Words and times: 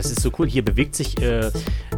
das 0.00 0.10
ist 0.10 0.20
so 0.22 0.32
cool. 0.38 0.48
Hier 0.48 0.64
bewegt 0.64 0.94
sich 0.94 1.20
äh, 1.20 1.50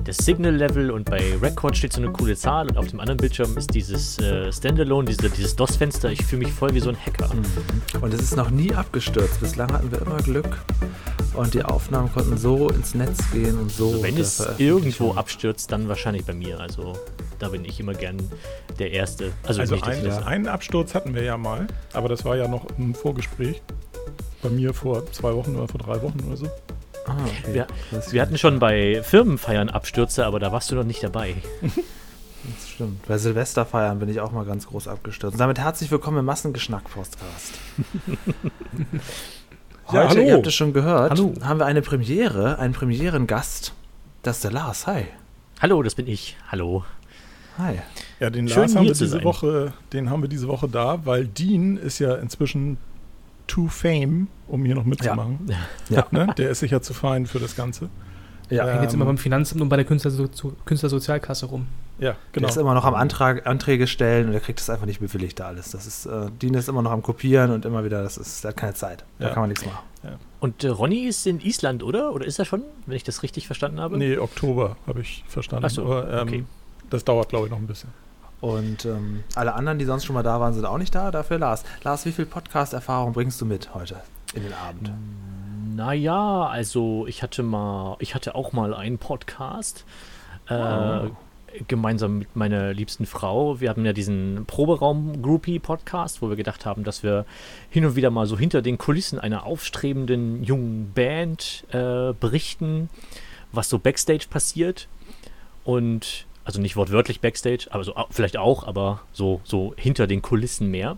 das 0.05 0.17
Signal-Level 0.19 0.91
und 0.91 1.09
bei 1.09 1.37
Record 1.41 1.77
steht 1.77 1.93
so 1.93 2.03
eine 2.03 2.11
coole 2.11 2.37
Zahl 2.37 2.69
und 2.69 2.77
auf 2.77 2.89
dem 2.89 2.99
anderen 2.99 3.19
Bildschirm 3.19 3.57
ist 3.57 3.73
dieses 3.75 4.19
äh, 4.19 4.53
Standalone, 4.53 5.07
diese, 5.07 5.31
dieses 5.31 5.55
DOS-Fenster. 5.55 6.11
Ich 6.11 6.25
fühle 6.25 6.45
mich 6.45 6.53
voll 6.53 6.75
wie 6.75 6.81
so 6.81 6.91
ein 6.91 6.97
Hacker. 6.97 7.33
Mhm. 7.33 8.03
Und 8.03 8.13
es 8.13 8.21
ist 8.21 8.37
noch 8.37 8.51
nie 8.51 8.75
abgestürzt. 8.75 9.39
Bislang 9.41 9.73
hatten 9.73 9.93
wir 9.93 10.03
immer 10.03 10.17
Glück. 10.17 10.59
Und 11.35 11.55
die 11.55 11.65
Aufnahmen 11.65 12.13
konnten 12.13 12.37
so 12.37 12.71
ins 12.71 12.95
Netz 12.95 13.31
gehen 13.31 13.57
und 13.57 13.71
so. 13.71 13.93
Also 13.93 14.03
wenn 14.03 14.19
es 14.19 14.47
irgendwo 14.59 15.13
abstürzt, 15.13 15.71
dann 15.71 15.89
wahrscheinlich 15.89 16.25
bei 16.25 16.35
mir. 16.35 16.59
Also 16.59 16.95
da 17.39 17.51
bin 17.51 17.65
ich 17.65 17.79
immer 17.79 17.95
gern 17.95 18.19
der 18.81 18.91
Erste. 18.91 19.31
Also, 19.45 19.61
also 19.61 19.81
ein, 19.81 20.11
einen 20.25 20.49
Absturz 20.49 20.95
hatten 20.95 21.15
wir 21.15 21.23
ja 21.23 21.37
mal, 21.37 21.69
aber 21.93 22.09
das 22.09 22.25
war 22.25 22.37
ja 22.37 22.49
noch 22.49 22.67
ein 22.79 22.95
Vorgespräch. 22.95 23.63
Bei 24.43 24.51
mir 24.51 24.75
vor 24.75 25.11
zwei 25.13 25.33
Wochen 25.35 25.55
oder 25.55 25.69
vor 25.69 25.79
drei 25.79 26.03
Wochen 26.03 26.19
oder 26.27 26.37
so. 26.37 26.49
Ah, 27.07 27.17
okay. 27.25 27.55
wir, 27.55 27.67
wir 28.11 28.23
hatten 28.23 28.39
schon 28.39 28.59
bei 28.59 29.03
Firmenfeiern 29.03 29.69
Abstürze, 29.71 30.25
aber 30.25 30.39
da 30.41 30.53
warst 30.53 30.71
du 30.71 30.75
noch 30.77 30.85
nicht 30.85 31.03
dabei. 31.03 31.35
Das 32.45 32.71
stimmt. 32.71 33.07
Bei 33.07 33.19
Silvesterfeiern 33.19 33.99
bin 34.01 34.09
ich 34.09 34.21
auch 34.21 34.33
mal 34.33 34.45
ganz 34.45 34.67
groß 34.67 34.89
abgestürzt. 34.89 35.35
Und 35.35 35.41
damit 35.41 35.59
herzlich 35.59 35.91
willkommen 35.91 36.19
im 36.19 36.25
Massengeschnack-Podcast. 36.25 37.55
Heute, 39.87 39.97
ja, 39.97 40.09
hallo. 40.09 40.23
ihr 40.23 40.35
habt 40.35 40.47
es 40.47 40.55
schon 40.55 40.73
gehört, 40.73 41.11
hallo. 41.11 41.35
haben 41.43 41.61
wir 41.61 41.67
eine 41.67 41.83
Premiere, 41.83 42.59
einen 42.59 42.73
Premierengast. 42.73 43.75
Das 44.23 44.37
ist 44.37 44.45
der 44.45 44.53
Lars. 44.53 44.87
Hi. 44.87 45.07
Hallo, 45.61 45.83
das 45.83 45.95
bin 45.95 46.07
ich. 46.07 46.37
Hallo. 46.51 46.85
Hi. 47.59 47.79
Ja, 48.19 48.31
den 48.31 48.49
Schön, 48.49 48.63
Lars 48.63 48.75
haben 48.75 48.87
wir 48.87 48.93
diese 48.93 49.23
Woche, 49.23 49.73
den 49.93 50.11
haben 50.11 50.23
wir 50.23 50.29
diese 50.29 50.49
Woche 50.49 50.69
da, 50.69 51.05
weil 51.05 51.27
Dean 51.27 51.77
ist 51.77 51.99
ja 51.99 52.15
inzwischen 52.17 52.79
to 53.47 53.69
fame, 53.69 54.29
um 54.53 54.65
hier 54.67 54.75
noch 54.75 54.85
mitzumachen. 54.85 55.39
Ja. 55.89 55.97
ja. 55.97 56.07
Ne? 56.13 56.33
Der 56.37 56.51
ist 56.51 56.61
sicher 56.61 56.83
zu 56.83 56.93
fein 56.93 57.27
für 57.27 57.39
das 57.39 57.57
Ganze. 57.57 57.89
Ja, 58.51 58.69
ähm, 58.69 58.83
jetzt 58.83 58.93
immer 58.93 59.07
beim 59.07 59.17
Finanzamt 59.17 59.63
und 59.63 59.71
bei 59.71 59.77
der 59.77 59.87
Künstler 59.87 60.13
Künstlersozialkasse 60.67 61.47
rum. 61.47 61.67
Ja, 61.99 62.17
genau. 62.33 62.47
Der 62.47 62.49
ist 62.51 62.57
immer 62.59 62.75
noch 62.75 62.85
am 62.85 62.95
Antrag, 62.95 63.47
Anträge 63.47 63.87
stellen 63.87 64.29
und 64.29 64.35
er 64.35 64.41
kriegt 64.41 64.61
das 64.61 64.69
einfach 64.69 64.85
nicht 64.85 65.01
bewilligt 65.01 65.41
da 65.41 65.47
alles. 65.47 65.71
Das 65.71 65.87
ist, 65.87 66.05
äh, 66.05 66.31
Dean 66.43 66.53
ist 66.53 66.69
immer 66.69 66.83
noch 66.83 66.91
am 66.91 67.03
Kopieren 67.03 67.51
und 67.51 67.65
immer 67.65 67.83
wieder, 67.85 68.03
das 68.03 68.19
ist, 68.19 68.45
der 68.45 68.51
hat 68.51 68.59
keine 68.59 68.75
Zeit. 68.75 69.05
Da 69.19 69.29
ja. 69.29 69.33
kann 69.33 69.43
man 69.43 69.49
nichts 69.49 69.65
machen. 69.65 69.79
Ja. 70.03 70.19
Und 70.41 70.65
äh, 70.65 70.69
Ronny 70.69 71.05
ist 71.05 71.27
in 71.27 71.41
Island, 71.41 71.83
oder? 71.83 72.13
Oder 72.13 72.27
ist 72.27 72.39
er 72.39 72.45
schon, 72.45 72.63
wenn 72.85 72.97
ich 72.97 73.05
das 73.05 73.23
richtig 73.23 73.47
verstanden 73.47 73.81
habe? 73.81 73.97
Nee, 73.97 74.19
Oktober 74.19 74.77
habe 74.87 75.01
ich 75.01 75.25
verstanden. 75.29 75.65
Ach 75.65 75.71
so, 75.71 75.85
Aber, 75.85 76.13
ähm, 76.13 76.29
okay. 76.29 76.45
Das 76.91 77.05
dauert, 77.05 77.31
glaube 77.31 77.47
ich, 77.47 77.51
noch 77.51 77.59
ein 77.59 77.67
bisschen. 77.67 77.89
Und 78.43 78.85
ähm, 78.85 79.23
alle 79.35 79.55
anderen, 79.55 79.79
die 79.79 79.87
sonst 79.87 80.05
schon 80.05 80.15
mal 80.15 80.25
da 80.25 80.41
waren, 80.41 80.53
sind 80.53 80.67
auch 80.67 80.77
nicht 80.77 80.95
da. 80.95 81.11
Dafür 81.11 81.39
Lars. 81.39 81.65
Lars, 81.85 82.05
wie 82.05 82.13
viel 82.13 82.27
Podcast-Erfahrung 82.27 83.15
bringst 83.15 83.41
du 83.41 83.47
mit 83.47 83.73
heute 83.73 84.03
in 84.35 84.43
den 84.43 84.53
Abend? 84.53 84.91
Naja, 85.75 86.47
also 86.47 87.07
ich 87.07 87.23
hatte 87.23 87.43
mal, 87.43 87.97
ich 87.99 88.15
hatte 88.15 88.35
auch 88.35 88.53
mal 88.53 88.75
einen 88.75 88.99
Podcast. 88.99 89.85
Äh, 90.49 90.55
oh. 90.55 91.11
gemeinsam 91.69 92.19
mit 92.19 92.35
meiner 92.35 92.73
liebsten 92.73 93.07
Frau. 93.07 93.61
Wir 93.61 93.71
haben 93.71 93.85
ja 93.85 93.93
diesen 93.93 94.45
Proberaum-Groupie-Podcast, 94.47 96.21
wo 96.21 96.29
wir 96.29 96.37
gedacht 96.37 96.67
haben, 96.67 96.85
dass 96.85 97.03
wir 97.03 97.27
hin 97.71 97.85
und 97.85 97.97
wieder 97.97 98.11
mal 98.11 98.27
so 98.27 98.37
hinter 98.39 98.61
den 98.61 98.77
Kulissen 98.77 99.19
einer 99.19 99.47
aufstrebenden 99.47 100.43
jungen 100.43 100.93
Band 100.93 101.65
äh, 101.71 102.13
berichten, 102.13 102.91
was 103.53 103.69
so 103.69 103.79
Backstage 103.79 104.27
passiert. 104.29 104.89
Und 105.65 106.27
also 106.45 106.61
nicht 106.61 106.77
wortwörtlich 106.77 107.21
Backstage, 107.21 107.69
aber 107.71 107.85
so 107.85 107.95
vielleicht 108.11 108.37
auch, 108.37 108.67
aber 108.67 109.01
so, 109.13 109.41
so 109.45 109.75
hinter 109.77 110.07
den 110.07 110.23
Kulissen 110.23 110.71
mehr. 110.71 110.97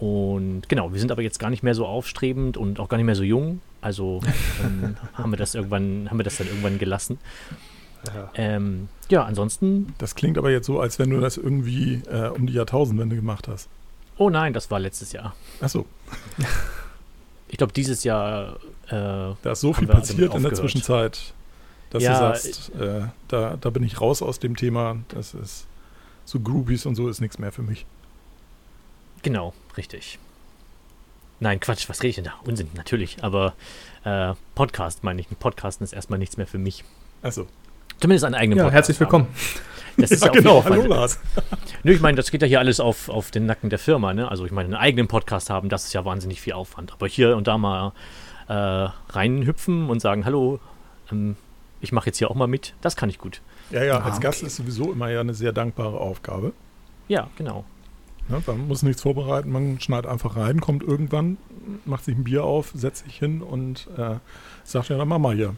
Und 0.00 0.62
genau, 0.68 0.94
wir 0.94 0.98
sind 0.98 1.12
aber 1.12 1.20
jetzt 1.20 1.38
gar 1.38 1.50
nicht 1.50 1.62
mehr 1.62 1.74
so 1.74 1.86
aufstrebend 1.86 2.56
und 2.56 2.80
auch 2.80 2.88
gar 2.88 2.96
nicht 2.96 3.04
mehr 3.04 3.14
so 3.14 3.22
jung. 3.22 3.60
Also 3.82 4.20
ähm, 4.64 4.96
haben 5.12 5.30
wir 5.30 5.36
das 5.36 5.54
irgendwann, 5.54 6.08
haben 6.08 6.18
wir 6.18 6.24
das 6.24 6.38
dann 6.38 6.46
irgendwann 6.46 6.78
gelassen. 6.78 7.18
Ja. 8.06 8.30
Ähm, 8.34 8.88
ja, 9.10 9.24
ansonsten. 9.24 9.94
Das 9.98 10.14
klingt 10.14 10.38
aber 10.38 10.50
jetzt 10.50 10.66
so, 10.66 10.80
als 10.80 10.98
wenn 10.98 11.10
du 11.10 11.20
das 11.20 11.36
irgendwie 11.36 12.02
äh, 12.10 12.28
um 12.28 12.46
die 12.46 12.54
Jahrtausendwende 12.54 13.14
gemacht 13.14 13.46
hast. 13.46 13.68
Oh 14.16 14.30
nein, 14.30 14.54
das 14.54 14.70
war 14.70 14.80
letztes 14.80 15.12
Jahr. 15.12 15.34
Ach 15.60 15.68
so. 15.68 15.84
Ich 17.48 17.58
glaube, 17.58 17.72
dieses 17.74 18.02
Jahr. 18.04 18.56
Äh, 18.86 18.90
da 18.90 19.52
ist 19.52 19.60
so 19.60 19.74
viel 19.74 19.86
passiert 19.86 20.34
in 20.34 20.42
der 20.42 20.54
Zwischenzeit, 20.54 21.34
dass 21.90 22.02
ja, 22.02 22.12
du 22.12 22.18
sagst, 22.18 22.74
äh, 22.74 23.02
da, 23.28 23.58
da 23.60 23.70
bin 23.70 23.82
ich 23.82 24.00
raus 24.00 24.22
aus 24.22 24.38
dem 24.38 24.56
Thema. 24.56 24.96
Das 25.08 25.34
ist 25.34 25.66
so 26.24 26.40
Groupies 26.40 26.86
und 26.86 26.94
so 26.94 27.08
ist 27.08 27.20
nichts 27.20 27.38
mehr 27.38 27.52
für 27.52 27.62
mich. 27.62 27.86
Genau, 29.22 29.52
richtig. 29.76 30.18
Nein, 31.40 31.60
Quatsch, 31.60 31.88
was 31.88 32.02
rede 32.02 32.08
ich 32.08 32.14
denn 32.16 32.24
da? 32.24 32.34
Unsinn, 32.44 32.68
natürlich. 32.74 33.22
Aber 33.22 33.54
äh, 34.04 34.34
Podcast 34.54 35.04
meine 35.04 35.20
ich. 35.20 35.28
Podcasten 35.38 35.84
ist 35.84 35.92
erstmal 35.92 36.18
nichts 36.18 36.36
mehr 36.36 36.46
für 36.46 36.58
mich. 36.58 36.84
Achso. 37.22 37.46
Zumindest 37.98 38.24
einen 38.24 38.34
eigenen 38.34 38.58
ja, 38.58 38.64
Podcast. 38.64 38.88
Herzlich 38.88 39.00
willkommen. 39.00 39.28
Das 39.96 40.10
ist 40.10 40.20
ja, 40.24 40.28
ja 40.28 40.32
genau, 40.32 40.64
hallo 40.64 40.86
Lars. 40.86 41.18
Nö, 41.82 41.92
ich 41.92 42.00
meine, 42.00 42.16
das 42.16 42.30
geht 42.30 42.40
ja 42.42 42.48
hier 42.48 42.60
alles 42.60 42.80
auf, 42.80 43.08
auf 43.08 43.30
den 43.30 43.46
Nacken 43.46 43.68
der 43.68 43.78
Firma, 43.78 44.14
ne? 44.14 44.30
Also 44.30 44.46
ich 44.46 44.52
meine, 44.52 44.66
einen 44.66 44.76
eigenen 44.76 45.08
Podcast 45.08 45.50
haben, 45.50 45.68
das 45.68 45.84
ist 45.84 45.92
ja 45.92 46.04
wahnsinnig 46.04 46.40
viel 46.40 46.54
Aufwand. 46.54 46.92
Aber 46.92 47.06
hier 47.06 47.36
und 47.36 47.46
da 47.46 47.58
mal 47.58 47.92
äh, 48.48 48.52
reinhüpfen 48.52 49.90
und 49.90 50.00
sagen, 50.00 50.24
hallo, 50.24 50.60
ähm, 51.12 51.36
ich 51.82 51.92
mache 51.92 52.06
jetzt 52.06 52.18
hier 52.18 52.30
auch 52.30 52.34
mal 52.34 52.48
mit, 52.48 52.74
das 52.80 52.96
kann 52.96 53.10
ich 53.10 53.18
gut. 53.18 53.42
Ja, 53.70 53.84
ja, 53.84 54.00
als 54.00 54.16
ah, 54.16 54.20
Gast 54.20 54.42
ist 54.42 54.56
sowieso 54.56 54.92
immer 54.92 55.10
ja 55.10 55.20
eine 55.20 55.34
sehr 55.34 55.52
dankbare 55.52 55.98
Aufgabe. 55.98 56.52
Ja, 57.08 57.28
genau. 57.36 57.64
Ja, 58.28 58.40
man 58.46 58.68
muss 58.68 58.82
nichts 58.82 59.02
vorbereiten, 59.02 59.50
man 59.50 59.80
schneidet 59.80 60.10
einfach 60.10 60.36
rein, 60.36 60.60
kommt 60.60 60.82
irgendwann, 60.82 61.36
macht 61.84 62.04
sich 62.04 62.16
ein 62.16 62.24
Bier 62.24 62.44
auf, 62.44 62.72
setzt 62.74 63.04
sich 63.04 63.16
hin 63.16 63.42
und 63.42 63.88
äh, 63.96 64.16
sagt 64.64 64.88
ja, 64.88 64.98
dann 64.98 65.08
mach 65.08 65.18
mal 65.18 65.34
hier. 65.34 65.54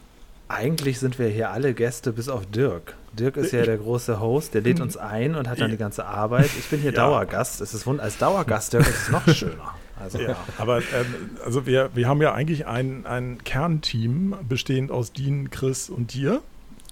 Eigentlich 0.49 0.99
sind 0.99 1.19
wir 1.19 1.29
hier 1.29 1.51
alle 1.51 1.75
Gäste, 1.75 2.13
bis 2.13 2.29
auf 2.29 2.47
Dirk. 2.47 2.95
Dirk 3.13 3.37
ist 3.37 3.53
ja 3.53 3.65
der 3.65 3.79
große 3.79 4.21
Host, 4.21 4.55
der 4.55 4.63
lädt 4.63 4.81
uns 4.81 4.97
ein 4.97 5.35
und 5.35 5.49
hat 5.49 5.61
dann 5.61 5.71
die 5.71 5.77
ganze 5.77 6.05
Arbeit. 6.05 6.51
Ich 6.59 6.69
bin 6.69 6.81
hier 6.81 6.93
ja. 6.93 6.97
Dauergast. 6.97 7.61
Es 7.61 7.75
ist 7.75 7.87
als 7.87 8.19
Dauergast, 8.19 8.73
Dirk, 8.73 8.87
ist 8.87 9.03
es 9.03 9.11
noch 9.11 9.27
schöner. 9.29 9.75
Also. 9.99 10.19
Ja, 10.21 10.37
aber 10.59 10.79
ähm, 10.79 11.31
also 11.45 11.65
wir, 11.65 11.91
wir 11.95 12.09
haben 12.09 12.21
ja 12.21 12.33
eigentlich 12.33 12.67
ein, 12.67 13.07
ein 13.07 13.45
Kernteam 13.45 14.35
bestehend 14.49 14.91
aus 14.91 15.13
Dean, 15.13 15.51
Chris 15.51 15.89
und 15.89 16.13
dir 16.13 16.43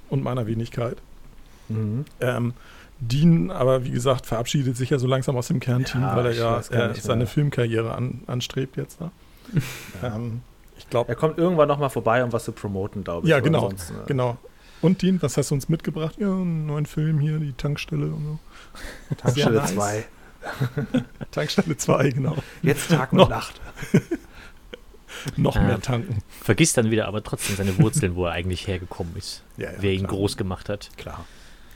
und 0.08 0.22
meiner 0.22 0.46
Wenigkeit. 0.46 0.98
Mhm. 1.68 2.04
Ähm, 2.20 2.54
Dean, 3.00 3.50
aber 3.50 3.84
wie 3.84 3.90
gesagt, 3.90 4.26
verabschiedet 4.26 4.76
sich 4.76 4.90
ja 4.90 4.98
so 4.98 5.06
langsam 5.06 5.36
aus 5.36 5.48
dem 5.48 5.58
Kernteam, 5.60 6.02
ja, 6.02 6.16
weil 6.16 6.26
er 6.26 6.32
ja 6.32 6.58
äh, 6.90 6.94
seine 6.94 7.26
Filmkarriere 7.26 7.94
an, 7.94 8.22
anstrebt 8.26 8.76
jetzt. 8.76 9.00
Ne? 9.00 9.10
Ja. 10.02 10.14
ähm, 10.14 10.42
ich 10.78 10.88
glaube. 10.88 11.08
Er 11.08 11.16
kommt 11.16 11.38
irgendwann 11.38 11.68
nochmal 11.68 11.90
vorbei, 11.90 12.22
um 12.22 12.32
was 12.32 12.44
zu 12.44 12.52
promoten, 12.52 13.04
glaube 13.04 13.26
ich. 13.26 13.30
Ja, 13.30 13.40
genau. 13.40 13.68
Sonst, 13.68 13.90
äh 13.90 13.94
genau. 14.06 14.38
Und 14.80 15.02
Dean, 15.02 15.20
was 15.20 15.36
hast 15.36 15.50
du 15.50 15.54
uns 15.54 15.68
mitgebracht? 15.68 16.16
Ja, 16.18 16.28
einen 16.28 16.66
neuen 16.66 16.86
Film 16.86 17.18
hier, 17.18 17.38
die 17.38 17.52
Tankstelle 17.52 18.06
und 18.06 18.24
so. 18.24 19.14
Tankstelle 19.16 19.64
2. 19.64 20.04
Tankstelle 21.32 21.76
2, 21.76 22.10
genau. 22.10 22.36
Jetzt 22.62 22.90
Tag 22.90 23.12
und 23.12 23.28
Nacht. 23.28 23.60
noch 25.36 25.56
mehr 25.56 25.80
tanken. 25.80 26.22
Vergisst 26.40 26.78
dann 26.78 26.90
wieder 26.90 27.08
aber 27.08 27.22
trotzdem 27.22 27.56
seine 27.56 27.78
Wurzeln, 27.78 28.14
wo 28.14 28.24
er 28.26 28.32
eigentlich 28.32 28.66
hergekommen 28.66 29.14
ist. 29.16 29.42
Ja, 29.58 29.70
ja, 29.70 29.76
wer 29.80 29.92
ihn 29.92 30.06
groß 30.06 30.36
gemacht 30.36 30.68
hat. 30.68 30.90
Klar. 30.96 31.26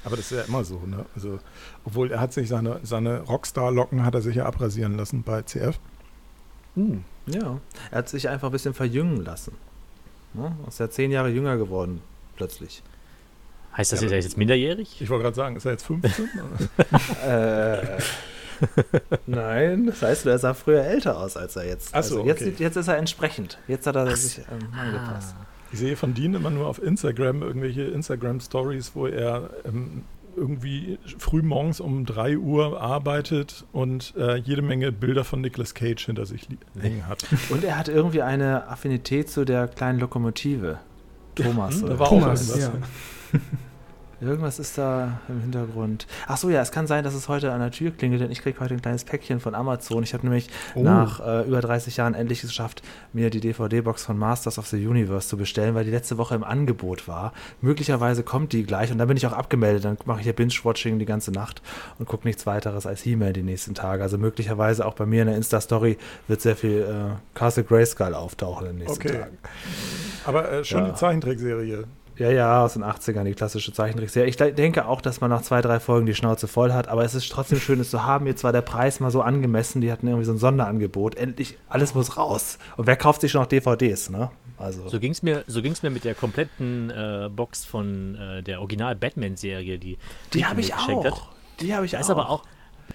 Aber 0.05 0.17
das 0.17 0.31
ist 0.31 0.39
ja 0.39 0.45
immer 0.45 0.65
so, 0.65 0.81
ne? 0.87 1.07
Also, 1.15 1.39
obwohl 1.85 2.11
er 2.11 2.21
hat 2.21 2.33
sich 2.33 2.49
seine, 2.49 2.81
seine 2.83 3.21
Rockstar-Locken 3.21 4.05
hat 4.05 4.15
er 4.15 4.23
sich 4.23 4.37
ja 4.37 4.47
abrasieren 4.47 4.97
lassen 4.97 5.23
bei 5.23 5.43
CF. 5.43 5.79
Hm, 6.75 7.05
ja, 7.27 7.59
er 7.91 7.99
hat 7.99 8.09
sich 8.09 8.29
einfach 8.29 8.49
ein 8.49 8.53
bisschen 8.53 8.75
verjüngen 8.75 9.25
lassen. 9.25 9.53
Ne? 10.35 10.55
Ist 10.69 10.81
ja 10.81 10.91
zehn 10.91 11.11
Jahre 11.11 11.31
jünger 11.31 11.57
geworden, 11.57 12.01
plötzlich. 12.37 12.83
Heißt 13.77 13.93
das, 13.93 14.01
ja, 14.01 14.07
ist 14.07 14.13
er 14.13 14.19
jetzt 14.19 14.37
minderjährig? 14.37 15.01
Ich 15.01 15.09
wollte 15.09 15.25
gerade 15.25 15.37
sagen, 15.37 15.57
ist 15.57 15.65
er 15.65 15.73
jetzt 15.73 15.87
15? 15.87 16.29
äh, 17.27 17.99
Nein, 19.27 19.87
das 19.87 20.03
heißt, 20.03 20.27
er 20.27 20.39
sah 20.39 20.55
früher 20.55 20.85
älter 20.85 21.19
aus, 21.19 21.37
als 21.37 21.57
er 21.57 21.67
jetzt. 21.67 21.95
Achso, 21.95 22.17
also 22.17 22.29
jetzt, 22.29 22.43
okay. 22.43 22.55
jetzt 22.59 22.77
ist 22.77 22.89
er 22.89 22.97
entsprechend. 22.97 23.59
Jetzt 23.67 23.87
hat 23.87 23.97
er 23.97 24.07
Ach, 24.07 24.17
sich 24.17 24.39
ähm, 24.39 24.73
angepasst. 24.79 25.35
Ah. 25.39 25.47
Ich 25.75 25.81
sehe 25.81 25.97
von 25.97 26.15
Dean 26.15 26.35
immer 26.35 26.51
nur 26.51 26.69
auf 26.69 26.81
Instagram 26.81 27.43
irgendwelche 27.43 27.83
Instagram-Stories, 27.83 28.93
wo 28.95 29.09
er 29.09 29.51
ähm, 29.65 30.05
irgendwie 30.37 31.01
früh 31.19 31.43
morgens 31.43 31.81
um 31.81 32.07
3 32.07 32.39
Uhr 32.39 32.81
arbeitet 32.81 33.65
und 33.73 34.15
äh, 34.17 34.37
jede 34.37 34.63
Menge 34.63 34.93
Bilder 34.93 35.25
von 35.25 35.41
Nicolas 35.41 35.75
Cage 35.75 36.07
hinter 36.07 36.27
sich 36.27 36.47
hängen 36.81 37.09
hat. 37.09 37.27
Und 37.49 37.65
er 37.65 37.77
hat 37.77 37.89
irgendwie 37.89 38.23
eine 38.23 38.69
Affinität 38.69 39.29
zu 39.29 39.45
der 39.45 39.67
kleinen 39.67 39.99
Lokomotive. 39.99 40.79
Thomas. 41.35 41.81
Hm, 41.81 41.89
da 41.89 41.99
war 41.99 42.09
Thomas, 42.09 42.53
auch 42.53 42.59
ja. 42.61 42.73
Irgendwas 44.25 44.59
ist 44.59 44.79
da 44.79 45.21
im 45.29 45.41
Hintergrund. 45.43 46.07
Ach 46.27 46.37
so, 46.37 46.49
ja, 46.51 46.61
es 46.63 46.73
kann 46.73 46.87
sein, 46.87 47.05
dass 47.05 47.15
es 47.15 47.29
heute 47.29 47.53
an 47.53 47.61
der 47.61 47.71
Tür 47.71 47.91
klingelt, 47.91 48.21
denn 48.23 48.31
ich 48.31 48.41
kriege 48.43 48.59
heute 48.61 48.75
ein 48.75 48.81
kleines 48.83 49.05
Päckchen 49.05 49.39
von 49.41 49.55
Amazon. 49.55 50.03
Ich 50.03 50.15
habe 50.15 50.25
nämlich 50.25 50.49
Oh. 50.75 50.83
nach 50.83 51.21
äh, 51.21 51.43
über 51.47 51.61
30 51.61 51.97
Jahren 51.97 52.15
endlich 52.15 52.41
geschafft, 52.41 52.83
mir 53.13 53.31
die 53.31 53.41
DVD-Box 53.41 54.05
von 54.05 54.19
Masters 54.19 54.59
of 54.59 54.67
the 54.67 54.87
Universe 54.87 55.29
zu 55.29 55.37
bestellen, 55.37 55.75
weil 55.75 55.85
die 55.85 55.91
letzte 55.91 56.17
Woche 56.19 56.35
im 56.35 56.43
Angebot 56.45 57.07
war. 57.07 57.33
Möglicherweise 57.61 58.23
kommt 58.23 58.53
die 58.53 58.65
gleich 58.65 58.91
und 58.91 58.99
dann 58.99 59.09
bin 59.09 59.17
ich 59.17 59.27
auch 59.27 59.33
abgemeldet. 59.33 59.85
Dann 59.85 59.99
mache 60.07 60.19
ich 60.21 60.25
hier 60.25 60.33
Binge-Watching 60.33 60.99
die 60.99 61.05
ganze 61.07 61.31
Nacht 61.31 61.63
und 61.99 62.07
gucke 62.09 62.27
nichts 62.27 62.47
weiteres 62.47 62.87
als 62.87 63.03
He-Man 63.03 63.33
die 63.35 63.43
nächsten 63.43 63.75
Tage. 63.75 64.03
Also 64.03 64.19
möglicherweise 64.19 64.87
auch 64.87 64.95
bei 64.95 65.07
mir 65.07 65.23
in 65.23 65.29
der 65.29 65.37
Insta-Story 65.37 65.99
wird 66.29 66.41
sehr 66.41 66.57
viel 66.57 66.79
äh, 66.81 67.37
Castle 67.39 67.65
Grayskull 67.65 68.15
auftauchen 68.15 68.67
in 68.69 68.77
den 68.79 68.87
nächsten 68.87 69.07
Okay. 69.09 69.19
Tagen. 69.19 69.39
Aber 70.27 70.51
äh, 70.51 70.65
schon 70.65 70.81
Ja. 70.85 70.89
die 70.91 70.95
Zeichentrickserie. 70.95 71.85
Ja, 72.17 72.31
ja, 72.31 72.65
aus 72.65 72.75
den 72.75 72.85
80ern, 72.85 73.25
die 73.25 73.35
klassische 73.35 73.73
Zeichentrickserie. 73.73 74.29
Ich 74.29 74.37
de- 74.37 74.53
denke 74.53 74.87
auch, 74.87 75.01
dass 75.01 75.21
man 75.21 75.31
nach 75.31 75.43
zwei, 75.43 75.61
drei 75.63 75.81
Folgen 75.81 76.07
die 76.07 76.15
Schnauze 76.15 76.47
voll 76.47 76.73
hat, 76.73 76.87
aber 76.87 77.05
es 77.05 77.15
ist 77.17 77.29
trotzdem 77.33 77.59
schön, 77.59 77.81
es 77.81 77.91
zu 77.91 78.05
haben. 78.05 78.25
Mir 78.25 78.41
war 78.45 78.53
der 78.53 78.61
Preis 78.63 79.01
mal 79.01 79.11
so 79.11 79.21
angemessen, 79.23 79.81
die 79.81 79.91
hatten 79.91 80.07
irgendwie 80.07 80.25
so 80.25 80.33
ein 80.33 80.39
Sonderangebot. 80.39 81.17
Endlich, 81.17 81.59
alles 81.69 81.95
muss 81.95 82.17
raus. 82.17 82.59
Und 82.77 82.87
wer 82.87 82.97
kauft 82.97 83.21
sich 83.21 83.33
schon 83.33 83.41
noch 83.41 83.49
DVDs, 83.49 84.11
ne? 84.11 84.31
Also, 84.59 84.89
So 84.89 85.01
ging 85.01 85.11
es 85.11 85.23
mir, 85.25 85.43
so 85.49 85.61
ging's 85.61 85.83
mir 85.83 85.91
mit 85.91 86.05
der 86.05 86.15
kompletten 86.15 86.91
äh, 86.91 87.29
Box 87.35 87.65
von 87.65 88.15
äh, 88.15 88.43
der 88.45 88.61
Original-Batman-Serie, 88.61 89.79
die 89.79 89.99
die 90.33 90.47
habe 90.47 90.61
ich 90.61 90.73
geschenkt 90.73 91.07
auch. 91.07 91.21
hat. 91.29 91.29
Die 91.61 91.75
habe 91.75 91.85
ich 91.85 91.93
Da 91.93 91.99
auch. 91.99 92.01
ist 92.03 92.11
aber 92.11 92.31
auch, 92.31 92.45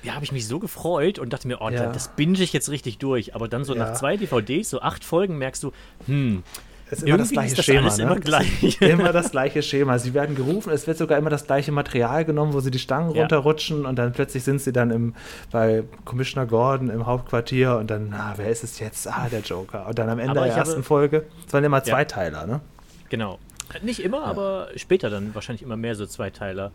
ja, 0.04 0.13
habe 0.15 0.24
ich 0.24 0.31
mich 0.31 0.48
so 0.48 0.60
gefreut 0.60 1.19
und 1.19 1.33
dachte 1.33 1.48
mir, 1.48 1.60
oh, 1.62 1.69
Ja. 1.69 1.92
das 1.92 2.07
binge 2.15 2.39
ich 2.42 2.54
jetzt 2.54 2.69
richtig 2.69 2.98
durch. 3.00 3.36
Aber 3.36 3.50
dann 3.50 3.65
so 3.65 3.74
Ja. 3.75 3.80
nach 3.88 3.94
zwei 3.95 4.15
DVDs, 4.15 4.69
so 4.69 4.81
acht 4.81 5.04
Folgen, 5.04 5.38
merkst 5.38 5.62
du, 5.63 5.72
hm, 6.06 6.44
ist 6.91 7.03
immer 7.03 7.18
das 7.18 7.30
gleiche 7.31 7.56
das 7.56 7.65
Schema, 7.65 7.81
alles 7.81 7.97
ne? 7.97 8.03
immer 8.03 8.15
gleich. 8.19 8.81
Immer 8.81 9.12
das 9.13 9.31
gleiche 9.31 9.62
Schema. 9.62 10.00
Sie 10.00 10.13
werden 10.13 10.36
gerufen, 10.36 10.71
es 10.71 10.88
wird 10.88 10.97
sogar 10.97 11.18
immer 11.18 11.30
das 11.30 11.45
gleiche 11.45 11.71
Material 11.71 12.25
genommen, 12.25 12.53
wo 12.53 12.59
sie 12.59 12.71
die 12.71 12.80
Stangen 12.80 13.13
Ja. 13.13 13.21
runterrutschen 13.21 13.86
und 13.86 13.95
dann 13.97 14.12
plötzlich 14.12 14.44
sind 14.44 14.62
sie 14.62 14.71
dann 14.74 14.89
im, 14.91 15.13
bei 15.51 15.83
Commissioner 16.06 16.45
Gordon 16.47 16.89
im 16.89 17.06
Hauptquartier 17.06 17.77
und 17.77 17.89
dann, 17.91 18.13
ah, 18.13 18.33
wer 18.38 18.50
ist 18.50 18.63
es 18.63 18.80
jetzt? 18.80 19.07
Ah, 19.07 19.27
der 19.31 19.41
Joker. 19.41 19.88
Und 19.88 20.00
dann 20.00 20.09
am 20.09 20.19
Ende 20.19 20.33
der 20.33 20.47
ich 20.47 20.53
ersten 20.53 20.75
habe- 20.75 20.83
Folge, 20.83 21.25
es 21.45 21.53
waren 21.53 21.63
immer 21.63 21.77
Ja. 21.77 21.83
Zweiteiler, 21.83 22.47
ne? 22.47 22.59
Genau. 23.09 23.39
Nicht 23.83 24.00
immer, 24.03 24.24
aber 24.24 24.69
später 24.75 25.12
dann 25.12 25.36
wahrscheinlich 25.36 25.62
immer 25.62 25.77
mehr 25.77 25.94
so 25.94 26.07
Zweiteiler. 26.07 26.71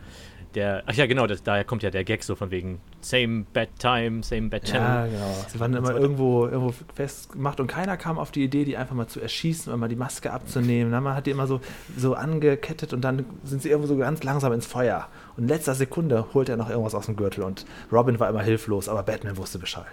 Der, 0.55 0.85
ach 0.87 0.95
ja, 0.95 1.07
genau, 1.07 1.27
das, 1.27 1.43
daher 1.43 1.65
kommt 1.65 1.83
ja 1.83 1.91
der 1.91 2.05
Gag 2.05 2.23
so 2.23 2.37
von 2.37 2.51
wegen 2.51 2.81
Same 3.01 3.45
Bad 3.53 3.69
Time, 3.79 4.23
Same 4.23 4.49
Bad 4.49 4.69
Ja, 4.69 4.75
Channel. 4.75 5.11
genau. 5.11 5.45
Sie 5.49 5.59
waren 5.61 5.75
immer 5.75 5.89
so 5.89 5.99
irgendwo, 5.99 6.47
irgendwo 6.47 6.75
festgemacht 6.95 7.59
und 7.59 7.67
keiner 7.67 7.97
kam 7.97 8.19
auf 8.19 8.31
die 8.31 8.45
Idee, 8.45 8.65
die 8.65 8.77
einfach 8.77 8.95
mal 8.95 9.09
zu 9.09 9.21
erschießen 9.21 9.73
und 9.73 9.81
mal 9.81 9.89
die 9.89 9.97
Maske 9.97 10.33
abzunehmen. 10.33 10.91
Na, 10.93 11.01
man 11.01 11.17
hat 11.17 11.27
die 11.27 11.31
immer 11.33 11.47
so, 11.47 11.61
so 11.97 12.15
angekettet 12.15 12.93
und 12.93 13.01
dann 13.03 13.25
sind 13.43 13.63
sie 13.63 13.71
irgendwo 13.71 13.89
so 13.89 13.97
ganz 13.97 14.23
langsam 14.23 14.53
ins 14.53 14.67
Feuer. 14.67 15.09
Und 15.37 15.45
in 15.45 15.49
letzter 15.49 15.75
Sekunde 15.75 16.27
holt 16.35 16.49
er 16.49 16.57
noch 16.57 16.71
irgendwas 16.71 16.95
aus 16.95 17.07
dem 17.07 17.17
Gürtel 17.17 17.43
und 17.43 17.67
Robin 17.91 18.21
war 18.21 18.29
immer 18.31 18.43
hilflos, 18.43 18.89
aber 18.89 19.03
Batman 19.03 19.37
wusste 19.37 19.59
Bescheid. 19.59 19.87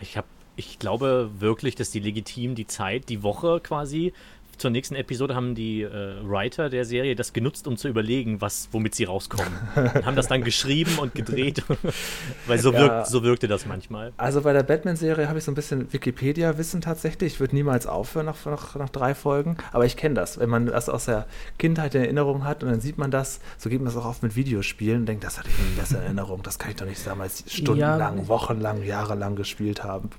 Ich, 0.00 0.16
hab, 0.16 0.24
ich 0.56 0.78
glaube 0.78 1.30
wirklich, 1.38 1.74
dass 1.74 1.90
die 1.90 2.00
legitim 2.00 2.54
die 2.54 2.66
Zeit, 2.66 3.08
die 3.08 3.22
Woche 3.22 3.60
quasi 3.60 4.12
zur 4.58 4.70
nächsten 4.70 4.94
Episode 4.94 5.34
haben 5.34 5.54
die 5.54 5.82
äh, 5.82 6.14
Writer 6.22 6.68
der 6.70 6.84
Serie 6.84 7.14
das 7.16 7.32
genutzt, 7.32 7.66
um 7.66 7.76
zu 7.76 7.88
überlegen, 7.88 8.40
was, 8.40 8.68
womit 8.72 8.94
sie 8.94 9.04
rauskommen. 9.04 9.52
Und 9.74 10.06
haben 10.06 10.16
das 10.16 10.28
dann 10.28 10.42
geschrieben 10.44 10.98
und 10.98 11.14
gedreht, 11.14 11.62
weil 12.46 12.58
so, 12.58 12.72
Ja. 12.72 12.78
wirkt, 12.80 13.06
so 13.08 13.22
wirkte 13.22 13.48
das 13.48 13.66
manchmal. 13.66 14.12
Also 14.16 14.42
bei 14.42 14.52
der 14.52 14.62
Batman-Serie 14.62 15.28
habe 15.28 15.38
ich 15.38 15.44
so 15.44 15.50
ein 15.52 15.54
bisschen 15.54 15.92
Wikipedia-Wissen 15.92 16.80
tatsächlich. 16.80 17.34
Ich 17.34 17.40
würde 17.40 17.54
niemals 17.54 17.86
aufhören 17.86 18.26
nach, 18.26 18.44
nach, 18.44 18.74
nach 18.76 18.88
drei 18.90 19.14
Folgen. 19.14 19.56
Aber 19.72 19.84
ich 19.86 19.96
kenne 19.96 20.14
das. 20.14 20.38
Wenn 20.38 20.48
man 20.50 20.66
das 20.66 20.88
aus 20.88 21.06
der 21.06 21.26
Kindheit 21.58 21.94
in 21.94 22.02
Erinnerung 22.02 22.44
hat 22.44 22.62
und 22.62 22.70
dann 22.70 22.80
sieht 22.80 22.98
man 22.98 23.10
das, 23.10 23.40
so 23.58 23.70
geht 23.70 23.80
man 23.80 23.86
das 23.86 23.96
auch 23.96 24.06
oft 24.06 24.22
mit 24.22 24.36
Videospielen 24.36 25.00
und 25.00 25.06
denkt, 25.06 25.24
das 25.24 25.38
hatte 25.38 25.48
ich 25.48 25.58
in 25.58 25.76
besser 25.76 26.00
Erinnerung. 26.02 26.42
Das 26.42 26.58
kann 26.58 26.70
ich 26.70 26.76
doch 26.76 26.86
nicht 26.86 27.06
damals 27.06 27.44
stundenlang, 27.52 28.18
Ja. 28.18 28.28
wochenlang, 28.28 28.82
jahrelang 28.82 29.36
gespielt 29.36 29.82
haben. 29.82 30.10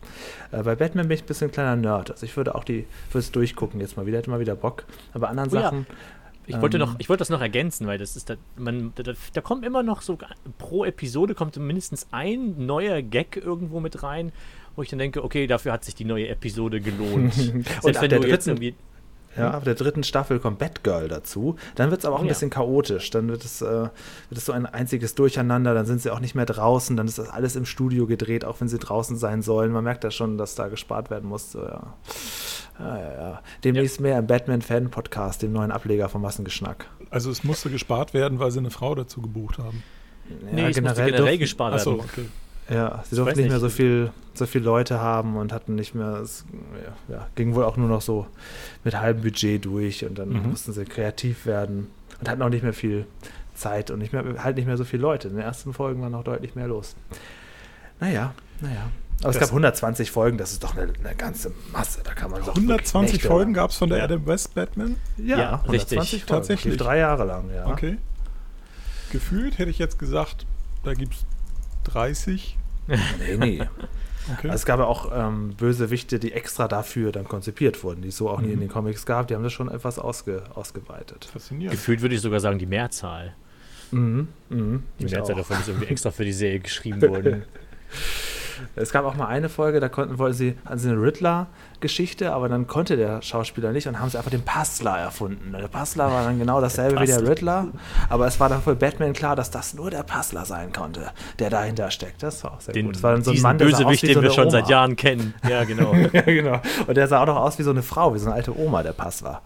Äh, 0.51 0.63
bei 0.63 0.75
Batman 0.75 1.07
bin 1.07 1.15
ich 1.15 1.23
ein 1.23 1.27
bisschen 1.27 1.49
ein 1.49 1.51
kleiner 1.51 1.75
Nerd. 1.75 2.11
Also 2.11 2.25
ich 2.25 2.35
würde 2.35 2.55
auch 2.55 2.63
die, 2.63 2.85
würde 3.11 3.19
es 3.19 3.31
durchgucken 3.31 3.79
jetzt 3.79 3.97
mal 3.97 4.05
wieder, 4.05 4.22
hätte 4.23 4.31
mal 4.31 4.39
wieder 4.39 4.55
Bock. 4.55 4.85
Aber 5.13 5.29
anderen 5.29 5.49
Oh 5.51 5.55
ja. 5.55 5.61
Sachen. 5.63 5.85
Ich 6.45 6.59
wollte, 6.59 6.75
Ähm. 6.77 6.81
noch, 6.81 6.95
ich 6.99 7.07
wollte 7.07 7.19
das 7.21 7.29
noch 7.29 7.39
ergänzen, 7.39 7.87
weil 7.87 7.97
das 7.97 8.17
ist 8.17 8.29
da, 8.29 8.35
man, 8.57 8.91
da, 8.95 9.13
da- 9.33 9.41
kommt 9.41 9.65
immer 9.65 9.81
noch 9.81 10.01
so 10.01 10.17
pro 10.57 10.83
Episode 10.83 11.35
kommt 11.35 11.55
mindestens 11.55 12.07
ein 12.11 12.65
neuer 12.65 13.01
Gag 13.01 13.37
irgendwo 13.37 13.79
mit 13.79 14.03
rein, 14.03 14.33
wo 14.75 14.81
ich 14.81 14.89
dann 14.89 14.99
denke, 14.99 15.23
okay, 15.23 15.47
dafür 15.47 15.71
hat 15.71 15.85
sich 15.85 15.95
die 15.95 16.03
neue 16.03 16.27
Episode 16.27 16.81
gelohnt. 16.81 17.33
Selbst 17.81 17.85
ab 17.95 18.01
wenn 18.01 18.09
der 18.09 18.19
dritten- 18.19 18.49
irgendwie 18.49 18.75
Ja, 19.37 19.51
ab 19.51 19.63
der 19.63 19.75
dritten 19.75 20.03
Staffel 20.03 20.39
kommt 20.39 20.59
Batgirl 20.59 21.07
dazu. 21.07 21.55
Dann 21.75 21.91
wird 21.91 22.01
es 22.01 22.05
aber 22.05 22.17
auch 22.17 22.19
ein 22.19 22.25
ja. 22.25 22.33
bisschen 22.33 22.49
chaotisch. 22.49 23.09
Dann 23.09 23.29
wird 23.29 23.45
es, 23.45 23.61
äh, 23.61 23.65
wird 23.65 23.91
es 24.31 24.45
so 24.45 24.51
ein 24.51 24.65
einziges 24.65 25.15
Durcheinander. 25.15 25.73
Dann 25.73 25.85
sind 25.85 26.01
sie 26.01 26.11
auch 26.11 26.19
nicht 26.19 26.35
mehr 26.35 26.45
draußen. 26.45 26.97
Dann 26.97 27.07
ist 27.07 27.17
das 27.19 27.29
alles 27.29 27.55
im 27.55 27.65
Studio 27.65 28.05
gedreht, 28.05 28.43
auch 28.43 28.59
wenn 28.59 28.67
sie 28.67 28.79
draußen 28.79 29.15
sein 29.15 29.41
sollen. 29.41 29.71
Man 29.71 29.85
merkt 29.85 30.03
da 30.03 30.11
schon, 30.11 30.37
dass 30.37 30.55
da 30.55 30.67
gespart 30.67 31.09
werden 31.09 31.29
musste. 31.29 31.59
Ja. 31.71 31.93
Ja, 32.79 32.97
ja, 32.99 33.13
ja. 33.13 33.41
Demnächst 33.63 33.99
mehr 33.99 34.17
im 34.19 34.27
Batman-Fan-Podcast, 34.27 35.41
dem 35.43 35.53
neuen 35.53 35.71
Ableger 35.71 36.09
vom 36.09 36.21
Massengeschnack. 36.23 36.87
Also 37.09 37.29
es 37.29 37.43
musste 37.43 37.69
gespart 37.69 38.13
werden, 38.13 38.39
weil 38.39 38.49
sie 38.51 38.59
eine 38.59 38.71
Frau 38.71 38.95
dazu 38.95 39.21
gebucht 39.21 39.57
haben. 39.59 39.83
Nee, 40.51 40.69
es 40.69 40.75
generell 40.75 41.37
gespart 41.37 41.73
Achso, 41.75 41.97
werden. 41.97 42.09
okay. 42.11 42.25
Ja, 42.73 43.03
sie 43.09 43.17
durften 43.17 43.39
nicht 43.39 43.49
mehr 43.49 43.59
so 43.59 43.67
viel, 43.69 44.11
so 44.33 44.45
viel 44.45 44.61
Leute 44.63 44.99
haben 44.99 45.35
und 45.35 45.51
hatten 45.51 45.75
nicht 45.75 45.93
mehr, 45.95 46.15
es 46.23 46.45
ja, 47.09 47.15
ja, 47.15 47.27
ging 47.35 47.55
wohl 47.55 47.65
auch 47.65 47.75
nur 47.75 47.89
noch 47.89 48.01
so 48.01 48.25
mit 48.85 48.97
halbem 48.99 49.21
Budget 49.23 49.65
durch 49.65 50.05
und 50.05 50.17
dann 50.17 50.29
Mhm. 50.29 50.49
mussten 50.49 50.71
sie 50.71 50.85
kreativ 50.85 51.45
werden 51.45 51.89
und 52.21 52.29
hatten 52.29 52.41
auch 52.41 52.49
nicht 52.49 52.63
mehr 52.63 52.73
viel 52.73 53.05
Zeit 53.53 53.91
und 53.91 53.99
nicht 53.99 54.13
mehr, 54.13 54.23
halt 54.43 54.55
nicht 54.55 54.65
mehr 54.65 54.77
so 54.77 54.85
viele 54.85 55.01
Leute. 55.01 55.27
In 55.27 55.35
den 55.35 55.43
ersten 55.43 55.73
Folgen 55.73 56.01
war 56.01 56.09
noch 56.09 56.23
deutlich 56.23 56.55
mehr 56.55 56.67
los. 56.67 56.95
Naja, 57.99 58.33
naja. 58.61 58.89
Aber 59.23 59.29
es 59.29 59.35
Das- 59.37 59.47
gab 59.49 59.49
120 59.51 60.11
Folgen, 60.11 60.37
das 60.37 60.51
ist 60.51 60.63
doch 60.63 60.75
eine, 60.75 60.91
eine 61.03 61.15
ganze 61.15 61.51
Masse. 61.71 62.01
Da 62.03 62.13
kann 62.13 62.29
man 62.31 62.41
doch 62.43 62.55
120 62.55 63.13
wirklich 63.15 63.27
Folgen 63.27 63.53
gab 63.53 63.71
es 63.71 63.77
von 63.77 63.89
der. 63.89 64.03
Adam 64.03 64.25
West 64.25 64.53
Batman? 64.55 64.97
Ja, 65.17 65.37
Ja, 65.37 65.51
120 65.63 65.79
richtig. 65.79 66.09
Folgen. 66.25 66.27
Tatsächlich. 66.27 66.77
Drei 66.77 66.97
Jahre 66.99 67.25
lang, 67.25 67.49
ja. 67.53 67.67
Okay. 67.67 67.97
Gefühlt 69.11 69.57
hätte 69.57 69.69
ich 69.69 69.79
jetzt 69.79 69.99
gesagt, 69.99 70.45
da 70.83 70.93
gibt 70.93 71.13
es 71.13 71.25
30. 71.91 72.57
Nee, 72.87 72.97
nee. 73.37 73.63
Okay. 74.37 74.47
Also 74.47 74.55
es 74.61 74.65
gab 74.65 74.79
ja 74.79 74.85
auch 74.85 75.11
ähm, 75.13 75.53
Bösewichte, 75.57 76.17
die 76.17 76.31
extra 76.31 76.69
dafür 76.69 77.11
dann 77.11 77.25
konzipiert 77.25 77.83
wurden, 77.83 78.01
die 78.03 78.07
es 78.07 78.15
so 78.15 78.29
auch 78.29 78.39
nie 78.39 78.47
Mhm. 78.47 78.53
in 78.53 78.59
den 78.61 78.69
Comics 78.69 79.05
gab. 79.05 79.27
Die 79.27 79.35
haben 79.35 79.43
das 79.43 79.51
schon 79.51 79.67
etwas 79.69 79.99
ausge, 79.99 80.43
ausgeweitet. 80.55 81.25
Faszinierend. 81.25 81.77
Gefühlt 81.77 82.01
würde 82.01 82.15
ich 82.15 82.21
sogar 82.21 82.39
sagen, 82.39 82.57
die 82.57 82.65
Mehrzahl. 82.65 83.33
Mhm. 83.91 84.29
Mhm. 84.47 84.83
Die 85.01 85.07
Ich 85.07 85.11
Mehrzahl 85.11 85.33
auch. 85.33 85.39
davon 85.39 85.57
ist 85.59 85.67
irgendwie 85.67 85.87
extra 85.87 86.11
für 86.11 86.23
die 86.23 86.31
Serie 86.31 86.61
geschrieben 86.61 87.01
worden. 87.09 87.43
Es 88.75 88.91
gab 88.91 89.05
auch 89.05 89.15
mal 89.15 89.27
eine 89.27 89.49
Folge, 89.49 89.79
da 89.79 89.89
konnten, 89.89 90.17
wollten 90.17 90.35
sie, 90.37 90.55
sie 90.75 90.89
eine 90.89 91.01
Riddler-Geschichte, 91.01 92.33
aber 92.33 92.49
dann 92.49 92.67
konnte 92.67 92.97
der 92.97 93.21
Schauspieler 93.21 93.71
nicht 93.71 93.87
und 93.87 93.99
haben 93.99 94.09
sie 94.09 94.17
einfach 94.17 94.31
den 94.31 94.43
Puzzler 94.43 94.97
erfunden. 94.97 95.51
Der 95.57 95.67
Puzzler 95.67 96.11
war 96.11 96.23
dann 96.23 96.39
genau 96.39 96.61
dasselbe 96.61 96.99
wie 97.01 97.05
der 97.05 97.15
Puzzler. 97.15 97.29
Riddler, 97.29 97.67
aber 98.09 98.27
es 98.27 98.39
war 98.39 98.49
dann 98.49 98.61
für 98.61 98.75
Batman 98.75 99.13
klar, 99.13 99.35
dass 99.35 99.51
das 99.51 99.73
nur 99.73 99.89
der 99.91 100.03
Puzzler 100.03 100.45
sein 100.45 100.71
konnte, 100.73 101.11
der 101.39 101.49
dahinter 101.49 101.91
steckt. 101.91 102.23
Das 102.23 102.43
war 102.43 102.53
auch 102.53 102.61
sehr 102.61 102.73
Den, 102.73 102.87
gut. 102.87 102.95
Es 102.95 103.03
war 103.03 103.13
dann 103.13 103.23
so 103.23 103.31
ein 103.31 103.41
Mann, 103.41 103.57
der 103.57 103.65
Bösewicht, 103.65 104.03
den 104.03 104.13
so 104.15 104.21
wir 104.21 104.31
schon 104.31 104.49
seit 104.49 104.63
Oma. 104.63 104.71
Jahren 104.71 104.95
kennen. 104.95 105.33
Ja, 105.47 105.63
genau. 105.63 105.93
ja, 106.13 106.21
genau. 106.21 106.61
Und 106.87 106.95
der 106.95 107.07
sah 107.07 107.21
auch 107.21 107.27
noch 107.27 107.37
aus 107.37 107.59
wie 107.59 107.63
so 107.63 107.71
eine 107.71 107.83
Frau, 107.83 108.13
wie 108.15 108.19
so 108.19 108.25
eine 108.27 108.35
alte 108.35 108.57
Oma, 108.57 108.83
der 108.83 108.93
war. 108.97 109.41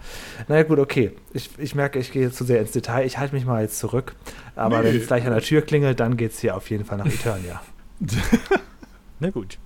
Naja, 0.47 0.63
gut, 0.63 0.79
okay. 0.79 1.11
Ich, 1.33 1.49
ich 1.57 1.73
merke, 1.75 1.99
ich 1.99 2.11
gehe 2.11 2.31
zu 2.31 2.43
sehr 2.43 2.59
ins 2.61 2.71
Detail. 2.71 3.05
Ich 3.05 3.17
halte 3.17 3.33
mich 3.33 3.45
mal 3.45 3.61
jetzt 3.61 3.79
zurück. 3.79 4.15
Aber 4.55 4.79
Nee. 4.79 4.85
wenn 4.85 4.97
es 4.97 5.07
gleich 5.07 5.25
an 5.25 5.33
der 5.33 5.41
Tür 5.41 5.61
klingelt, 5.61 5.99
dann 5.99 6.15
geht 6.17 6.31
es 6.33 6.39
hier 6.39 6.55
auf 6.55 6.69
jeden 6.69 6.85
Fall 6.85 6.97
nach 6.99 7.05
Eternia. 7.07 7.61
Na 9.19 9.29
gut. 9.29 9.57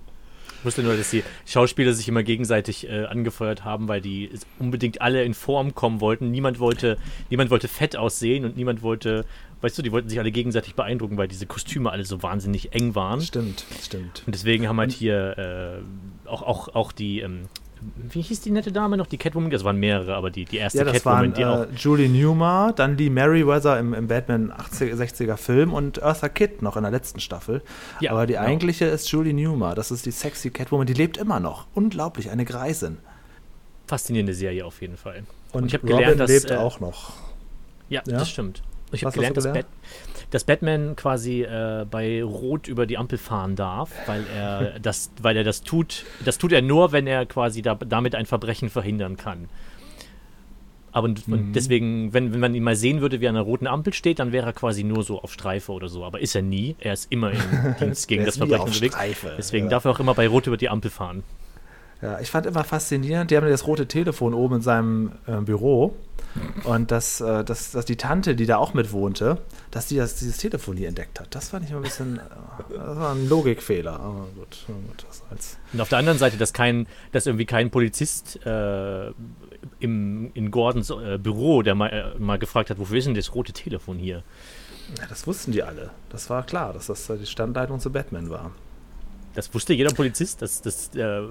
Ich 0.62 0.64
wusste 0.64 0.84
nur, 0.84 0.96
dass 0.96 1.10
die 1.10 1.24
Schauspieler 1.44 1.92
sich 1.92 2.08
immer 2.08 2.22
gegenseitig 2.22 2.88
äh, 2.88 3.06
angefeuert 3.06 3.64
haben, 3.64 3.88
weil 3.88 4.00
die 4.00 4.30
unbedingt 4.60 5.02
alle 5.02 5.24
in 5.24 5.34
Form 5.34 5.74
kommen 5.74 6.00
wollten. 6.00 6.30
Niemand 6.30 6.60
wollte, 6.60 6.98
niemand 7.30 7.50
wollte 7.50 7.66
fett 7.66 7.96
aussehen 7.96 8.44
und 8.44 8.56
niemand 8.56 8.80
wollte, 8.82 9.24
weißt 9.60 9.76
du, 9.76 9.82
die 9.82 9.90
wollten 9.90 10.08
sich 10.08 10.20
alle 10.20 10.30
gegenseitig 10.30 10.76
beeindrucken, 10.76 11.16
weil 11.16 11.26
diese 11.26 11.46
Kostüme 11.46 11.90
alle 11.90 12.04
so 12.04 12.22
wahnsinnig 12.22 12.74
eng 12.74 12.94
waren. 12.94 13.20
Stimmt, 13.20 13.64
stimmt. 13.82 14.22
Und 14.24 14.36
deswegen 14.36 14.68
haben 14.68 14.78
halt 14.78 14.92
hier 14.92 15.82
äh, 16.24 16.28
auch, 16.28 16.42
auch, 16.42 16.68
auch 16.76 16.92
die, 16.92 17.20
ähm, 17.20 17.48
wie 18.10 18.20
hieß 18.22 18.40
die 18.40 18.50
nette 18.50 18.72
Dame 18.72 18.96
noch? 18.96 19.06
Die 19.06 19.18
Catwoman? 19.18 19.50
Das 19.50 19.64
waren 19.64 19.76
mehrere, 19.76 20.14
aber 20.14 20.30
die, 20.30 20.44
die 20.44 20.56
erste 20.58 20.78
Ja, 20.78 20.84
das 20.84 20.94
Catwoman, 20.94 21.18
waren 21.18 21.34
die 21.34 21.44
auch. 21.44 21.62
äh, 21.62 21.66
Julie 21.76 22.08
Newmar, 22.08 22.72
dann 22.72 22.96
die 22.96 23.10
Meriwether 23.10 23.78
im, 23.78 23.94
im 23.94 24.08
Batman 24.08 24.50
80, 24.50 24.94
60er 24.94 25.36
Film 25.36 25.72
und 25.72 25.98
Eartha 26.02 26.28
Kitt 26.28 26.62
noch 26.62 26.76
in 26.76 26.82
der 26.82 26.92
letzten 26.92 27.20
Staffel. 27.20 27.62
Ja, 28.00 28.12
Aber 28.12 28.26
die 28.26 28.34
genau. 28.34 28.44
eigentliche 28.46 28.84
ist 28.86 29.10
Julie 29.10 29.32
Newmar. 29.34 29.74
Das 29.74 29.90
ist 29.90 30.06
die 30.06 30.10
sexy 30.10 30.50
Catwoman. 30.50 30.86
Die 30.86 30.94
lebt 30.94 31.16
immer 31.16 31.40
noch. 31.40 31.66
Unglaublich, 31.74 32.30
eine 32.30 32.44
Greisin. 32.44 32.98
Faszinierende 33.86 34.34
Serie 34.34 34.64
auf 34.64 34.80
jeden 34.80 34.96
Fall. 34.96 35.24
Und 35.52 35.66
ich 35.66 35.74
hab 35.74 35.82
Robin 35.82 35.96
gelernt, 35.98 36.20
dass, 36.20 36.30
lebt 36.30 36.50
äh, 36.50 36.56
auch 36.56 36.80
noch. 36.80 37.12
Ja, 37.88 38.02
Ja? 38.06 38.18
das 38.18 38.30
stimmt. 38.30 38.62
Ich 38.92 39.04
habe 39.04 39.14
gelernt, 39.14 39.36
du 39.36 39.40
dass, 39.40 39.44
gelernt? 39.52 39.66
Bat 39.70 40.11
dass 40.32 40.42
Batman 40.44 40.96
quasi 40.96 41.42
äh, 41.42 41.86
bei 41.88 42.24
Rot 42.24 42.66
über 42.66 42.86
die 42.86 42.98
Ampel 42.98 43.18
fahren 43.18 43.54
darf, 43.54 43.90
weil 44.06 44.24
er 44.36 44.78
das, 44.82 45.10
weil 45.22 45.36
er 45.36 45.44
das 45.44 45.62
tut. 45.62 46.04
Das 46.24 46.38
tut 46.38 46.52
er 46.52 46.62
nur, 46.62 46.90
wenn 46.90 47.06
er 47.06 47.24
quasi 47.26 47.62
da, 47.62 47.74
damit 47.76 48.14
ein 48.16 48.26
Verbrechen 48.26 48.68
verhindern 48.70 49.16
kann. 49.16 49.48
Aber 50.94 51.06
und 51.06 51.26
Mhm. 51.26 51.52
deswegen, 51.54 52.12
wenn, 52.12 52.32
wenn 52.34 52.40
man 52.40 52.54
ihn 52.54 52.62
mal 52.62 52.76
sehen 52.76 53.00
würde, 53.00 53.20
wie 53.20 53.24
er 53.26 53.30
an 53.30 53.36
einer 53.36 53.44
roten 53.44 53.66
Ampel 53.66 53.94
steht, 53.94 54.18
dann 54.18 54.30
wäre 54.32 54.46
er 54.46 54.52
quasi 54.52 54.84
nur 54.84 55.02
so 55.04 55.22
auf 55.22 55.32
Streife 55.32 55.72
oder 55.72 55.88
so. 55.88 56.04
Aber 56.04 56.20
ist 56.20 56.34
er 56.34 56.42
nie. 56.42 56.76
Er 56.80 56.92
ist 56.92 57.10
immer 57.10 57.30
im 57.30 57.38
Dienst 57.80 58.08
gegen 58.08 58.20
Der 58.20 58.26
das 58.26 58.36
Verbrechen 58.36 58.66
unterwegs. 58.66 58.94
Streife. 58.94 59.34
Deswegen 59.38 59.66
Ja. 59.66 59.70
darf 59.70 59.84
er 59.86 59.92
auch 59.92 60.00
immer 60.00 60.14
bei 60.14 60.28
Rot 60.28 60.46
über 60.46 60.56
die 60.58 60.68
Ampel 60.68 60.90
fahren. 60.90 61.22
Ja, 62.02 62.18
ich 62.20 62.30
fand 62.30 62.46
immer 62.46 62.64
faszinierend, 62.64 63.30
die 63.30 63.36
haben 63.36 63.48
das 63.48 63.66
rote 63.66 63.86
Telefon 63.86 64.34
oben 64.34 64.56
in 64.56 64.60
seinem 64.62 65.12
äh, 65.26 65.36
Büro 65.40 65.94
und 66.64 66.90
dass, 66.90 67.20
äh, 67.20 67.44
dass, 67.44 67.72
dass 67.72 67.84
die 67.84 67.96
Tante, 67.96 68.34
die 68.34 68.46
da 68.46 68.56
auch 68.56 68.74
mit 68.74 68.92
wohnte, 68.92 69.38
dass 69.70 69.86
die 69.86 69.96
das, 69.96 70.16
dieses 70.16 70.38
Telefon 70.38 70.76
nie 70.76 70.84
entdeckt 70.84 71.20
hat. 71.20 71.34
Das 71.34 71.50
fand 71.50 71.64
ich 71.64 71.70
immer 71.70 71.80
ein 71.80 71.84
bisschen, 71.84 72.18
äh, 72.18 72.20
das 72.70 72.96
war 72.96 73.14
ein 73.14 73.28
Logikfehler. 73.28 73.98
Aber 74.00 74.26
gut, 74.34 74.66
das 75.08 75.22
als 75.30 75.58
Und 75.72 75.80
auf 75.80 75.88
der 75.88 75.98
anderen 75.98 76.18
Seite, 76.18 76.36
dass 76.36 76.52
kein, 76.52 76.86
dass 77.12 77.26
irgendwie 77.26 77.46
kein 77.46 77.70
Polizist 77.70 78.44
äh, 78.46 79.10
im, 79.80 80.30
in 80.34 80.50
Gordons 80.50 80.90
äh, 80.90 81.18
Büro, 81.18 81.62
der 81.62 81.74
mal, 81.74 81.88
äh, 81.88 82.18
mal 82.18 82.38
gefragt 82.38 82.70
hat, 82.70 82.78
wofür 82.78 82.98
ist 82.98 83.06
denn 83.06 83.14
das 83.14 83.34
rote 83.34 83.52
Telefon 83.52 83.98
hier? 83.98 84.22
ja, 84.98 85.06
das 85.08 85.26
wussten 85.26 85.52
die 85.52 85.62
alle. 85.62 85.90
Das 86.08 86.30
war 86.30 86.44
klar, 86.44 86.72
dass 86.72 86.86
das 86.86 87.06
die 87.06 87.26
Standleitung 87.26 87.80
zu 87.80 87.90
Batman 87.90 88.30
war. 88.30 88.52
Das 89.34 89.52
wusste 89.54 89.72
jeder 89.72 89.92
Polizist, 89.94 90.42
dass 90.42 90.60
das 90.62 90.94
äh, 90.94 91.22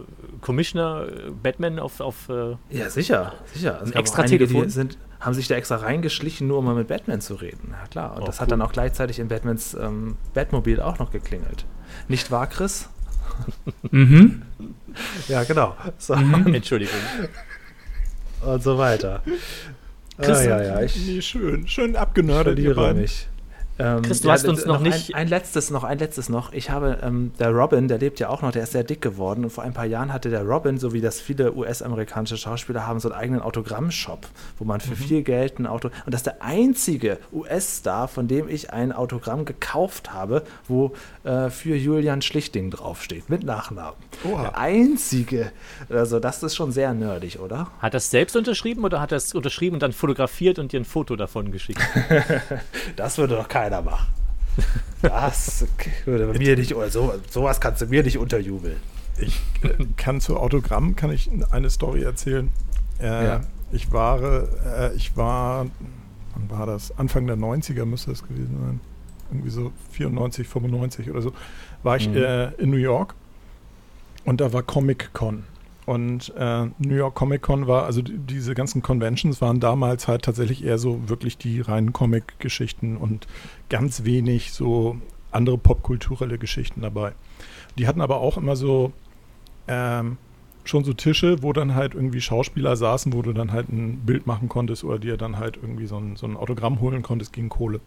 Commissioner 0.42 1.06
äh, 1.08 1.30
Batman 1.32 1.78
auf, 1.80 2.00
auf 2.00 2.30
äh, 2.30 2.56
Ja, 2.70 2.90
sicher, 2.90 3.34
sicher. 3.54 3.82
Auch 3.84 3.92
extra 3.96 4.24
Telefon? 4.24 4.70
Sind, 4.70 4.98
haben 5.20 5.34
sich 5.36 5.48
da 5.48 5.56
extra 5.56 5.76
reingeschlichen, 5.78 6.48
nur 6.48 6.58
um 6.60 6.66
mal 6.66 6.74
mit 6.76 6.88
Batman 6.88 7.22
zu 7.22 7.36
reden. 7.36 7.70
Ja, 7.80 7.88
klar. 7.88 8.16
Und 8.16 8.24
Oh, 8.24 8.26
das 8.26 8.38
cool. 8.38 8.42
hat 8.42 8.52
dann 8.52 8.62
auch 8.64 8.72
gleichzeitig 8.72 9.20
in 9.20 9.28
Batmans 9.28 9.76
ähm, 9.76 10.18
Batmobil 10.34 10.82
auch 10.82 10.98
noch 10.98 11.12
geklingelt. 11.12 11.66
Nicht 12.08 12.32
wahr, 12.32 12.48
Chris? 12.48 12.90
Mhm. 13.92 14.42
Ja, 15.28 15.44
genau. 15.46 15.76
So, 15.98 16.14
Entschuldigung. 16.54 16.94
und 18.42 18.62
so 18.62 18.78
weiter. 18.78 19.22
Chris, 20.20 20.40
ah, 20.40 20.44
ja, 20.44 20.62
ja, 20.64 20.82
ich 20.82 20.96
nee, 21.08 21.22
schön. 21.22 21.68
Schön 21.68 21.96
abgenördet, 21.96 22.60
ihr 22.60 22.76
beiden. 22.76 23.02
mich. 23.02 23.28
Ähm, 23.80 24.02
Chris, 24.04 24.22
du 24.22 24.30
hast 24.30 24.46
uns 24.48 24.66
noch 24.66 24.78
ein, 24.78 24.84
nicht- 24.84 25.16
Ein, 25.16 25.28
letztes 25.28 25.72
noch, 25.72 25.84
ein 25.84 25.98
letztes 25.98 26.30
noch. 26.30 26.54
Ich 26.54 26.70
habe, 26.70 27.00
ähm, 27.02 27.32
der 27.40 27.50
Robin, 27.52 27.88
der 27.88 27.98
lebt 27.98 28.20
ja 28.20 28.30
auch 28.30 28.42
noch, 28.42 28.52
der 28.52 28.64
ist 28.64 28.74
sehr 28.74 28.84
dick 28.84 29.02
geworden. 29.02 29.44
Und 29.44 29.50
vor 29.50 29.64
ein 29.64 29.74
paar 29.74 29.86
Jahren 29.86 30.14
hatte 30.14 30.30
der 30.30 30.44
Robin, 30.44 30.78
so 30.78 30.94
wie 30.94 31.02
das 31.02 31.20
viele 31.20 31.54
US-amerikanische 31.56 32.38
Schauspieler 32.38 32.86
haben, 32.86 33.00
so 33.00 33.10
einen 33.10 33.20
eigenen 33.20 33.42
Autogrammshop, 33.42 34.28
wo 34.60 34.66
man 34.66 34.78
Mhm. 34.78 34.82
für 34.90 34.96
viel 34.96 35.24
Geld 35.24 35.58
ein 35.58 35.66
Auto. 35.66 35.88
Und 36.06 36.14
das 36.14 36.20
ist 36.20 36.26
der 36.28 36.42
einzige 36.44 37.18
US-Star, 37.34 38.08
von 38.08 38.28
dem 38.28 38.48
ich 38.50 38.72
ein 38.72 38.92
Autogramm 38.92 39.46
gekauft 39.46 40.14
habe, 40.14 40.44
wo 40.68 40.94
äh, 41.24 41.50
für 41.50 41.76
Julian 41.76 42.22
Schlichting 42.22 42.70
draufsteht, 42.72 43.30
mit 43.30 43.44
Nachnamen. 43.44 43.94
Oha. 44.30 44.42
Der 44.44 44.58
einzige. 44.58 45.52
Also, 45.90 46.20
das 46.20 46.44
ist 46.44 46.56
schon 46.56 46.72
sehr 46.72 46.94
nerdig, 46.94 47.40
oder? 47.40 47.68
Hat 47.80 47.94
er 47.96 47.98
es 47.98 48.12
selbst 48.12 48.36
unterschrieben 48.36 48.84
oder 48.84 49.00
hat 49.02 49.12
er 49.12 49.18
es 49.18 49.34
unterschrieben 49.34 49.76
und 49.76 49.82
dann 49.84 49.94
fotografiert 49.94 50.60
und 50.60 50.72
dir 50.72 50.80
ein 50.82 50.86
Foto 50.86 51.16
davon 51.16 51.52
geschickt? 51.52 51.82
Das 52.96 53.18
würde 53.18 53.36
doch 53.36 53.48
keiner 53.48 53.71
machen. 53.80 54.08
Das 55.02 55.66
würde 56.06 56.38
mir 56.38 56.56
nicht, 56.58 56.76
oder 56.76 56.90
so, 56.92 57.14
sowas 57.30 57.60
kannst 57.60 57.82
du 57.82 57.88
mir 57.88 58.04
nicht 58.04 58.18
unterjubeln. 58.20 58.76
Ich 59.18 59.42
äh, 59.64 59.86
kann 59.98 60.22
zu 60.22 60.38
Autogramm 60.38 60.96
kann 60.96 61.12
ich 61.12 61.30
eine 61.52 61.70
Story 61.70 62.04
erzählen. 62.04 62.52
Äh, 63.00 63.26
Ja. 63.26 63.42
Ich 63.72 63.92
war, 63.94 64.22
äh, 64.22 64.94
ich 64.96 65.16
war, 65.18 65.66
wann 66.36 66.50
war 66.50 66.66
das? 66.68 66.96
Anfang 67.00 67.26
der 67.26 67.38
90er 67.38 67.86
müsste 67.86 68.12
es 68.12 68.22
gewesen 68.28 68.58
sein. 68.60 68.80
Irgendwie 69.32 69.50
so 69.50 69.72
94, 69.92 70.46
95 70.48 71.10
oder 71.10 71.22
so. 71.22 71.32
War 71.84 71.96
ich 71.96 72.10
Mhm. 72.10 72.18
äh, 72.18 72.50
in 72.56 72.70
New 72.70 72.76
York 72.78 73.16
und 74.26 74.42
da 74.42 74.52
war 74.54 74.62
Comic 74.62 75.12
Con. 75.14 75.46
Und 75.86 76.34
äh, 76.38 76.66
New 76.78 76.96
York 76.96 77.16
Comic 77.16 77.42
Con 77.42 77.68
war, 77.68 77.86
also 77.86 78.02
die, 78.02 78.18
diese 78.18 78.54
ganzen 78.54 78.82
Conventions 78.82 79.42
waren 79.42 79.60
damals 79.60 80.08
halt 80.08 80.24
tatsächlich 80.24 80.64
eher 80.64 80.78
so 80.78 81.10
wirklich 81.10 81.38
die 81.38 81.62
reinen 81.62 81.92
Comic-Geschichten 81.92 82.98
und 82.98 83.28
ganz 83.70 84.04
wenig 84.04 84.54
so 84.54 84.98
andere 85.32 85.58
popkulturelle 85.58 86.38
Geschichten 86.38 86.82
dabei. 86.82 87.14
Die 87.78 87.88
hatten 87.88 88.02
aber 88.02 88.18
auch 88.18 88.38
immer 88.38 88.56
so 88.56 88.92
ähm, 89.68 90.18
schon 90.64 90.84
so 90.84 90.94
Tische, 90.94 91.42
wo 91.42 91.54
dann 91.54 91.74
halt 91.74 91.96
irgendwie 91.96 92.22
Schauspieler 92.22 92.76
saßen, 92.76 93.14
wo 93.14 93.22
du 93.22 93.34
dann 93.34 93.52
halt 93.52 93.70
ein 93.70 94.02
Bild 94.06 94.28
machen 94.28 94.50
konntest 94.50 94.84
oder 94.84 95.00
dir 95.00 95.18
dann 95.18 95.38
halt 95.38 95.58
irgendwie 95.58 95.88
so 95.88 95.98
ein, 95.98 96.16
so 96.16 96.28
ein 96.28 96.38
Autogramm 96.38 96.80
holen 96.80 97.02
konntest 97.02 97.34
gegen 97.34 97.50
Kohle. 97.50 97.80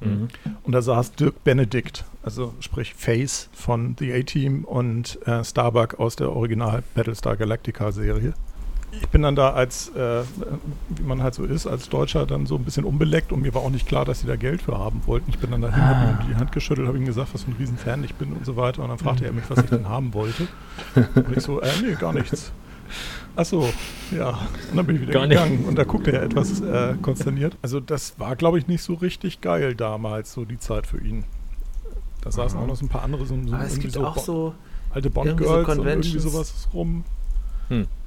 Mhm. 0.00 0.28
Und 0.62 0.72
da 0.72 0.82
saß 0.82 1.12
Dirk 1.12 1.44
Benedict, 1.44 2.04
also 2.22 2.54
sprich 2.60 2.94
Face 2.94 3.48
von 3.52 3.96
The 3.98 4.12
A-Team 4.12 4.64
und 4.64 5.18
äh, 5.26 5.44
Starbuck 5.44 5.98
aus 5.98 6.16
der 6.16 6.32
Original 6.32 6.82
Battlestar 6.94 7.36
Galactica 7.36 7.92
Serie. 7.92 8.34
Ich 8.92 9.08
bin 9.08 9.22
dann 9.22 9.36
da 9.36 9.52
als, 9.52 9.88
äh, 9.90 10.22
wie 10.88 11.02
man 11.02 11.22
halt 11.22 11.34
so 11.34 11.44
ist, 11.44 11.66
als 11.66 11.88
Deutscher 11.88 12.26
dann 12.26 12.46
so 12.46 12.56
ein 12.56 12.64
bisschen 12.64 12.84
unbeleckt 12.84 13.30
und 13.30 13.40
mir 13.40 13.54
war 13.54 13.62
auch 13.62 13.70
nicht 13.70 13.86
klar, 13.86 14.04
dass 14.04 14.20
sie 14.20 14.26
da 14.26 14.34
Geld 14.34 14.62
für 14.62 14.78
haben 14.78 15.02
wollten. 15.06 15.30
Ich 15.30 15.38
bin 15.38 15.52
dann 15.52 15.60
dahin, 15.60 15.84
habe 15.84 16.10
ihm 16.10 16.28
die 16.28 16.34
Hand 16.34 16.50
geschüttelt, 16.50 16.88
habe 16.88 16.98
ihm 16.98 17.06
gesagt, 17.06 17.32
was 17.32 17.44
für 17.44 17.52
ein 17.52 17.56
Riesenfan 17.58 18.02
ich 18.02 18.14
bin 18.16 18.32
und 18.32 18.44
so 18.44 18.56
weiter. 18.56 18.82
Und 18.82 18.88
dann 18.88 18.98
fragte 18.98 19.24
er 19.24 19.32
mich, 19.32 19.48
was 19.48 19.62
ich 19.62 19.70
denn 19.70 19.88
haben 19.88 20.12
wollte. 20.12 20.48
Und 21.14 21.36
ich 21.36 21.42
so, 21.42 21.60
äh, 21.60 21.68
nee, 21.82 21.94
gar 21.94 22.12
nichts. 22.12 22.52
Ach 23.36 23.44
so, 23.44 23.68
ja. 24.10 24.30
Und 24.70 24.76
dann 24.76 24.86
bin 24.86 24.96
ich 24.96 25.02
wieder 25.02 25.12
Gar 25.12 25.26
nicht. 25.26 25.36
gegangen 25.42 25.64
und 25.66 25.76
da 25.78 25.84
guckte 25.84 26.12
er 26.12 26.22
etwas 26.22 26.60
äh, 26.60 26.94
konsterniert. 27.00 27.56
Also 27.62 27.80
das 27.80 28.18
war, 28.18 28.36
glaube 28.36 28.58
ich, 28.58 28.66
nicht 28.66 28.82
so 28.82 28.94
richtig 28.94 29.40
geil 29.40 29.74
damals, 29.74 30.32
so 30.32 30.44
die 30.44 30.58
Zeit 30.58 30.86
für 30.86 30.98
ihn. 31.00 31.24
Da 32.22 32.30
saßen 32.30 32.58
Mhm. 32.58 32.64
auch 32.64 32.68
noch 32.68 32.76
so 32.76 32.84
ein 32.84 32.88
paar 32.88 33.02
andere, 33.02 33.24
so, 33.26 33.36
so 33.46 33.54
es 33.56 33.78
gibt 33.78 33.94
so 33.94 34.04
auch 34.06 34.18
so, 34.18 34.54
alte 34.92 35.08
irgendwie 35.08 35.44
so 35.44 35.50
Bond-Girls 35.54 35.78
und 35.78 35.86
irgendwie 35.86 36.18
sowas 36.18 36.68
rum. 36.74 37.04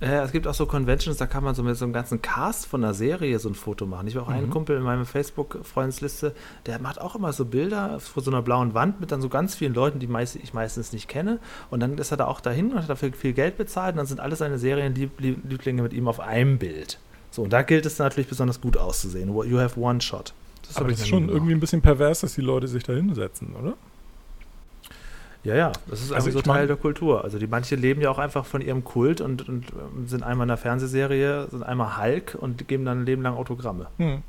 Ja, 0.01 0.24
es 0.24 0.34
gibt 0.34 0.46
auch 0.46 0.53
so 0.53 0.65
Conventions, 0.65 1.17
da 1.17 1.25
kann 1.25 1.43
man 1.43 1.55
so 1.55 1.63
mit 1.63 1.77
so 1.77 1.86
einem 1.86 1.93
ganzen 1.93 2.22
Cast 2.22 2.65
von 2.65 2.84
einer 2.84 2.93
Serie 2.93 3.39
so 3.39 3.48
ein 3.48 3.55
Foto 3.55 3.86
machen. 3.86 4.08
Ich 4.08 4.15
habe 4.17 4.25
auch 4.25 4.29
einen 4.29 4.48
Mhm. 4.48 4.51
Kumpel 4.51 4.75
in 4.75 4.84
meiner 4.84 5.05
Facebook-Freundesliste, 5.05 6.36
der 6.65 6.79
macht 6.79 7.00
auch 7.00 7.15
immer 7.15 7.32
so 7.32 7.46
Bilder 7.46 8.00
vor 8.01 8.22
so 8.22 8.29
einer 8.29 8.41
blauen 8.41 8.74
Wand 8.74 9.00
mit 9.00 9.12
dann 9.12 9.22
so 9.22 9.29
ganz 9.29 9.55
vielen 9.55 9.74
Leuten, 9.74 10.00
die 10.00 10.08
meist, 10.08 10.36
ich 10.36 10.53
meistens 10.53 10.91
nicht 10.91 11.08
kenne. 11.08 11.39
Und 11.70 11.79
dann 11.79 11.98
ist 11.98 12.12
er 12.12 12.17
da 12.17 12.25
auch 12.27 12.41
dahin 12.41 12.72
und 12.74 12.77
hat 12.82 12.89
dafür 12.89 13.13
viel 13.13 13.32
Geld 13.34 13.58
bezahlt 13.58 13.93
und 13.93 13.98
dann 13.98 14.05
sind 14.05 14.20
alle 14.20 14.36
seine 14.36 14.60
Serienlieblinge 14.60 15.82
mit 15.82 15.93
ihm 15.93 16.08
auf 16.10 16.20
einem 16.20 16.58
Bild. 16.58 17.00
So, 17.32 17.43
und 17.43 17.53
da 17.53 17.62
gilt 17.62 17.86
es 17.86 17.98
natürlich 18.00 18.27
besonders 18.27 18.60
gut 18.62 18.77
auszusehen. 18.77 19.29
You 19.34 19.60
have 19.60 19.79
one 19.79 20.01
shot. 20.01 20.34
Das 20.67 20.75
Aber 20.77 20.86
hab 20.86 20.91
das 20.91 21.01
ist 21.01 21.08
schon 21.08 21.29
irgendwie 21.29 21.53
ein 21.53 21.60
bisschen 21.60 21.82
pervers, 21.82 22.22
dass 22.22 22.36
die 22.36 22.41
Leute 22.41 22.67
sich 22.67 22.84
da 22.84 22.93
hinsetzen, 22.93 23.55
oder? 23.55 23.74
Ja, 25.43 25.55
ja, 25.55 25.71
das 25.88 26.01
ist 26.01 26.12
Also 26.13 26.27
also 26.27 26.39
so 26.39 26.43
mein- 26.47 26.57
Teil 26.57 26.67
der 26.67 26.77
Kultur. 26.77 27.23
Also 27.23 27.38
die 27.38 27.47
manche 27.47 27.75
leben 27.75 28.01
ja 28.01 28.09
auch 28.09 28.17
einfach 28.19 28.45
von 28.45 28.62
ihrem 28.62 28.83
Kult 28.83 29.19
und, 29.19 29.47
und 29.50 29.65
sind 30.05 30.23
einmal 30.23 30.45
in 30.45 30.50
der 30.50 30.57
Fernsehserie, 30.57 31.47
sind 31.51 31.63
einmal 31.63 31.97
Hulk 32.01 32.38
und 32.39 32.67
geben 32.67 32.85
dann 32.85 33.01
ein 33.01 33.05
Leben 33.05 33.21
lang 33.23 33.35
Autogramme. 33.35 33.88
Hm. 33.97 34.21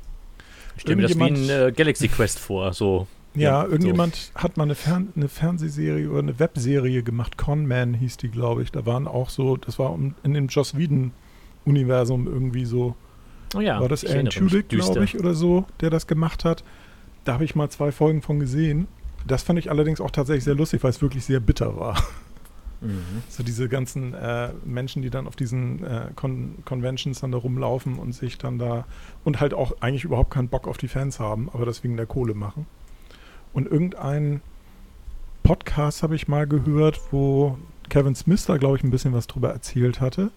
Ich 0.75 0.81
stelle 0.81 0.97
mir 0.97 1.03
das 1.03 1.17
wie 1.17 1.23
ein 1.23 1.49
äh, 1.49 1.71
Galaxy 1.71 2.09
Quest 2.09 2.37
vor. 2.39 2.73
So. 2.73 3.07
Ja, 3.33 3.63
Ja, 3.63 3.69
irgendjemand 3.69 4.31
hat 4.35 4.57
mal 4.57 4.63
eine, 4.63 4.75
Fern 4.75 5.09
eine 5.15 5.29
Fernsehserie 5.29 6.09
oder 6.09 6.19
eine 6.19 6.37
Webserie 6.39 7.01
gemacht. 7.01 7.37
Conman 7.37 7.93
hieß 7.93 8.17
die, 8.17 8.29
glaube 8.29 8.63
ich. 8.63 8.71
Da 8.73 8.85
waren 8.85 9.07
auch 9.07 9.29
so, 9.29 9.55
das 9.55 9.79
war 9.79 9.97
in 10.23 10.33
dem 10.33 10.47
Joss 10.47 10.75
Whedon-Universum 10.77 12.27
irgendwie 12.27 12.65
so. 12.65 12.95
Oh 13.55 13.59
ja, 13.61 13.79
war 13.79 13.87
das 13.87 14.05
Alan 14.05 14.25
Tudyk, 14.29 14.69
glaube 14.69 15.03
ich, 15.05 15.17
oder 15.17 15.33
so, 15.33 15.65
der 15.79 15.89
das 15.89 16.07
gemacht 16.07 16.43
hat. 16.43 16.63
Da 17.23 17.33
habe 17.33 17.45
ich 17.45 17.55
mal 17.55 17.69
zwei 17.69 17.91
Folgen 17.91 18.21
von 18.21 18.39
gesehen. 18.39 18.87
Das 19.25 19.43
fand 19.43 19.59
ich 19.59 19.69
allerdings 19.71 20.01
auch 20.01 20.11
tatsächlich 20.11 20.43
sehr 20.43 20.55
lustig, 20.55 20.83
weil 20.83 20.91
es 20.91 21.01
wirklich 21.01 21.25
sehr 21.25 21.39
bitter 21.39 21.77
war. 21.77 21.95
So 23.29 23.43
diese 23.43 23.67
ganzen 23.67 24.13
äh, 24.13 24.49
Menschen, 24.63 25.01
die 25.01 25.09
dann 25.09 25.27
auf 25.27 25.35
diesen 25.35 25.83
äh, 25.83 26.09
Con 26.15 26.55
Conventions 26.65 27.21
dann 27.21 27.31
da 27.31 27.37
rumlaufen 27.37 27.97
und 27.97 28.13
sich 28.13 28.37
dann 28.37 28.59
da 28.59 28.85
und 29.23 29.39
halt 29.39 29.53
auch 29.53 29.81
eigentlich 29.81 30.03
überhaupt 30.03 30.31
keinen 30.31 30.49
Bock 30.49 30.67
auf 30.67 30.77
die 30.77 30.87
Fans 30.87 31.19
haben, 31.19 31.49
aber 31.53 31.65
das 31.65 31.83
wegen 31.83 31.97
der 31.97 32.05
Kohle 32.05 32.33
machen. 32.33 32.67
Und 33.53 33.67
irgendein 33.67 34.41
Podcast 35.43 36.03
habe 36.03 36.15
ich 36.15 36.27
mal 36.27 36.47
gehört, 36.47 36.99
wo 37.11 37.57
Kevin 37.89 38.15
Smith 38.15 38.45
da, 38.45 38.57
glaube 38.57 38.77
ich, 38.77 38.83
ein 38.83 38.91
bisschen 38.91 39.13
was 39.13 39.27
drüber 39.27 39.51
erzählt 39.51 40.01
hatte. 40.01 40.31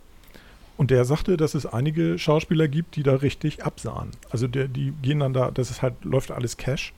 Und 0.77 0.93
der 0.93 1.05
sagte, 1.05 1.37
dass 1.37 1.55
es 1.55 1.67
einige 1.67 2.19
Schauspieler 2.19 2.69
gibt, 2.69 2.95
die 2.95 3.03
da 3.03 3.17
richtig 3.17 3.65
absahen. 3.65 4.11
Also 4.31 4.47
der, 4.47 4.69
die 4.69 4.93
gehen 5.03 5.19
dann 5.19 5.33
da, 5.33 5.51
das 5.51 5.71
ist 5.71 5.83
halt, 5.83 6.05
läuft 6.05 6.31
alles 6.31 6.57
Cash. 6.57 6.93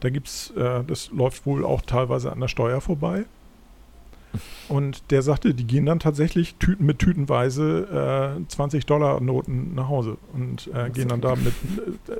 Da 0.00 0.10
gibt's, 0.10 0.50
äh, 0.50 0.84
das 0.84 1.10
läuft 1.10 1.46
wohl 1.46 1.64
auch 1.64 1.82
teilweise 1.82 2.32
an 2.32 2.40
der 2.40 2.48
Steuer 2.48 2.80
vorbei. 2.80 3.24
Und 4.68 5.10
der 5.10 5.22
sagte, 5.22 5.54
die 5.54 5.64
gehen 5.64 5.86
dann 5.86 5.98
tatsächlich 5.98 6.56
Tüten 6.56 6.84
mit 6.84 6.98
Tütenweise 6.98 8.36
äh, 8.38 8.52
20-Dollar-Noten 8.54 9.74
nach 9.74 9.88
Hause 9.88 10.18
und 10.34 10.68
äh, 10.74 10.90
gehen 10.90 11.08
dann 11.08 11.20
da 11.20 11.36
mit 11.36 11.54
äh, 12.08 12.16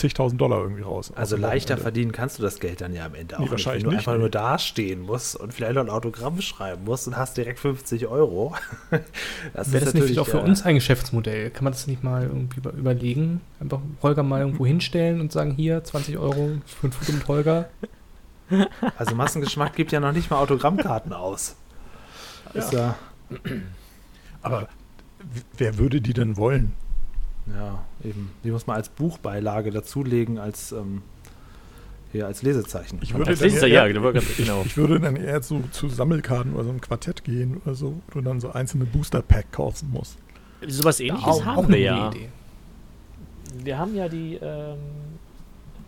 zigtausend 0.00 0.40
Dollar 0.40 0.60
irgendwie 0.62 0.82
raus. 0.82 1.12
Also 1.14 1.36
leichter 1.36 1.76
verdienen 1.78 2.10
kannst 2.12 2.38
du 2.38 2.42
das 2.42 2.58
Geld 2.58 2.80
dann 2.80 2.92
ja 2.94 3.06
am 3.06 3.14
Ende 3.14 3.36
auch 3.36 3.38
Nee, 3.38 3.44
nicht. 3.44 3.50
wahrscheinlich 3.52 3.84
Wenn 3.84 3.90
du 3.90 3.96
nicht, 3.96 4.00
einfach 4.00 4.14
nee. 4.14 4.18
nur 4.20 4.30
dastehen 4.30 5.02
musst 5.02 5.36
und 5.36 5.54
vielleicht 5.54 5.74
noch 5.74 5.82
ein 5.82 5.90
Autogramm 5.90 6.40
schreiben 6.40 6.84
musst 6.84 7.06
und 7.06 7.16
hast 7.16 7.36
direkt 7.36 7.60
50 7.60 8.06
Euro. 8.08 8.54
das 9.54 9.72
Wäre 9.72 9.84
das 9.84 9.94
nicht 9.94 10.18
auch 10.18 10.26
für 10.26 10.38
äh, 10.38 10.42
uns 10.42 10.62
ein 10.64 10.74
Geschäftsmodell? 10.74 11.50
Kann 11.50 11.64
man 11.64 11.72
das 11.72 11.86
nicht 11.86 12.02
mal 12.02 12.24
irgendwie 12.24 12.58
über- 12.58 12.72
überlegen? 12.72 13.40
Einfach 13.60 13.80
Holger 14.02 14.22
mal 14.22 14.40
irgendwo 14.40 14.66
hinstellen 14.66 15.20
und 15.20 15.30
sagen, 15.30 15.52
hier, 15.52 15.84
20 15.84 16.18
Euro 16.18 16.50
für 16.66 16.88
ein 16.88 16.92
Foto 16.92 17.12
mit 17.12 17.28
Holger. 17.28 17.68
Also 18.98 19.14
Massengeschmack 19.14 19.76
gibt 19.76 19.92
ja 19.92 20.00
noch 20.00 20.12
nicht 20.12 20.30
mal 20.30 20.38
Autogrammkarten 20.38 21.12
aus. 21.12 21.54
Ist 22.54 22.72
ja, 22.72 22.96
Aber 24.42 24.62
w- 24.62 24.66
wer 25.56 25.78
würde 25.78 26.00
die 26.00 26.12
denn 26.14 26.36
wollen? 26.36 26.72
Ja, 27.46 27.84
eben. 28.04 28.30
Die 28.44 28.50
muss 28.50 28.66
man 28.66 28.76
als 28.76 28.88
Buchbeilage 28.88 29.70
dazulegen, 29.70 30.38
als, 30.38 30.72
ähm, 30.72 31.02
hier 32.12 32.26
als 32.26 32.42
Lesezeichen. 32.42 32.98
Ich 33.02 33.14
würde, 33.14 33.30
Als 33.30 33.40
dann 33.40 33.48
Leser, 33.48 33.68
eher, 33.68 33.86
ja, 33.86 33.86
genau. 33.88 34.12
genau. 34.36 34.62
ich 34.66 34.76
würde 34.76 35.00
dann 35.00 35.16
eher 35.16 35.42
zu, 35.42 35.62
zu 35.70 35.88
Sammelkarten 35.88 36.54
oder 36.54 36.64
so 36.64 36.70
einem 36.70 36.80
Quartett 36.80 37.24
gehen 37.24 37.60
oder 37.64 37.74
so, 37.74 38.00
wo 38.08 38.20
du 38.20 38.22
dann 38.22 38.40
so 38.40 38.50
einzelne 38.52 38.84
Booster-Pack 38.84 39.52
kaufen 39.52 39.90
musst. 39.92 40.18
Sowas 40.66 41.00
ähnliches 41.00 41.26
auch, 41.26 41.44
haben 41.44 41.58
auch 41.58 41.68
wir 41.68 41.78
ja. 41.78 42.08
Idee. 42.10 42.28
Wir 43.64 43.78
haben 43.78 43.94
ja 43.94 44.08
die 44.08 44.38
ähm, 44.40 44.78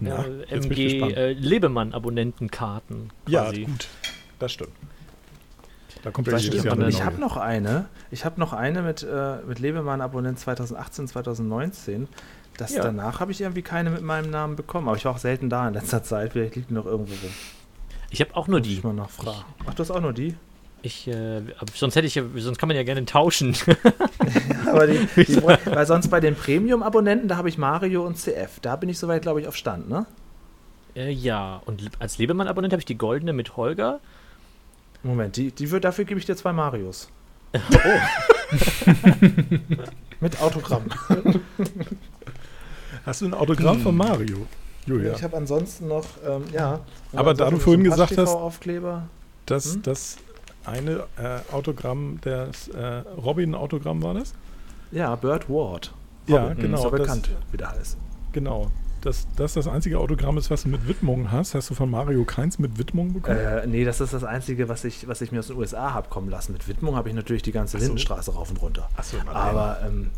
Ja, 0.01 0.25
äh, 0.25 0.57
MG 0.57 1.01
äh, 1.01 1.33
Lebemann-Abonnentenkarten. 1.33 3.11
Ja, 3.29 3.51
gut. 3.53 3.89
Das 4.39 4.53
stimmt. 4.53 4.73
Da 6.03 6.11
kommt 6.11 6.27
ja 6.29 6.37
jedes. 6.37 6.65
Jahr 6.65 6.75
eine 6.75 6.89
ich 6.89 7.05
habe 7.05 7.21
noch 7.21 7.37
eine. 7.37 7.87
Ich 8.11 8.25
habe 8.25 8.41
noch 8.41 8.53
eine 8.53 8.83
mit, 8.83 9.03
äh, 9.03 9.37
mit 9.47 9.59
Lebemann-Abonnent 9.61 10.39
2018, 10.39 11.09
2019. 11.09 12.09
Das, 12.57 12.75
Ja. 12.75 12.83
Danach 12.83 13.21
habe 13.21 13.33
ich 13.33 13.41
irgendwie 13.41 13.63
keine 13.63 13.91
mit 13.91 14.03
meinem 14.03 14.31
Namen 14.31 14.57
bekommen. 14.57 14.89
Aber 14.89 14.97
ich 14.97 15.05
war 15.05 15.13
auch 15.13 15.19
selten 15.19 15.49
da 15.49 15.67
in 15.69 15.75
letzter 15.75 16.03
Zeit. 16.03 16.33
Vielleicht 16.33 16.57
liegt 16.57 16.71
die 16.71 16.75
noch 16.75 16.87
irgendwo 16.87 17.13
rum. 17.13 17.33
Ich 18.11 18.21
habe 18.21 18.35
auch 18.37 18.47
nur 18.49 18.59
Muss 18.59 18.69
die. 18.69 18.75
Ich 18.75 18.85
mal 18.85 18.93
nachfragen. 18.93 19.45
Ach, 19.67 19.75
du 19.75 19.81
hast 19.81 19.91
auch 19.91 20.01
nur 20.01 20.13
die? 20.13 20.35
Ich, 20.85 21.07
äh, 21.07 21.37
aber 21.59 21.73
sonst 21.73 21.95
hätte 21.95 22.09
ich, 22.09 22.17
ja- 22.17 22.25
sonst 22.37 22.59
kann 22.59 22.67
man 22.69 22.77
ja 22.77 22.83
gerne 22.83 23.05
tauschen. 23.05 23.55
Aber 24.67 24.87
die, 24.89 24.99
die, 25.17 25.41
weil 25.43 25.87
sonst 25.87 26.09
bei 26.09 26.19
den 26.19 26.35
Premium-Abonnenten, 26.35 27.29
da 27.29 27.37
habe 27.37 27.49
ich 27.49 27.57
Mario 27.57 28.05
und 28.05 28.17
CF. 28.19 28.59
Da 28.61 28.75
bin 28.77 28.89
ich 28.89 28.99
soweit, 28.99 29.23
glaube 29.23 29.41
ich, 29.41 29.47
auf 29.47 29.55
Stand, 29.57 29.89
ne? 29.89 30.07
äh, 30.97 31.11
ja, 31.11 31.63
und 31.65 31.83
als 32.01 32.19
Lebemann-Abonnent 32.19 32.73
habe 32.73 32.81
ich 32.81 32.85
die 32.85 32.99
goldene 32.99 33.33
mit 33.33 33.57
Holger. 33.57 34.01
Moment, 35.03 35.37
die, 35.37 35.51
die 35.53 35.71
wird, 35.71 35.85
dafür 35.85 36.05
gebe 36.05 36.19
ich 36.21 36.27
dir 36.27 36.37
zwei 36.37 36.53
Marios. 36.53 37.09
Mit 40.21 40.41
Autogramm. 40.41 40.85
Hast 43.05 43.21
du 43.21 43.27
ein 43.27 43.35
Autogramm 43.35 43.81
von 43.81 43.97
Mario? 43.97 44.47
Julia. 44.87 45.13
Ich 45.13 45.23
habe 45.23 45.37
ansonsten 45.37 45.89
noch, 45.89 46.05
ähm, 46.27 46.45
ja. 46.53 46.81
Aber 47.13 47.35
da 47.35 47.51
du 47.51 47.59
vorhin 47.59 47.85
so 47.85 47.91
gesagt 47.91 48.17
hast- 48.19 48.29
Aufkleber. 48.29 49.09
Das, 49.47 49.75
Hm? 49.75 49.83
das 49.83 50.17
eine 50.65 51.05
äh, 51.19 51.41
Autogramm, 51.53 52.19
das 52.23 52.69
äh, 52.69 53.03
Robin-Autogramm 53.17 54.03
war 54.03 54.15
das? 54.15 54.33
Ja, 54.93 55.15
Bird 55.17 55.49
Ward. 55.49 55.93
Ja, 56.29 56.45
Robin, 56.45 56.59
genau, 56.59 56.79
Ist 56.79 56.85
ja 56.85 56.91
das- 56.91 57.01
bekannt, 57.01 57.31
wie 57.51 57.57
der 57.57 57.71
heißt. 57.73 57.97
Genau. 58.33 58.71
Das, 59.03 59.27
das 59.35 59.55
das 59.55 59.67
einzige 59.67 59.99
Autogramm 59.99 60.39
ist, 60.39 60.51
was 60.51 60.63
du 60.63 60.69
mit 60.69 60.87
Widmung 60.87 61.33
hast. 61.33 61.55
Hast 61.55 61.69
du 61.71 61.75
von 61.75 61.91
Mario 61.91 62.25
keins 62.25 62.61
mit 62.61 62.79
Widmung 62.79 63.13
bekommen? 63.13 63.37
Äh, 63.37 63.67
nee, 63.67 63.85
das 63.85 64.01
ist 64.01 64.13
das 64.15 64.23
Einzige, 64.23 64.69
was 64.69 64.85
ich, 64.85 65.09
was 65.09 65.21
ich 65.21 65.33
mir 65.33 65.41
aus 65.41 65.49
den 65.49 65.57
USA 65.57 65.93
habe 65.93 66.09
kommen 66.09 66.31
lassen. 66.31 66.53
Mit 66.53 66.69
Widmung 66.69 66.95
habe 66.95 67.09
ich 67.09 67.15
natürlich 67.15 67.43
die 67.43 67.51
ganze 67.51 67.79
so. 67.79 67.83
Lindenstraße 67.83 68.33
rauf 68.33 68.51
und 68.51 68.63
runter. 68.63 68.89
Achso, 68.97 69.17
Aber 69.27 69.79
ähm, 69.85 70.11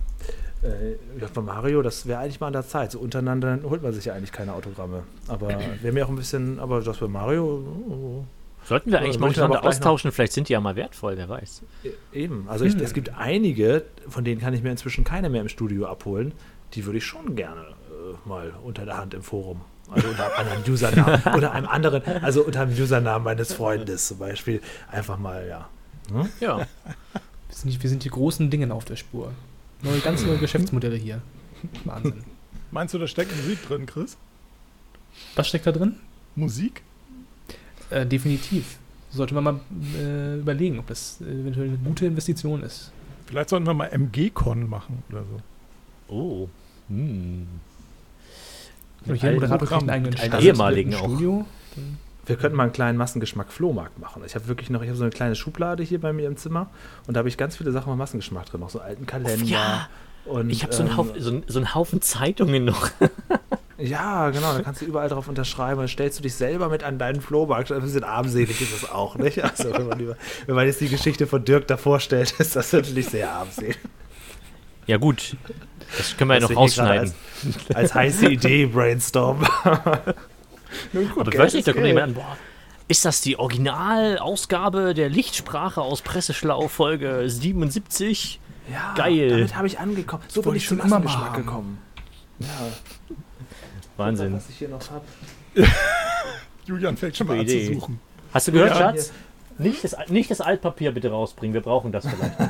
äh, 0.63 0.93
ja, 1.19 1.29
von 1.33 1.47
Mario, 1.47 1.81
das 1.81 2.07
wäre 2.07 2.21
eigentlich 2.21 2.41
mal 2.41 2.49
an 2.49 2.53
der 2.53 2.69
Zeit. 2.69 2.93
So 2.93 2.99
untereinander 2.99 3.59
holt 3.65 3.83
man 3.83 3.93
sich 3.95 4.05
ja 4.05 4.15
eigentlich 4.15 4.33
keine 4.33 4.53
Autogramme. 4.53 5.05
Aber 5.29 5.49
wäre 5.83 5.95
mir 5.95 6.05
auch 6.05 6.11
ein 6.11 6.17
bisschen, 6.17 6.61
aber 6.61 6.83
das 6.83 6.99
bei 6.99 7.09
Mario, 7.09 7.67
oh, 7.89 8.25
Sollten 8.65 8.93
wir 8.93 9.01
eigentlich 9.01 9.19
mal 9.19 9.29
untereinander 9.29 9.65
austauschen? 9.65 10.11
Vielleicht 10.13 10.33
sind 10.33 10.49
die 10.49 10.55
ja 10.55 10.61
mal 10.61 10.77
wertvoll, 10.77 11.17
wer 11.17 11.29
weiß. 11.29 11.63
e- 11.85 11.91
eben. 12.19 12.47
Also 12.49 12.65
ich, 12.65 12.75
es 12.77 12.95
gibt 12.95 13.15
einige, 13.17 13.85
von 14.09 14.25
denen 14.25 14.41
kann 14.41 14.55
ich 14.55 14.63
mir 14.63 14.71
inzwischen 14.71 15.05
keine 15.05 15.29
mehr 15.29 15.43
im 15.43 15.49
Studio 15.49 15.87
abholen. 15.87 16.33
Die 16.75 16.85
würde 16.87 16.99
ich 16.99 17.05
schon 17.05 17.37
gerne 17.37 17.67
mal 18.25 18.53
unter 18.63 18.85
der 18.85 18.97
Hand 18.97 19.15
im 19.15 19.23
Forum. 19.23 19.61
Also 19.91 20.09
unter 20.09 20.25
einem 20.25 20.49
anderen 20.49 20.73
Usernamen 20.73 21.23
oder 21.37 21.53
einem 21.53 21.67
anderen, 21.69 22.03
also 22.23 22.43
unter 22.45 22.63
einem 22.63 22.73
Usernamen 22.73 23.25
meines 23.25 23.53
Freundes 23.53 24.09
zum 24.09 24.19
Beispiel. 24.19 24.61
Einfach 24.91 25.19
mal, 25.19 25.47
ja. 25.47 25.69
Hm? 26.11 26.29
Ja. 26.41 26.59
Wir 26.59 26.67
sind, 27.51 27.73
die- 27.73 27.83
wir 27.83 27.91
sind 27.91 28.05
die 28.05 28.11
großen 28.11 28.51
Dingen 28.51 28.73
auf 28.73 28.85
der 28.85 28.97
Spur. 28.97 29.33
Neue, 29.83 30.01
ganz 30.01 30.25
neue 30.25 30.39
Geschäftsmodelle 30.39 30.97
hier. 30.97 31.21
Wahnsinn. 31.85 32.25
Meinst 32.71 32.95
du, 32.95 32.99
da 32.99 33.07
steckt 33.07 33.35
Musik 33.37 33.67
drin, 33.67 33.87
Chris? 33.87 34.17
Was 35.37 35.49
steckt 35.49 35.67
da 35.67 35.73
drin? 35.73 35.97
Musik? 36.35 36.83
Äh, 37.91 38.07
definitiv. 38.07 38.79
Sollte 39.11 39.35
man 39.35 39.45
mal 39.45 39.61
äh, 39.97 40.39
überlegen, 40.39 40.79
ob 40.81 40.87
das 40.89 41.21
eventuell 41.21 41.69
eine 41.69 41.77
gute 41.79 42.07
Investition 42.07 42.63
ist. 42.63 42.91
Vielleicht 43.27 43.51
sollten 43.51 43.67
wir 43.67 43.75
mal 43.75 43.87
MG-Con 43.93 44.69
machen 44.69 45.03
oder 45.11 45.23
so. 45.23 46.13
Oh. 46.15 46.49
Hm. 46.89 47.47
Hier 49.05 49.13
alten 49.31 49.35
Moderator 49.35 49.69
kriegt 49.69 49.81
einen 49.83 49.91
eigenen 49.91 50.11
mit 50.13 50.19
Stand, 50.21 50.43
ehemaligen 50.45 50.91
mit 50.91 50.99
auch. 51.01 51.05
Studio. 51.07 51.45
Wir 52.27 52.37
könnten 52.37 52.57
mal 52.57 52.63
einen 52.65 52.73
kleinen 52.73 52.97
Massengeschmack 52.97 53.53
Flohmarkt 53.53 53.99
machen. 53.99 54.23
Ich 54.25 54.35
habe 54.35 54.49
wirklich 54.49 54.71
noch, 54.71 54.81
ich 54.83 54.89
habe 54.89 54.97
so 54.97 55.05
eine 55.05 55.11
kleine 55.11 55.35
Schublade 55.35 55.83
hier 55.83 56.01
bei 56.01 56.13
mir 56.15 56.27
im 56.27 56.37
Zimmer 56.39 56.69
und 57.07 57.15
da 57.15 57.19
habe 57.19 57.29
ich 57.29 57.37
ganz 57.37 57.57
viele 57.57 57.71
Sachen 57.73 57.91
mit 57.91 57.99
Massengeschmack 57.99 58.47
drin, 58.47 58.61
noch 58.61 58.71
so 58.71 58.79
einen 58.81 58.89
alten 58.89 59.07
Kalender. 59.07 59.45
ja. 59.45 59.89
Und, 60.25 60.49
Ich 60.49 60.63
habe 60.63 60.73
so, 60.73 60.81
einen 60.83 60.91
ähm, 60.93 60.97
Haufen- 60.97 61.21
so, 61.21 61.31
einen- 61.31 61.43
so 61.47 61.59
einen 61.59 61.75
Haufen 61.75 62.01
Zeitungen 62.01 62.65
noch. 62.65 62.89
Ja, 63.77 64.31
genau, 64.31 64.55
da 64.55 64.63
kannst 64.63 64.83
du 64.83 64.85
überall 64.85 65.09
drauf 65.09 65.27
unterschreiben. 65.27 65.79
Dann 65.81 65.89
stellst 65.89 66.21
du 66.21 66.23
dich 66.23 66.35
selber 66.35 66.69
mit 66.69 66.85
an 66.85 66.97
deinen 66.97 67.21
Flohmarkt. 67.21 67.73
Ein 67.73 67.83
bisschen 67.83 68.05
armselig 68.05 68.61
ist 68.61 68.73
das 68.85 68.89
auch, 68.91 69.17
nicht? 69.17 69.43
Also, 69.43 69.73
wenn 69.73 69.89
man, 69.89 69.99
über, 69.99 70.17
wenn 70.47 70.55
man 70.55 70.65
jetzt 70.67 70.81
die 70.81 70.89
Geschichte 70.89 71.27
von 71.27 71.45
Dirk 71.45 71.67
da 71.67 71.77
vorstellt, 71.77 72.33
ist 72.39 72.55
das 72.55 72.73
natürlich 72.73 73.07
sehr 73.09 73.33
armselig. 73.33 73.77
Ja, 74.87 74.97
gut. 74.97 75.37
Das 75.99 76.17
können 76.17 76.31
wir 76.31 76.35
ja 76.35 76.41
noch 76.41 76.57
rausschneiden. 76.57 77.13
Als, 77.69 77.77
als 77.77 77.95
heiße 77.95 78.27
Idee 78.29 78.67
brainstorm. 78.67 79.47
Nun 80.93 81.09
gut, 81.11 81.21
Aber 81.21 81.31
ich 81.33 81.37
Geld 81.37 81.55
ist 81.55 81.69
da 81.69 81.73
kommt 81.73 81.87
jemand 81.87 82.09
an, 82.09 82.15
boah, 82.15 82.37
ist 82.89 83.05
das 83.05 83.21
die 83.21 83.39
Originalausgabe 83.39 84.93
der 84.95 85.09
Lichtsprache 85.09 85.81
aus 85.81 86.03
Presseschlau 86.03 86.69
Folge 86.69 87.25
77? 87.29 88.41
Ja, 88.73 88.95
Geil. 88.97 89.29
Damit 89.31 89.57
habe 89.57 89.67
ich 89.67 89.79
angekommen. 89.79 90.23
So 90.29 90.43
bin 90.43 90.55
ich 90.57 90.67
zum 90.67 90.79
schon 90.79 90.87
immer 90.87 90.99
mal 90.99 91.05
Massengeschmack 91.05 91.35
haben. 91.37 91.47
gekommen. 91.47 91.79
Ja, 92.41 92.49
Wahnsinn. 93.97 94.35
was 94.35 94.49
ich 94.49 94.59
hier 94.59 94.69
noch 94.69 94.81
habe. 94.91 95.05
Julian 96.67 96.97
fängt 96.97 97.17
schon 97.17 97.27
mal 97.27 97.39
an 97.39 97.47
zu 97.47 97.75
suchen. 97.75 98.01
Hast 98.33 98.49
du 98.49 98.53
gehört, 98.53 98.71
Ja, 98.71 98.77
Schatz? 98.79 99.13
Nicht 99.59 99.85
das, 99.85 99.97
nicht 100.09 100.31
das 100.31 100.41
Altpapier 100.41 100.93
bitte 100.93 101.11
rausbringen, 101.11 101.55
wir 101.55 101.61
brauchen 101.61 101.93
das 101.93 102.07
vielleicht. 102.07 102.39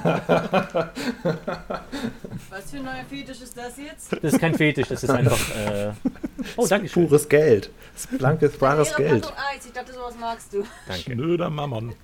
Was 2.51 2.71
für 2.71 2.79
ein 2.79 2.85
neuer 2.85 3.05
Fetisch 3.09 3.43
ist 3.43 3.57
das 3.57 3.77
jetzt? 3.77 4.12
Das 4.12 4.33
ist 4.33 4.40
kein 4.40 4.55
Fetisch, 4.55 4.88
das 4.88 5.05
ist 5.05 5.11
einfach. 5.11 5.38
Äh 5.57 5.93
oh, 6.57 6.67
danke 6.67 6.88
schön. 6.88 7.07
Pures 7.07 7.29
Geld. 7.29 7.71
Das 7.93 8.07
ist 8.07 8.19
blankes, 8.19 8.57
bares 8.57 8.97
Geld. 8.97 9.27
Eis. 9.27 9.67
Ich 9.67 9.73
dachte, 9.73 9.93
sowas 9.93 10.14
magst 10.19 10.53
du. 10.53 10.64
Danke. 10.87 11.03
Schnöder 11.03 11.51
Mammon. 11.51 11.95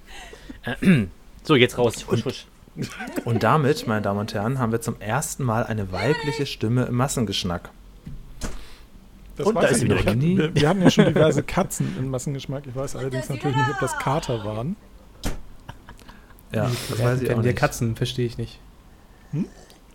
So, 1.43 1.57
jetzt 1.57 1.79
raus. 1.79 2.07
Husch, 2.07 2.27
husch. 2.27 2.47
Und 3.25 3.43
damit, 3.43 3.87
meine 3.87 4.03
Damen 4.03 4.21
und 4.21 4.35
Herren, 4.35 4.59
haben 4.59 4.73
wir 4.73 4.83
zum 4.83 5.01
ersten 5.01 5.43
Mal 5.43 5.65
eine 5.65 5.91
weibliche 5.91 6.45
Stimme 6.45 6.85
im 6.85 6.97
Massengeschnack. 6.97 7.71
Das 9.41 9.47
Und 9.49 9.55
da 9.57 9.63
weiß 9.63 9.71
ist 9.73 9.77
ich 9.83 9.89
sie 9.89 9.95
nicht. 9.95 10.07
wieder. 10.07 10.39
Wir, 10.39 10.55
wir 10.55 10.69
hatten 10.69 10.83
ja 10.83 10.91
schon 10.91 11.07
diverse 11.07 11.43
Katzen 11.43 11.97
im 11.99 12.09
Massengeschmack. 12.11 12.67
Ich 12.67 12.75
weiß 12.77 12.97
allerdings 12.97 13.29
natürlich 13.29 13.57
nicht, 13.57 13.71
ob 13.71 13.79
das 13.81 13.93
da. 13.93 13.99
Kater 13.99 14.45
waren. 14.45 14.77
Ja, 16.53 16.65
Wir 16.65 16.71
das 16.71 16.91
weiß 16.91 16.99
ich 16.99 17.05
hatten 17.29 17.39
auch 17.39 17.43
hier 17.43 17.53
nicht. 17.53 17.57
Katzen, 17.59 17.97
verstehe 17.97 18.27
ich 18.27 18.39
nicht. 18.39 18.59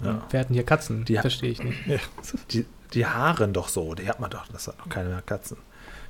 Ja. 0.03 0.23
Wir 0.29 0.39
hatten 0.39 0.53
hier 0.53 0.63
Katzen, 0.63 1.05
Die- 1.05 1.17
verstehe 1.17 1.51
ich 1.51 1.63
nicht. 1.63 1.77
Ja. 1.87 1.97
Die, 2.51 2.65
die 2.93 3.05
Haaren 3.05 3.53
doch 3.53 3.67
so, 3.69 3.93
die 3.95 4.07
hat 4.07 4.19
man 4.19 4.29
doch. 4.29 4.47
Das 4.47 4.67
hat 4.67 4.77
noch 4.79 4.89
keine 4.89 5.09
mehr 5.09 5.21
Katzen. 5.21 5.57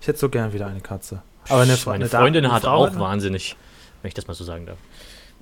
Ich 0.01 0.07
hätte 0.07 0.19
so 0.19 0.29
gern 0.29 0.53
wieder 0.53 0.67
eine 0.67 0.81
Katze. 0.81 1.21
Aber 1.49 1.61
eine, 1.61 1.77
Meine 1.85 1.95
eine 2.05 2.09
Freundin 2.09 2.51
hat 2.51 2.65
auch 2.65 2.95
wahnsinnig, 2.97 3.55
wenn 4.01 4.07
ich 4.09 4.13
das 4.15 4.27
mal 4.27 4.33
so 4.33 4.43
sagen 4.43 4.65
darf. 4.65 4.77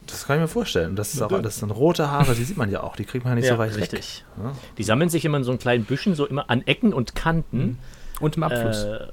Das 0.08 0.26
kann 0.26 0.38
ich 0.38 0.42
mir 0.42 0.48
vorstellen. 0.48 0.96
Das, 0.96 1.14
ist 1.14 1.22
auch, 1.22 1.42
das 1.42 1.58
sind 1.58 1.72
rote 1.72 2.10
Haare, 2.10 2.36
die 2.36 2.44
sieht 2.44 2.58
man 2.58 2.70
ja 2.70 2.82
auch. 2.84 2.96
Die 2.96 3.06
kriegt 3.06 3.26
man 3.26 3.34
ja 3.34 3.36
nicht 3.36 3.50
so 3.50 3.58
weit 3.58 3.76
weg. 3.76 3.82
richtig. 3.82 4.26
Ja. 4.42 4.54
Die 4.78 4.84
sammeln 4.84 5.10
sich 5.10 5.26
immer 5.26 5.38
in 5.38 5.44
so 5.44 5.52
einen 5.52 5.60
kleinen 5.60 5.86
Büschen, 5.86 6.16
so 6.16 6.26
immer 6.26 6.50
an 6.50 6.62
Ecken 6.66 6.94
und 6.94 7.16
Kanten. 7.16 7.80
Und 8.20 8.38
im 8.38 8.44
Abfluss. 8.44 8.84
Äh, 8.84 9.08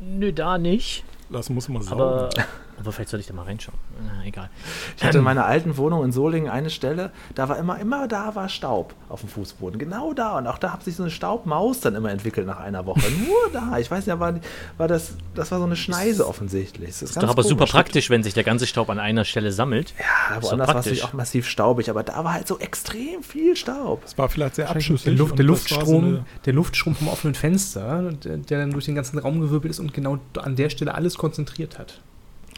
nö, 0.00 0.32
da 0.32 0.58
nicht. 0.58 1.04
Das 1.30 1.50
muss 1.50 1.68
man 1.68 1.82
saugen. 1.82 2.00
Aber, 2.02 2.30
aber 2.78 2.92
vielleicht 2.92 3.10
soll 3.10 3.20
ich 3.20 3.26
da 3.26 3.32
mal 3.34 3.44
reinschauen. 3.44 3.78
Na, 4.04 4.24
egal. 4.24 4.50
Ich 4.96 5.04
hatte 5.04 5.18
in 5.18 5.24
meiner 5.24 5.46
alten 5.46 5.76
Wohnung 5.76 6.04
in 6.04 6.12
Solingen 6.12 6.50
eine 6.50 6.70
Stelle, 6.70 7.10
da 7.34 7.48
war 7.48 7.58
immer, 7.58 7.78
immer 7.78 8.06
da 8.08 8.34
war 8.34 8.48
Staub 8.48 8.94
auf 9.08 9.20
dem 9.20 9.28
Fußboden. 9.30 9.78
Genau 9.78 10.12
da. 10.12 10.36
Und 10.38 10.46
auch 10.46 10.58
da 10.58 10.72
hat 10.72 10.82
sich 10.84 10.96
so 10.96 11.02
eine 11.02 11.10
Staubmaus 11.10 11.80
dann 11.80 11.94
immer 11.94 12.10
entwickelt 12.10 12.46
nach 12.46 12.60
einer 12.60 12.84
Woche. 12.86 13.00
Nur 13.26 13.36
da. 13.52 13.78
Ich 13.78 13.90
weiß 13.90 14.06
nicht, 14.06 14.18
war, 14.18 14.34
war 14.76 14.88
das, 14.88 15.14
das 15.34 15.50
war 15.50 15.58
so 15.58 15.64
eine 15.64 15.76
Schneise 15.76 16.26
offensichtlich. 16.28 16.88
Das 16.90 17.02
Ist 17.02 17.16
doch 17.22 17.28
aber 17.28 17.42
super 17.42 17.66
praktisch, 17.66 18.10
wenn 18.10 18.22
sich 18.22 18.34
der 18.34 18.44
ganze 18.44 18.66
Staub 18.66 18.90
an 18.90 18.98
einer 18.98 19.24
Stelle 19.24 19.52
sammelt. 19.52 19.94
Ja, 19.98 20.36
Ist 20.36 20.44
woanders 20.44 20.68
war 20.68 20.86
es 20.86 21.02
auch 21.02 21.12
massiv 21.12 21.48
staubig, 21.48 21.88
aber 21.90 22.02
da 22.02 22.22
war 22.24 22.32
halt 22.34 22.46
so 22.46 22.58
extrem 22.58 23.22
viel 23.22 23.56
Staub. 23.56 24.02
Es 24.04 24.16
war 24.18 24.28
vielleicht 24.28 24.56
sehr 24.56 24.66
Der, 24.66 24.76
abschüssig. 24.76 25.16
Luft, 25.18 25.38
der, 25.38 25.46
war 25.48 25.56
so 25.56 25.62
Luftstrom, 25.72 26.04
eine- 26.04 26.24
der 26.44 26.52
Luftstrom 26.52 26.94
vom 26.94 27.08
offenen 27.08 27.34
Fenster, 27.34 28.12
der, 28.12 28.36
der 28.38 28.58
dann 28.60 28.70
durch 28.72 28.84
den 28.84 28.94
ganzen 28.94 29.18
Raum 29.18 29.40
gewirbelt 29.40 29.70
ist 29.70 29.80
und 29.80 29.94
genau 29.94 30.18
an 30.38 30.56
der 30.56 30.70
Stelle 30.70 30.94
alles 30.94 31.16
konzentriert 31.16 31.78
hat. 31.78 32.00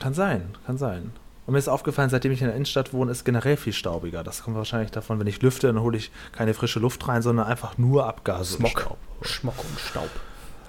Kann 0.00 0.14
sein, 0.14 0.42
kann 0.66 0.78
sein. 0.78 1.12
Und 1.46 1.52
mir 1.52 1.58
ist 1.58 1.68
aufgefallen, 1.68 2.10
seitdem 2.10 2.30
ich 2.32 2.40
in 2.42 2.46
der 2.46 2.54
Innenstadt 2.54 2.92
wohne, 2.92 3.10
ist 3.10 3.24
generell 3.24 3.56
viel 3.56 3.72
staubiger. 3.72 4.22
Das 4.22 4.42
kommt 4.42 4.56
wahrscheinlich 4.56 4.90
davon, 4.90 5.18
wenn 5.18 5.26
ich 5.26 5.40
lüfte, 5.40 5.66
dann 5.68 5.80
hole 5.80 5.96
ich 5.96 6.10
keine 6.32 6.52
frische 6.52 6.78
Luft 6.78 7.08
rein, 7.08 7.22
sondern 7.22 7.46
einfach 7.46 7.78
nur 7.78 8.06
Abgase. 8.06 8.56
und 8.58 8.66
Smog. 8.68 8.80
Staub. 8.82 8.98
Schmock 9.22 9.58
und 9.58 9.80
Staub. 9.80 10.10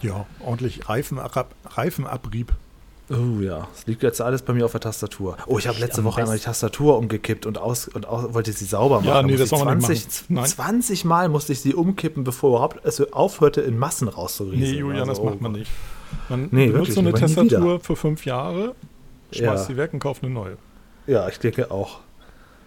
ja, 0.02 0.26
ordentlich 0.40 0.88
Reifenab 0.88 1.54
Reifenabrieb. 1.66 2.54
Oh 3.12 3.42
ja, 3.42 3.68
es 3.76 3.88
liegt 3.88 4.04
jetzt 4.04 4.22
alles 4.22 4.44
bei 4.44 4.54
mir 4.54 4.66
auf 4.66 4.72
der 4.72 4.82
Tastatur. 4.82 5.36
Oh, 5.48 5.58
ich 5.58 5.68
habe 5.68 5.80
letzte 5.80 6.04
Woche 6.04 6.22
einmal 6.22 6.38
die 6.38 6.44
Tastatur 6.44 6.98
umgekippt 6.98 7.48
und, 7.48 7.58
aus, 7.58 7.88
und 7.88 8.06
aus, 8.08 8.34
wollte 8.36 8.54
sie 8.54 8.66
sauber 8.66 8.98
machen. 9.02 9.08
Ja, 9.08 9.24
nee, 9.24 9.32
das 9.34 9.42
ich 9.46 9.50
soll 9.50 9.66
man 9.66 9.80
nicht 9.80 9.88
20, 9.88 10.30
machen. 10.30 10.34
Nein. 10.36 10.46
20 10.46 11.06
Mal 11.06 11.30
musste 11.30 11.52
ich 11.54 11.60
sie 11.60 11.74
umkippen, 11.74 12.24
bevor 12.24 12.52
überhaupt 12.52 12.86
es 12.86 13.02
aufhörte, 13.12 13.62
in 13.62 13.80
Massen 13.80 14.08
rauszurieseln. 14.08 14.72
Nee, 14.72 14.78
Julian, 14.80 15.10
Also, 15.10 15.24
das 15.24 15.32
macht 15.32 15.42
man 15.42 15.52
nicht. 15.54 15.72
Man 16.30 16.50
Nee, 16.52 16.68
benutzt 16.68 16.74
wirklich 16.74 16.94
so 16.96 17.00
eine 17.02 17.14
Tastatur 17.14 17.80
für 17.80 17.96
fünf 17.96 18.26
Jahre, 18.26 18.76
schmeißt 19.32 19.42
Ja. 19.42 19.58
sie 19.58 19.78
weg 19.78 19.94
und 19.94 20.00
kauft 20.00 20.24
eine 20.24 20.34
neue. 20.34 20.58
Ja, 21.08 21.28
ich 21.28 21.40
denke 21.40 21.72
auch. 21.72 22.00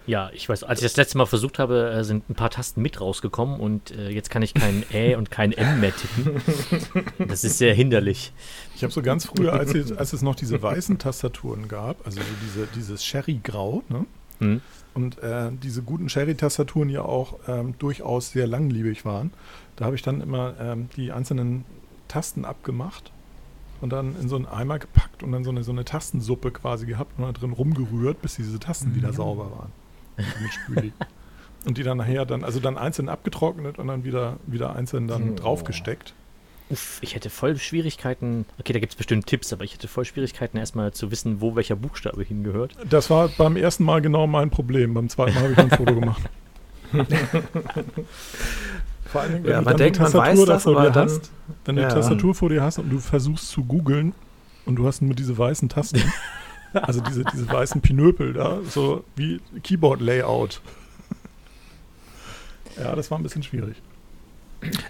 Ja, 0.05 0.29
ich 0.33 0.49
weiß, 0.49 0.63
als 0.65 0.81
ich 0.81 0.85
das 0.85 0.97
letzte 0.97 1.17
Mal 1.17 1.25
versucht 1.25 1.59
habe, 1.59 1.89
äh, 1.91 2.03
sind 2.03 2.29
ein 2.29 2.35
paar 2.35 2.49
Tasten 2.49 2.81
mit 2.81 2.99
rausgekommen 2.99 3.57
und 3.59 3.91
äh, 3.91 4.09
jetzt 4.09 4.29
kann 4.29 4.41
ich 4.41 4.53
kein 4.53 4.83
Ä 4.91 5.15
und 5.15 5.31
kein 5.31 5.53
M 5.53 5.79
mehr 5.79 5.93
tippen. 5.95 6.41
Das 7.29 7.45
ist 7.45 7.57
sehr 7.57 7.73
hinderlich. 7.73 8.33
Ich 8.75 8.83
habe 8.83 8.91
so 8.91 9.01
ganz 9.01 9.25
früher, 9.25 9.53
als 9.53 9.73
es, 9.73 9.93
als 9.93 10.11
es 10.11 10.21
noch 10.21 10.35
diese 10.35 10.61
weißen 10.61 10.97
Tastaturen 10.97 11.69
gab, 11.69 12.05
also 12.05 12.19
so 12.19 12.27
diese, 12.45 12.67
dieses 12.75 13.05
Sherry-Grau, 13.05 13.83
ne? 13.87 14.05
Hm. 14.39 14.61
und 14.93 15.19
äh, 15.23 15.51
diese 15.61 15.83
guten 15.83 16.09
Sherry-Tastaturen 16.09 16.89
ja 16.89 17.03
auch 17.03 17.39
ähm, 17.47 17.75
durchaus 17.79 18.31
sehr 18.31 18.47
langlebig 18.47 19.05
waren, 19.05 19.31
da 19.77 19.85
habe 19.85 19.95
ich 19.95 20.01
dann 20.01 20.19
immer 20.19 20.55
ähm, 20.59 20.89
die 20.97 21.13
einzelnen 21.13 21.63
Tasten 22.09 22.43
abgemacht 22.43 23.11
und 23.79 23.91
dann 23.93 24.15
in 24.19 24.27
so 24.27 24.35
einen 24.35 24.47
Eimer 24.47 24.79
gepackt 24.79 25.12
und 25.23 25.31
dann 25.31 25.43
so 25.43 25.49
eine, 25.51 25.63
so 25.63 25.71
eine 25.71 25.85
Tastensuppe 25.85 26.51
quasi 26.51 26.85
gehabt 26.85 27.17
und 27.17 27.23
da 27.25 27.31
drin 27.31 27.51
rumgerührt, 27.51 28.21
bis 28.21 28.35
diese 28.35 28.59
Tasten 28.59 28.95
wieder 28.95 29.13
sauber 29.13 29.51
waren. 29.51 29.71
Mit 30.17 30.53
Spüli. 30.53 30.91
Und 31.65 31.77
die 31.77 31.83
dann 31.83 31.97
nachher 31.97 32.25
dann, 32.25 32.43
also 32.43 32.59
dann 32.59 32.77
einzeln 32.77 33.07
abgetrocknet 33.07 33.79
und 33.79 33.87
dann 33.87 34.03
wieder, 34.03 34.35
wieder 34.47 34.75
einzeln 34.75 35.07
dann 35.07 35.29
Oh. 35.29 35.35
draufgesteckt. 35.35 36.13
Uff, 36.69 36.97
ich 36.99 37.15
hätte 37.15 37.29
voll 37.29 37.55
Schwierigkeiten. 37.57 38.45
Okay, 38.59 38.73
da 38.73 38.79
gibt 38.79 38.91
es 38.91 38.97
bestimmt 38.97 39.27
Tipps, 39.27 39.53
aber 39.53 39.63
ich 39.63 39.73
hätte 39.73 39.87
voll 39.87 40.03
Schwierigkeiten, 40.03 40.57
erstmal 40.57 40.91
zu 40.91 41.09
wissen, 41.09 41.39
wo 41.39 41.55
welcher 41.55 41.77
Buchstabe 41.77 42.21
hingehört. 42.21 42.75
Das 42.89 43.09
war 43.09 43.29
beim 43.29 43.55
ersten 43.55 43.85
Mal 43.85 44.01
genau 44.01 44.27
mein 44.27 44.49
Problem. 44.49 44.93
Beim 44.93 45.07
zweiten 45.07 45.35
Mal 45.35 45.43
habe 45.43 45.53
ich 45.53 45.57
ein 45.57 45.69
Foto 45.69 45.95
gemacht. 45.95 46.21
Vor 49.05 49.21
Dingen, 49.23 49.43
wenn 49.43 49.51
Ja, 49.51 49.59
du 49.59 49.65
man 49.65 49.77
denkt, 49.77 49.99
man 49.99 50.11
Tastatur 50.11 50.21
weiß 50.21 50.45
da 50.45 50.53
das, 50.53 50.63
vor 50.63 50.71
aber 50.77 50.85
dir 50.87 50.91
dann- 50.91 51.05
hast, 51.09 51.31
wenn 51.65 51.75
du 51.75 51.81
Ja. 51.81 51.87
Tastatur 51.89 52.35
vor 52.35 52.49
dir 52.49 52.61
hast 52.61 52.77
und 52.79 52.89
du 52.89 52.99
versuchst 52.99 53.49
zu 53.49 53.63
googeln 53.63 54.13
und 54.65 54.75
du 54.75 54.85
hast 54.87 55.01
nur 55.01 55.15
diese 55.15 55.37
weißen 55.37 55.69
Tasten, 55.69 56.01
also 56.73 57.01
diese, 57.01 57.23
diese 57.25 57.47
weißen 57.49 57.81
Pinöpel 57.81 58.33
da, 58.33 58.59
so 58.69 59.03
wie 59.15 59.39
Keyboard-Layout. 59.63 60.61
Ja, 62.77 62.95
das 62.95 63.11
war 63.11 63.19
ein 63.19 63.23
bisschen 63.23 63.43
schwierig. 63.43 63.75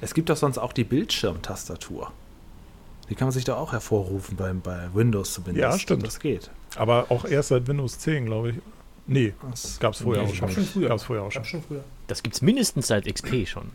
Es 0.02 0.14
gibt 0.14 0.30
doch 0.30 0.38
sonst 0.38 0.58
auch 0.58 0.74
die 0.74 0.84
Bildschirmtastatur. 0.84 2.12
Die 3.10 3.16
kann 3.16 3.28
man 3.28 3.34
sich 3.34 3.44
da 3.44 3.56
auch 3.56 3.74
hervorrufen 3.74 4.38
beim, 4.38 4.62
bei 4.62 4.88
Windows 4.94 5.34
zumindest. 5.34 5.62
Ja, 5.62 5.78
stimmt. 5.78 6.06
Das 6.06 6.20
geht. 6.20 6.50
Aber 6.76 7.08
auch 7.10 7.26
erst 7.26 7.50
seit 7.50 7.68
Windows 7.68 8.00
10, 8.00 8.26
glaube 8.26 8.52
ich. 8.52 8.56
Nee, 9.06 9.34
Das 9.50 9.80
gab 9.82 9.94
es 9.94 10.00
vorher 10.00 10.24
Nee, 10.24 10.30
auch 10.30 10.34
ich 10.34 10.40
schon. 10.40 10.50
schon 10.52 10.64
früher. 10.66 10.88
Gab's 10.88 11.04
vorher 11.04 11.26
auch 11.26 11.32
schon. 11.32 11.42
Gab 11.42 11.50
schon 11.50 11.62
früher. 11.64 11.84
Das 12.08 12.24
gibt 12.24 12.36
es 12.36 12.42
mindestens 12.42 12.88
seit 12.88 13.06
XP 13.14 13.46
schon. 13.46 13.72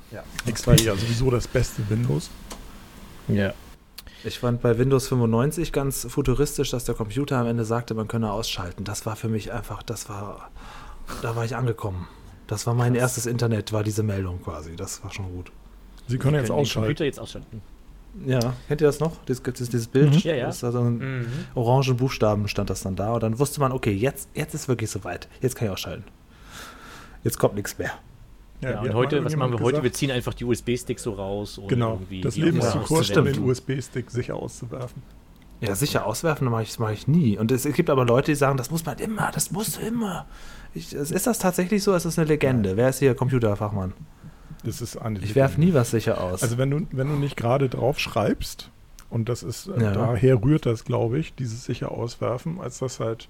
XP, 0.51 0.81
ja 0.81 0.95
sowieso 0.97 1.31
das 1.31 1.47
beste 1.47 1.83
Windows. 1.91 2.31
Ja. 3.29 3.53
Ich 4.25 4.41
fand 4.41 4.61
bei 4.61 4.79
Windows 4.79 5.09
95 5.09 5.73
ganz 5.73 6.07
futuristisch, 6.09 6.71
dass 6.71 6.85
der 6.85 6.95
Computer 6.95 7.39
am 7.39 7.47
Ende 7.47 7.65
sagte, 7.65 7.95
man 7.95 8.09
könne 8.09 8.33
ausschalten. 8.33 8.85
Das 8.85 9.07
war 9.07 9.17
für 9.17 9.29
mich 9.29 9.53
einfach, 9.53 9.83
das 9.83 10.09
war, 10.09 10.51
da 11.23 11.37
war 11.37 11.45
ich 11.45 11.55
angekommen. 11.55 12.09
Das 12.47 12.67
war 12.67 12.75
mein 12.75 12.95
erstes 12.95 13.27
Internet, 13.27 13.73
war 13.73 13.85
diese 13.85 14.03
Meldung 14.03 14.43
quasi. 14.43 14.75
Das 14.75 15.05
war 15.05 15.13
schon 15.13 15.31
gut. 15.31 15.53
Sie 16.09 16.19
können 16.19 16.35
jetzt 16.35 16.47
Können 16.49 16.57
den 16.57 16.63
ausschalten. 16.63 16.87
Computer 16.87 17.05
jetzt 17.05 17.21
ausschalten. 17.21 17.63
Ja, 18.27 18.55
kennt 18.67 18.81
ihr 18.81 18.87
das 18.87 19.01
noch? 19.01 19.23
Dieses, 19.27 19.43
dieses, 19.43 19.69
dieses 19.69 19.87
Bild? 19.87 20.13
Mhm. 20.15 20.21
Ja, 20.21 20.35
ja. 20.35 20.47
Das 20.47 20.65
also 20.65 20.81
ein 20.81 21.27
orangen 21.55 21.97
Buchstaben 21.97 22.49
stand 22.49 22.71
das 22.71 22.83
dann 22.83 22.97
da 22.97 23.13
und 23.13 23.23
dann 23.23 23.39
wusste 23.39 23.61
man, 23.61 23.71
okay, 23.71 23.93
jetzt, 23.93 24.31
jetzt 24.35 24.55
ist 24.55 24.67
wirklich 24.67 24.91
soweit. 24.91 25.29
Jetzt 25.41 25.55
kann 25.55 25.69
ich 25.69 25.73
ausschalten. 25.73 26.05
Jetzt 27.23 27.39
kommt 27.39 27.55
nichts 27.55 27.79
mehr. 27.79 27.93
Ja, 28.61 28.83
wie 28.83 28.89
und 28.89 28.95
heute, 28.95 29.25
was 29.25 29.37
machen 29.37 29.53
wir 29.53 29.61
heute? 29.61 29.77
Wir 29.77 29.83
gesagt? 29.83 29.97
ziehen 29.97 30.11
einfach 30.11 30.35
die 30.35 30.45
USB-Sticks 30.45 31.03
so 31.03 31.13
raus. 31.13 31.59
ohne 31.59 31.69
Genau, 31.69 31.93
irgendwie 31.95 32.21
das 32.21 32.37
Leben 32.37 32.59
ist 32.59 32.65
Ja, 32.65 32.73
zu 32.73 32.79
das 32.79 32.89
kurz, 32.89 33.17
um 33.17 33.25
den 33.25 33.45
USB-Stick 33.45 34.11
sicher 34.11 34.35
auszuwerfen. 34.37 35.03
Ja, 35.61 35.75
sicher 35.75 36.07
auswerfen, 36.07 36.45
das 36.47 36.53
mache 36.53 36.63
ich, 36.63 36.69
das 36.69 36.79
mache 36.79 36.93
ich 36.93 37.09
nie. 37.09 37.37
Und 37.39 37.51
es 37.53 37.65
gibt 37.73 37.91
aber 37.91 38.05
Leute, 38.05 38.33
die 38.33 38.37
sagen, 38.37 38.57
das 38.57 38.71
muss 38.71 38.85
man 38.85 38.99
immer, 38.99 39.31
das 39.33 39.51
musst 39.51 39.79
du 39.79 39.87
immer. 39.87 40.27
Ich, 40.75 40.93
ist 40.93 41.27
das 41.27 41.39
tatsächlich 41.39 41.83
so? 41.83 41.95
Es 41.95 42.05
ist 42.05 42.19
eine 42.19 42.29
Legende. 42.29 42.77
Wer 42.77 42.89
ist 42.91 42.99
hier 42.99 43.15
Computerfachmann? 43.15 43.93
Das 44.65 44.81
ist 44.81 44.97
eine 44.97 45.19
Ich 45.21 45.35
werfe 45.35 45.61
nie 45.61 45.75
was 45.75 45.91
sicher 45.91 46.21
aus. 46.23 46.43
Also 46.43 46.59
wenn 46.59 46.71
du, 46.71 46.87
wenn 46.93 47.09
du 47.09 47.15
nicht 47.15 47.37
gerade 47.37 47.69
drauf 47.69 47.99
schreibst, 47.99 48.71
und 49.11 49.29
das 49.29 49.43
ist, 49.43 49.69
äh, 49.69 49.81
Ja. 49.83 49.93
daher 49.93 50.43
rührt 50.43 50.67
das, 50.67 50.85
glaube 50.85 51.19
ich, 51.19 51.35
dieses 51.35 51.65
sicher 51.65 51.91
auswerfen, 51.93 52.61
als 52.61 52.79
dass 52.81 53.01
halt 53.01 53.29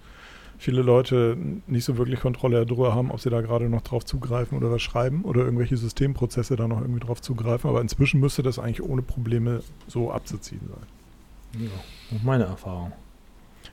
viele 0.59 0.83
Leute 0.83 1.37
nicht 1.67 1.85
so 1.85 1.97
wirklich 1.97 2.21
Kontrolle 2.21 2.67
darüber 2.67 2.95
haben, 2.95 3.11
ob 3.13 3.21
sie 3.21 3.31
da 3.31 3.41
gerade 3.41 3.69
noch 3.69 3.83
drauf 3.83 4.05
zugreifen 4.05 4.59
oder 4.59 4.71
was 4.71 4.83
schreiben 4.83 5.23
oder 5.23 5.43
irgendwelche 5.43 5.77
Systemprozesse 5.77 6.57
da 6.57 6.67
noch 6.67 6.81
irgendwie 6.81 7.01
drauf 7.01 7.23
zugreifen. 7.23 7.71
Aber 7.71 7.81
inzwischen 7.81 8.21
müsste 8.21 8.43
das 8.43 8.59
eigentlich 8.59 8.83
ohne 8.83 9.03
Probleme 9.03 9.63
so 9.87 10.11
abzuziehen 10.11 10.61
sein. 10.69 11.63
ja, 11.65 12.19
meine 12.25 12.45
Erfahrung. 12.45 12.93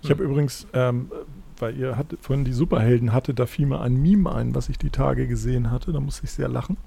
Ich 0.03 0.11
habe 0.11 0.23
übrigens, 0.23 0.67
ähm, 0.73 1.11
weil 1.57 1.75
ihr 1.75 1.97
hattet, 1.97 2.19
vorhin 2.21 2.45
die 2.45 2.53
Superhelden 2.53 3.13
hatte, 3.13 3.33
da 3.33 3.47
fiel 3.47 3.65
mir 3.65 3.81
ein 3.81 3.99
Meme 3.99 4.31
ein, 4.33 4.53
was 4.53 4.69
ich 4.69 4.77
die 4.77 4.91
Tage 4.91 5.27
gesehen 5.27 5.71
hatte. 5.71 5.91
Da 5.91 5.99
musste 5.99 6.25
ich 6.25 6.31
sehr 6.31 6.47
lachen. 6.47 6.77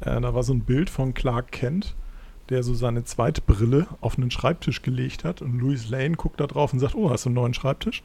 Äh, 0.00 0.20
da 0.20 0.34
war 0.34 0.42
so 0.42 0.52
ein 0.52 0.60
Bild 0.60 0.90
von 0.90 1.14
Clark 1.14 1.52
Kent, 1.52 1.94
der 2.48 2.64
so 2.64 2.74
seine 2.74 3.04
Zweitbrille 3.04 3.86
auf 4.00 4.18
einen 4.18 4.32
Schreibtisch 4.32 4.82
gelegt 4.82 5.22
hat. 5.22 5.42
Und 5.42 5.60
Louis 5.60 5.88
Lane 5.88 6.16
guckt 6.16 6.40
da 6.40 6.48
drauf 6.48 6.72
und 6.72 6.80
sagt, 6.80 6.96
oh, 6.96 7.10
hast 7.10 7.24
du 7.24 7.28
einen 7.28 7.36
neuen 7.36 7.54
Schreibtisch? 7.54 8.02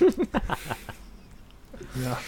Ja. 2.04 2.18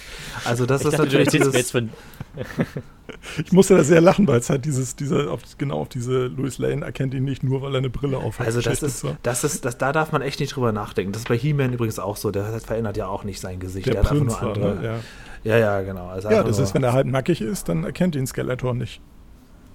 Also 0.44 0.66
das 0.66 0.80
Ich 0.80 0.88
ist 0.88 0.92
dachte, 0.94 1.04
natürlich 1.04 1.32
mir 1.32 1.38
jetzt 1.38 1.54
dieses, 1.54 1.70
von. 1.70 1.90
Ich 3.44 3.52
musste 3.52 3.76
da 3.76 3.84
sehr 3.84 4.00
lachen, 4.00 4.26
weil 4.26 4.40
es 4.40 4.50
halt 4.50 4.64
dieses, 4.64 4.96
diese, 4.96 5.30
auf, 5.30 5.42
genau 5.58 5.80
auf 5.80 5.88
diese 5.88 6.26
Louis 6.26 6.58
Lane 6.58 6.84
erkennt 6.84 7.14
ihn 7.14 7.24
nicht 7.24 7.42
nur, 7.42 7.62
weil 7.62 7.74
er 7.74 7.78
eine 7.78 7.90
Brille 7.90 8.16
auf 8.16 8.38
hat. 8.38 8.46
also 8.46 8.60
das 8.60 8.82
ist, 8.82 9.06
das 9.22 9.44
ist, 9.44 9.64
das, 9.64 9.78
da 9.78 9.92
darf 9.92 10.12
man 10.12 10.22
echt 10.22 10.40
nicht 10.40 10.56
drüber 10.56 10.72
nachdenken. 10.72 11.12
Das 11.12 11.22
ist 11.22 11.28
bei 11.28 11.36
He-Man 11.36 11.72
übrigens 11.74 11.98
auch 11.98 12.16
so. 12.16 12.30
Der 12.30 12.44
verändert 12.60 12.96
ja 12.96 13.06
auch 13.06 13.24
nicht 13.24 13.40
sein 13.40 13.60
Gesicht. 13.60 13.86
der 13.86 13.94
der 13.94 14.02
hat 14.02 14.08
Prinz 14.08 14.34
einfach 14.34 14.46
war, 14.46 14.56
nur 14.56 14.66
andere. 14.66 14.82
ne? 14.82 15.00
Ja, 15.44 15.56
ja. 15.56 15.58
ja, 15.58 15.82
genau. 15.82 16.08
Also 16.08 16.28
ja, 16.28 16.38
einfach 16.38 16.48
das 16.48 16.58
nur, 16.58 16.66
ist, 16.66 16.74
wenn 16.74 16.82
er 16.82 16.92
halt 16.92 17.06
nackig 17.06 17.40
ist, 17.40 17.68
dann 17.68 17.84
erkennt 17.84 18.16
ihn 18.16 18.26
Skeletor 18.26 18.74
nicht. 18.74 19.00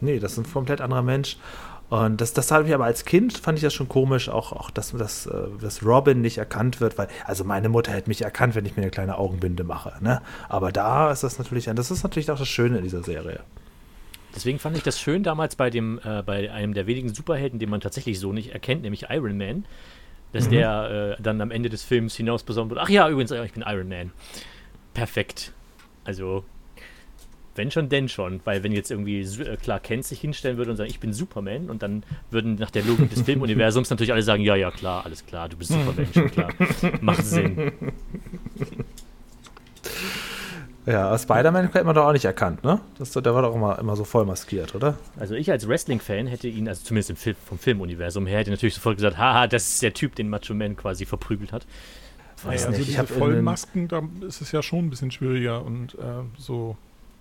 Nee, 0.01 0.19
das 0.19 0.33
ist 0.33 0.39
ein 0.39 0.51
komplett 0.51 0.81
anderer 0.81 1.03
Mensch. 1.03 1.37
Und 1.89 2.19
das, 2.19 2.33
das 2.33 2.51
habe 2.51 2.67
ich 2.67 2.73
aber 2.73 2.83
als 2.83 3.05
Kind, 3.05 3.37
fand 3.37 3.57
ich 3.57 3.63
das 3.63 3.73
schon 3.73 3.87
komisch, 3.87 4.27
auch, 4.27 4.51
auch 4.51 4.69
dass, 4.69 4.91
dass, 4.91 5.25
äh, 5.25 5.31
dass 5.61 5.85
Robin 5.85 6.21
nicht 6.21 6.37
erkannt 6.37 6.81
wird, 6.81 6.97
weil, 6.97 7.07
also 7.25 7.45
meine 7.45 7.69
Mutter 7.69 7.93
hätte 7.93 8.09
mich 8.09 8.21
erkannt, 8.21 8.55
wenn 8.55 8.65
ich 8.65 8.75
mir 8.75 8.81
eine 8.81 8.91
kleine 8.91 9.17
Augenbinde 9.17 9.63
mache. 9.63 9.93
Ne? 10.01 10.21
Aber 10.49 10.71
da 10.73 11.11
ist 11.11 11.23
das 11.23 11.37
natürlich, 11.37 11.65
das 11.65 11.91
ist 11.91 12.03
natürlich 12.03 12.29
auch 12.29 12.37
das 12.37 12.49
Schöne 12.49 12.77
in 12.77 12.83
dieser 12.83 13.03
Serie. 13.03 13.39
Deswegen 14.35 14.59
fand 14.59 14.75
ich 14.77 14.83
das 14.83 14.99
schön 14.99 15.23
damals 15.23 15.55
bei 15.55 15.69
dem, 15.69 15.99
äh, 16.03 16.21
bei 16.23 16.51
einem 16.51 16.73
der 16.73 16.87
wenigen 16.87 17.13
Superhelden, 17.13 17.57
den 17.57 17.69
man 17.69 17.79
tatsächlich 17.79 18.19
so 18.19 18.33
nicht 18.33 18.51
erkennt, 18.51 18.81
nämlich 18.81 19.05
Iron 19.09 19.37
Man, 19.37 19.65
dass 20.33 20.49
der 20.49 21.15
äh, 21.17 21.21
dann 21.21 21.39
am 21.39 21.51
Ende 21.51 21.69
des 21.69 21.83
Films 21.83 22.15
hinaus 22.15 22.43
besonnen 22.43 22.69
wird. 22.69 22.81
Ach 22.81 22.89
ja, 22.89 23.09
übrigens, 23.09 23.31
ich 23.31 23.53
bin 23.53 23.63
Iron 23.65 23.87
Man. 23.87 24.11
Perfekt. 24.93 25.53
Also, 26.03 26.43
wenn 27.57 27.71
schon, 27.71 27.89
denn 27.89 28.09
schon. 28.09 28.41
Weil 28.43 28.63
wenn 28.63 28.71
jetzt 28.71 28.91
irgendwie 28.91 29.21
äh, 29.21 29.57
Clark 29.57 29.83
Kent 29.83 30.05
sich 30.05 30.21
hinstellen 30.21 30.57
würde 30.57 30.71
und 30.71 30.77
sagen, 30.77 30.89
ich 30.89 30.99
bin 30.99 31.13
Superman, 31.13 31.69
und 31.69 31.81
dann 31.83 32.03
würden 32.31 32.55
nach 32.55 32.71
der 32.71 32.83
Logik 32.83 33.09
des 33.09 33.21
Filmuniversums 33.23 33.89
natürlich 33.89 34.13
alle 34.13 34.23
sagen, 34.23 34.43
ja, 34.43 34.55
ja, 34.55 34.71
klar, 34.71 35.05
alles 35.05 35.25
klar, 35.25 35.49
du 35.49 35.57
bist 35.57 35.71
Superman, 35.71 36.07
schon 36.13 36.31
klar. 36.31 36.49
Macht 37.01 37.25
Sinn. 37.25 37.71
Ja, 40.87 41.17
Spider-Man 41.17 41.69
hätte 41.73 41.83
man 41.83 41.95
doch 41.95 42.05
auch 42.05 42.13
nicht 42.13 42.23
erkannt, 42.23 42.63
ne? 42.63 42.79
Das, 42.97 43.11
der 43.11 43.35
war 43.35 43.41
doch 43.41 43.53
immer, 43.53 43.77
immer 43.77 43.97
so 43.97 44.05
voll 44.05 44.25
maskiert, 44.25 44.73
oder? 44.73 44.97
Also 45.19 45.35
ich 45.35 45.51
als 45.51 45.67
Wrestling-Fan 45.67 46.27
hätte 46.27 46.47
ihn, 46.47 46.69
also 46.69 46.81
zumindest 46.81 47.09
im 47.09 47.17
Film, 47.17 47.35
vom 47.45 47.59
Filmuniversum 47.59 48.25
her, 48.25 48.39
hätte 48.39 48.51
natürlich 48.51 48.75
sofort 48.75 48.95
gesagt, 48.95 49.17
haha, 49.17 49.47
das 49.47 49.67
ist 49.67 49.83
der 49.83 49.93
Typ, 49.93 50.15
den 50.15 50.29
Macho 50.29 50.53
Man 50.53 50.77
quasi 50.77 51.05
verprügelt 51.05 51.51
hat. 51.51 51.67
Weiß 52.43 52.61
Ja, 52.61 52.67
also 52.67 52.79
nicht. 52.79 52.89
Ich 52.89 52.95
diese 52.95 53.07
Vollmasken, 53.07 53.89
da 53.89 54.01
ist 54.25 54.39
es 54.39 54.53
ja 54.53 54.63
schon 54.63 54.85
ein 54.85 54.89
bisschen 54.89 55.11
schwieriger 55.11 55.65
und 55.65 55.95
äh, 55.95 56.23
so, 56.37 56.77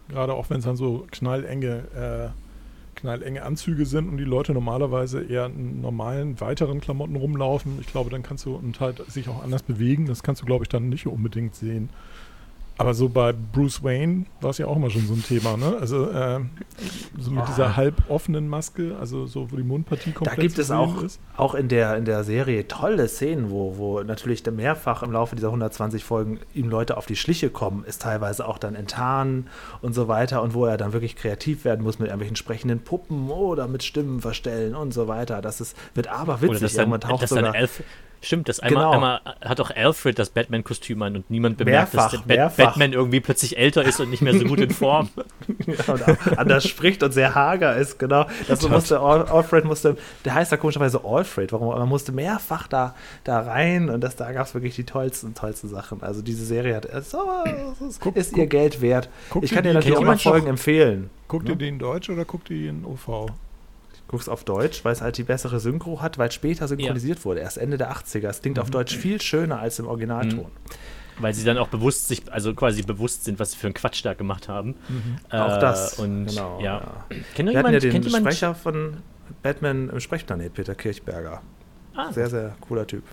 gerade 0.09 0.35
auch 0.35 0.51
wenn 0.51 0.59
es 0.59 0.65
dann 0.65 0.77
so 0.77 1.07
knallenge, 1.11 2.33
äh, 2.35 2.99
knallenge 2.99 3.43
Anzüge 3.43 3.87
sind 3.87 4.09
und 4.09 4.17
die 4.17 4.25
Leute 4.25 4.53
normalerweise 4.53 5.23
eher 5.23 5.47
in 5.47 5.81
normalen, 5.81 6.41
weiteren 6.41 6.81
Klamotten 6.81 7.17
rumlaufen, 7.17 7.79
ich 7.81 7.87
glaube, 7.87 8.11
dann 8.11 8.23
kannst 8.23 8.47
du 8.47 8.55
und 8.55 8.81
halt 8.81 9.05
sich 9.11 9.29
auch 9.29 9.43
anders 9.43 9.63
bewegen, 9.63 10.07
das 10.07 10.23
kannst 10.23 10.43
du, 10.43 10.47
glaube 10.47 10.65
ich, 10.65 10.69
dann 10.69 10.89
nicht 10.89 11.07
unbedingt 11.07 11.55
sehen. 11.55 11.91
Aber 12.79 12.93
so 12.93 13.09
bei 13.09 13.33
Bruce 13.33 13.83
Wayne 13.83 14.27
war 14.43 14.51
es 14.51 14.59
ja 14.59 14.67
auch 14.67 14.77
immer 14.77 14.91
schon 14.91 15.07
so 15.07 15.15
ein 15.15 15.23
Thema, 15.25 15.57
ne? 15.57 15.79
Also 15.81 16.11
äh, 16.11 16.41
so 17.19 17.31
mit 17.31 17.43
Ah. 17.45 17.47
dieser 17.47 17.77
halb 17.77 17.95
offenen 18.11 18.49
Maske, 18.49 18.95
also 19.01 19.25
so, 19.27 19.51
wo 19.51 19.57
die 19.57 19.63
Mundpartie 19.63 20.11
Da 20.11 20.19
komplett 20.19 20.41
gibt 20.41 20.55
zu 20.57 20.61
es 20.61 20.71
auch, 20.71 21.03
ist. 21.03 21.19
auch 21.39 21.55
in, 21.55 21.69
der, 21.69 21.97
in 21.97 22.05
der 22.05 22.23
Serie 22.23 22.69
tolle 22.69 23.09
Szenen, 23.09 23.51
wo, 23.51 23.79
wo 23.79 24.03
natürlich 24.03 24.43
dann 24.43 24.57
mehrfach 24.57 25.03
im 25.03 25.11
Laufe 25.11 25.35
dieser 25.35 25.49
120 25.49 26.05
Folgen 26.05 26.39
ihm 26.53 26.69
Leute 26.69 26.99
auf 26.99 27.07
die 27.07 27.17
Schliche 27.17 27.49
kommen, 27.49 27.83
ist 27.85 28.03
teilweise 28.03 28.47
auch 28.47 28.59
dann 28.59 28.75
enttarnen 28.75 29.49
und 29.81 29.95
so 29.95 30.07
weiter 30.07 30.43
und 30.43 30.53
wo 30.53 30.67
er 30.67 30.77
dann 30.77 30.93
wirklich 30.93 31.17
kreativ 31.17 31.65
werden 31.65 31.83
muss 31.83 31.99
mit 31.99 32.09
irgendwelchen 32.09 32.37
sprechenden 32.37 32.81
Puppen 32.81 33.31
oder 33.31 33.69
mit 33.69 33.85
Stimmen 33.85 34.21
verstellen 34.21 34.75
und 34.75 34.93
so 34.93 35.09
weiter. 35.09 35.41
Das 35.41 35.63
ist, 35.63 35.75
wird 35.95 36.09
aber 36.09 36.35
Oder 36.35 36.43
witzig. 36.43 36.61
dass 36.61 36.75
dann, 36.75 36.91
dass 37.01 37.31
dann 37.31 37.45
Alf, 37.47 37.83
Stimmt, 38.27 38.49
das 38.49 38.59
einmal, 38.61 38.83
Genau. 38.85 38.93
einmal 38.95 39.21
hat 39.41 39.61
auch 39.61 39.71
Alfred 39.71 40.19
das 40.19 40.31
Batman-Kostüm 40.31 41.01
an 41.03 41.15
und 41.17 41.31
niemand 41.31 41.59
bemerkt, 41.59 41.95
Mehrfach, 41.95 42.11
dass 42.11 42.27
mehrfach. 42.27 42.57
Batman 42.57 42.93
irgendwie 42.93 43.21
plötzlich 43.21 43.57
älter 43.57 43.85
ist 43.85 44.01
und 44.01 44.11
nicht 44.11 44.21
mehr 44.21 44.35
so 44.37 44.45
gut 44.45 44.59
in 44.61 44.71
Form. 44.71 45.09
Ja, 45.67 45.95
und 45.95 46.39
anders 46.39 46.67
spricht 46.67 47.03
und 47.05 47.13
sehr 47.13 47.35
hager 47.37 47.77
ist, 47.77 47.99
genau. 48.01 48.27
Das 48.49 48.69
musste, 48.69 48.99
Al- 49.01 49.27
Alfred 49.27 49.65
musste, 49.65 49.97
der 50.25 50.35
heißt 50.35 50.51
da 50.51 50.57
komischerweise 50.57 51.03
Alfred, 51.05 51.53
warum? 51.53 51.69
Aber 51.71 51.79
man 51.81 51.89
musste 51.89 52.11
mehrfach 52.13 52.67
da, 52.67 52.95
da 53.25 53.41
rein 53.41 53.89
und 53.91 54.01
das, 54.03 54.17
da 54.17 54.33
gab 54.33 54.47
es 54.47 54.55
wirklich 54.55 54.75
die 54.75 54.85
tollsten, 54.85 55.35
tollsten 55.35 55.69
Sachen. 55.69 56.03
Also 56.03 56.21
diese 56.23 56.45
Serie 56.45 56.75
hat, 56.77 56.85
ist, 56.85 57.11
so, 57.11 57.19
ist, 57.89 58.01
Guck- 58.01 58.17
ist 58.17 58.31
guck- 58.33 58.39
ihr 58.41 58.47
Geld 58.49 58.81
wert. 58.81 59.09
ich 59.41 59.53
kann 59.53 59.63
dir 59.63 59.71
die- 59.71 59.75
natürlich 59.77 59.99
auch 59.99 60.03
mal 60.03 60.19
Folgen 60.19 60.49
empfehlen. 60.49 61.11
Guckt 61.29 61.47
Ja. 61.49 61.55
ihr 61.55 61.59
den 61.59 61.75
in 61.75 61.79
Deutsch 61.79 62.11
oder 62.11 62.25
guckt 62.25 62.51
ihr 62.51 62.73
den 62.73 62.85
OV? 62.85 63.31
Guck's 64.09 64.29
auf 64.29 64.45
Deutsch, 64.45 64.85
weil 64.85 64.93
es 64.93 65.01
halt 65.01 65.19
die 65.19 65.25
bessere 65.25 65.61
Synchro 65.61 66.01
hat, 66.01 66.19
weil 66.19 66.29
es 66.29 66.35
später 66.35 66.69
synchronisiert 66.69 67.25
wurde, 67.25 67.41
erst 67.41 67.59
Ende 67.59 67.79
der 67.79 67.93
80er. 67.93 68.29
Es 68.29 68.43
klingt 68.43 68.59
auf 68.59 68.71
Deutsch 68.71 68.97
viel 68.97 69.21
schöner 69.21 69.59
als 69.59 69.79
im 69.79 69.87
Originalton. 69.87 70.47
Weil 71.19 71.33
sie 71.33 71.45
dann 71.45 71.57
auch 71.57 71.69
bewusst 71.69 72.09
sich, 72.09 72.31
also 72.31 72.55
quasi 72.55 72.83
bewusst 72.83 73.25
sind, 73.25 73.39
was 73.39 73.53
sie 73.53 73.57
für 73.57 73.69
einen 73.69 73.75
Quatsch 73.75 74.05
da 74.05 74.13
gemacht 74.13 74.49
haben. 74.49 74.75
Äh, 75.31 75.39
Auch 75.39 75.59
das. 75.59 75.99
Und 75.99 76.27
genau, 76.27 76.61
ja. 76.61 76.65
ja. 76.65 77.05
Kennt 77.35 77.51
Wir 77.51 77.59
hatten 77.59 77.73
jemand, 77.73 77.85
ja 77.85 77.91
den 77.91 78.11
Sprecher 78.11 78.55
von 78.55 78.99
Batman 79.43 79.89
im 79.89 79.99
Sprechplanet, 79.99 80.53
Peter 80.53 80.75
Kirchberger. 80.75 81.41
Ah, 81.95 82.13
Sehr, 82.13 82.29
sehr 82.29 82.55
cooler 82.61 82.87
Typ. 82.87 83.05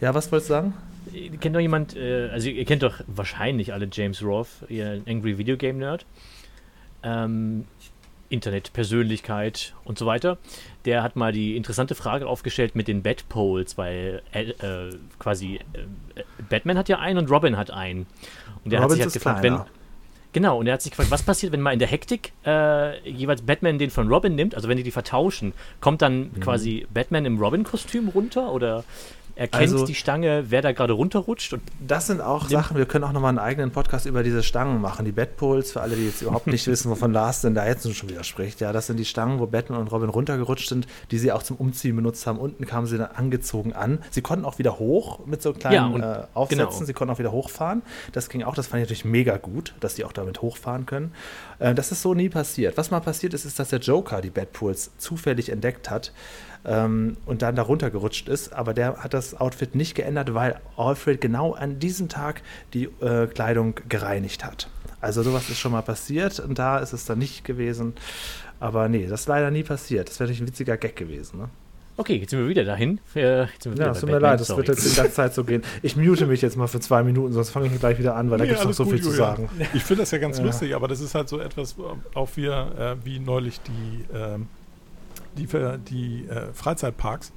Ja, 0.00 0.14
was 0.14 0.30
wolltest 0.30 0.50
du 0.50 0.54
sagen? 0.54 0.74
kennt 1.40 1.56
doch 1.56 1.60
jemand, 1.60 1.96
äh, 1.96 2.28
also 2.30 2.48
ihr 2.48 2.64
kennt 2.64 2.82
doch 2.82 3.00
wahrscheinlich 3.06 3.72
alle 3.72 3.88
James 3.90 4.22
Roth, 4.22 4.48
ihr 4.68 5.02
Angry 5.06 5.38
Video 5.38 5.56
Game 5.56 5.78
Nerd. 5.78 6.06
Ähm, 7.02 7.64
Internetpersönlichkeit 8.28 9.74
und 9.84 9.98
so 9.98 10.06
weiter. 10.06 10.38
Der 10.84 11.02
hat 11.02 11.16
mal 11.16 11.32
die 11.32 11.56
interessante 11.56 11.94
Frage 11.94 12.26
aufgestellt 12.26 12.74
mit 12.74 12.88
den 12.88 13.02
Batpoles, 13.02 13.78
weil 13.78 14.22
äh, 14.32 14.50
äh, 14.50 14.96
quasi 15.18 15.60
äh, 15.72 16.22
Batman 16.48 16.78
hat 16.78 16.88
ja 16.88 16.98
einen 16.98 17.18
und 17.18 17.30
Robin 17.30 17.56
hat 17.56 17.70
einen. 17.70 18.06
Und 18.64 18.72
der 18.72 18.80
hat 18.80 18.90
sich 18.90 19.00
halt 19.00 19.12
gefragt, 19.12 19.42
wenn, 19.42 19.54
kleiner. 19.54 19.70
Genau, 20.34 20.58
und 20.58 20.66
er 20.66 20.74
hat 20.74 20.82
sich 20.82 20.92
gefragt, 20.92 21.10
was 21.10 21.22
passiert, 21.22 21.52
wenn 21.52 21.60
mal 21.62 21.72
in 21.72 21.78
der 21.78 21.88
Hektik 21.88 22.32
äh, 22.44 23.00
jeweils 23.08 23.40
Batman 23.42 23.78
den 23.78 23.90
von 23.90 24.08
Robin 24.08 24.34
nimmt, 24.34 24.54
also 24.54 24.68
wenn 24.68 24.76
die 24.76 24.82
die 24.82 24.90
vertauschen, 24.90 25.54
kommt 25.80 26.02
dann 26.02 26.30
Mhm. 26.34 26.40
quasi 26.40 26.86
Batman 26.92 27.24
im 27.24 27.38
Robin-Kostüm 27.38 28.08
runter 28.08 28.52
oder 28.52 28.84
erkennt 29.38 29.72
Also- 29.72 29.86
die 29.86 29.94
Stange, 29.94 30.46
wer 30.48 30.62
da 30.62 30.72
gerade 30.72 30.92
runterrutscht? 30.92 31.52
Und 31.52 31.62
Das 31.80 32.08
sind 32.08 32.20
auch 32.20 32.48
Sachen, 32.48 32.76
wir 32.76 32.86
können 32.86 33.04
auch 33.04 33.12
nochmal 33.12 33.28
einen 33.30 33.38
eigenen 33.38 33.70
Podcast 33.70 34.04
über 34.06 34.22
diese 34.22 34.42
Stangen 34.42 34.80
machen. 34.80 35.04
Die 35.04 35.12
Batpoles, 35.12 35.72
für 35.72 35.80
alle, 35.80 35.94
die 35.96 36.06
jetzt 36.06 36.22
überhaupt 36.22 36.48
nicht 36.48 36.66
wissen, 36.66 36.90
wovon 36.90 37.12
Lars 37.12 37.40
denn 37.42 37.54
da 37.54 37.66
jetzt 37.66 37.90
schon 37.94 38.08
widerspricht. 38.08 38.60
Ja, 38.60 38.72
das 38.72 38.88
sind 38.88 38.96
die 38.96 39.04
Stangen, 39.04 39.38
wo 39.38 39.46
Batman 39.46 39.78
und 39.80 39.92
Robin 39.92 40.08
runtergerutscht 40.08 40.68
sind, 40.68 40.86
die 41.12 41.18
sie 41.18 41.30
auch 41.32 41.42
zum 41.44 41.56
Umziehen 41.56 41.94
benutzt 41.96 42.26
haben. 42.26 42.38
Unten 42.38 42.66
kamen 42.66 42.86
sie 42.86 42.98
dann 42.98 43.10
angezogen 43.14 43.72
an. 43.72 44.00
Sie 44.10 44.22
konnten 44.22 44.44
auch 44.44 44.58
wieder 44.58 44.78
hoch 44.78 45.24
mit 45.24 45.40
so 45.40 45.52
kleinen 45.52 45.74
Ja, 45.74 45.86
und- 45.86 46.02
äh, 46.02 46.24
Aufsätzen. 46.34 46.66
genau. 46.70 46.84
Sie 46.84 46.92
konnten 46.92 47.14
auch 47.14 47.18
wieder 47.20 47.32
hochfahren. 47.32 47.82
Das 48.12 48.28
ging 48.28 48.42
auch, 48.42 48.54
das 48.54 48.66
fand 48.66 48.82
ich 48.82 48.88
natürlich 48.88 49.04
mega 49.04 49.36
gut, 49.36 49.74
dass 49.80 49.94
die 49.94 50.04
auch 50.04 50.12
damit 50.12 50.42
hochfahren 50.42 50.84
können. 50.84 51.12
Äh, 51.60 51.74
das 51.74 51.92
ist 51.92 52.02
so 52.02 52.12
nie 52.14 52.28
passiert. 52.28 52.76
Was 52.76 52.90
mal 52.90 53.00
passiert 53.00 53.34
ist, 53.34 53.44
ist, 53.44 53.58
dass 53.58 53.68
der 53.68 53.78
Joker 53.78 54.20
die 54.20 54.30
Batpoles 54.30 54.90
zufällig 54.98 55.48
entdeckt 55.50 55.90
hat 55.90 56.12
ähm, 56.64 57.16
und 57.26 57.42
dann 57.42 57.56
da 57.56 57.62
runtergerutscht 57.62 58.28
ist. 58.28 58.52
Aber 58.52 58.74
der 58.74 58.96
hat 58.98 59.14
das 59.14 59.34
Outfit 59.40 59.74
nicht 59.74 59.94
geändert, 59.94 60.34
weil 60.34 60.56
Alfred 60.76 61.20
genau 61.20 61.52
an 61.54 61.78
diesem 61.78 62.08
Tag 62.08 62.42
die 62.74 62.84
äh, 63.00 63.26
Kleidung 63.26 63.74
gereinigt 63.88 64.44
hat. 64.44 64.68
Also 65.00 65.22
sowas 65.22 65.48
ist 65.48 65.58
schon 65.60 65.72
mal 65.72 65.82
passiert 65.82 66.40
und 66.40 66.58
da 66.58 66.78
ist 66.78 66.92
es 66.92 67.04
dann 67.04 67.18
nicht 67.18 67.44
gewesen. 67.44 67.94
Aber 68.60 68.88
nee, 68.88 69.06
das 69.06 69.20
ist 69.20 69.28
leider 69.28 69.50
nie 69.50 69.62
passiert. 69.62 70.08
Das 70.08 70.18
wäre 70.18 70.28
natürlich 70.28 70.42
ein 70.42 70.48
witziger 70.48 70.76
Gag 70.76 70.96
gewesen. 70.96 71.38
Ne? 71.38 71.48
okay, 72.00 72.14
jetzt 72.16 72.30
sind 72.30 72.38
wir 72.38 72.48
wieder 72.48 72.64
dahin. 72.64 73.00
Äh, 73.16 73.42
jetzt 73.46 73.64
sind 73.64 73.76
wir 73.76 73.86
Ja, 73.86 73.90
es 73.92 74.00
tut 74.00 74.08
mir 74.08 74.18
leid, 74.20 74.38
das 74.40 74.56
wird 74.56 74.68
jetzt 74.68 74.88
die 74.92 74.96
ganze 74.96 75.12
Zeit 75.14 75.34
so 75.34 75.42
gehen. 75.42 75.62
Ich 75.82 75.96
mute 75.96 76.26
mich 76.26 76.40
jetzt 76.42 76.56
mal 76.56 76.68
für 76.68 76.78
zwei 76.78 77.02
Minuten, 77.02 77.32
sonst 77.32 77.50
fange 77.50 77.66
ich 77.66 77.78
gleich 77.80 77.98
wieder 77.98 78.14
an, 78.14 78.30
weil 78.30 78.38
da 78.38 78.44
Nee, 78.44 78.50
gibt 78.50 78.60
es 78.60 78.66
noch 78.66 78.72
so 78.72 78.84
gut, 78.84 78.94
viel 78.94 79.02
zu 79.02 79.10
Julian. 79.10 79.36
sagen. 79.36 79.48
Ich 79.74 79.82
finde 79.82 80.02
das 80.02 80.12
ja 80.12 80.18
ganz 80.18 80.38
Ja. 80.38 80.44
lustig, 80.44 80.74
aber 80.76 80.86
das 80.86 81.00
ist 81.00 81.16
halt 81.16 81.28
so 81.28 81.40
etwas, 81.40 81.74
auch 82.14 82.28
wir, 82.36 82.52
äh, 83.00 83.04
wie 83.04 83.18
neulich 83.18 83.60
die, 83.62 84.04
ähm, 84.14 84.46
die, 85.36 85.46
die 85.90 86.26
äh, 86.28 86.52
Freizeitparks, 86.52 87.32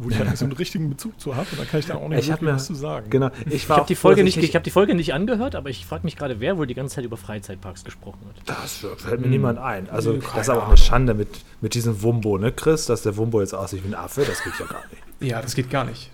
wo 0.00 0.10
ich 0.10 0.18
halt 0.18 0.36
so 0.38 0.44
einen 0.44 0.52
richtigen 0.52 0.88
Bezug 0.90 1.18
zu 1.20 1.34
habe 1.34 1.48
und 1.52 1.60
da 1.60 1.64
kann 1.64 1.80
ich 1.80 1.86
da 1.86 1.96
auch 1.96 2.08
nicht 2.08 2.20
Ich 2.20 2.28
wirklich 2.28 2.42
mir- 2.48 2.54
was 2.54 2.66
zu 2.66 2.74
sagen. 2.74 3.10
Genau, 3.10 3.30
ich 3.50 3.68
habe 3.68 3.84
die, 3.88 3.96
Folge 3.96 4.22
nicht, 4.22 4.36
ich 4.36 4.54
hab 4.54 4.62
die 4.62 4.70
Folge 4.70 4.94
nicht 4.94 5.12
angehört, 5.12 5.56
aber 5.56 5.70
ich 5.70 5.84
frage 5.86 6.04
mich 6.04 6.16
gerade, 6.16 6.38
wer 6.40 6.56
wohl 6.56 6.66
die 6.68 6.74
ganze 6.74 6.96
Zeit 6.96 7.04
über 7.04 7.16
Freizeitparks 7.16 7.82
gesprochen 7.84 8.20
hat. 8.28 8.42
Das 8.48 8.86
fällt 9.02 9.20
mir 9.20 9.26
niemand 9.26 9.58
ein. 9.58 9.90
Also, 9.90 10.12
Nee, 10.12 10.18
das 10.18 10.28
keine 10.28 10.40
ist 10.42 10.50
aber 10.50 10.62
auch 10.62 10.68
eine 10.68 10.76
Schande 10.76 11.14
mit, 11.14 11.28
mit 11.60 11.74
diesem 11.74 12.00
Wumbo, 12.02 12.38
ne, 12.38 12.52
Chris? 12.52 12.86
Dass 12.86 13.02
der 13.02 13.16
Wumbo 13.16 13.40
jetzt 13.40 13.54
aussieht 13.54 13.82
wie 13.82 13.88
ein 13.88 13.94
Affe, 13.96 14.24
das 14.24 14.42
geht 14.44 14.52
ja 14.60 14.66
gar 14.66 14.82
nicht. 14.90 15.02
Ja, 15.32 15.42
das 15.42 15.54
geht 15.56 15.68
gar 15.68 15.84
nicht. 15.84 16.10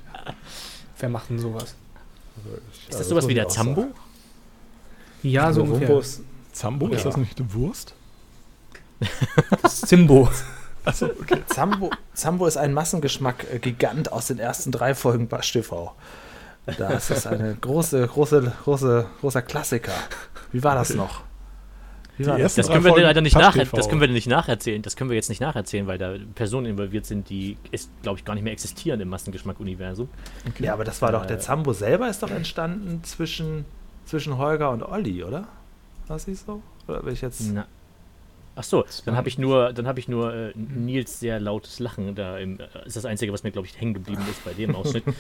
Wer 0.99 1.09
macht 1.11 1.29
denn 1.29 1.39
sowas? 1.39 1.75
Ist 2.85 2.89
das 2.89 2.97
Also, 2.99 3.11
sowas 3.11 3.29
wie 3.29 3.35
der 3.35 3.49
Zambo? 3.49 3.83
sagen. 3.83 3.95
Ja, 5.23 5.53
so 5.53 5.63
ungefähr. 5.63 5.89
Wumbo 5.89 6.01
ist, 6.01 6.23
Zambo, 6.53 6.89
ist 6.89 7.05
Ja. 7.05 7.11
das 7.11 7.17
nicht 7.19 7.39
eine 7.39 7.53
Wurst? 7.53 7.95
Das 9.63 9.75
ist 9.75 9.89
Zimbo. 9.89 10.31
Achso, 10.85 11.07
okay. 11.07 11.43
Zambo, 11.47 11.91
Zambo 12.13 12.47
ist 12.47 12.57
ein 12.57 12.73
Massengeschmack-Gigant 12.75 14.13
aus 14.13 14.27
den 14.27 14.39
ersten 14.39 14.71
drei 14.71 14.95
Folgen 14.95 15.29
Basch 15.29 15.53
TV. 15.53 15.95
Das 16.79 17.11
ist 17.11 17.27
eine 17.27 17.55
große, 17.55 18.07
große, 18.07 18.53
große, 18.65 19.07
großer 19.21 19.43
Klassiker. 19.43 19.93
Wie 20.53 20.63
war 20.63 20.75
das 20.75 20.95
noch? 20.95 21.23
Wie 22.17 22.23
Die 22.23 22.29
war 22.29 22.39
das? 22.39 22.55
Das 22.55 22.69
können 22.69 22.85
wir 22.85 22.91
Folgen 22.91 23.05
leider 23.05 23.21
nicht 23.21 23.37
TV. 23.37 23.77
das 23.77 23.89
können 23.89 24.01
wir 24.01 24.09
nicht 24.09 24.29
nacherzählen. 24.29 24.81
Das 24.83 24.97
können 24.97 25.11
wir 25.11 25.17
jetzt 25.17 25.29
nicht 25.29 25.41
nacherzählen, 25.41 25.87
weil 25.87 25.99
da 25.99 26.15
Personen 26.35 26.67
involviert 26.67 27.07
sind, 27.07 27.29
die 27.29 27.57
ist, 27.71 27.91
glaube 28.03 28.19
ich, 28.19 28.25
gar 28.25 28.35
nicht 28.35 28.45
mehr 28.45 28.53
existieren 28.53 29.01
im 29.01 29.09
Massengeschmack-Universum. 29.09 30.09
Ja, 30.59 30.75
aber 30.75 30.85
das 30.85 31.03
war 31.03 31.13
doch, 31.13 31.27
der 31.27 31.37
Äh, 31.37 31.41
Zambo 31.41 31.73
selber 31.73 32.09
ist 32.09 32.23
doch 32.23 32.31
entstanden 32.31 33.03
zwischen, 33.05 33.65
zwischen 34.07 34.39
Holger 34.39 34.71
und 34.71 34.83
Olli, 34.83 35.25
oder? 35.25 35.49
War 36.07 36.17
es 36.17 36.27
nicht 36.27 36.45
so? 36.45 36.63
Oder 36.87 37.03
bin 37.03 37.15
ich 37.15 37.21
jetzt. 37.23 37.41
Na. 37.53 37.67
Ach 38.57 38.63
so, 38.65 38.85
dann 39.05 39.17
habe 39.17 39.29
ich 39.29 39.37
nur, 39.39 39.73
dann 39.73 39.87
habe 39.89 39.99
ich 39.99 40.07
nur 40.09 40.33
äh, 40.33 40.53
Nils 40.55 41.19
sehr 41.19 41.41
lautes 41.41 41.81
Lachen 41.81 42.15
da 42.15 42.39
im, 42.39 42.61
äh, 42.61 42.87
ist 42.87 42.97
das 42.97 43.05
einzige, 43.05 43.33
was 43.33 43.43
mir 43.43 43.51
glaube 43.51 43.67
ich 43.67 43.81
hängen 43.81 43.95
geblieben 43.95 44.23
ist 44.31 44.45
bei 44.45 44.53
dem 44.53 44.75
Ausschnitt. 44.77 45.05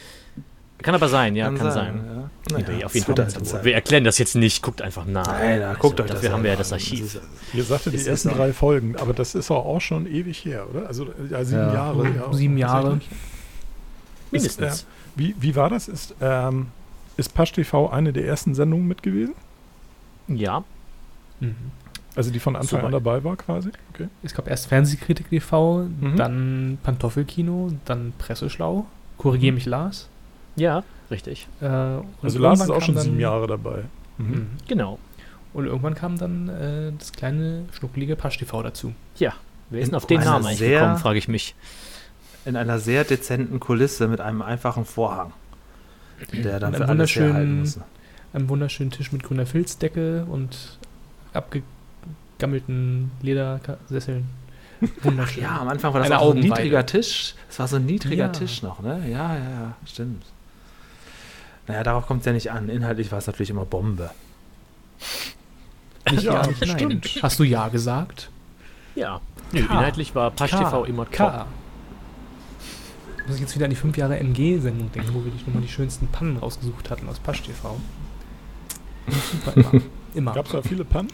Kann 0.78 0.94
aber 0.94 1.08
sein, 1.08 1.34
ja, 1.36 1.50
kann, 1.50 1.70
sein. 1.70 2.04
Ja. 2.50 2.58
Nee, 2.58 2.64
Naja, 2.66 2.86
auf 2.86 2.94
jeden 2.94 3.14
das 3.14 3.32
Fall. 3.32 3.34
halt 3.36 3.46
sein. 3.46 3.64
Wir 3.64 3.74
erklären 3.74 4.04
das 4.04 4.18
jetzt 4.18 4.34
nicht, 4.34 4.60
guckt 4.62 4.82
einfach 4.82 5.06
nach. 5.06 5.26
Nein, 5.26 5.60
na, 5.60 5.74
guckt 5.74 5.98
euch 6.00 6.08
das 6.08 6.16
Dafür 6.16 6.32
haben 6.32 6.42
wir 6.42 6.50
ja 6.50 6.56
das. 6.56 6.72
Archiv. 6.72 7.20
Ihr 7.54 7.64
sagte 7.64 7.90
die 7.90 8.04
ersten 8.06 8.30
drei 8.30 8.52
Folgen, 8.52 8.96
aber 8.96 9.14
das 9.14 9.34
ist 9.34 9.50
auch, 9.50 9.64
auch 9.64 9.80
schon 9.80 10.06
ewig 10.06 10.44
her, 10.44 10.66
oder? 10.68 10.86
Also 10.88 11.06
ja, 11.30 11.44
sieben 11.44 11.60
Ja. 11.60 11.74
Jahre. 11.74 12.08
Ja, 12.08 12.32
Sieben 12.32 12.58
Jahre. 12.58 13.00
Mindestens. 14.30 14.74
Ist, 14.74 14.82
äh, 14.82 14.86
wie, 15.16 15.34
wie 15.38 15.56
war 15.56 15.70
das? 15.70 15.88
Ist, 15.88 16.14
ähm, 16.20 16.66
ist 17.16 17.32
Pasch 17.34 17.52
TV 17.52 17.88
eine 17.88 18.12
der 18.12 18.26
ersten 18.26 18.54
Sendungen 18.54 18.86
mit 18.86 19.02
gewesen? 19.02 19.34
Ja, 20.28 20.64
Mhm. 21.40 21.54
Also 22.16 22.30
die 22.30 22.38
von 22.38 22.54
Anfang 22.54 22.68
Super. 22.80 22.86
an 22.86 22.92
dabei 22.92 23.24
war 23.24 23.36
quasi? 23.36 23.70
Okay. 23.92 24.08
Es 24.22 24.34
gab 24.34 24.48
erst 24.48 24.68
Fernsehkritik 24.68 25.30
TV, 25.30 25.84
Mhm. 26.00 26.16
dann 26.16 26.78
Pantoffelkino, 26.82 27.72
dann 27.84 28.12
Presseschlau. 28.18 28.86
Korrigier 29.18 29.52
mich, 29.52 29.66
Lars. 29.66 30.08
ja, 30.56 30.82
richtig. 31.10 31.48
Äh, 31.60 31.66
und 31.66 32.04
Also 32.22 32.38
Lars 32.38 32.60
ist 32.60 32.70
auch 32.70 32.82
schon 32.82 32.96
sieben 32.98 33.18
Jahre 33.20 33.46
dabei. 33.46 33.82
Mhm. 34.18 34.26
Mhm. 34.28 34.46
Genau. 34.68 34.98
Und 35.52 35.66
irgendwann 35.66 35.94
kam 35.94 36.18
dann 36.18 36.48
äh, 36.48 36.92
das 36.98 37.12
kleine, 37.12 37.64
schnuckelige 37.72 38.16
Pasch 38.16 38.38
TV 38.38 38.62
dazu. 38.62 38.92
Ja, 39.18 39.32
wer 39.70 39.80
ist 39.80 39.86
In 39.86 39.90
denn 39.90 39.96
auf 39.96 40.06
den 40.06 40.20
einer 40.20 40.30
Namen 40.32 40.46
eigentlich 40.46 40.58
sehr- 40.58 40.80
gekommen, 40.80 40.98
frage 40.98 41.18
ich 41.18 41.28
mich. 41.28 41.54
In 42.44 42.56
einer 42.56 42.78
sehr 42.78 43.04
dezenten 43.04 43.58
Kulisse 43.60 44.06
mit 44.08 44.20
einem 44.20 44.42
einfachen 44.42 44.84
Vorhang. 44.84 45.32
Der 46.32 46.60
dann 46.60 46.74
für 46.74 46.82
einem 46.84 46.90
alles 47.00 47.14
herhalten 47.16 47.38
wunderschönen- 47.38 47.60
muss. 47.60 47.78
Einem 48.32 48.48
wunderschönen 48.48 48.90
Tisch 48.90 49.12
mit 49.12 49.22
grüner 49.22 49.46
Filzdecke 49.46 50.26
und 50.28 50.78
abgegammelten 52.44 53.10
Ledersesseln. 53.22 54.26
Wunderschön. 55.02 55.42
Ja, 55.42 55.60
am 55.60 55.68
Anfang 55.68 55.92
war 55.94 56.00
das 56.00 56.10
Eine 56.10 56.20
auch 56.20 56.30
so 56.32 56.32
ein 56.32 56.40
niedriger 56.40 56.84
Tisch. 56.84 57.34
Es 57.48 57.58
war 57.58 57.68
so 57.68 57.76
ein 57.76 57.86
niedriger 57.86 58.26
Ja. 58.26 58.28
Tisch 58.32 58.62
noch, 58.62 58.80
ne? 58.80 59.00
Ja, 59.08 59.34
ja, 59.34 59.50
ja, 59.50 59.74
stimmt. 59.86 60.24
Naja, 61.66 61.82
darauf 61.82 62.06
kommt 62.06 62.20
es 62.20 62.26
ja 62.26 62.32
nicht 62.32 62.50
an. 62.50 62.68
Inhaltlich 62.68 63.10
war 63.10 63.18
es 63.18 63.26
natürlich 63.26 63.50
immer 63.50 63.64
Bombe. 63.64 64.10
Nicht 66.10 66.24
Ja, 66.24 66.42
ja, 66.42 66.46
nicht 66.46 66.60
nein. 66.66 66.76
stimmt. 66.76 67.18
Hast 67.22 67.38
du 67.38 67.44
Ja 67.44 67.68
gesagt? 67.68 68.30
Ja. 68.94 69.20
Nö, 69.52 69.60
K. 69.64 69.72
inhaltlich 69.72 70.14
war 70.14 70.30
Pasch 70.30 70.50
K. 70.50 70.58
TV 70.58 70.84
immer 70.84 71.04
top. 71.06 71.12
K. 71.32 71.46
Muss 73.26 73.36
ich 73.36 73.40
jetzt 73.40 73.54
wieder 73.54 73.64
an 73.64 73.70
die 73.70 73.76
5 73.76 73.96
Jahre 73.96 74.18
NG-Sendung 74.18 74.92
denken, 74.92 75.14
wo 75.14 75.24
wir 75.24 75.32
dich 75.32 75.46
nochmal 75.46 75.62
die 75.62 75.68
schönsten 75.68 76.08
Pannen 76.08 76.36
rausgesucht 76.36 76.90
hatten 76.90 77.08
aus 77.08 77.18
Pasch 77.20 77.42
TV. 77.42 77.80
Super, 79.08 79.56
immer. 79.56 79.82
immer. 80.14 80.32
Gab 80.34 80.44
es 80.46 80.52
da 80.52 80.60
viele 80.60 80.84
Pannen? 80.84 81.08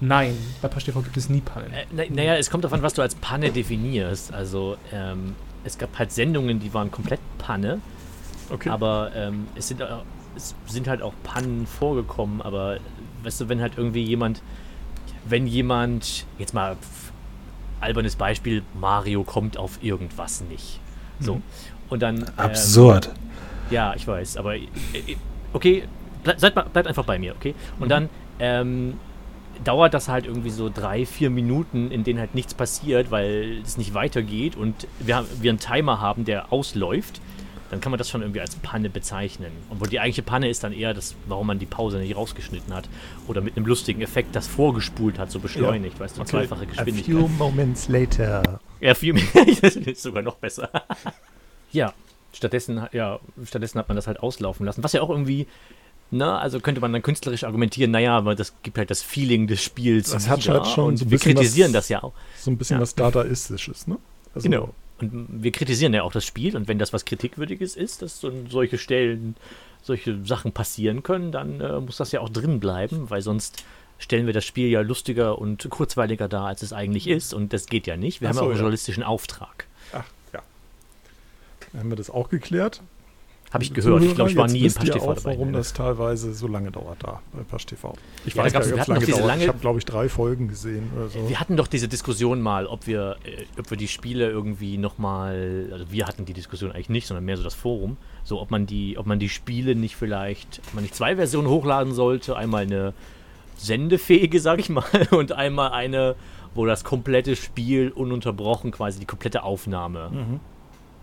Nein, 0.00 0.36
bei 0.60 0.68
Pasch 0.68 0.84
TV 0.84 1.00
gibt 1.00 1.16
es 1.16 1.28
nie 1.30 1.40
Pannen. 1.40 1.72
Äh, 1.72 1.86
na, 1.90 2.02
naja, 2.10 2.36
es 2.36 2.50
kommt 2.50 2.64
davon, 2.64 2.82
was 2.82 2.94
du 2.94 3.02
als 3.02 3.14
Panne 3.14 3.50
definierst. 3.50 4.32
Also, 4.32 4.76
ähm, 4.92 5.34
es 5.64 5.78
gab 5.78 5.98
halt 5.98 6.12
Sendungen, 6.12 6.60
die 6.60 6.72
waren 6.74 6.90
komplett 6.90 7.20
Panne, 7.38 7.80
Okay. 8.50 8.68
aber 8.68 9.10
ähm, 9.16 9.48
es, 9.56 9.68
sind, 9.68 9.80
äh, 9.80 9.86
es 10.36 10.54
sind 10.66 10.86
halt 10.86 11.02
auch 11.02 11.14
Pannen 11.24 11.66
vorgekommen, 11.66 12.42
aber 12.42 12.78
weißt 13.22 13.40
du, 13.40 13.48
wenn 13.48 13.60
halt 13.60 13.72
irgendwie 13.76 14.02
jemand, 14.04 14.42
wenn 15.24 15.46
jemand, 15.46 16.26
jetzt 16.38 16.52
mal 16.54 16.76
pf, 16.76 17.12
albernes 17.80 18.16
Beispiel, 18.16 18.62
Mario 18.78 19.24
kommt 19.24 19.56
auf 19.56 19.78
irgendwas 19.82 20.42
nicht. 20.42 20.78
So. 21.20 21.40
Und 21.88 22.02
dann. 22.02 22.18
ähm, 22.18 22.26
Absurd. 22.36 23.10
ja, 23.70 23.94
ich 23.94 24.06
weiß, 24.06 24.36
aber 24.36 24.56
äh, 24.56 24.68
äh, 24.92 25.16
okay, 25.52 25.84
bleibt 26.22 26.86
einfach 26.86 27.04
bei 27.04 27.18
mir, 27.18 27.34
okay? 27.34 27.54
Und 27.80 27.88
dann 27.88 28.08
ähm, 28.38 28.98
dauert 29.64 29.94
das 29.94 30.08
halt 30.08 30.26
irgendwie 30.26 30.50
so 30.50 30.70
drei, 30.72 31.06
vier 31.06 31.30
Minuten, 31.30 31.90
in 31.90 32.04
denen 32.04 32.18
halt 32.18 32.34
nichts 32.34 32.54
passiert, 32.54 33.10
weil 33.10 33.60
es 33.64 33.76
nicht 33.78 33.94
weitergeht 33.94 34.56
und 34.56 34.86
wir, 35.00 35.16
haben- 35.16 35.26
wir 35.40 35.50
einen 35.50 35.58
Timer 35.58 36.00
haben, 36.00 36.24
der 36.24 36.52
ausläuft. 36.52 37.20
Dann 37.68 37.80
kann 37.80 37.90
man 37.90 37.98
das 37.98 38.08
schon 38.08 38.20
irgendwie 38.20 38.40
als 38.40 38.54
Panne 38.54 38.88
bezeichnen. 38.88 39.50
Obwohl 39.70 39.88
die 39.88 39.98
eigentliche 39.98 40.22
Panne 40.22 40.48
ist 40.48 40.62
dann 40.62 40.72
eher 40.72 40.94
das, 40.94 41.16
warum 41.26 41.48
man 41.48 41.58
die 41.58 41.66
Pause 41.66 41.98
nicht 41.98 42.14
rausgeschnitten 42.14 42.72
hat. 42.72 42.88
Oder 43.26 43.40
mit 43.40 43.56
einem 43.56 43.66
lustigen 43.66 44.02
Effekt 44.02 44.36
das 44.36 44.46
vorgespult 44.46 45.18
hat, 45.18 45.32
so 45.32 45.40
beschleunigt, 45.40 45.98
weißt 45.98 46.16
du, 46.16 46.20
Okay. 46.20 46.30
zweifache 46.30 46.62
A 46.62 46.64
Geschwindigkeit. 46.66 47.16
few 47.16 47.26
moments 47.26 47.88
later. 47.88 48.60
Ja, 48.78 48.94
viel 48.94 49.14
mehr. 49.14 49.24
das 49.62 49.74
ist 49.74 50.00
sogar 50.00 50.22
noch 50.22 50.36
besser. 50.36 50.70
ja, 51.72 51.92
stattdessen, 52.32 52.86
ja, 52.92 53.18
stattdessen 53.44 53.80
hat 53.80 53.88
man 53.88 53.96
das 53.96 54.06
halt 54.06 54.20
auslaufen 54.20 54.64
lassen. 54.64 54.84
Was 54.84 54.92
ja 54.92 55.02
auch 55.02 55.10
irgendwie, 55.10 55.48
na, 56.10 56.38
also 56.38 56.60
könnte 56.60 56.80
man 56.80 56.92
dann 56.92 57.02
künstlerisch 57.02 57.44
argumentieren, 57.44 57.90
naja, 57.90 58.16
aber 58.16 58.34
das 58.34 58.52
gibt 58.62 58.78
halt 58.78 58.90
das 58.90 59.02
Feeling 59.02 59.46
des 59.46 59.62
Spiels. 59.62 60.10
Das 60.10 60.28
hat 60.28 60.46
halt 60.48 60.66
schon 60.68 60.84
Und 60.88 60.96
so 60.98 61.04
ein 61.04 61.10
wir 61.10 61.18
kritisieren 61.18 61.68
was- 61.70 61.84
das 61.84 61.88
ja 61.88 62.02
auch. 62.02 62.12
So 62.38 62.50
ein 62.50 62.56
bisschen 62.58 62.76
Ja. 62.76 62.82
was 62.82 62.94
Dadaistisches, 62.94 63.86
ne? 63.86 63.98
Also, 64.34 64.48
Genau. 64.48 64.74
Und 64.98 65.26
wir 65.42 65.52
kritisieren 65.52 65.92
ja 65.92 66.02
auch 66.04 66.12
das 66.12 66.24
Spiel. 66.24 66.56
Und 66.56 66.68
wenn 66.68 66.78
das 66.78 66.92
was 66.92 67.04
Kritikwürdiges 67.04 67.76
ist, 67.76 68.00
dass 68.02 68.18
so 68.20 68.32
solche 68.48 68.78
Stellen, 68.78 69.36
solche 69.82 70.24
Sachen 70.24 70.52
passieren 70.52 71.02
können, 71.02 71.32
dann 71.32 71.60
äh, 71.60 71.80
muss 71.80 71.96
das 71.98 72.12
ja 72.12 72.20
auch 72.20 72.30
drin 72.30 72.60
bleiben, 72.60 73.10
weil 73.10 73.20
sonst 73.20 73.64
stellen 73.98 74.26
wir 74.26 74.32
das 74.32 74.44
Spiel 74.44 74.68
ja 74.68 74.80
lustiger 74.80 75.38
und 75.38 75.68
kurzweiliger 75.70 76.28
dar, 76.28 76.46
als 76.46 76.62
es 76.62 76.72
eigentlich 76.72 77.08
ist. 77.08 77.34
Und 77.34 77.52
das 77.52 77.66
geht 77.66 77.86
ja 77.86 77.96
nicht. 77.96 78.20
Wir 78.22 78.28
Ach 78.28 78.30
haben 78.30 78.36
ja 78.36 78.40
so, 78.40 78.44
auch 78.46 78.50
einen 78.50 78.58
journalistischen 78.58 79.02
Auftrag. 79.02 79.66
Ach, 79.92 80.04
ja. 80.32 80.40
Dann 81.72 81.80
haben 81.82 81.90
wir 81.90 81.96
das 81.96 82.08
auch 82.10 82.28
geklärt. 82.30 82.80
Habe 83.52 83.62
ich 83.62 83.72
gehört. 83.72 84.02
Ich 84.02 84.14
glaube, 84.14 84.30
ich 84.30 84.36
war 84.36 84.48
nie 84.48 84.58
im 84.58 84.64
wisst 84.64 84.78
Pasch 84.80 84.90
TV 84.90 85.04
auch, 85.08 85.14
dabei. 85.14 85.30
warum 85.34 85.52
ne? 85.52 85.58
das 85.58 85.72
teilweise 85.72 86.34
so 86.34 86.48
lange 86.48 86.70
dauert 86.72 87.02
da 87.02 87.20
bei 87.32 87.42
Pasch 87.44 87.64
TV. 87.66 87.94
Ich 88.26 88.34
Ja, 88.34 88.42
weiß 88.44 88.52
gar 88.52 88.60
nicht, 88.60 88.72
ob 88.72 88.80
es 88.80 88.86
lange 88.88 89.06
dauert. 89.06 89.24
lange- 89.26 89.42
ich 89.42 89.48
habe, 89.48 89.58
glaube 89.58 89.78
ich, 89.78 89.84
drei 89.84 90.08
Folgen 90.08 90.48
gesehen 90.48 90.90
oder 90.96 91.08
so. 91.08 91.28
Wir 91.28 91.38
hatten 91.38 91.56
doch 91.56 91.68
diese 91.68 91.86
Diskussion 91.88 92.40
mal, 92.42 92.66
ob 92.66 92.86
wir, 92.88 93.16
äh, 93.24 93.44
ob 93.60 93.70
wir 93.70 93.76
die 93.76 93.86
Spiele 93.88 94.28
irgendwie 94.28 94.78
nochmal, 94.78 95.68
also 95.72 95.90
wir 95.90 96.06
hatten 96.06 96.24
die 96.24 96.32
Diskussion 96.32 96.72
eigentlich 96.72 96.88
nicht, 96.88 97.06
sondern 97.06 97.24
mehr 97.24 97.36
so 97.36 97.44
das 97.44 97.54
Forum, 97.54 97.96
so 98.24 98.40
ob 98.40 98.50
man 98.50 98.66
die, 98.66 98.98
ob 98.98 99.06
man 99.06 99.18
die 99.20 99.28
Spiele 99.28 99.76
nicht 99.76 99.94
vielleicht, 99.96 100.60
ob 100.66 100.74
man 100.74 100.82
nicht 100.82 100.94
zwei 100.96 101.14
Versionen 101.16 101.48
hochladen 101.48 101.94
sollte, 101.94 102.36
einmal 102.36 102.62
eine 102.64 102.94
sendefähige, 103.56 104.40
sag 104.40 104.58
ich 104.60 104.68
mal, 104.68 104.84
und 105.12 105.32
einmal 105.32 105.70
eine, 105.70 106.14
wo 106.54 106.66
das 106.66 106.84
komplette 106.84 107.36
Spiel 107.36 107.90
ununterbrochen, 107.90 108.70
quasi 108.70 108.98
die 108.98 109.06
komplette 109.06 109.42
Aufnahme. 109.44 110.10
Mhm. 110.12 110.40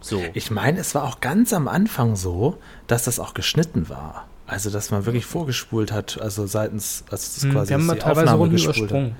So. 0.03 0.21
Ich 0.33 0.51
meine, 0.51 0.79
es 0.79 0.93
war 0.95 1.03
auch 1.05 1.21
ganz 1.21 1.53
am 1.53 1.67
Anfang 1.69 2.15
so, 2.17 2.57
dass 2.87 3.05
das 3.05 3.19
auch 3.19 3.33
geschnitten 3.33 3.87
war. 3.89 4.27
Also, 4.45 4.69
dass 4.69 4.91
man 4.91 5.05
wirklich 5.05 5.25
vorgespult 5.25 5.91
hat, 5.93 6.19
also 6.21 6.45
seitens, 6.45 7.05
also 7.09 7.15
das 7.35 7.43
Hm, 7.43 7.51
quasi 7.53 7.69
wir 7.69 7.75
haben 7.77 7.85
mal 7.85 7.93
die 7.93 7.99
teilweise 7.99 8.19
Aufnahme 8.21 8.37
Runden 8.39 8.55
gespult 8.55 8.77
übersprungen. 8.77 9.15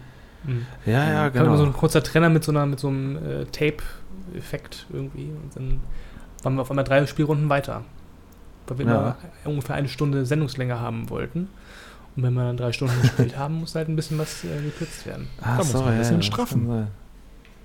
Hm. 0.46 0.66
Ja, 0.86 1.10
ja, 1.10 1.30
Kam 1.30 1.46
immer 1.46 1.56
so 1.58 1.64
ein 1.64 1.68
genau. 1.70 1.80
kurzer 1.80 2.04
Trenner 2.04 2.28
mit 2.30 2.44
so, 2.44 2.52
einer, 2.52 2.66
mit 2.66 2.80
so 2.80 2.90
einem 2.90 3.16
äh, 3.16 3.46
Tape-Effekt 3.46 4.86
irgendwie. 4.92 5.30
Und 5.30 5.56
dann 5.56 5.80
waren 6.44 6.56
wir 6.56 6.62
auf 6.64 6.70
einmal 6.70 6.84
drei 6.84 7.06
Spielrunden 7.08 7.48
weiter. 7.48 7.86
Weil 8.68 8.80
wir 8.80 8.86
Ja. 8.86 8.92
immer 9.46 9.54
ungefähr 9.54 9.76
eine 9.76 9.88
Stunde 9.88 10.26
Sendungslänge 10.26 10.80
haben 10.80 11.10
wollten. 11.10 11.48
Und 12.16 12.24
wenn 12.24 12.34
wir 12.34 12.44
dann 12.44 12.58
drei 12.58 12.74
Stunden 12.74 13.02
gespielt 13.02 13.38
haben, 13.38 13.62
muss 13.62 13.74
halt 13.76 13.88
ein 13.88 13.96
bisschen 13.96 14.18
was 14.20 14.44
äh, 14.44 14.62
gekürzt 14.62 15.06
werden. 15.06 15.30
Ach 15.42 15.58
Da 15.58 15.64
muss 15.64 15.74
man 15.74 15.86
ein 15.94 15.98
bisschen 15.98 16.22
straffen. 16.22 16.68
Das 16.68 16.70
kann 16.70 16.78
sein. 16.78 16.88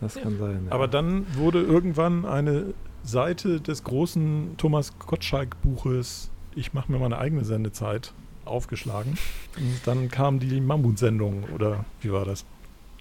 Das 0.00 0.14
kann 0.14 0.38
sein 0.38 0.66
ja. 0.66 0.72
Aber 0.72 0.87
dann 0.87 1.26
wurde 1.35 1.61
irgendwann 1.62 2.24
eine 2.24 2.66
Seite 3.04 3.61
des 3.61 3.84
großen 3.84 4.54
Thomas 4.56 4.98
Gottschalk-Buches 4.98 6.30
Ich 6.54 6.72
mache 6.72 6.90
mir 6.92 6.98
meine 6.98 7.18
eigene 7.18 7.44
Sendezeit 7.44 8.12
aufgeschlagen. 8.44 9.18
Und 9.56 9.80
dann 9.84 10.11
kam 10.11 10.40
die 10.40 10.61
Mammut-Sendung, 10.61 11.44
oder 11.54 11.84
wie 12.00 12.12
war 12.12 12.24
das? 12.24 12.44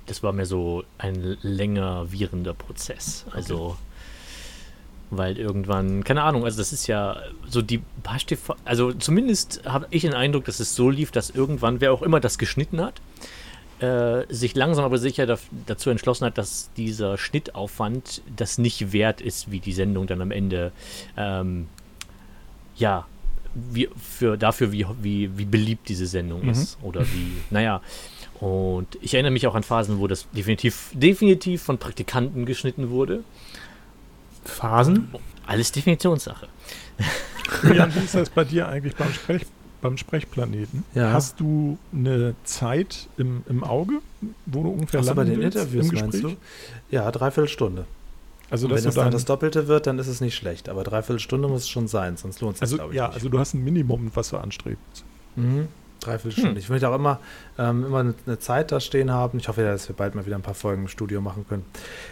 das 0.08 0.24
war 0.24 0.34
mir 0.34 0.46
so 0.46 0.84
ein 0.98 1.38
länger 1.42 2.12
währender 2.12 2.54
Prozess. 2.54 3.26
Also, 3.32 3.78
weil 5.12 5.38
irgendwann, 5.38 6.04
keine 6.04 6.24
Ahnung, 6.24 6.44
also 6.44 6.58
das 6.58 6.74
ist 6.74 6.88
ja 6.88 7.18
so 7.48 7.62
die 7.62 7.82
Pasch 8.04 8.26
TV, 8.26 8.56
also 8.66 8.92
zumindest 8.94 9.62
habe 9.66 9.88
ich 9.92 10.02
den 10.02 10.14
Eindruck, 10.14 10.46
dass 10.46 10.60
es 10.60 10.76
so 10.76 10.90
lief, 10.90 11.12
dass 11.12 11.30
irgendwann, 11.30 11.80
wer 11.80 11.94
auch 11.94 12.02
immer 12.02 12.20
das 12.20 12.38
geschnitten 12.38 12.82
hat, 12.82 13.02
äh, 13.80 14.24
sich 14.34 14.56
langsam 14.56 14.86
aber 14.86 14.98
sicher 14.98 15.38
dazu 15.66 15.90
entschlossen 15.90 16.26
hat, 16.26 16.38
dass 16.38 16.70
dieser 16.78 17.18
Schnittaufwand 17.18 18.22
das 18.36 18.58
nicht 18.58 18.92
wert 18.92 19.22
ist, 19.22 19.52
wie 19.52 19.60
die 19.60 19.74
Sendung 19.74 20.08
dann 20.08 20.22
am 20.22 20.32
Ende, 20.32 20.72
ähm, 21.16 21.68
ja, 22.76 23.06
wie, 23.54 23.90
für, 23.98 24.38
dafür, 24.38 24.72
wie, 24.72 24.86
wie, 25.02 25.38
wie 25.38 25.46
beliebt 25.46 25.90
diese 25.90 26.06
Sendung 26.08 26.44
Mhm. 26.44 26.50
ist. 26.50 26.78
Oder 26.82 27.02
wie, 27.06 27.34
naja. 27.50 27.82
Und 28.40 28.88
ich 29.02 29.14
erinnere 29.16 29.32
mich 29.32 29.48
auch 29.48 29.56
an 29.56 29.64
Phasen, 29.64 30.00
wo 30.00 30.06
das 30.08 30.28
definitiv, 30.32 30.90
definitiv 30.94 31.64
von 31.64 31.78
Praktikanten 31.80 32.46
geschnitten 32.46 32.90
wurde. 32.92 33.24
Phasen? 34.46 35.14
Alles 35.46 35.72
Definitionssache. 35.72 36.48
Wie 37.64 38.00
ist 38.04 38.14
das 38.16 38.30
bei 38.30 38.44
dir 38.44 38.68
eigentlich 38.68 38.96
beim, 38.96 39.12
Sprech, 39.14 39.44
beim 39.82 39.98
Sprechplaneten? 39.98 40.84
Ja. 40.94 41.12
Hast 41.12 41.40
du 41.40 41.78
eine 41.94 42.36
Zeit 42.44 43.08
im, 43.18 43.44
im 43.48 43.64
Auge, 43.64 44.00
wo 44.46 44.64
du 44.64 44.70
ungefähr 44.70 45.02
Ach 45.04 45.16
bei 45.16 45.24
den 45.24 45.40
willst 45.40 45.58
Interviews 45.58 45.90
im 45.92 46.00
meinst 46.00 46.24
du? 46.24 46.36
Ja, 46.90 47.12
dreiviertel 47.12 47.50
Stunde. 47.50 47.86
Also, 48.50 48.70
wenn 48.70 48.84
das 48.84 48.96
dann 48.96 49.12
das 49.12 49.26
Doppelte 49.26 49.68
wird, 49.68 49.88
dann 49.88 50.00
ist 50.00 50.08
es 50.08 50.22
nicht 50.22 50.36
schlecht. 50.36 50.70
Aber 50.70 50.84
dreiviertel 50.84 51.20
Stunde 51.20 51.48
muss 51.48 51.64
es 51.64 51.70
schon 51.70 51.88
sein, 51.88 52.16
sonst 52.16 52.40
lohnt 52.40 52.54
es 52.54 52.60
sich, 52.60 52.64
also, 52.64 52.76
glaube 52.78 52.94
ich, 52.94 52.98
ja, 52.98 53.08
nicht. 53.08 53.16
also 53.16 53.30
du 53.30 53.40
hast 53.40 53.54
ein 53.54 53.64
Minimum, 53.64 54.12
was 54.14 54.30
du 54.30 54.38
anstrebst. 54.38 55.04
Mhm. 55.36 55.68
Dreiviertel 56.00 56.32
Stunde. 56.32 56.52
Hm. 56.52 56.58
Ich 56.58 56.70
möchte 56.70 56.88
auch 56.90 56.96
immer, 56.96 57.20
ähm, 57.58 57.86
immer 57.86 58.00
eine, 58.00 58.14
eine 58.26 58.40
Zeit 58.40 58.72
da 58.72 58.80
stehen 58.80 59.12
haben. 59.12 59.40
Ich 59.40 59.48
hoffe 59.48 59.64
ja, 59.64 59.72
dass 59.72 59.90
wir 59.90 59.96
bald 59.96 60.16
mal 60.16 60.26
wieder 60.26 60.36
ein 60.36 60.44
paar 60.44 60.54
Folgen 60.54 60.84
im 60.84 60.88
Studio 60.88 61.22
machen 61.22 61.46
können. 61.50 61.66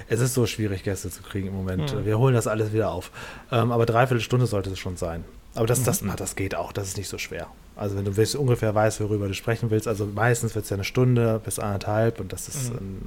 Es 0.08 0.20
ist 0.20 0.34
so 0.34 0.46
schwierig, 0.48 0.84
Gäste 0.84 1.10
zu 1.10 1.22
kriegen 1.22 1.48
im 1.48 1.56
Moment. 1.56 1.92
Hm. 1.92 2.06
Wir 2.06 2.18
holen 2.18 2.34
das 2.34 2.48
alles 2.48 2.74
wieder 2.74 2.90
auf. 2.90 3.12
Ähm, 3.52 3.72
aber 3.72 3.86
dreiviertel 3.86 4.22
Stunde 4.22 4.48
sollte 4.48 4.72
es 4.72 4.80
schon 4.80 4.98
sein. 4.98 5.24
Aber 5.56 5.66
das, 5.68 5.84
das, 5.84 6.02
Mhm. 6.02 6.14
das 6.18 6.36
geht 6.36 6.54
auch, 6.56 6.72
das 6.74 6.90
ist 6.90 6.98
nicht 6.98 7.08
so 7.08 7.18
schwer. 7.18 7.48
Also 7.78 7.96
wenn 7.98 8.06
du 8.06 8.16
willst, 8.16 8.36
ungefähr 8.36 8.74
weißt, 8.76 9.02
worüber 9.02 9.28
du 9.28 9.34
sprechen 9.34 9.70
willst, 9.70 9.88
also 9.88 10.06
meistens 10.06 10.54
wird 10.56 10.64
es 10.66 10.70
ja 10.70 10.76
eine 10.76 10.84
Stunde 10.84 11.42
bis 11.44 11.60
anderthalb 11.60 12.20
und 12.20 12.32
das 12.34 12.48
ist 12.48 12.72
Mhm. 12.74 13.02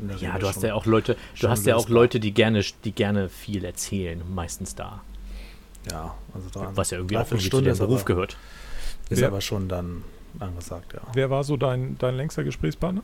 ähm, 0.00 0.10
Ja, 0.20 0.38
du 0.38 0.46
hast 0.46 0.62
ja 0.62 0.74
auch 0.74 0.86
Leute, 0.86 1.16
du 1.40 1.48
hast 1.48 1.66
ja 1.66 1.76
auch. 1.76 1.88
Leute, 1.88 2.20
die 2.20 2.32
gerne, 2.32 2.62
die 2.84 2.92
gerne 2.92 3.28
viel 3.28 3.64
erzählen, 3.64 4.22
meistens 4.34 4.74
da. 4.74 5.00
Ja, 5.90 6.14
also 6.34 6.48
da, 6.52 6.70
Was 6.74 6.90
ja 6.90 6.98
irgendwie 6.98 7.16
auch 7.18 7.22
irgendwie 7.22 7.38
zu 7.42 7.46
Stunde 7.48 7.64
dem 7.70 7.72
ist 7.72 7.78
Beruf 7.80 8.00
aber, 8.00 8.04
gehört. 8.06 8.36
Ist 9.10 9.20
Wer- 9.20 9.28
aber 9.28 9.40
schon 9.42 9.68
dann 9.68 10.02
angesagt, 10.40 10.94
ja. 10.94 11.00
Wer 11.12 11.28
war 11.30 11.44
so 11.44 11.56
dein, 11.58 11.96
dein 11.98 12.14
längster 12.16 12.44
Gesprächspartner? 12.44 13.02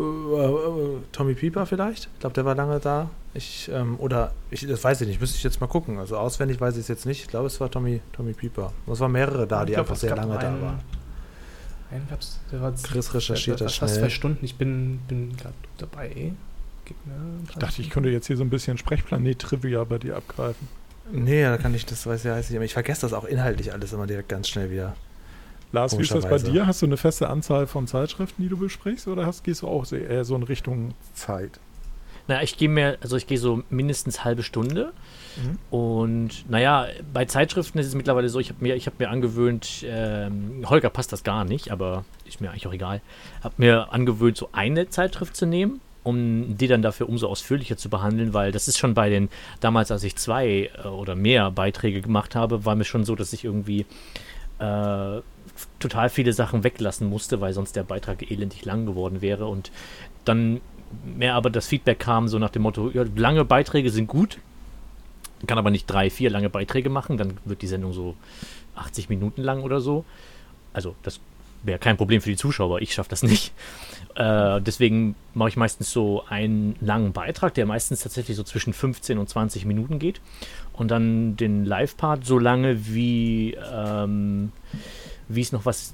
Äh, 0.00 0.94
äh, 0.94 0.98
Tommy 1.12 1.34
Pieper 1.34 1.66
vielleicht? 1.66 2.08
Ich 2.14 2.20
glaube, 2.20 2.34
der 2.34 2.44
war 2.44 2.54
lange 2.54 2.78
da. 2.80 3.10
Ich, 3.34 3.70
ähm, 3.72 3.96
oder, 4.00 4.32
ich, 4.50 4.66
das 4.66 4.82
weiß 4.82 5.00
ich 5.02 5.08
nicht, 5.08 5.20
müsste 5.20 5.36
ich 5.36 5.44
jetzt 5.44 5.60
mal 5.60 5.66
gucken. 5.68 5.98
Also 5.98 6.16
auswendig 6.16 6.60
weiß 6.60 6.74
ich 6.74 6.80
es 6.82 6.88
jetzt 6.88 7.06
nicht. 7.06 7.22
Ich 7.22 7.28
glaube, 7.28 7.46
es 7.46 7.60
war 7.60 7.70
Tommy, 7.70 8.00
Tommy 8.12 8.32
Pieper. 8.32 8.72
Es 8.90 8.98
waren 9.00 9.12
mehrere 9.12 9.46
da, 9.46 9.60
Ich 9.62 9.66
die 9.66 9.72
glaub, 9.74 9.84
einfach 9.86 9.96
sehr 9.96 10.16
lange 10.16 10.34
da 10.38 10.48
einen- 10.48 10.62
waren. 10.62 10.80
Einen 11.92 12.06
gab's, 12.08 12.38
der 12.52 12.60
war 12.60 12.72
Chris 12.72 13.12
recherchiert 13.14 13.60
das 13.60 13.74
fast 13.76 13.94
schnell. 13.94 14.04
zwei 14.06 14.10
Stunden. 14.10 14.44
Ich 14.44 14.54
bin, 14.56 15.00
bin 15.08 15.36
gerade 15.36 15.54
dabei. 15.78 16.32
Gib 16.84 16.96
mir 17.06 17.14
ein 17.14 17.46
Ich 17.48 17.56
dachte, 17.56 17.82
ich 17.82 17.90
könnte 17.90 18.08
jetzt 18.10 18.28
hier 18.28 18.36
so 18.36 18.44
ein 18.44 18.50
bisschen 18.50 18.78
Sprechplanet-Trivia 18.78 19.82
bei 19.84 19.98
dir 19.98 20.16
abgreifen. 20.16 20.68
Nee, 21.12 21.42
da 21.42 21.56
kann 21.58 21.74
ich, 21.74 21.86
das 21.86 22.06
weiß 22.06 22.24
ich, 22.24 22.30
weiß 22.30 22.50
ich, 22.50 22.56
aber 22.56 22.64
ich 22.64 22.72
vergesse 22.74 23.00
das 23.02 23.12
auch 23.12 23.24
inhaltlich 23.24 23.72
alles 23.72 23.92
immer 23.92 24.06
direkt 24.06 24.28
ganz 24.28 24.48
schnell 24.48 24.70
wieder. 24.70 24.94
Lars, 25.72 25.96
wie 25.96 26.02
ist 26.02 26.14
das 26.14 26.28
bei 26.28 26.38
dir? 26.38 26.66
Hast 26.66 26.82
du 26.82 26.86
eine 26.86 26.96
feste 26.96 27.28
Anzahl 27.28 27.66
von 27.66 27.86
Zeitschriften, 27.86 28.42
die 28.42 28.48
du 28.48 28.56
besprichst, 28.56 29.06
oder 29.08 29.26
hast, 29.26 29.44
gehst 29.44 29.62
du 29.62 29.68
auch 29.68 29.84
so- 29.84 29.96
eher 29.96 30.24
so 30.24 30.34
in 30.34 30.42
Richtung 30.42 30.94
Zeit? 31.14 31.60
Naja, 32.26 32.42
ich 32.42 32.56
gehe 32.56 32.68
mir, 32.68 32.98
also 33.00 33.16
ich 33.16 33.26
gehe 33.26 33.38
so 33.38 33.62
mindestens 33.70 34.24
halbe 34.24 34.42
Stunde. 34.42 34.92
Mhm. 35.36 35.58
Und 35.76 36.50
naja, 36.50 36.86
bei 37.12 37.24
Zeitschriften 37.24 37.78
ist 37.78 37.86
es 37.86 37.94
mittlerweile 37.94 38.28
so, 38.28 38.38
ich 38.40 38.50
habe 38.50 38.62
mir, 38.62 38.76
ich 38.76 38.86
hab 38.86 38.98
mir 39.00 39.10
angewöhnt, 39.10 39.84
ähm, 39.84 40.64
Holger 40.68 40.90
passt 40.90 41.12
das 41.12 41.24
gar 41.24 41.44
nicht, 41.44 41.70
aber 41.70 42.04
ist 42.26 42.40
mir 42.40 42.50
eigentlich 42.50 42.66
auch 42.66 42.72
egal. 42.72 43.00
Habe 43.42 43.54
mir 43.58 43.92
angewöhnt, 43.92 44.36
so 44.36 44.48
eine 44.52 44.88
Zeitschrift 44.88 45.34
zu 45.36 45.46
nehmen, 45.46 45.80
um 46.02 46.56
die 46.56 46.66
dann 46.68 46.82
dafür 46.82 47.08
umso 47.08 47.26
ausführlicher 47.26 47.76
zu 47.76 47.88
behandeln, 47.90 48.32
weil 48.32 48.52
das 48.52 48.68
ist 48.68 48.78
schon 48.78 48.94
bei 48.94 49.08
den, 49.08 49.28
damals 49.60 49.90
als 49.90 50.04
ich 50.04 50.16
zwei 50.16 50.70
äh, 50.84 50.86
oder 50.88 51.14
mehr 51.16 51.50
Beiträge 51.50 52.00
gemacht 52.00 52.34
habe, 52.36 52.64
war 52.64 52.74
mir 52.76 52.84
schon 52.84 53.04
so, 53.04 53.14
dass 53.16 53.32
ich 53.32 53.44
irgendwie 53.44 53.86
äh, 54.60 55.20
total 55.78 56.08
viele 56.08 56.32
Sachen 56.32 56.64
weglassen 56.64 57.08
musste, 57.08 57.40
weil 57.40 57.52
sonst 57.52 57.76
der 57.76 57.82
Beitrag 57.82 58.30
elendig 58.30 58.64
lang 58.64 58.86
geworden 58.86 59.22
wäre 59.22 59.46
und 59.46 59.70
dann 60.24 60.60
mehr 61.04 61.34
aber 61.34 61.50
das 61.50 61.66
Feedback 61.66 61.98
kam 62.00 62.28
so 62.28 62.38
nach 62.38 62.50
dem 62.50 62.62
Motto, 62.62 62.90
ja, 62.90 63.04
lange 63.16 63.44
Beiträge 63.44 63.90
sind 63.90 64.06
gut, 64.06 64.38
kann 65.46 65.58
aber 65.58 65.70
nicht 65.70 65.86
drei, 65.86 66.10
vier 66.10 66.30
lange 66.30 66.50
Beiträge 66.50 66.90
machen, 66.90 67.16
dann 67.16 67.38
wird 67.44 67.62
die 67.62 67.66
Sendung 67.66 67.92
so 67.92 68.16
80 68.76 69.08
Minuten 69.08 69.42
lang 69.42 69.62
oder 69.62 69.80
so. 69.80 70.04
Also 70.72 70.94
das 71.02 71.20
wäre 71.62 71.78
kein 71.78 71.96
Problem 71.96 72.20
für 72.20 72.30
die 72.30 72.36
Zuschauer. 72.36 72.80
Ich 72.80 72.94
schaffe 72.94 73.10
das 73.10 73.22
nicht. 73.22 73.52
Äh, 74.16 74.60
deswegen 74.60 75.14
mache 75.34 75.50
ich 75.50 75.56
meistens 75.56 75.92
so 75.92 76.24
einen 76.28 76.74
langen 76.80 77.12
Beitrag, 77.12 77.54
der 77.54 77.64
meistens 77.64 78.00
tatsächlich 78.00 78.36
so 78.36 78.42
zwischen 78.42 78.72
15 78.72 79.18
und 79.18 79.28
20 79.28 79.66
Minuten 79.66 80.00
geht. 80.00 80.20
Und 80.72 80.90
dann 80.90 81.36
den 81.36 81.64
Live-Part 81.64 82.26
so 82.26 82.36
lange, 82.40 82.88
wie 82.88 83.56
ähm, 83.72 84.50
wie 85.30 85.40
es 85.40 85.52
noch 85.52 85.64
was, 85.64 85.92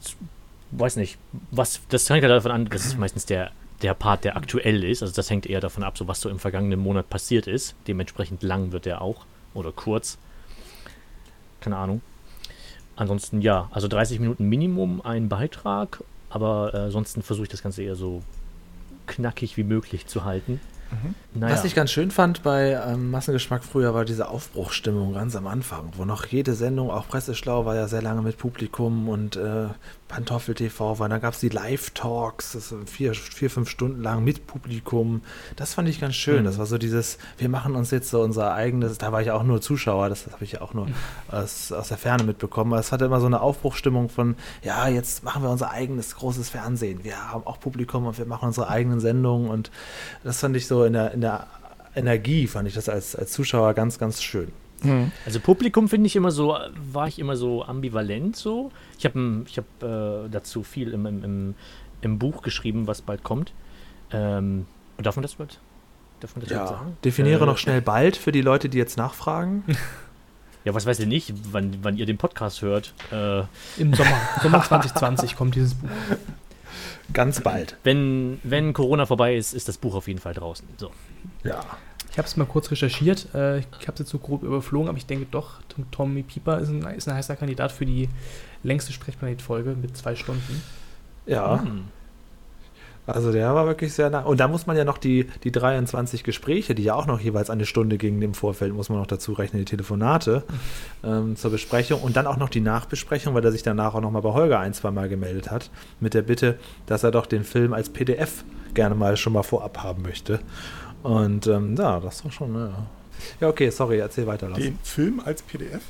weiß 0.73 0.97
nicht, 0.97 1.19
was, 1.51 1.81
das 1.89 2.09
hängt 2.09 2.23
ja 2.23 2.29
davon 2.29 2.51
an, 2.51 2.65
das 2.67 2.87
ist 2.87 2.99
meistens 2.99 3.27
der, 3.27 3.53
der 3.83 3.95
Part, 3.95 4.25
der 4.25 4.37
aktuell 4.37 4.83
ist. 4.83 5.03
Also 5.03 5.15
das 5.15 5.31
hängt 5.31 5.47
eher 5.47 5.61
davon 5.61 5.85
ab, 5.85 5.99
so 5.99 6.09
was 6.09 6.21
so 6.21 6.29
im 6.29 6.39
vergangenen 6.39 6.81
Monat 6.81 7.09
passiert 7.11 7.47
ist. 7.47 7.75
Dementsprechend 7.87 8.43
lang 8.43 8.73
wird 8.73 8.87
der 8.87 9.03
auch. 9.03 9.27
Oder 9.55 9.73
kurz. 9.73 10.19
Keine 11.61 11.77
Ahnung. 11.77 12.01
Ansonsten 12.97 13.43
ja, 13.43 13.69
also 13.73 13.89
30 13.89 14.21
Minuten 14.21 14.49
Minimum 14.49 15.03
ein 15.03 15.29
Beitrag, 15.29 16.03
aber 16.31 16.73
äh, 16.73 16.79
ansonsten 16.79 17.23
versuche 17.23 17.45
ich 17.45 17.51
das 17.51 17.63
Ganze 17.63 17.83
eher 17.83 17.95
so 17.95 18.23
knackig 19.07 19.59
wie 19.59 19.65
möglich 19.65 20.07
zu 20.07 20.25
halten. 20.25 20.61
Naja. 21.35 21.53
Was 21.55 21.65
ich 21.65 21.75
ganz 21.75 21.91
schön 21.91 22.11
fand 22.11 22.43
bei 22.43 22.81
ähm, 22.87 23.11
Massengeschmack 23.11 23.65
früher 23.65 23.93
war 23.95 24.05
diese 24.05 24.29
Aufbruchstimmung 24.29 25.15
ganz 25.15 25.37
am 25.37 25.47
Anfang, 25.47 25.93
wo 25.97 26.05
noch 26.05 26.27
jede 26.27 26.55
Sendung, 26.55 26.91
auch 26.91 27.09
Presseschlau, 27.09 27.65
war 27.65 27.75
ja 27.75 27.89
sehr 27.89 28.03
lange 28.03 28.23
mit 28.23 28.39
Publikum 28.39 29.09
und 29.09 29.37
äh, 29.37 29.67
Pantoffel 30.09 30.55
TV 30.55 30.99
war. 30.99 31.09
Dann 31.09 31.21
gab 31.21 31.35
es 31.35 31.41
die 31.41 31.49
Live-Talks, 31.49 32.75
vier, 32.87 33.15
vier, 33.15 33.51
fünf 33.51 33.69
Stunden 33.69 34.03
lang 34.03 34.23
mit 34.25 34.47
Publikum. 34.47 35.23
Das 35.57 35.75
fand 35.75 35.89
ich 35.89 36.01
ganz 36.01 36.15
schön. 36.15 36.43
Mhm. 36.43 36.45
Das 36.45 36.59
war 36.59 36.67
so 36.67 36.79
dieses, 36.79 37.19
wir 37.39 37.49
machen 37.49 37.75
uns 37.75 37.91
jetzt 37.91 38.11
so 38.11 38.21
unser 38.21 38.55
eigenes, 38.55 38.99
da 38.99 39.13
war 39.13 39.23
ich 39.23 39.31
auch 39.31 39.43
nur 39.43 39.61
Zuschauer, 39.61 40.09
das, 40.09 40.25
das 40.25 40.35
habe 40.35 40.45
ich 40.45 40.53
ja 40.53 40.61
auch 40.61 40.75
nur 40.75 40.87
mhm. 40.87 40.95
aus, 41.29 41.73
aus 41.73 41.89
der 41.89 41.97
Ferne 41.97 42.25
mitbekommen. 42.25 42.73
Aber 42.73 42.81
es 42.81 42.93
hatte 42.93 43.05
immer 43.05 43.21
so 43.21 43.27
eine 43.27 43.41
Aufbruchstimmung 43.41 44.09
von, 44.09 44.37
ja, 44.63 44.89
jetzt 44.89 45.25
machen 45.25 45.43
wir 45.43 45.51
unser 45.51 45.71
eigenes 45.71 46.15
großes 46.17 46.51
Fernsehen. 46.51 47.05
Wir 47.05 47.33
haben 47.33 47.47
auch 47.47 47.59
Publikum 47.59 48.07
und 48.07 48.19
wir 48.19 48.27
machen 48.27 48.47
unsere 48.47 48.69
eigenen 48.69 49.01
Sendungen 49.01 49.51
und 49.51 49.71
das 50.23 50.41
fand 50.41 50.57
ich 50.57 50.67
so 50.67 50.85
in 50.85 50.93
der, 50.93 51.13
in 51.13 51.21
der 51.21 51.47
Energie, 51.95 52.47
fand 52.47 52.69
ich 52.69 52.75
das 52.75 52.89
als, 52.89 53.17
als 53.17 53.33
Zuschauer 53.33 53.75
ganz, 53.75 53.99
ganz 53.99 54.23
schön. 54.23 54.53
Mhm. 54.87 55.13
Also 55.25 55.41
Publikum 55.41 55.89
finde 55.89 56.07
ich 56.07 56.17
immer 56.17 56.31
so, 56.31 56.57
war 56.93 57.09
ich 57.09 57.19
immer 57.19 57.37
so 57.37 57.65
ambivalent 57.65 58.37
so. 58.37 58.71
Ich 58.99 59.05
habe 59.05 59.45
ich 59.47 59.59
hab, 59.59 59.83
äh, 59.83 60.29
dazu 60.31 60.63
viel 60.63 60.93
im, 60.93 61.07
im, 61.07 61.55
im, 62.01 62.19
Buch 62.19 62.43
geschrieben, 62.43 62.87
was 62.87 63.03
bald 63.03 63.23
kommt. 63.23 63.53
Ähm, 64.13 64.67
darf 64.99 65.17
man 65.17 65.23
das 65.23 65.35
bald? 65.35 65.59
Darf 66.21 66.35
man 66.37 66.43
das 66.43 66.51
ja. 66.51 66.67
sagen? 66.67 66.97
Definiere 67.05 67.45
äh, 67.45 67.47
noch 67.47 67.59
schnell 67.59 67.83
bald 67.83 68.17
für 68.17 68.33
die 68.33 68.43
Leute, 68.43 68.69
die 68.69 68.79
jetzt 68.79 68.97
nachfragen. 68.97 69.65
Ja, 70.65 70.75
was 70.75 70.85
weiß 70.85 70.99
ich 70.99 71.07
nicht, 71.07 71.33
wann, 71.53 71.79
wann 71.83 71.97
ihr 71.97 72.07
den 72.07 72.19
Podcast 72.19 72.61
hört. 72.61 72.93
Äh, 73.13 73.43
Im 73.81 73.95
Sommer, 73.95 74.19
Sommer 74.43 74.65
2020 74.65 75.37
kommt 75.37 75.55
dieses 75.55 75.75
Buch. 75.75 75.89
Ganz 77.13 77.41
bald. 77.41 77.77
Wenn, 77.85 78.41
wenn 78.43 78.73
Corona 78.73 79.07
vorbei 79.07 79.37
ist, 79.37 79.55
ist 79.55 79.69
das 79.69 79.79
Buch 79.79 79.95
auf 79.95 80.09
jeden 80.09 80.19
Fall 80.19 80.35
draußen. 80.35 80.67
So. 80.77 80.91
Ja. 81.45 81.61
Ich 82.17 82.19
habe 82.19 82.29
es 82.29 82.37
mal 82.39 82.47
kurz 82.47 82.71
recherchiert. 82.71 83.27
Äh, 83.35 83.59
ich 83.59 83.67
habe 83.83 83.93
es 83.93 83.99
jetzt 83.99 84.09
so 84.09 84.17
grob 84.17 84.43
überflogen, 84.43 84.89
aber 84.89 84.97
ich 84.97 85.05
denke 85.05 85.27
doch, 85.31 85.61
Tommy 85.91 86.23
Pieper 86.23 86.59
ist 86.61 86.71
ein, 86.71 86.83
ist 86.97 87.07
ein 87.07 87.15
heißer 87.15 87.37
Kandidat 87.37 87.73
für 87.73 87.85
die 87.85 88.09
längste 88.63 88.95
Sprechplanet-Folge 88.95 89.77
mit 89.79 89.99
zwei 89.99 90.17
Stunden. 90.17 90.63
Ja. 91.27 91.63
Hm. 91.63 91.89
Also 93.07 93.33
der 93.33 93.55
war 93.55 93.67
wirklich 93.67 93.93
sehr 93.93 94.09
nah. 94.09 94.23
Und 94.23 94.41
da 94.41 94.49
muss 94.49 94.67
man 94.67 94.79
ja 94.79 94.85
noch 94.87 94.97
die, 94.97 95.27
die 95.45 95.53
23 95.53 96.25
Gespräche, 96.25 96.75
die 96.75 96.85
ja 96.85 96.95
auch 96.95 97.05
noch 97.05 97.21
jeweils 97.21 97.51
eine 97.51 97.67
Stunde 97.67 97.99
gingen 97.99 98.23
im 98.23 98.33
Vorfeld, 98.33 98.73
muss 98.73 98.89
man 98.89 98.99
noch 98.99 99.07
dazu 99.07 99.35
rechnen, 99.35 99.61
die 99.61 99.71
Telefonate 99.71 100.43
ähm, 101.05 101.37
zur 101.37 101.51
Besprechung 101.51 102.01
und 102.01 102.17
dann 102.17 102.27
auch 102.27 102.39
noch 102.39 102.49
die 102.49 102.63
Nachbesprechung, 102.63 103.35
weil 103.35 103.45
er 103.45 103.53
sich 103.53 103.63
danach 103.63 103.95
auch 103.95 104.01
nochmal 104.01 104.23
bei 104.23 104.33
Holger 104.33 104.59
ein, 104.59 104.73
zwei 104.73 104.91
Mal 104.91 105.11
gemeldet 105.11 105.51
hat, 105.51 105.71
mit 106.01 106.15
der 106.15 106.23
Bitte, 106.23 106.59
dass 106.87 107.05
er 107.05 107.11
doch 107.11 107.27
den 107.27 107.45
Film 107.45 107.75
als 107.75 107.91
PDF 107.91 108.43
gerne 108.73 108.95
mal 108.95 109.19
schon 109.19 109.35
mal 109.35 109.43
vorab 109.43 109.83
haben 109.83 110.01
möchte. 110.01 110.41
Und 111.07 111.47
ähm, 111.47 111.77
ja, 111.77 112.01
das 112.01 112.25
war 112.25 112.33
schon, 112.33 112.55
ja. 112.55 112.87
Ja, 113.41 113.49
okay, 113.49 113.71
sorry, 113.71 113.99
erzähl 113.99 114.27
weiter. 114.27 114.49
Lass. 114.49 114.59
Den 114.59 114.79
Film 114.83 115.23
als 115.25 115.43
PDF? 115.43 115.83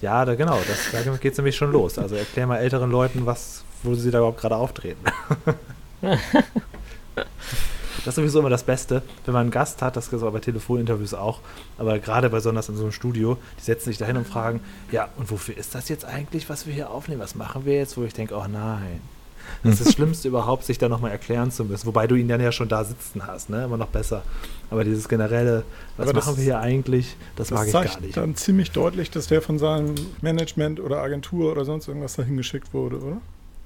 Ja, 0.00 0.24
da, 0.24 0.34
genau, 0.34 0.58
das, 0.68 0.90
da 0.92 1.16
geht 1.16 1.32
es 1.32 1.38
nämlich 1.38 1.56
schon 1.56 1.72
los. 1.72 1.98
Also 1.98 2.16
erklär 2.16 2.46
mal 2.46 2.58
älteren 2.58 2.90
Leuten, 2.90 3.24
was, 3.24 3.64
wo 3.82 3.94
sie 3.94 4.10
da 4.10 4.18
überhaupt 4.18 4.40
gerade 4.40 4.56
auftreten. 4.56 5.04
das 7.14 8.06
ist 8.06 8.14
sowieso 8.16 8.40
immer 8.40 8.50
das 8.50 8.64
Beste, 8.64 9.02
wenn 9.24 9.32
man 9.32 9.42
einen 9.42 9.50
Gast 9.50 9.80
hat, 9.80 9.96
das 9.96 10.08
ist 10.08 10.22
auch 10.22 10.32
bei 10.32 10.40
Telefoninterviews 10.40 11.14
auch, 11.14 11.40
aber 11.78 11.98
gerade 12.00 12.28
besonders 12.28 12.68
in 12.68 12.76
so 12.76 12.82
einem 12.82 12.92
Studio, 12.92 13.38
die 13.58 13.64
setzen 13.64 13.90
sich 13.90 13.96
dahin 13.96 14.18
und 14.18 14.26
fragen, 14.26 14.60
ja, 14.92 15.08
und 15.16 15.30
wofür 15.30 15.56
ist 15.56 15.74
das 15.74 15.88
jetzt 15.88 16.04
eigentlich, 16.04 16.50
was 16.50 16.66
wir 16.66 16.74
hier 16.74 16.90
aufnehmen? 16.90 17.22
Was 17.22 17.34
machen 17.34 17.64
wir 17.64 17.76
jetzt? 17.76 17.96
Wo 17.96 18.04
ich 18.04 18.12
denke, 18.12 18.34
oh 18.34 18.46
nein, 18.46 19.00
das 19.62 19.74
ist 19.74 19.86
das 19.86 19.92
Schlimmste 19.94 20.28
überhaupt, 20.28 20.64
sich 20.64 20.78
da 20.78 20.88
nochmal 20.88 21.10
erklären 21.10 21.50
zu 21.50 21.64
müssen. 21.64 21.86
Wobei 21.86 22.06
du 22.06 22.14
ihn 22.14 22.28
dann 22.28 22.40
ja 22.40 22.52
schon 22.52 22.68
da 22.68 22.84
sitzen 22.84 23.26
hast, 23.26 23.50
ne? 23.50 23.64
Immer 23.64 23.76
noch 23.76 23.88
besser. 23.88 24.22
Aber 24.70 24.84
dieses 24.84 25.08
generelle, 25.08 25.64
was 25.96 26.08
Aber 26.08 26.18
machen 26.18 26.36
wir 26.36 26.44
hier 26.44 26.58
eigentlich, 26.58 27.16
das, 27.36 27.48
das 27.48 27.58
mag 27.58 27.66
ich 27.66 27.72
gar 27.72 27.82
nicht. 27.82 28.16
Das 28.16 28.22
dann 28.22 28.36
ziemlich 28.36 28.70
deutlich, 28.70 29.10
dass 29.10 29.28
der 29.28 29.42
von 29.42 29.58
seinem 29.58 29.94
Management 30.20 30.80
oder 30.80 30.98
Agentur 30.98 31.52
oder 31.52 31.64
sonst 31.64 31.88
irgendwas 31.88 32.14
dahin 32.14 32.36
geschickt 32.36 32.72
wurde, 32.72 32.98
oder? 32.98 33.20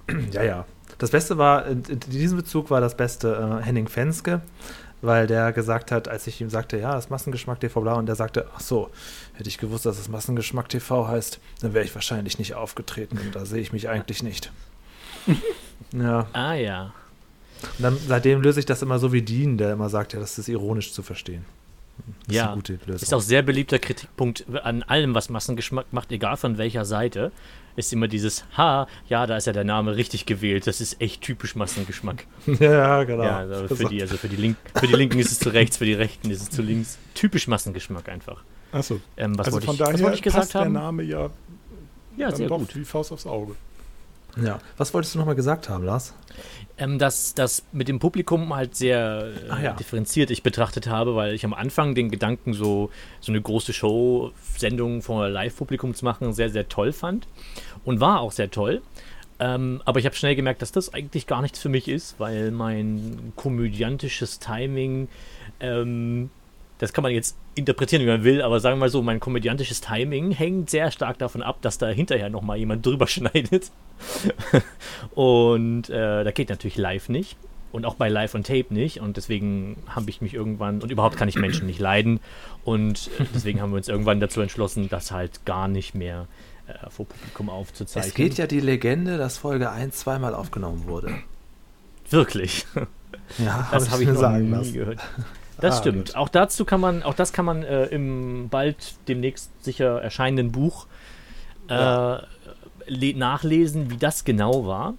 Ja, 0.32 0.42
ja. 0.42 0.64
Das 0.98 1.10
Beste 1.10 1.38
war, 1.38 1.66
in, 1.66 1.82
diesem 1.82 2.38
Bezug 2.38 2.70
war 2.70 2.80
das 2.80 2.96
Beste 2.96 3.60
äh, 3.60 3.64
Henning 3.64 3.88
Fenske, 3.88 4.40
weil 5.00 5.26
der 5.26 5.52
gesagt 5.52 5.92
hat, 5.92 6.08
als 6.08 6.26
ich 6.26 6.40
ihm 6.40 6.50
sagte, 6.50 6.78
ja, 6.78 6.94
das 6.94 7.10
Massengeschmack 7.10 7.60
TV 7.60 7.80
bla, 7.80 7.94
und 7.94 8.06
der 8.06 8.14
sagte, 8.14 8.48
ach 8.54 8.60
so, 8.60 8.90
hätte 9.34 9.48
ich 9.48 9.58
gewusst, 9.58 9.86
dass 9.86 9.98
es 9.98 10.08
Massengeschmack 10.08 10.68
TV 10.68 11.06
heißt, 11.06 11.40
dann 11.60 11.74
wäre 11.74 11.84
ich 11.84 11.94
wahrscheinlich 11.94 12.38
nicht 12.38 12.54
aufgetreten 12.54 13.18
und 13.18 13.36
da 13.36 13.44
sehe 13.44 13.60
ich 13.60 13.72
mich 13.72 13.88
eigentlich 13.88 14.22
nicht. 14.22 14.50
Ja. 15.92 16.26
Ah 16.32 16.54
ja. 16.54 16.92
Und 17.78 17.82
dann, 17.82 17.98
seitdem 18.06 18.40
löse 18.40 18.60
ich 18.60 18.66
das 18.66 18.82
immer 18.82 18.98
so 18.98 19.12
wie 19.12 19.22
Dean, 19.22 19.58
der 19.58 19.72
immer 19.72 19.88
sagt, 19.88 20.12
ja, 20.12 20.20
das 20.20 20.38
ist 20.38 20.48
ironisch 20.48 20.92
zu 20.92 21.02
verstehen. 21.02 21.44
Das 22.26 22.36
ja, 22.36 22.54
ist, 22.54 23.02
ist 23.02 23.14
auch 23.14 23.20
sehr 23.20 23.42
beliebter 23.42 23.80
Kritikpunkt 23.80 24.46
an 24.62 24.84
allem, 24.84 25.14
was 25.14 25.30
Massengeschmack 25.30 25.86
macht, 25.92 26.12
egal 26.12 26.36
von 26.36 26.56
welcher 26.56 26.84
Seite, 26.84 27.32
ist 27.74 27.92
immer 27.92 28.08
dieses 28.08 28.44
Ha, 28.56 28.86
ja, 29.08 29.26
da 29.26 29.36
ist 29.36 29.46
ja 29.46 29.52
der 29.52 29.64
Name 29.64 29.96
richtig 29.96 30.26
gewählt. 30.26 30.66
Das 30.66 30.80
ist 30.80 31.00
echt 31.00 31.22
typisch 31.22 31.54
Massengeschmack. 31.54 32.26
ja, 32.60 33.04
genau. 33.04 33.24
Ja, 33.24 33.38
also 33.38 33.74
für, 33.74 33.84
die, 33.86 34.00
also 34.00 34.16
für, 34.16 34.28
die 34.28 34.36
Link, 34.36 34.56
für 34.74 34.86
die 34.86 34.94
Linken 34.94 35.18
ist 35.18 35.32
es 35.32 35.38
zu 35.38 35.48
rechts, 35.48 35.76
für 35.76 35.84
die 35.84 35.94
Rechten 35.94 36.30
ist 36.30 36.42
es 36.42 36.50
zu 36.50 36.62
links. 36.62 36.98
Typisch 37.14 37.46
Massengeschmack 37.48 38.08
einfach. 38.08 38.42
Achso. 38.72 39.00
Ähm, 39.16 39.38
was 39.38 39.46
also 39.46 39.56
wollte 39.56 39.66
von 39.66 39.74
ich, 39.74 39.78
daher 39.78 40.02
was 40.02 40.14
ich 40.14 40.22
gesagt 40.22 40.42
passt 40.42 40.54
haben? 40.54 40.74
der 40.74 40.82
Name 40.82 41.02
ja, 41.02 41.30
ja 42.16 42.34
sehr 42.34 42.48
gut. 42.48 42.76
wie 42.76 42.84
Faust 42.84 43.12
aufs 43.12 43.26
Auge. 43.26 43.54
Ja. 44.36 44.58
Was 44.76 44.94
wolltest 44.94 45.14
du 45.14 45.18
nochmal 45.18 45.34
gesagt 45.34 45.68
haben, 45.68 45.84
Lars? 45.84 46.14
Ähm, 46.76 46.98
dass 46.98 47.34
das 47.34 47.64
mit 47.72 47.88
dem 47.88 47.98
Publikum 47.98 48.54
halt 48.54 48.76
sehr 48.76 49.32
äh, 49.50 49.64
ja. 49.64 49.72
differenziert 49.72 50.30
ich 50.30 50.42
betrachtet 50.42 50.86
habe, 50.86 51.16
weil 51.16 51.34
ich 51.34 51.44
am 51.44 51.52
Anfang 51.54 51.94
den 51.94 52.10
Gedanken, 52.10 52.52
so, 52.52 52.90
so 53.20 53.32
eine 53.32 53.40
große 53.40 53.72
Show-Sendung 53.72 55.02
vor 55.02 55.28
Live-Publikum 55.28 55.94
zu 55.94 56.04
machen, 56.04 56.32
sehr, 56.32 56.50
sehr 56.50 56.68
toll 56.68 56.92
fand. 56.92 57.26
Und 57.84 58.00
war 58.00 58.20
auch 58.20 58.32
sehr 58.32 58.50
toll. 58.50 58.82
Ähm, 59.40 59.82
aber 59.84 60.00
ich 60.00 60.06
habe 60.06 60.16
schnell 60.16 60.36
gemerkt, 60.36 60.62
dass 60.62 60.72
das 60.72 60.92
eigentlich 60.92 61.26
gar 61.26 61.42
nichts 61.42 61.58
für 61.58 61.68
mich 61.68 61.88
ist, 61.88 62.18
weil 62.18 62.50
mein 62.50 63.32
komödiantisches 63.36 64.38
Timing 64.38 65.08
ähm, 65.60 66.30
das 66.78 66.92
kann 66.92 67.02
man 67.02 67.12
jetzt 67.12 67.36
interpretieren, 67.54 68.02
wie 68.02 68.06
man 68.06 68.24
will, 68.24 68.40
aber 68.40 68.60
sagen 68.60 68.76
wir 68.76 68.80
mal 68.80 68.88
so, 68.88 69.02
mein 69.02 69.20
komödiantisches 69.20 69.80
Timing 69.80 70.30
hängt 70.30 70.70
sehr 70.70 70.90
stark 70.90 71.18
davon 71.18 71.42
ab, 71.42 71.58
dass 71.60 71.78
da 71.78 71.88
hinterher 71.88 72.30
nochmal 72.30 72.56
jemand 72.58 72.86
drüber 72.86 73.06
schneidet. 73.06 73.70
und 75.14 75.90
äh, 75.90 76.24
da 76.24 76.30
geht 76.30 76.48
natürlich 76.48 76.76
live 76.76 77.08
nicht. 77.08 77.36
Und 77.70 77.84
auch 77.84 77.96
bei 77.96 78.08
Live 78.08 78.34
und 78.34 78.46
Tape 78.46 78.72
nicht. 78.72 79.00
Und 79.00 79.18
deswegen 79.18 79.76
habe 79.88 80.08
ich 80.08 80.22
mich 80.22 80.32
irgendwann, 80.32 80.80
und 80.80 80.90
überhaupt 80.90 81.18
kann 81.18 81.28
ich 81.28 81.36
Menschen 81.36 81.66
nicht 81.66 81.78
leiden. 81.78 82.18
Und 82.64 83.10
deswegen 83.34 83.60
haben 83.60 83.72
wir 83.72 83.76
uns 83.76 83.88
irgendwann 83.88 84.20
dazu 84.20 84.40
entschlossen, 84.40 84.88
das 84.88 85.10
halt 85.10 85.44
gar 85.44 85.68
nicht 85.68 85.94
mehr 85.94 86.28
äh, 86.66 86.88
vor 86.88 87.06
Publikum 87.06 87.50
aufzuzeichnen. 87.50 88.08
Es 88.08 88.14
geht 88.14 88.38
ja 88.38 88.46
die 88.46 88.60
Legende, 88.60 89.18
dass 89.18 89.36
Folge 89.36 89.70
1 89.70 89.96
zweimal 89.96 90.34
aufgenommen 90.34 90.86
wurde. 90.86 91.14
Wirklich? 92.08 92.66
Ja, 93.36 93.68
das 93.70 93.90
habe 93.90 94.02
ich, 94.02 94.08
hab 94.08 94.16
ich 94.16 94.22
noch 94.22 94.38
nie 94.38 94.48
lassen. 94.48 94.72
gehört. 94.72 95.00
Das 95.60 95.76
ah, 95.76 95.80
stimmt. 95.80 96.06
Gut. 96.08 96.16
Auch 96.16 96.28
dazu 96.28 96.64
kann 96.64 96.80
man, 96.80 97.02
auch 97.02 97.14
das 97.14 97.32
kann 97.32 97.44
man 97.44 97.62
äh, 97.62 97.86
im 97.86 98.48
bald 98.48 98.94
demnächst 99.08 99.50
sicher 99.64 100.00
erscheinenden 100.00 100.52
Buch 100.52 100.86
äh, 101.68 101.74
ja. 101.74 102.22
nachlesen, 102.88 103.90
wie 103.90 103.96
das 103.96 104.24
genau 104.24 104.66
war. 104.66 104.94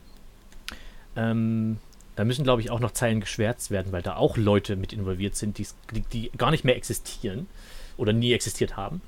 Ähm, 1.16 1.78
da 2.16 2.26
müssen, 2.26 2.44
glaube 2.44 2.62
ich, 2.62 2.70
auch 2.70 2.82
noch 2.82 2.92
Zeilen 2.92 3.22
geschwärzt 3.22 3.72
werden, 3.72 3.94
weil 3.94 4.02
da 4.02 4.18
auch 4.18 4.36
Leute 4.36 4.76
mit 4.76 4.92
involviert 4.92 5.38
sind, 5.38 5.58
die, 5.58 5.68
die 6.12 6.30
gar 6.38 6.52
nicht 6.52 6.66
mehr 6.66 6.76
existieren 6.76 7.48
oder 7.96 8.12
nie 8.12 8.34
existiert 8.34 8.76
haben. 8.76 9.02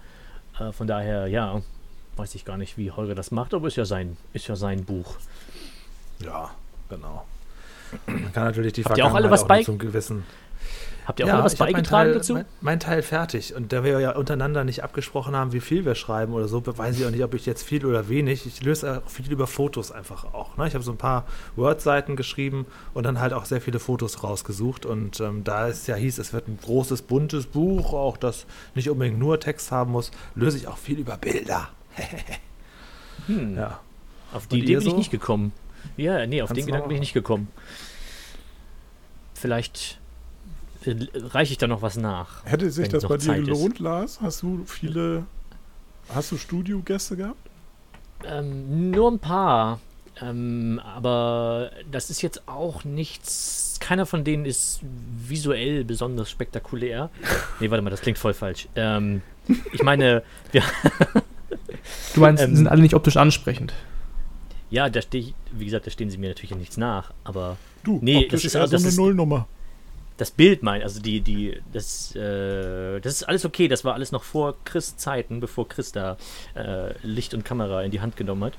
Äh, 0.57 0.71
von 0.71 0.87
daher, 0.87 1.27
ja, 1.27 1.61
weiß 2.15 2.35
ich 2.35 2.45
gar 2.45 2.57
nicht, 2.57 2.77
wie 2.77 2.91
Holger 2.91 3.15
das 3.15 3.31
macht, 3.31 3.53
aber 3.53 3.67
ist 3.67 3.75
ja 3.75 3.85
sein, 3.85 4.15
ist 4.31 4.47
ja 4.47 4.55
sein 4.55 4.85
Buch. 4.85 5.17
Ja, 6.19 6.51
genau. 6.87 7.25
Man 8.05 8.31
kann 8.31 8.45
natürlich 8.45 8.73
die 8.73 8.83
Habt 8.85 8.95
Vergangenheit 8.95 9.11
auch, 9.11 9.25
alle 9.25 9.31
was 9.31 9.43
auch 9.43 9.47
bei 9.47 9.63
zum 9.63 9.77
gewissen 9.77 10.23
Habt 11.05 11.19
ihr 11.19 11.25
auch 11.25 11.37
noch 11.37 11.43
was 11.43 11.53
ich 11.53 11.59
beigetragen 11.59 12.09
Teil, 12.09 12.13
dazu? 12.13 12.33
Mein, 12.33 12.45
mein 12.61 12.79
Teil 12.79 13.01
fertig. 13.01 13.55
Und 13.55 13.73
da 13.73 13.83
wir 13.83 13.99
ja 13.99 14.15
untereinander 14.15 14.63
nicht 14.63 14.83
abgesprochen 14.83 15.35
haben, 15.35 15.51
wie 15.51 15.59
viel 15.59 15.83
wir 15.83 15.95
schreiben 15.95 16.33
oder 16.33 16.47
so, 16.47 16.61
weiß 16.65 16.99
ich 16.99 17.05
auch 17.05 17.11
nicht, 17.11 17.23
ob 17.23 17.33
ich 17.33 17.45
jetzt 17.45 17.63
viel 17.63 17.85
oder 17.85 18.07
wenig. 18.07 18.45
Ich 18.45 18.63
löse 18.63 19.01
auch 19.05 19.09
viel 19.09 19.31
über 19.31 19.47
Fotos 19.47 19.91
einfach 19.91 20.25
auch. 20.33 20.57
Ne? 20.57 20.67
Ich 20.67 20.73
habe 20.73 20.83
so 20.83 20.91
ein 20.91 20.97
paar 20.97 21.25
Word-Seiten 21.55 22.15
geschrieben 22.15 22.65
und 22.93 23.05
dann 23.05 23.19
halt 23.19 23.33
auch 23.33 23.45
sehr 23.45 23.61
viele 23.61 23.79
Fotos 23.79 24.23
rausgesucht. 24.23 24.85
Und 24.85 25.19
ähm, 25.19 25.43
da 25.43 25.67
es 25.67 25.87
ja 25.87 25.95
hieß, 25.95 26.19
es 26.19 26.33
wird 26.33 26.47
ein 26.47 26.59
großes, 26.61 27.01
buntes 27.01 27.47
Buch, 27.47 27.93
auch 27.93 28.17
das 28.17 28.45
nicht 28.75 28.89
unbedingt 28.89 29.17
nur 29.17 29.39
Text 29.39 29.71
haben 29.71 29.91
muss, 29.91 30.11
löse 30.35 30.57
ich 30.57 30.67
auch 30.67 30.77
viel 30.77 30.99
über 30.99 31.17
Bilder. 31.17 31.69
Hm. 33.27 33.55
Ja. 33.55 33.79
Auf 34.33 34.47
die 34.47 34.55
Und 34.55 34.63
Idee 34.63 34.77
bin 34.77 34.83
ich 34.87 34.89
so? 34.89 34.97
nicht 34.97 35.11
gekommen. 35.11 35.53
Ja, 35.95 36.25
nee, 36.25 36.41
auf 36.41 36.47
Kannst 36.47 36.59
den 36.59 36.65
Gedanken 36.65 36.87
bin 36.87 36.95
ich 36.95 37.01
nicht 37.01 37.13
gekommen. 37.13 37.49
Vielleicht 39.35 40.00
reiche 40.85 41.51
ich 41.53 41.57
da 41.57 41.67
noch 41.67 41.81
was 41.81 41.97
nach. 41.97 42.45
Hätte 42.45 42.69
sich 42.71 42.89
das 42.89 43.03
bei 43.07 43.17
dir 43.17 43.23
Zeit 43.25 43.39
ist. 43.41 43.45
gelohnt, 43.47 43.79
Lars? 43.79 44.19
Hast 44.21 44.41
du 44.41 44.63
viele, 44.65 45.25
hast 46.13 46.31
du 46.31 46.37
Studiogäste 46.37 47.15
gehabt? 47.17 47.37
Ähm, 48.25 48.91
nur 48.91 49.11
ein 49.11 49.19
paar. 49.19 49.79
Ähm, 50.21 50.79
aber 50.83 51.71
das 51.91 52.09
ist 52.09 52.21
jetzt 52.21 52.47
auch 52.47 52.83
nichts. 52.83 53.77
Keiner 53.79 54.05
von 54.05 54.23
denen 54.23 54.45
ist 54.45 54.81
visuell 55.27 55.83
besonders 55.83 56.29
spektakulär. 56.29 57.09
Nee, 57.59 57.69
warte 57.69 57.81
mal, 57.83 57.89
das 57.91 58.01
klingt 58.01 58.17
voll 58.17 58.33
falsch. 58.33 58.67
Ähm, 58.75 59.21
ich 59.71 59.83
meine, 59.83 60.23
wir, 60.51 60.63
Du 62.15 62.21
meinst, 62.21 62.43
Ähm, 62.43 62.49
die 62.51 62.55
sind 62.57 62.67
alle 62.67 62.81
nicht 62.81 62.93
optisch 62.95 63.17
ansprechend. 63.17 63.73
ja, 64.71 64.89
da 64.89 65.01
stehe 65.01 65.23
ich, 65.25 65.33
wie 65.51 65.65
gesagt, 65.65 65.85
da 65.87 65.91
stehen 65.91 66.09
sie 66.09 66.17
mir 66.17 66.29
natürlich 66.29 66.55
nichts 66.55 66.77
nach. 66.77 67.11
Aber 67.23 67.57
Du, 67.83 67.99
Nee, 68.01 68.17
optisch 68.17 68.31
das 68.31 68.45
ist- 68.45 68.55
eher 68.55 68.67
so 68.67 68.71
das 68.73 68.81
eine 68.81 68.89
ist- 68.89 68.97
Nullnummer. 68.97 69.47
Das 70.17 70.31
Bild 70.31 70.63
mein, 70.63 70.83
also 70.83 71.01
die, 71.01 71.21
die, 71.21 71.59
das, 71.73 72.15
äh, 72.15 72.99
das 72.99 73.13
ist 73.13 73.23
alles 73.23 73.45
okay. 73.45 73.67
Das 73.67 73.83
war 73.83 73.93
alles 73.93 74.11
noch 74.11 74.23
vor 74.23 74.55
Chris 74.65 74.97
Zeiten, 74.97 75.39
bevor 75.39 75.67
Chris 75.67 75.91
da 75.91 76.17
äh, 76.55 76.93
Licht 77.01 77.33
und 77.33 77.43
Kamera 77.43 77.83
in 77.83 77.91
die 77.91 78.01
Hand 78.01 78.17
genommen 78.17 78.43
hat. 78.43 78.53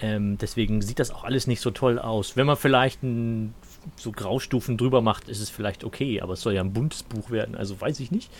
Ähm, 0.00 0.38
deswegen 0.38 0.82
sieht 0.82 0.98
das 0.98 1.10
auch 1.10 1.24
alles 1.24 1.46
nicht 1.46 1.60
so 1.60 1.70
toll 1.70 1.98
aus. 1.98 2.36
Wenn 2.36 2.46
man 2.46 2.56
vielleicht 2.56 3.02
ein, 3.02 3.54
so 3.96 4.10
Graustufen 4.12 4.76
drüber 4.76 5.02
macht, 5.02 5.28
ist 5.28 5.40
es 5.40 5.50
vielleicht 5.50 5.84
okay, 5.84 6.20
aber 6.20 6.32
es 6.32 6.40
soll 6.40 6.54
ja 6.54 6.60
ein 6.62 6.72
buntes 6.72 7.04
Buch 7.04 7.30
werden, 7.30 7.54
also 7.54 7.80
weiß 7.80 8.00
ich 8.00 8.10
nicht. 8.10 8.30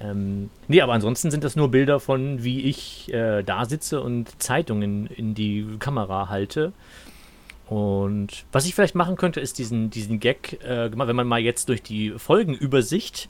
Ähm, 0.00 0.50
nee, 0.68 0.80
aber 0.80 0.92
ansonsten 0.92 1.30
sind 1.30 1.42
das 1.42 1.56
nur 1.56 1.70
Bilder 1.70 2.00
von, 2.00 2.44
wie 2.44 2.62
ich 2.62 3.12
äh, 3.12 3.42
da 3.42 3.64
sitze 3.64 4.02
und 4.02 4.42
Zeitungen 4.42 5.06
in 5.06 5.34
die 5.34 5.66
Kamera 5.78 6.28
halte. 6.28 6.72
Und 7.66 8.44
was 8.52 8.66
ich 8.66 8.74
vielleicht 8.74 8.94
machen 8.94 9.16
könnte, 9.16 9.40
ist 9.40 9.58
diesen, 9.58 9.90
diesen 9.90 10.20
Gag, 10.20 10.62
äh, 10.64 10.90
wenn 10.92 11.16
man 11.16 11.26
mal 11.26 11.40
jetzt 11.40 11.68
durch 11.68 11.82
die 11.82 12.10
Folgenübersicht 12.10 13.28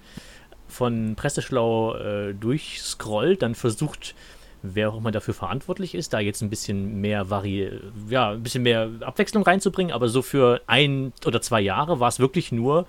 von 0.66 1.14
Presseschlau 1.14 1.94
äh, 1.94 2.34
durchscrollt, 2.34 3.42
dann 3.42 3.54
versucht, 3.54 4.14
wer 4.62 4.90
auch 4.90 4.96
immer 4.96 5.12
dafür 5.12 5.34
verantwortlich 5.34 5.94
ist, 5.94 6.12
da 6.12 6.20
jetzt 6.20 6.42
ein 6.42 6.50
bisschen 6.50 7.00
mehr 7.00 7.30
Vari 7.30 7.70
ja, 8.08 8.30
ein 8.30 8.42
bisschen 8.42 8.62
mehr 8.62 8.90
Abwechslung 9.00 9.44
reinzubringen, 9.44 9.92
aber 9.92 10.08
so 10.08 10.22
für 10.22 10.62
ein 10.66 11.12
oder 11.26 11.40
zwei 11.42 11.60
Jahre 11.60 12.00
war 12.00 12.08
es 12.08 12.18
wirklich 12.18 12.50
nur 12.50 12.86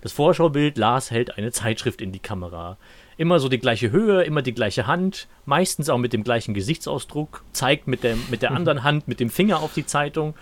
das 0.00 0.12
Vorschaubild, 0.12 0.78
Lars 0.78 1.10
hält 1.10 1.36
eine 1.36 1.50
Zeitschrift 1.50 2.00
in 2.00 2.12
die 2.12 2.20
Kamera. 2.20 2.78
Immer 3.18 3.40
so 3.40 3.50
die 3.50 3.58
gleiche 3.58 3.90
Höhe, 3.90 4.22
immer 4.22 4.40
die 4.40 4.54
gleiche 4.54 4.86
Hand, 4.86 5.28
meistens 5.44 5.90
auch 5.90 5.98
mit 5.98 6.14
dem 6.14 6.24
gleichen 6.24 6.54
Gesichtsausdruck, 6.54 7.44
zeigt 7.52 7.86
mit, 7.86 8.04
dem, 8.04 8.22
mit 8.30 8.40
der 8.40 8.52
anderen 8.52 8.84
Hand 8.84 9.08
mit 9.08 9.20
dem 9.20 9.28
Finger 9.28 9.60
auf 9.60 9.74
die 9.74 9.84
Zeitung 9.84 10.34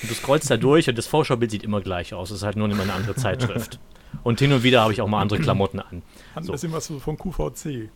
und 0.00 0.10
du 0.10 0.14
scrollst 0.14 0.50
da 0.50 0.56
durch 0.56 0.88
und 0.88 0.96
das 0.96 1.06
Vorschaubild 1.06 1.50
sieht 1.50 1.64
immer 1.64 1.80
gleich 1.80 2.14
aus. 2.14 2.30
Es 2.30 2.38
ist 2.38 2.42
halt 2.44 2.56
nur 2.56 2.70
immer 2.70 2.84
eine 2.84 2.92
andere 2.92 3.16
Zeitschrift. 3.16 3.78
Und 4.22 4.38
hin 4.38 4.52
und 4.52 4.62
wieder 4.62 4.80
habe 4.82 4.92
ich 4.92 5.00
auch 5.00 5.08
mal 5.08 5.20
andere 5.20 5.38
Klamotten 5.38 5.80
an. 5.80 6.02
Hat 6.34 6.44
So. 6.44 6.52
ein 6.52 6.54
bisschen 6.54 6.72
was 6.72 6.86
so 6.86 6.98
von 6.98 7.18
QVC. 7.18 7.90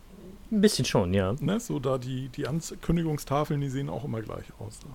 Ein 0.50 0.61
bisschen 0.61 0.84
schon, 0.84 1.14
ja. 1.14 1.34
Ne? 1.40 1.59
So 1.61 1.78
da 1.78 1.96
die, 1.96 2.28
die 2.28 2.46
Ankündigungstafeln, 2.46 3.61
die 3.61 3.70
sehen 3.70 3.88
auch 3.88 4.05
immer 4.05 4.20
gleich 4.20 4.44
aus. 4.59 4.80
Ne? 4.84 4.90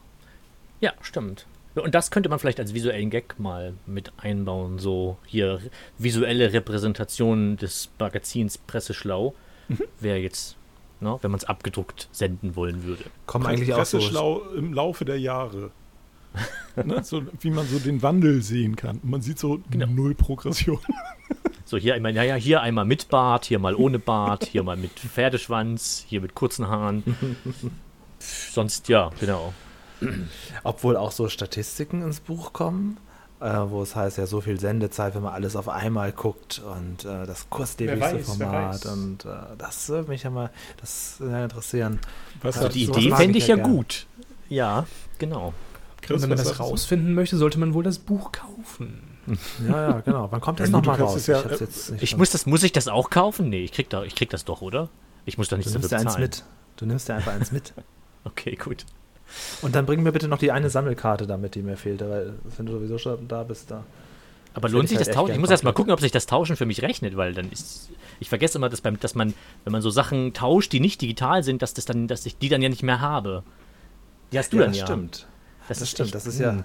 Ja, 0.82 0.94
stimmt. 1.02 1.48
Und 1.82 1.96
das 1.96 2.12
könnte 2.12 2.30
man 2.30 2.40
vielleicht 2.40 2.60
als 2.60 2.74
visuellen 2.74 3.10
Gag 3.10 3.40
mal 3.40 3.74
mit 3.86 4.12
einbauen. 4.18 4.80
So 4.80 5.18
hier 5.26 5.60
visuelle 5.98 6.54
Repräsentation 6.54 7.58
des 7.58 7.90
Magazins 8.00 8.58
Presseschlau. 8.58 9.34
Wäre 10.00 10.18
jetzt, 10.18 10.56
ne, 11.02 11.18
wenn 11.22 11.32
man 11.32 11.40
es 11.40 11.46
abgedruckt 11.46 12.08
senden 12.12 12.56
wollen 12.56 12.84
würde. 12.84 13.04
Kommen 13.26 13.46
eigentlich 13.46 13.74
auch 13.74 13.86
so. 13.86 13.98
Presseschlau 13.98 14.42
im 14.56 14.74
Laufe 14.74 15.06
der 15.06 15.20
Jahre. 15.20 15.72
ne? 16.76 17.04
so, 17.04 17.24
wie 17.42 17.50
man 17.50 17.68
so 17.68 17.80
den 17.80 18.02
Wandel 18.02 18.42
sehen 18.42 18.76
kann. 18.76 19.00
Man 19.04 19.22
sieht 19.22 19.40
so 19.40 19.60
Genau. 19.70 19.88
null 19.88 20.16
Progression. 20.16 20.80
So 21.66 21.76
hier 21.76 21.96
einmal, 21.96 22.14
naja, 22.14 22.36
hier 22.36 22.62
einmal 22.62 22.86
mit 22.86 23.10
Bart, 23.10 23.44
hier 23.44 23.60
mal 23.60 23.76
ohne 23.76 24.00
Bart, 24.00 24.46
hier 24.46 24.64
mal 24.64 24.78
mit 24.78 24.92
Pferdeschwanz, 24.92 26.06
hier 26.08 26.22
mit 26.22 26.34
kurzen 26.34 26.70
Haaren. 26.70 27.04
Sonst, 28.20 28.88
ja, 28.88 29.12
genau. 29.20 29.54
Obwohl 30.64 30.98
auch 30.98 31.12
so 31.12 31.30
Statistiken 31.30 32.02
ins 32.04 32.20
Buch 32.20 32.54
kommen, 32.54 32.98
äh, 33.40 33.46
wo 33.68 33.82
es 33.84 33.96
heißt, 33.96 34.18
ja, 34.18 34.26
so 34.26 34.42
viel 34.42 34.60
Sendezeit, 34.60 35.16
wenn 35.16 35.22
man 35.22 35.34
alles 35.34 35.56
auf 35.56 35.70
einmal 35.70 36.12
guckt 36.12 36.60
und 36.60 37.06
äh, 37.06 37.26
das 37.26 37.50
kurzlebigste 37.50 38.20
Format 38.20 38.86
und 38.86 39.26
äh, 39.26 39.30
das 39.58 39.90
würde 39.90 40.10
mich 40.10 40.24
ja 40.24 40.30
mal 40.30 40.50
das 40.82 41.20
äh, 41.22 41.44
interessieren. 41.44 42.00
Was 42.42 42.58
Also 42.58 42.68
Ja, 42.68 42.74
die 42.74 42.84
Idee 42.86 43.12
fände 43.16 43.38
ich 43.38 43.44
ich 43.44 43.48
ja 43.50 43.58
ja 43.58 43.64
gut. 43.64 44.08
Ja, 44.50 44.86
genau. 45.20 45.54
Chris, 46.02 46.16
Und 46.24 46.30
wenn 46.30 46.38
man 46.38 46.38
das 46.46 46.58
du? 46.58 46.64
rausfinden 46.64 47.14
möchte, 47.14 47.38
sollte 47.38 47.60
man 47.60 47.74
wohl 47.74 47.84
das 47.84 48.00
Buch 48.00 48.32
kaufen. 48.32 49.18
Ja, 49.68 49.82
ja, 49.82 50.00
genau. 50.00 50.32
Wann 50.32 50.40
kommt 50.40 50.60
das 50.62 50.70
Ja, 50.70 50.78
nochmal 50.78 50.96
du 50.98 51.04
raus? 51.04 51.16
es 51.18 51.28
ja, 51.28 51.44
hab's 51.44 51.60
äh, 51.60 51.64
jetzt 51.66 51.92
nicht 51.92 52.02
Ich 52.04 52.16
muss 52.18 52.30
das, 52.32 52.46
muss 52.46 52.64
ich 52.64 52.72
das 52.72 52.88
auch 52.88 53.10
kaufen? 53.10 53.50
Nee, 53.50 53.64
ich 53.66 53.74
krieg, 53.74 53.90
da, 53.90 54.04
ich 54.04 54.16
krieg 54.16 54.30
das 54.30 54.46
doch, 54.46 54.62
oder? 54.62 54.90
Ich 55.26 55.38
muss 55.38 55.50
da 55.50 55.56
du 55.56 55.60
nichts 55.60 55.74
nimmst 55.74 55.92
dafür 55.92 56.06
dir 56.06 56.10
eins 56.10 56.18
mit. 56.20 56.44
Du 56.78 56.86
nimmst 56.86 57.10
dir 57.10 57.16
einfach 57.16 57.34
eins 57.34 57.52
mit. 57.52 57.74
Okay, 58.24 58.56
gut. 58.56 58.86
Und 59.62 59.76
dann 59.76 59.86
bring 59.86 60.04
mir 60.04 60.12
bitte 60.12 60.28
noch 60.28 60.38
die 60.40 60.52
eine 60.52 60.70
Sammelkarte 60.70 61.28
damit, 61.28 61.56
die 61.56 61.62
mir 61.62 61.78
fehlt, 61.78 62.02
weil 62.02 62.34
wenn 62.58 62.66
du 62.66 62.74
sowieso 62.74 62.98
schon 62.98 63.28
da 63.28 63.44
bist, 63.44 63.70
da. 63.72 63.84
Aber 64.54 64.64
Das 64.70 64.72
lohnt 64.72 64.90
sich 64.90 64.96
ich 64.96 65.00
das 65.00 65.08
halt 65.08 65.10
echt 65.10 65.18
Tauschen? 65.20 65.34
Ich 65.36 65.40
muss 65.40 65.50
erst 65.52 65.64
mal 65.64 65.74
gucken, 65.74 65.94
ob 65.94 66.00
sich 66.00 66.12
das 66.12 66.26
Tauschen 66.26 66.56
für 66.56 66.66
mich 66.66 66.82
rechnet, 66.82 67.16
weil 67.16 67.34
dann 67.34 67.52
ist. 67.52 67.90
Ich 68.20 68.30
vergesse 68.30 68.58
immer, 68.58 68.70
dass, 68.70 68.82
beim, 68.82 69.00
dass 69.00 69.14
man, 69.14 69.34
wenn 69.64 69.72
man 69.72 69.84
so 69.84 69.92
Sachen 69.92 70.34
tauscht, 70.34 70.72
die 70.72 70.80
nicht 70.80 71.02
digital 71.02 71.44
sind, 71.44 71.62
dass 71.62 71.76
das 71.76 71.86
dann, 71.86 72.08
dass 72.08 72.26
ich 72.26 72.38
die 72.40 72.50
dann 72.50 72.62
ja 72.64 72.70
nicht 72.70 72.82
mehr 72.82 73.00
habe. 73.00 73.44
Die 74.32 74.40
hast 74.40 74.52
du 74.54 74.58
ja, 74.58 74.64
dann 74.64 74.72
das 74.72 74.80
ja. 74.80 74.86
stimmt. 74.88 75.28
Das, 75.68 75.80
Das, 75.80 75.82
ist 75.82 75.90
stimmt. 75.92 76.08
echt, 76.08 76.16
Das 76.16 76.26
ist 76.26 76.40
hm, 76.40 76.46
ja. 76.58 76.64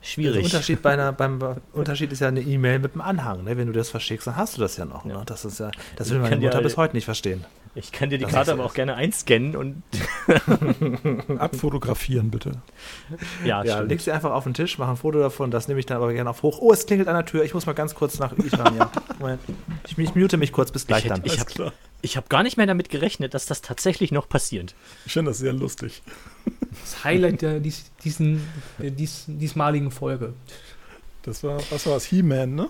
schwierig. 0.00 0.34
Der 0.36 0.44
Unterschied, 0.44 0.82
bei 0.82 0.92
einer, 0.92 1.12
beim 1.12 1.40
Unterschied 1.72 2.12
ist 2.12 2.20
ja 2.20 2.28
eine 2.28 2.40
E-Mail 2.42 2.78
mit 2.78 2.92
einem 2.92 3.00
Anhang. 3.00 3.42
Ne? 3.42 3.56
Wenn 3.56 3.66
du 3.66 3.72
das 3.72 3.90
verschickst, 3.90 4.26
dann 4.28 4.36
hast 4.36 4.56
du 4.56 4.60
das 4.60 4.76
ja 4.76 4.84
noch. 4.84 5.04
Ja. 5.04 5.18
Ne? 5.18 5.22
Das 5.26 5.44
ist 5.44 5.58
ja, 5.58 5.72
das 5.96 6.10
will 6.10 6.18
meine 6.18 6.30
kann 6.30 6.40
ja- 6.42 6.48
Mutter 6.50 6.62
bis 6.62 6.76
heute 6.76 6.94
nicht 6.94 7.06
verstehen. 7.06 7.44
Ich 7.76 7.90
kann 7.90 8.08
dir 8.10 8.18
die 8.18 8.24
Das 8.24 8.32
Karte 8.32 8.52
aber 8.52 8.64
auch 8.64 8.74
gerne 8.74 8.94
einscannen 8.94 9.56
und. 9.56 9.82
Abfotografieren 11.38 12.30
bitte. 12.30 12.52
Ja, 13.44 13.64
Ja, 13.64 13.74
stimmt. 13.76 13.88
leg 13.90 14.00
sie 14.00 14.12
einfach 14.12 14.30
auf 14.32 14.44
den 14.44 14.54
Tisch, 14.54 14.78
mach 14.78 14.88
ein 14.88 14.96
Foto 14.96 15.18
davon, 15.18 15.50
das 15.50 15.68
nehme 15.68 15.80
ich 15.80 15.86
dann 15.86 15.96
aber 15.96 16.12
gerne 16.12 16.30
auf 16.30 16.42
hoch. 16.42 16.58
Oh, 16.60 16.72
es 16.72 16.86
klingelt 16.86 17.08
an 17.08 17.14
der 17.16 17.24
Tür. 17.24 17.44
Ich 17.44 17.54
muss 17.54 17.66
mal 17.66 17.72
ganz 17.72 17.94
kurz 17.94 18.18
nach 18.18 18.32
Iran, 18.38 18.76
ja. 18.76 18.90
Moment. 19.18 19.40
Ich, 19.86 19.98
ich 19.98 20.14
mute 20.14 20.36
mich 20.36 20.52
kurz, 20.52 20.70
bis 20.70 20.86
gleich 20.86 21.04
Ich 21.04 21.10
hätte- 21.10 21.20
dann. 21.22 21.26
ich 21.26 21.32
Alles 21.40 21.58
hab- 22.06 22.16
habe 22.16 22.28
gar 22.28 22.42
nicht 22.42 22.56
mehr 22.56 22.66
damit 22.66 22.90
gerechnet, 22.90 23.34
dass 23.34 23.46
das 23.46 23.62
tatsächlich 23.62 24.12
noch 24.12 24.28
passiert. 24.28 24.74
Ich 25.06 25.12
finde 25.14 25.30
das 25.30 25.38
sehr 25.38 25.52
lustig. 25.52 26.02
Das 26.70 27.02
Highlight 27.04 27.42
der 27.42 27.60
dies, 27.60 27.90
diesen, 28.04 28.46
der 28.78 28.90
dies, 28.90 29.24
diesmaligen 29.26 29.90
Folge. 29.90 30.34
Das 31.22 31.42
war, 31.42 31.58
was 31.70 31.86
war 31.86 31.96
es? 31.96 32.04
He-Man, 32.04 32.54
ne? 32.54 32.68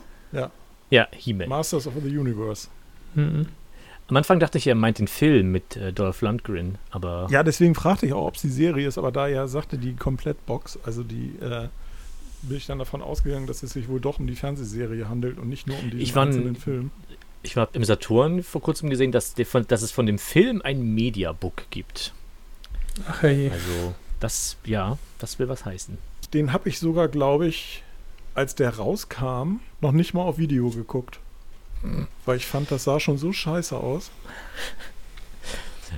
Ja, 0.91 1.09
He-Man. 1.13 1.49
Masters 1.49 1.87
of 1.87 1.95
the 2.03 2.17
Universe. 2.17 2.69
Mhm. 3.15 3.47
Am 4.09 4.17
Anfang 4.17 4.39
dachte 4.39 4.59
ich, 4.59 4.67
er 4.67 4.75
meint 4.75 4.99
den 4.99 5.09
Film 5.09 5.51
mit 5.53 5.77
äh, 5.77 5.93
Dolph 5.93 6.21
Lundgren, 6.21 6.77
aber 6.91 7.27
Ja, 7.31 7.43
deswegen 7.43 7.75
fragte 7.75 8.05
ich 8.07 8.13
auch, 8.13 8.27
ob 8.27 8.35
es 8.37 8.43
die 8.43 8.51
Serie 8.51 8.87
ist, 8.87 8.99
aber 8.99 9.11
da 9.13 9.29
er 9.29 9.49
sagte, 9.49 9.79
die 9.79 9.95
Komplettbox, 9.95 10.79
also 10.85 11.03
die, 11.03 11.35
äh, 11.41 11.69
bin 12.43 12.59
ich 12.59 12.67
dann 12.67 12.79
davon 12.79 13.01
ausgegangen, 13.01 13.47
dass 13.47 13.63
es 13.63 13.71
sich 13.73 13.89
wohl 13.89 14.01
doch 14.01 14.19
um 14.19 14.27
die 14.27 14.37
Fernsehserie 14.37 15.09
handelt 15.09 15.39
und 15.39 15.49
nicht 15.49 15.67
nur 15.67 15.79
um 15.79 15.91
die 15.91 15.97
Ich 15.99 16.15
war 16.15 16.25
ein- 16.25 16.29
einzelnen 16.29 16.57
Film. 16.57 16.91
ich 17.43 17.57
habe 17.57 17.71
im 17.73 17.85
Saturn 17.85 18.43
vor 18.43 18.61
kurzem 18.61 18.91
gesehen, 18.91 19.11
dass, 19.13 19.35
von, 19.47 19.67
dass 19.67 19.81
es 19.81 19.91
von 19.91 20.05
dem 20.05 20.19
Film 20.19 20.61
ein 20.63 20.83
Mediabook 20.95 21.71
gibt. 21.71 22.13
Ach 23.09 23.23
hey. 23.23 23.51
Also, 23.51 23.95
das, 24.21 24.59
ja, 24.67 24.99
das 25.19 25.39
will 25.39 25.49
was 25.49 25.65
heißen. 25.65 25.97
Den 26.35 26.53
habe 26.53 26.69
ich 26.69 26.79
sogar, 26.79 27.09
glaube 27.09 27.47
ich, 27.47 27.83
als 28.35 28.55
der 28.55 28.77
rauskam, 28.77 29.61
noch 29.81 29.93
nicht 29.93 30.13
mal 30.13 30.23
auf 30.23 30.37
Video 30.37 30.69
geguckt. 30.69 31.21
Weil 32.25 32.37
ich 32.37 32.47
fand, 32.47 32.71
das 32.71 32.85
sah 32.85 33.01
schon 33.01 33.19
so 33.19 33.33
scheiße 33.33 33.77
aus. 33.77 34.11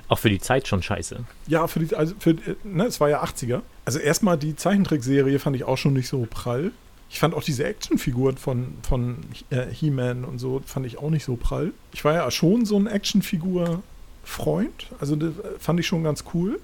Auch 0.09 0.19
für 0.19 0.29
die 0.29 0.39
Zeit 0.39 0.67
schon 0.67 0.83
scheiße. 0.83 1.23
Ja, 1.47 1.67
für 1.67 1.79
die, 1.79 1.95
also 1.95 2.13
für, 2.19 2.35
ne, 2.63 2.85
es 2.85 2.99
war 2.99 3.09
ja 3.09 3.23
80er. 3.23 3.61
Also 3.85 3.99
erstmal 3.99 4.37
die 4.37 4.55
Zeichentrickserie 4.55 5.39
fand 5.39 5.55
ich 5.55 5.63
auch 5.63 5.77
schon 5.77 5.93
nicht 5.93 6.07
so 6.07 6.27
prall. 6.29 6.71
Ich 7.09 7.19
fand 7.19 7.33
auch 7.33 7.43
diese 7.43 7.63
Actionfiguren 7.63 8.37
von, 8.37 8.75
von 8.81 9.19
äh, 9.49 9.67
He-Man 9.71 10.25
und 10.25 10.39
so, 10.39 10.61
fand 10.65 10.85
ich 10.85 10.97
auch 10.97 11.09
nicht 11.09 11.23
so 11.23 11.37
prall. 11.37 11.71
Ich 11.93 12.03
war 12.03 12.13
ja 12.13 12.29
schon 12.29 12.65
so 12.65 12.77
ein 12.77 12.87
Actionfigur-Freund. 12.87 14.87
Also 14.99 15.15
das 15.15 15.29
äh, 15.29 15.59
fand 15.59 15.79
ich 15.79 15.87
schon 15.87 16.03
ganz 16.03 16.25
cool. 16.33 16.59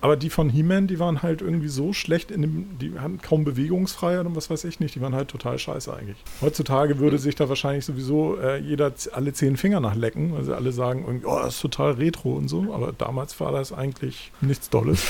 Aber 0.00 0.16
die 0.16 0.30
von 0.30 0.50
He-Man, 0.50 0.86
die 0.86 0.98
waren 0.98 1.22
halt 1.22 1.40
irgendwie 1.40 1.68
so 1.68 1.92
schlecht, 1.92 2.30
in 2.30 2.42
dem, 2.42 2.78
die 2.78 2.98
hatten 2.98 3.20
kaum 3.20 3.44
Bewegungsfreiheit 3.44 4.26
und 4.26 4.36
was 4.36 4.50
weiß 4.50 4.64
ich 4.64 4.78
nicht. 4.78 4.94
Die 4.94 5.00
waren 5.00 5.14
halt 5.14 5.28
total 5.28 5.58
scheiße 5.58 5.92
eigentlich. 5.92 6.18
Heutzutage 6.40 6.98
würde 6.98 7.18
sich 7.18 7.34
da 7.34 7.48
wahrscheinlich 7.48 7.84
sowieso 7.84 8.36
äh, 8.38 8.58
jeder 8.58 8.92
alle 9.12 9.32
zehn 9.32 9.56
Finger 9.56 9.80
nachlecken, 9.80 10.34
weil 10.34 10.44
sie 10.44 10.54
alle 10.54 10.72
sagen, 10.72 11.04
irgendwie, 11.06 11.26
oh, 11.26 11.38
das 11.38 11.56
ist 11.56 11.62
total 11.62 11.92
retro 11.92 12.34
und 12.34 12.48
so. 12.48 12.74
Aber 12.74 12.92
damals 12.92 13.38
war 13.40 13.52
das 13.52 13.72
eigentlich 13.72 14.32
nichts 14.40 14.68
Dolles. 14.68 15.04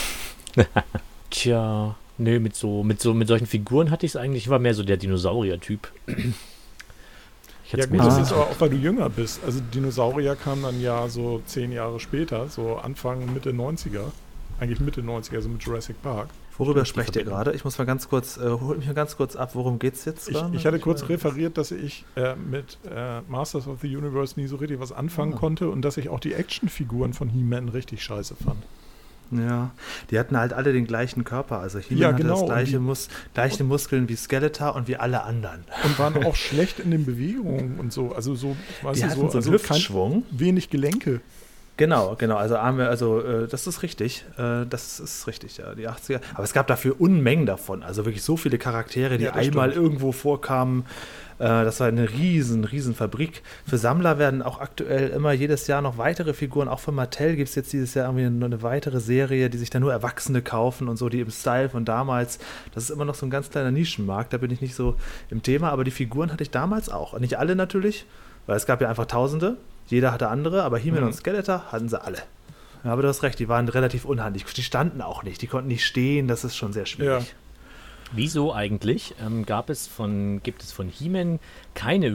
Tja, 1.31 1.97
nee, 2.19 2.39
mit 2.39 2.55
so, 2.55 2.85
mit 2.85 3.01
so, 3.01 3.13
mit 3.13 3.29
solchen 3.29 3.47
Figuren 3.47 3.91
hatte 3.91 4.07
ich 4.07 4.13
es 4.13 4.17
eigentlich, 4.17 4.45
ich 4.45 4.51
war 4.51 4.61
mehr 4.61 4.75
so 4.75 4.85
der 4.85 4.97
Dinosaurier-Typ. 4.97 5.93
Ja 7.73 7.85
gut, 7.87 7.99
das 7.99 8.19
ist 8.19 8.33
aber 8.33 8.43
auch, 8.43 8.61
weil 8.61 8.71
du 8.71 8.77
jünger 8.77 9.11
bist. 9.11 9.41
Also 9.45 9.59
Dinosaurier 9.75 10.37
kamen 10.37 10.63
dann 10.63 10.81
ja 10.81 11.09
so 11.09 11.43
zehn 11.47 11.73
Jahre 11.73 11.99
später, 11.99 12.49
so 12.49 12.77
Anfang, 12.77 13.33
Mitte 13.35 13.51
90er. 13.51 14.13
Eigentlich 14.59 14.81
Mitte 14.81 15.03
90er, 15.03 15.37
also 15.37 15.49
mit 15.51 15.63
Jurassic 15.63 16.01
Park. 16.03 16.29
Worüber 16.57 16.87
sprecht 16.87 17.15
ihr 17.17 17.25
gerade? 17.25 17.53
Ich 17.53 17.65
muss 17.65 17.77
mal 17.77 17.85
ganz 17.85 18.09
kurz, 18.09 18.39
äh, 18.39 18.49
holt 18.49 18.79
mich 18.79 18.87
mal 18.87 18.95
ganz 18.95 19.17
kurz 19.19 19.37
ab, 19.37 19.51
worum 19.55 19.79
geht's 19.79 20.07
jetzt? 20.07 20.29
Ich, 20.31 20.37
ich 20.53 20.65
hatte 20.67 20.79
kurz 20.79 21.03
äh, 21.03 21.07
referiert, 21.07 21.59
dass 21.59 21.71
ich 21.71 22.07
äh, 22.17 22.35
mit 22.37 22.79
äh, 22.91 23.21
Masters 23.29 23.67
of 23.69 23.81
the 23.83 23.95
Universe 23.95 24.41
nie 24.41 24.47
so 24.47 24.57
richtig 24.57 24.81
was 24.81 24.93
anfangen 24.93 25.35
Ah. 25.35 25.37
konnte 25.39 25.69
und 25.69 25.83
dass 25.83 25.99
ich 25.99 26.09
auch 26.09 26.21
die 26.21 26.33
Actionfiguren 26.33 27.13
von 27.13 27.29
He-Man 27.29 27.69
richtig 27.69 28.03
scheiße 28.03 28.35
fand. 28.37 28.63
Ja, 29.33 29.73
die 30.11 30.19
hatten 30.21 30.39
halt 30.39 30.53
alle 30.53 30.73
den 30.73 30.87
gleichen 30.87 31.25
Körper. 31.25 31.59
Also 31.59 31.79
He-Man 31.81 32.01
Ja, 32.01 32.09
hatte 32.13 32.23
genau, 32.23 32.35
das 32.35 32.41
und 32.43 32.47
gleiche, 32.47 32.71
die- 32.73 32.79
Mus 32.79 33.09
gleiche 33.35 33.65
Muskeln 33.65 34.09
wie 34.09 34.17
Skeletor 34.17 34.75
und 34.77 34.89
wie 34.89 34.97
alle 34.97 35.25
anderen. 35.25 35.65
Und 35.85 35.99
waren 35.99 36.15
auch 36.25 36.37
schlecht 36.37 36.79
in 36.81 36.93
den 36.93 37.05
Bewegungen 37.05 37.79
und 37.79 37.93
so. 37.93 38.13
Also 38.13 38.35
so, 38.37 38.57
weißt 38.83 38.97
die 38.97 39.03
du, 39.03 39.11
hatten 39.11 39.21
so, 39.21 39.29
so 39.29 39.39
einen 39.51 39.55
also 39.57 39.67
kein, 39.67 39.77
Hüftschwung. 39.77 40.23
wenig 40.31 40.71
Gelenke. 40.71 41.21
Genau, 41.77 42.15
genau. 42.17 42.37
Also 42.37 42.57
Arme, 42.57 42.89
also 42.89 43.21
äh, 43.21 43.49
das 43.49 43.67
ist 43.67 43.83
richtig. 43.83 44.25
Äh, 44.39 44.65
das 44.69 44.99
ist 44.99 45.27
richtig, 45.27 45.59
ja, 45.59 45.75
die 45.75 45.89
80er. 45.89 46.21
Aber 46.35 46.45
es 46.45 46.55
gab 46.55 46.67
dafür 46.69 46.99
Unmengen 46.99 47.45
davon. 47.45 47.83
Also 47.83 48.07
wirklich 48.07 48.23
so 48.23 48.39
viele 48.39 48.57
Charaktere, 48.57 49.19
die 49.19 49.25
Ja, 49.25 49.35
einmal 49.35 49.71
stimmt. 49.71 49.85
irgendwo 49.85 50.13
vorkamen. 50.13 50.87
Äh, 51.39 51.45
das 51.45 51.81
war 51.81 51.89
eine 51.89 52.11
riesen, 52.11 52.65
riesen 52.65 52.95
Fabrik. 52.95 53.43
Für 53.69 53.77
Sammler 53.77 54.19
werden 54.19 54.41
auch 54.41 54.59
aktuell 54.59 55.09
immer 55.11 55.33
jedes 55.33 55.67
Jahr 55.67 55.83
noch 55.83 55.99
weitere 55.99 56.33
Figuren. 56.33 56.69
Auch 56.69 56.81
von 56.81 56.95
Mattel 56.95 57.37
gibt 57.37 57.51
es 57.51 57.55
jetzt 57.55 57.75
dieses 57.75 57.93
Jahr 57.93 58.07
irgendwie 58.07 58.25
eine, 58.25 58.45
eine 58.47 58.63
weitere 58.63 59.01
Serie, 59.01 59.51
die 59.51 59.59
sich 59.59 59.69
dann 59.69 59.83
nur 59.83 59.93
Erwachsene 59.93 60.41
kaufen 60.41 60.89
und 60.89 60.97
so, 60.97 61.11
die 61.11 61.21
im 61.21 61.31
Style 61.31 61.69
von 61.69 61.85
damals. 61.85 62.39
Das 62.75 62.85
ist 62.85 62.91
immer 62.91 63.05
noch 63.05 63.15
so 63.15 63.27
ein 63.27 63.31
ganz 63.31 63.51
kleiner 63.51 63.71
Nischenmarkt. 63.71 64.33
Da 64.33 64.39
bin 64.39 64.51
ich 64.51 64.63
nicht 64.63 64.75
so 64.75 64.97
im 65.29 65.43
Thema. 65.43 65.73
Aber 65.73 65.85
die 65.85 65.91
Figuren 65.91 66.33
hatte 66.33 66.43
ich 66.43 66.51
damals 66.51 66.89
auch. 66.89 67.19
Nicht 67.19 67.39
alle 67.39 67.55
natürlich, 67.55 68.07
weil 68.47 68.57
es 68.57 68.65
gab 68.65 68.81
ja 68.81 68.89
einfach 68.89 69.05
Tausende. 69.07 69.59
Jeder 69.89 70.13
hatte 70.13 70.29
andere, 70.29 70.63
aber 70.65 70.79
He-Man 70.79 71.01
Mhm. 71.01 71.07
und 71.09 71.13
Skeletor 71.15 71.65
hatten 71.73 71.89
sie 71.89 72.01
alle. 72.03 72.19
Ja, 72.85 72.93
aber 72.93 73.03
du 73.03 73.09
hast 73.09 73.23
recht, 73.23 73.39
die 73.39 73.49
waren 73.49 73.69
relativ 73.69 74.05
unhandlich. 74.05 74.45
Die 74.45 74.63
standen 74.63 75.01
auch 75.01 75.23
nicht, 75.23 75.43
die 75.43 75.47
konnten 75.47 75.69
nicht 75.69 75.85
stehen, 75.85 76.29
das 76.29 76.45
ist 76.45 76.57
schon 76.57 76.73
sehr 76.73 76.87
schwierig. 76.87 77.35
wieso 78.13 78.55
eigentlich 78.55 79.15
ähm, 79.25 79.45
gab 79.45 79.69
es 79.69 79.89
von, 79.89 80.41
gibt 80.45 80.63
es 80.63 80.71
von 80.71 80.89
He-Man 80.89 81.41
keine 81.75 82.07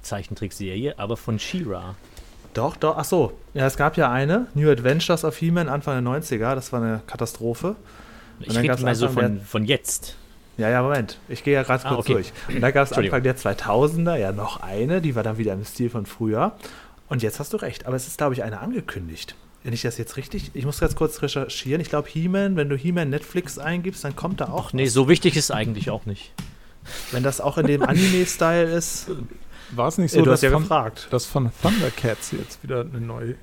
Remake-Zeichentrickserie, 0.00 0.94
aber 0.98 1.16
von 1.16 1.38
She-Ra? 1.38 1.94
Doch, 2.54 2.76
doch, 2.76 2.96
ach 2.98 3.04
so. 3.04 3.32
Ja, 3.54 3.66
es 3.66 3.76
gab 3.76 3.96
ja 3.96 4.10
eine, 4.10 4.46
New 4.54 4.68
Adventures 4.70 5.24
of 5.24 5.36
He-Man 5.36 5.68
Anfang 5.68 6.02
der 6.04 6.12
90er, 6.12 6.54
das 6.56 6.72
war 6.72 6.82
eine 6.82 7.00
Katastrophe. 7.06 7.76
Ich 8.40 8.48
dann 8.54 8.56
rede 8.66 8.82
mal 8.82 8.94
so 8.94 9.08
von, 9.08 9.36
der- 9.36 9.44
von 9.44 9.64
jetzt. 9.64 10.16
Ja, 10.56 10.68
ja, 10.68 10.82
Moment. 10.82 11.18
Ich 11.28 11.44
gehe 11.44 11.54
ja 11.54 11.62
gerade 11.62 11.84
Ah, 11.86 11.88
kurz 11.90 12.00
okay. 12.00 12.12
durch. 12.14 12.32
Und 12.48 12.60
da 12.60 12.70
gab 12.70 12.86
es. 12.90 12.92
Anfang 12.92 13.22
der 13.22 13.36
2000er 13.36 14.16
ja 14.16 14.32
noch 14.32 14.60
eine, 14.60 15.00
die 15.00 15.14
war 15.14 15.22
dann 15.22 15.38
wieder 15.38 15.52
im 15.52 15.64
Stil 15.64 15.88
von 15.90 16.06
früher. 16.06 16.52
Und 17.10 17.22
jetzt 17.22 17.40
hast 17.40 17.52
du 17.52 17.58
recht, 17.58 17.86
aber 17.86 17.96
es 17.96 18.06
ist, 18.06 18.18
glaube 18.18 18.34
ich, 18.34 18.42
eine 18.44 18.60
angekündigt. 18.60 19.34
Wenn 19.64 19.74
ich 19.74 19.82
das 19.82 19.98
jetzt 19.98 20.16
richtig, 20.16 20.52
ich 20.54 20.64
muss 20.64 20.80
ganz 20.80 20.94
kurz 20.94 21.20
recherchieren. 21.20 21.82
Ich 21.82 21.90
glaube, 21.90 22.08
He-Man, 22.08 22.56
wenn 22.56 22.70
du 22.70 22.76
He-Man 22.76 23.10
Netflix 23.10 23.58
eingibst, 23.58 24.04
dann 24.04 24.16
kommt 24.16 24.40
da 24.40 24.46
auch 24.48 24.68
Ach 24.68 24.72
nee, 24.72 24.86
so 24.86 25.08
wichtig 25.08 25.36
ist 25.36 25.50
eigentlich 25.50 25.90
auch 25.90 26.06
nicht. 26.06 26.32
Wenn 27.10 27.22
das 27.22 27.40
auch 27.42 27.58
in 27.58 27.66
dem 27.66 27.82
Anime-Style 27.82 28.72
ist, 28.72 29.08
War 29.72 29.88
es 29.88 29.98
nicht 29.98 30.14
äh, 30.14 30.18
so, 30.18 30.24
du 30.24 30.30
hast 30.30 30.42
dass, 30.42 30.42
ja 30.42 30.50
von, 30.52 30.62
gefragt. 30.62 31.08
dass 31.10 31.26
von 31.26 31.50
Thundercats 31.60 32.30
jetzt 32.32 32.62
wieder 32.62 32.80
eine 32.80 33.00
neue, 33.00 33.34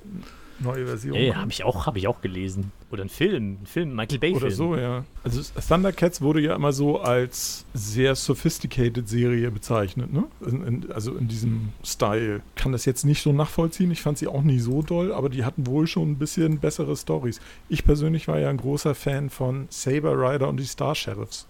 neue 0.60 0.86
Version 0.86 1.14
Ja, 1.14 1.32
kommt? 1.32 1.40
habe 1.42 1.50
ich, 1.52 1.64
auch- 1.64 1.86
hab 1.86 1.96
ich 1.96 2.06
auch 2.08 2.20
gelesen. 2.20 2.72
Oder 2.90 3.04
ein 3.04 3.08
Film, 3.08 3.58
ein 3.62 3.66
Film, 3.66 3.94
Michael 3.94 4.18
Bay-Film. 4.18 4.42
Oder 4.42 4.50
so, 4.50 4.76
ja. 4.76 5.04
Also 5.24 5.42
Thundercats 5.68 6.20
wurde 6.22 6.40
ja 6.40 6.54
immer 6.54 6.72
so 6.72 7.00
als 7.00 7.64
sehr 7.74 8.14
sophisticated 8.14 9.08
Serie 9.08 9.50
bezeichnet, 9.50 10.12
ne? 10.12 10.24
In, 10.46 10.64
in, 10.66 10.92
also 10.92 11.14
in 11.14 11.28
diesem 11.28 11.68
Style. 11.84 12.40
Kann 12.56 12.72
das 12.72 12.84
jetzt 12.86 13.04
nicht 13.04 13.22
so 13.22 13.32
nachvollziehen. 13.32 13.90
Ich 13.90 14.00
fand 14.02 14.18
sie 14.18 14.26
auch 14.26 14.42
nie 14.42 14.58
so 14.58 14.82
doll, 14.82 15.12
aber 15.12 15.28
die 15.28 15.44
hatten 15.44 15.66
wohl 15.66 15.86
schon 15.86 16.10
ein 16.12 16.18
bisschen 16.18 16.58
bessere 16.60 16.96
Stories. 16.96 17.40
Ich 17.68 17.84
persönlich 17.84 18.26
war 18.28 18.38
ja 18.38 18.48
ein 18.48 18.56
großer 18.56 18.94
Fan 18.94 19.28
von 19.30 19.66
Saber 19.70 20.12
Rider 20.18 20.48
und 20.48 20.56
die 20.58 20.64
Star 20.66 20.94
Sheriffs. 20.94 21.46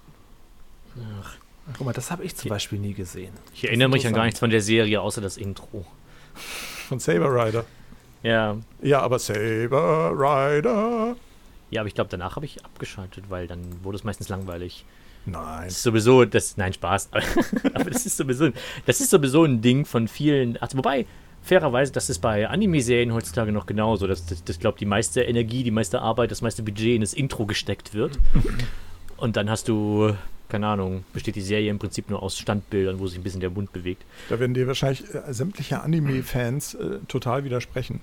Ach, 1.23 1.37
Guck 1.77 1.87
mal, 1.87 1.93
das 1.93 2.11
habe 2.11 2.25
ich 2.25 2.35
zum 2.35 2.49
Beispiel 2.49 2.79
nie 2.79 2.95
gesehen. 2.95 3.33
ich 3.55 3.65
erinnere 3.67 3.91
mich 3.91 4.07
an 4.07 4.15
gar 4.15 4.25
nichts 4.25 4.41
von 4.41 4.49
der 4.51 4.63
Serie, 4.63 5.01
außer 5.03 5.21
das 5.21 5.37
Intro. 5.37 5.85
Von 6.89 6.99
Saber 6.99 7.29
Rider. 7.35 7.65
Ja, 8.23 8.57
Ja, 8.83 9.01
aber 9.01 9.19
Saber 9.19 10.13
Rider. 10.15 11.17
ja 11.71 11.81
aber 11.81 11.89
ich 11.89 11.95
glaube, 11.95 12.11
danach 12.11 12.37
habe 12.37 12.47
ich 12.47 12.65
abgeschaltet, 12.65 13.25
weil 13.29 13.47
dann 13.47 13.61
wurde 13.83 13.97
es 13.97 14.05
meistens 14.05 14.29
langweilig. 14.29 14.85
Nein. 15.27 15.65
Das 15.65 15.75
ist 15.75 15.83
sowieso, 15.83 16.25
das, 16.25 16.57
nein, 16.57 16.73
Spaß, 16.73 17.11
aber 17.75 17.91
das 17.91 18.07
ist 18.07 18.17
sowieso, 18.17 18.51
das 18.87 19.01
ist 19.01 19.11
sowieso 19.11 19.45
ein 19.45 19.61
Ding 19.61 19.85
von 19.85 20.09
vielen, 20.09 20.57
also 20.57 20.79
wobei, 20.79 21.07
fairerweise, 21.43 21.93
das 21.93 22.09
ist 22.11 22.21
bei 22.21 22.49
Anime-Serien 22.49 23.13
heutzutage 23.13 23.53
noch 23.53 23.67
genauso, 23.67 24.07
dass, 24.07 24.25
dass, 24.27 24.43
dass 24.43 24.59
glaube 24.59 24.79
die 24.79 24.87
meiste 24.87 25.23
Energie, 25.23 25.63
die 25.63 25.71
meiste 25.71 26.01
Arbeit, 26.01 26.31
das 26.31 26.43
meiste 26.43 26.63
Budget 26.63 26.95
in 26.95 27.01
das 27.03 27.15
Intro 27.15 27.47
gesteckt 27.47 27.95
wird. 27.95 28.19
Und 29.17 29.37
dann 29.37 29.51
hast 29.51 29.69
du, 29.69 30.15
keine 30.49 30.67
Ahnung, 30.67 31.05
besteht 31.13 31.37
die 31.37 31.43
Serie 31.43 31.71
im 31.71 31.79
Prinzip 31.79 32.11
nur 32.11 32.23
aus 32.23 32.39
Standbildern, 32.39 32.99
wo 32.99 33.07
sich 33.07 33.19
ein 33.19 33.23
bisschen 33.23 33.41
der 33.41 33.51
Mund 33.51 33.73
bewegt. 33.73 34.05
Da 34.29 34.41
werden 34.41 34.55
dir 34.55 34.67
wahrscheinlich 34.67 35.03
äh, 35.15 35.33
sämtliche 35.33 35.81
Anime-Fans 35.83 36.75
äh, 36.75 36.99
total 37.09 37.45
widersprechen. 37.45 38.01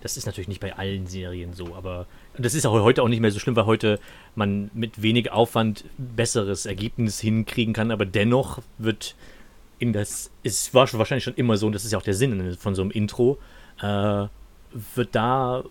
Das 0.00 0.16
ist 0.16 0.26
natürlich 0.26 0.48
nicht 0.48 0.60
bei 0.60 0.76
allen 0.76 1.06
Serien 1.06 1.52
so, 1.52 1.74
aber 1.74 2.06
das 2.36 2.54
ist 2.54 2.66
auch 2.66 2.72
heute 2.82 3.02
auch 3.02 3.08
nicht 3.08 3.20
mehr 3.20 3.30
so 3.30 3.38
schlimm, 3.38 3.56
weil 3.56 3.66
heute 3.66 4.00
man 4.34 4.70
mit 4.74 5.02
wenig 5.02 5.30
Aufwand 5.30 5.84
besseres 5.98 6.66
Ergebnis 6.66 7.20
hinkriegen 7.20 7.74
kann, 7.74 7.90
aber 7.90 8.06
dennoch 8.06 8.60
wird 8.78 9.14
in 9.78 9.92
das, 9.92 10.30
es 10.42 10.72
war 10.72 10.86
schon 10.86 10.98
wahrscheinlich 10.98 11.24
schon 11.24 11.34
immer 11.34 11.56
so, 11.56 11.66
und 11.66 11.74
das 11.74 11.84
ist 11.84 11.92
ja 11.92 11.98
auch 11.98 12.02
der 12.02 12.14
Sinn 12.14 12.56
von 12.58 12.74
so 12.74 12.82
einem 12.82 12.90
Intro, 12.90 13.38
äh, 13.82 14.26
wird 14.94 15.08
da 15.12 15.64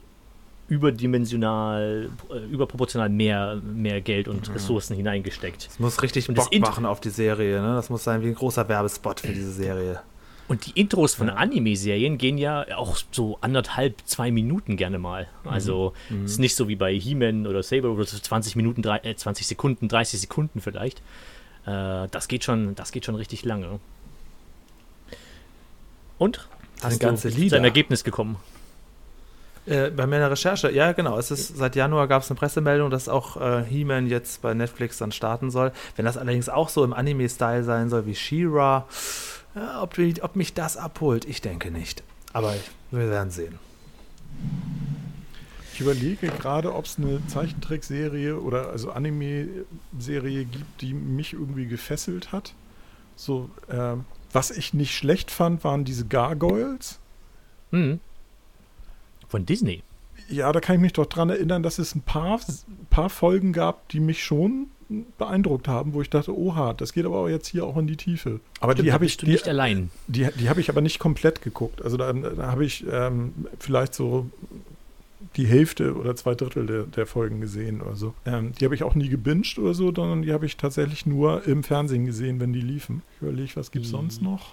überdimensional, 0.70 2.10
äh, 2.32 2.38
überproportional 2.52 3.10
mehr, 3.10 3.62
mehr 3.64 4.02
Geld 4.02 4.28
und 4.28 4.54
Ressourcen 4.54 4.96
hineingesteckt. 4.96 5.68
Es 5.70 5.80
muss 5.80 6.02
richtig 6.02 6.30
Und 6.30 6.38
das 6.38 6.46
Bock 6.46 6.54
Int- 6.54 6.66
machen 6.66 6.86
auf 6.86 7.00
die 7.02 7.10
Serie. 7.10 7.62
Ne? 7.62 7.76
Das 7.76 7.90
muss 7.90 8.04
sein 8.04 8.22
wie 8.24 8.28
ein 8.28 8.36
großer 8.36 8.68
Werbespot 8.70 9.20
für 9.22 9.28
diese 9.34 9.52
Serie. 9.52 10.02
Und 10.50 10.66
die 10.66 10.72
Intros 10.80 11.16
von 11.16 11.30
Anime-Serien 11.30 12.18
gehen 12.18 12.38
ja 12.38 12.66
auch 12.76 12.98
so 13.12 13.38
anderthalb, 13.40 13.96
zwei 14.06 14.30
Minuten 14.30 14.76
gerne 14.76 15.00
mal. 15.00 15.28
Also 15.46 15.94
ist 16.26 16.38
nicht 16.40 16.56
so 16.56 16.68
wie 16.68 16.76
bei 16.76 16.94
He-Man 16.94 17.48
oder 17.48 17.64
Saber, 17.64 17.96
wo 17.96 18.02
das 18.02 18.12
so 18.12 18.20
20 18.20 18.56
Minuten, 18.58 18.82
drei, 18.82 18.98
äh, 19.00 19.16
20 19.16 19.48
Sekunden, 19.48 19.88
30 19.88 20.20
Sekunden 20.20 20.60
vielleicht. 20.60 21.00
Äh, 21.66 22.08
das 22.12 22.28
geht 22.28 22.44
schon, 22.44 22.76
das 22.76 22.92
geht 22.92 23.06
schon 23.06 23.16
richtig 23.16 23.46
lange. 23.46 23.80
Und? 26.18 26.48
Hast 26.82 27.00
ganze 27.00 27.30
du 27.30 27.36
Lieder. 27.38 27.50
zu 27.52 27.56
einem 27.56 27.66
Ergebnis 27.66 28.04
gekommen? 28.04 28.36
Äh, 29.66 29.92
bei 29.92 30.06
meiner 30.08 30.30
Recherche, 30.30 30.72
ja 30.72 30.92
genau, 30.92 31.18
es 31.18 31.32
ist 31.32 31.56
seit 31.56 31.76
Januar 31.76 32.08
gab 32.08 32.24
es 32.24 32.30
eine 32.30 32.38
Pressemeldung, 32.38 32.90
dass 32.90 33.08
auch 33.08 33.40
äh, 33.40 33.64
He-Man 33.64 34.08
jetzt 34.08 34.42
bei 34.42 34.54
Netflix 34.54 34.98
dann 34.98 35.12
starten 35.12 35.52
soll. 35.52 35.72
Wenn 35.96 36.06
das 36.06 36.18
allerdings 36.18 36.50
auch 36.50 36.70
so 36.70 36.84
im 36.84 36.94
Anime-Style 36.94 37.64
sein 37.64 37.90
soll 37.90 38.06
wie 38.06 38.16
She-Ra, 38.16 38.86
ja, 39.56 39.82
ob, 39.82 39.98
ob 40.22 40.36
mich 40.36 40.54
das 40.54 40.76
abholt, 40.76 41.26
ich 41.26 41.42
denke 41.42 41.72
nicht. 41.72 42.04
Aber 42.34 42.54
wir 42.92 43.10
werden 43.10 43.32
sehen. 43.32 43.60
Ich 45.74 45.80
überlege 45.80 46.28
gerade, 46.28 46.74
ob 46.76 46.86
es 46.86 46.98
eine 46.98 47.26
Zeichentrickserie 47.28 48.40
oder 48.40 48.70
also 48.70 48.92
Anime-Serie 48.92 50.46
gibt, 50.46 50.82
die 50.82 50.94
mich 50.94 51.34
irgendwie 51.34 51.68
gefesselt 51.68 52.32
hat. 52.32 52.54
So, 53.16 53.50
ähm, 53.72 54.06
was 54.32 54.52
ich 54.52 54.74
nicht 54.74 54.96
schlecht 54.96 55.32
fand, 55.32 55.64
waren 55.64 55.86
diese 55.86 56.06
Gargoyles. 56.06 57.00
Hm. 57.72 58.00
Von 59.34 59.48
Disney. 59.48 59.82
Ja, 60.30 60.52
da 60.52 60.60
kann 60.60 60.76
ich 60.76 60.82
mich 60.84 60.94
doch 60.94 61.08
dran 61.08 61.32
erinnern, 61.32 61.64
dass 61.64 61.80
es 61.80 61.96
ein 61.96 62.02
paar, 62.04 62.40
paar 62.92 63.10
Folgen 63.10 63.52
gab, 63.52 63.90
die 63.90 64.00
mich 64.00 64.24
schon 64.24 64.68
beeindruckt 65.18 65.68
haben, 65.68 65.96
wo 65.96 66.04
ich 66.04 66.10
dachte, 66.12 66.38
oha, 66.38 66.74
das 66.74 66.94
geht 66.94 67.04
aber 67.08 67.18
auch 67.18 67.28
jetzt 67.28 67.48
hier 67.48 67.66
auch 67.66 67.76
in 67.78 67.88
die 67.88 67.96
Tiefe. 67.98 68.42
Aber 68.60 68.74
Stimmt, 68.74 68.88
die 68.88 68.94
habe 68.94 69.06
ich, 69.08 69.18
die, 69.18 69.26
nicht 69.26 69.48
allein. 69.48 69.90
die, 70.06 70.28
die 70.40 70.50
habe 70.50 70.60
ich 70.62 70.70
aber 70.70 70.82
nicht 70.82 71.00
komplett 71.00 71.42
geguckt. 71.42 71.82
Also 71.82 71.98
da, 71.98 72.14
da 72.14 72.52
habe 72.52 72.64
ich 72.64 72.86
ähm, 72.92 73.34
vielleicht 73.60 73.96
so 73.96 74.28
die 75.36 75.48
Hälfte 75.48 75.96
oder 75.96 76.16
zwei 76.16 76.36
Drittel 76.36 76.68
der, 76.68 76.84
der 76.84 77.08
Folgen 77.08 77.42
gesehen 77.42 77.82
oder 77.82 77.96
so. 77.96 78.14
Ähm, 78.28 78.52
die 78.60 78.66
habe 78.66 78.76
ich 78.76 78.84
auch 78.84 78.94
nie 78.94 79.10
gebinged 79.10 79.58
oder 79.58 79.74
so, 79.74 79.92
sondern 79.92 80.22
die 80.22 80.32
habe 80.32 80.46
ich 80.46 80.58
tatsächlich 80.58 81.08
nur 81.08 81.44
im 81.48 81.64
Fernsehen 81.64 82.06
gesehen, 82.06 82.40
wenn 82.40 82.54
die 82.54 82.62
liefen. 82.62 83.02
Ich 83.16 83.24
überlege, 83.24 83.56
was 83.56 83.72
gibt 83.72 83.86
es 83.86 83.92
Mhm. 83.92 83.96
sonst 83.98 84.22
noch? 84.22 84.52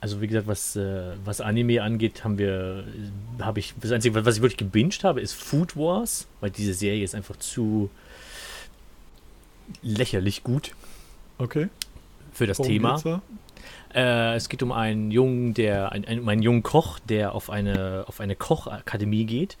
Also 0.00 0.20
wie 0.20 0.28
gesagt, 0.28 0.46
was, 0.46 0.76
äh, 0.76 1.14
was 1.24 1.40
Anime 1.40 1.82
angeht, 1.82 2.22
haben 2.22 2.38
wir, 2.38 2.84
habe 3.40 3.58
ich, 3.58 3.74
das 3.80 3.90
Einzige, 3.90 4.24
was 4.24 4.36
ich 4.36 4.42
wirklich 4.42 4.56
gebinged 4.58 5.02
habe, 5.02 5.20
ist 5.20 5.32
Food 5.32 5.76
Wars, 5.76 6.28
weil 6.40 6.50
diese 6.50 6.72
Serie 6.72 7.02
ist 7.02 7.14
einfach 7.14 7.36
zu 7.36 7.90
lächerlich 9.82 10.44
gut 10.44 10.72
Okay. 11.38 11.68
für 12.32 12.46
das 12.46 12.58
Worum 12.58 12.70
Thema. 12.70 13.22
Äh, 13.94 14.34
es 14.34 14.48
geht 14.48 14.62
um 14.62 14.70
einen 14.70 15.10
Jungen, 15.10 15.54
der, 15.54 15.92
ein, 15.92 16.04
ein, 16.04 16.20
um 16.20 16.28
einen 16.28 16.42
jungen 16.42 16.62
Koch, 16.62 16.98
der 17.00 17.34
auf 17.34 17.50
eine, 17.50 18.04
auf 18.06 18.20
eine 18.20 18.36
Kochakademie 18.36 19.24
geht. 19.24 19.56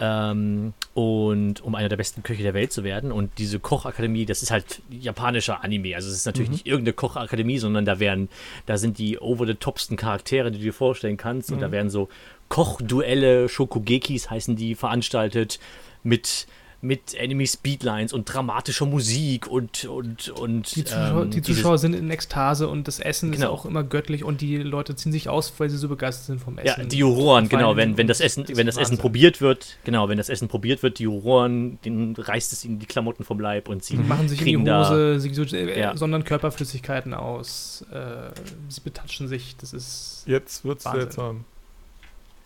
Ähm, 0.00 0.74
und 0.92 1.60
um 1.62 1.74
einer 1.74 1.88
der 1.88 1.96
besten 1.96 2.22
Köche 2.22 2.42
der 2.42 2.54
Welt 2.54 2.72
zu 2.72 2.84
werden. 2.84 3.12
Und 3.12 3.38
diese 3.38 3.60
Kochakademie, 3.60 4.26
das 4.26 4.42
ist 4.42 4.50
halt 4.50 4.82
japanischer 4.90 5.62
Anime. 5.62 5.94
Also 5.94 6.08
es 6.08 6.16
ist 6.16 6.26
natürlich 6.26 6.50
nicht 6.50 6.66
irgendeine 6.66 6.94
Kochakademie, 6.94 7.58
sondern 7.58 7.84
da 7.84 8.00
werden, 8.00 8.28
da 8.66 8.76
sind 8.76 8.98
die 8.98 9.18
over-the-topsten 9.18 9.96
Charaktere, 9.96 10.50
die 10.50 10.58
du 10.58 10.64
dir 10.64 10.72
vorstellen 10.72 11.16
kannst. 11.16 11.52
Und 11.52 11.60
da 11.60 11.70
werden 11.70 11.90
so 11.90 12.08
Kochduelle, 12.48 13.48
Shokugekis 13.48 14.30
heißen 14.30 14.56
die, 14.56 14.74
veranstaltet 14.74 15.58
mit 16.02 16.46
mit 16.84 17.14
Enemy 17.14 17.46
Speedlines 17.46 18.12
und 18.12 18.26
dramatischer 18.26 18.84
Musik 18.84 19.46
und 19.46 19.86
und 19.86 20.28
und 20.28 20.76
Die 20.76 20.84
Zuschauer, 20.84 21.22
ähm, 21.22 21.30
die 21.30 21.40
dieses- 21.40 21.56
Zuschauer 21.56 21.78
sind 21.78 21.94
in 21.94 22.10
Ekstase 22.10 22.68
und 22.68 22.86
das 22.86 23.00
Essen 23.00 23.32
ist 23.32 23.40
Genau. 23.40 23.52
auch 23.52 23.64
immer 23.64 23.82
göttlich 23.82 24.22
und 24.22 24.42
die 24.42 24.58
Leute 24.58 24.94
ziehen 24.94 25.10
sich 25.10 25.28
aus, 25.30 25.52
weil 25.58 25.70
sie 25.70 25.78
so 25.78 25.88
begeistert 25.88 26.26
sind 26.26 26.40
vom 26.40 26.58
Ja, 26.58 26.74
Essen. 26.74 26.90
die 26.90 26.98
Juroren, 26.98 27.48
genau, 27.48 27.74
wenn, 27.76 27.96
wenn 27.96 28.06
das 28.06 28.20
Essen, 28.20 28.44
ist 28.44 28.56
wenn 28.58 28.66
das 28.66 28.76
Essen 28.76 28.98
probiert 28.98 29.40
wird, 29.40 29.78
genau, 29.84 30.10
wenn 30.10 30.18
das 30.18 30.28
Essen 30.28 30.48
probiert 30.48 30.82
wird, 30.82 30.98
die 30.98 31.04
Juroren, 31.04 31.78
denen 31.86 32.14
reißt 32.16 32.52
es 32.52 32.64
ihnen 32.66 32.78
die 32.78 32.86
Klamotten 32.86 33.24
vom 33.24 33.40
Leib 33.40 33.68
und 33.70 33.82
sie 33.82 33.96
Sie 33.96 34.02
machen 34.02 34.28
sich 34.28 34.40
in 34.40 34.44
die 34.44 34.52
kriegen 34.52 34.64
da, 34.66 34.90
Hose, 34.90 35.20
sie 35.20 35.32
so, 35.32 35.42
äh, 35.42 35.80
Ja. 35.80 35.96
sondern 35.96 36.22
Körperflüssigkeiten 36.24 37.14
aus, 37.14 37.84
äh, 37.92 38.30
sie 38.68 38.82
betatschen 38.82 39.26
sich, 39.26 39.56
das 39.56 39.72
ist 39.72 40.24
Jetzt 40.26 40.64
wird's 40.66 40.84
Wahnsinn. 40.84 41.00
seltsam. 41.00 41.44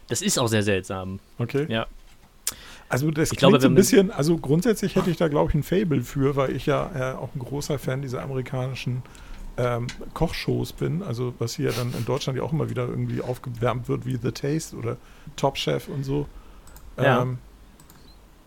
das 0.08 0.22
ist 0.22 0.38
auch 0.38 0.46
sehr 0.48 0.62
seltsam. 0.62 1.18
Okay. 1.38 1.66
Ja. 1.68 1.86
Also 2.88 3.10
das 3.10 3.32
Ich 3.32 3.38
klingt 3.38 3.52
glaube, 3.52 3.60
so 3.60 3.68
ein 3.68 3.74
bisschen, 3.74 4.10
also 4.10 4.38
grundsätzlich 4.38 4.96
hätte 4.96 5.10
ich 5.10 5.16
da 5.16 5.28
glaube 5.28 5.50
ich 5.50 5.54
ein 5.54 5.62
Fable 5.62 6.02
für, 6.02 6.36
weil 6.36 6.56
ich 6.56 6.66
ja 6.66 6.90
äh, 6.94 7.16
auch 7.16 7.28
ein 7.34 7.38
großer 7.38 7.78
Fan 7.78 8.00
dieser 8.02 8.22
amerikanischen 8.22 9.02
ähm, 9.58 9.88
Kochshows 10.14 10.72
bin, 10.72 11.02
also 11.02 11.34
was 11.38 11.54
hier 11.54 11.72
dann 11.72 11.92
in 11.92 12.04
Deutschland 12.04 12.38
ja 12.38 12.44
auch 12.44 12.52
immer 12.52 12.70
wieder 12.70 12.86
irgendwie 12.88 13.20
aufgewärmt 13.20 13.88
wird, 13.88 14.06
wie 14.06 14.16
The 14.16 14.32
Taste 14.32 14.76
oder 14.76 14.96
Top 15.36 15.58
Chef 15.58 15.88
und 15.88 16.04
so. 16.04 16.26
Ja. 16.96 17.22
Ähm, 17.22 17.38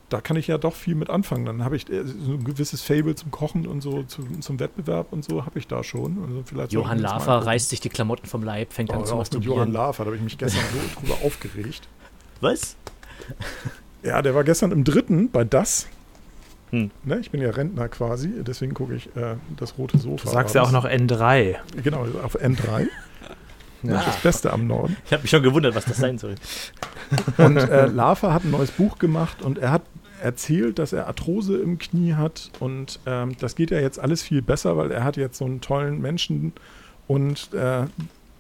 da 0.10 0.20
kann 0.20 0.36
ich 0.36 0.48
ja 0.48 0.58
doch 0.58 0.74
viel 0.76 0.96
mit 0.96 1.10
anfangen. 1.10 1.46
Dann 1.46 1.64
habe 1.64 1.76
ich 1.76 1.90
äh, 1.90 2.04
so 2.06 2.34
ein 2.34 2.44
gewisses 2.44 2.82
Fable 2.82 3.16
zum 3.16 3.32
Kochen 3.32 3.66
und 3.68 3.82
so, 3.82 4.04
zum, 4.04 4.42
zum 4.42 4.60
Wettbewerb 4.60 5.14
und 5.14 5.24
so 5.24 5.46
habe 5.46 5.58
ich 5.60 5.68
da 5.68 5.84
schon. 5.84 6.18
Also 6.28 6.44
vielleicht 6.46 6.74
Johann 6.74 7.00
Lafer 7.00 7.46
reißt 7.46 7.70
sich 7.70 7.80
die 7.80 7.90
Klamotten 7.90 8.28
vom 8.28 8.44
Leib, 8.44 8.74
fängt 8.74 8.90
Oh, 8.90 8.94
an 8.94 9.00
zu 9.06 9.06
mit 9.06 9.12
Johann 9.12 9.20
masturbieren. 9.20 9.72
Lafer, 9.72 10.04
da 10.04 10.08
habe 10.08 10.18
ich 10.18 10.24
mich 10.24 10.38
gestern 10.38 10.64
so 10.74 11.00
drüber 11.00 11.26
aufgeregt. 11.26 11.88
Was? 12.42 12.76
Ja, 14.04 14.22
der 14.22 14.36
war 14.36 14.44
gestern 14.44 14.72
im 14.72 14.84
dritten 14.84 15.30
bei 15.30 15.44
das. 15.44 15.88
Hm. 16.72 16.90
Ne, 17.04 17.20
ich 17.20 17.32
bin 17.32 17.42
ja 17.42 17.50
Rentner 17.50 17.90
quasi, 17.90 18.32
deswegen 18.46 18.74
gucke 18.74 18.96
ich 18.96 19.08
äh, 19.16 19.36
das 19.58 19.78
rote 19.78 19.98
Sofa. 19.98 20.24
Du 20.24 20.32
sagst 20.32 20.56
ja 20.56 20.62
auch 20.62 20.72
noch 20.72 20.86
N3. 20.86 21.58
Genau, 21.84 22.06
auf 22.24 22.40
N3. 22.40 22.88
Ja. 23.84 23.94
Das 23.94 24.18
Beste 24.18 24.54
am 24.54 24.68
Norden. 24.68 24.96
Ich 25.06 25.12
habe 25.12 25.24
mich 25.24 25.32
schon 25.32 25.42
gewundert, 25.42 25.74
was 25.74 25.86
das 25.86 25.98
sein 25.98 26.20
soll. 26.20 26.36
Und 27.40 27.58
äh, 27.58 27.88
Lava 27.88 28.32
hat 28.32 28.44
ein 28.44 28.52
neues 28.52 28.70
Buch 28.70 29.00
gemacht 29.00 29.42
und 29.42 29.58
er 29.58 29.72
hat 29.72 29.82
erzählt, 30.22 30.78
dass 30.78 30.94
er 30.94 31.08
Arthrose 31.08 31.58
im 31.58 31.80
Knie 31.80 32.14
hat. 32.14 32.52
Und 32.60 33.00
ähm, 33.08 33.36
das 33.40 33.56
geht 33.56 33.72
ja 33.72 33.80
jetzt 33.80 34.00
alles 34.00 34.22
viel 34.22 34.44
besser, 34.44 34.78
weil 34.78 34.92
er 34.92 35.04
hat 35.04 35.18
jetzt 35.18 35.40
so 35.40 35.46
einen 35.46 35.62
tollen 35.62 36.00
Menschen 36.00 36.54
und 37.08 37.52
äh, 37.54 37.86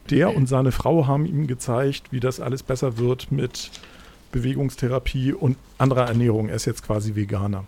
der 0.09 0.36
und 0.36 0.47
seine 0.47 0.72
Frau 0.72 1.07
haben 1.07 1.26
ihm 1.26 1.47
gezeigt, 1.47 2.12
wie 2.12 2.20
das 2.20 2.39
alles 2.39 2.64
besser 2.64 2.97
wird 2.97 3.32
mit 3.32 3.72
Bewegungstherapie 4.32 5.34
und 5.34 5.57
anderer 5.77 6.07
Ernährung. 6.07 6.49
Er 6.49 6.55
ist 6.55 6.65
jetzt 6.65 6.84
quasi 6.84 7.15
Veganer. 7.15 7.65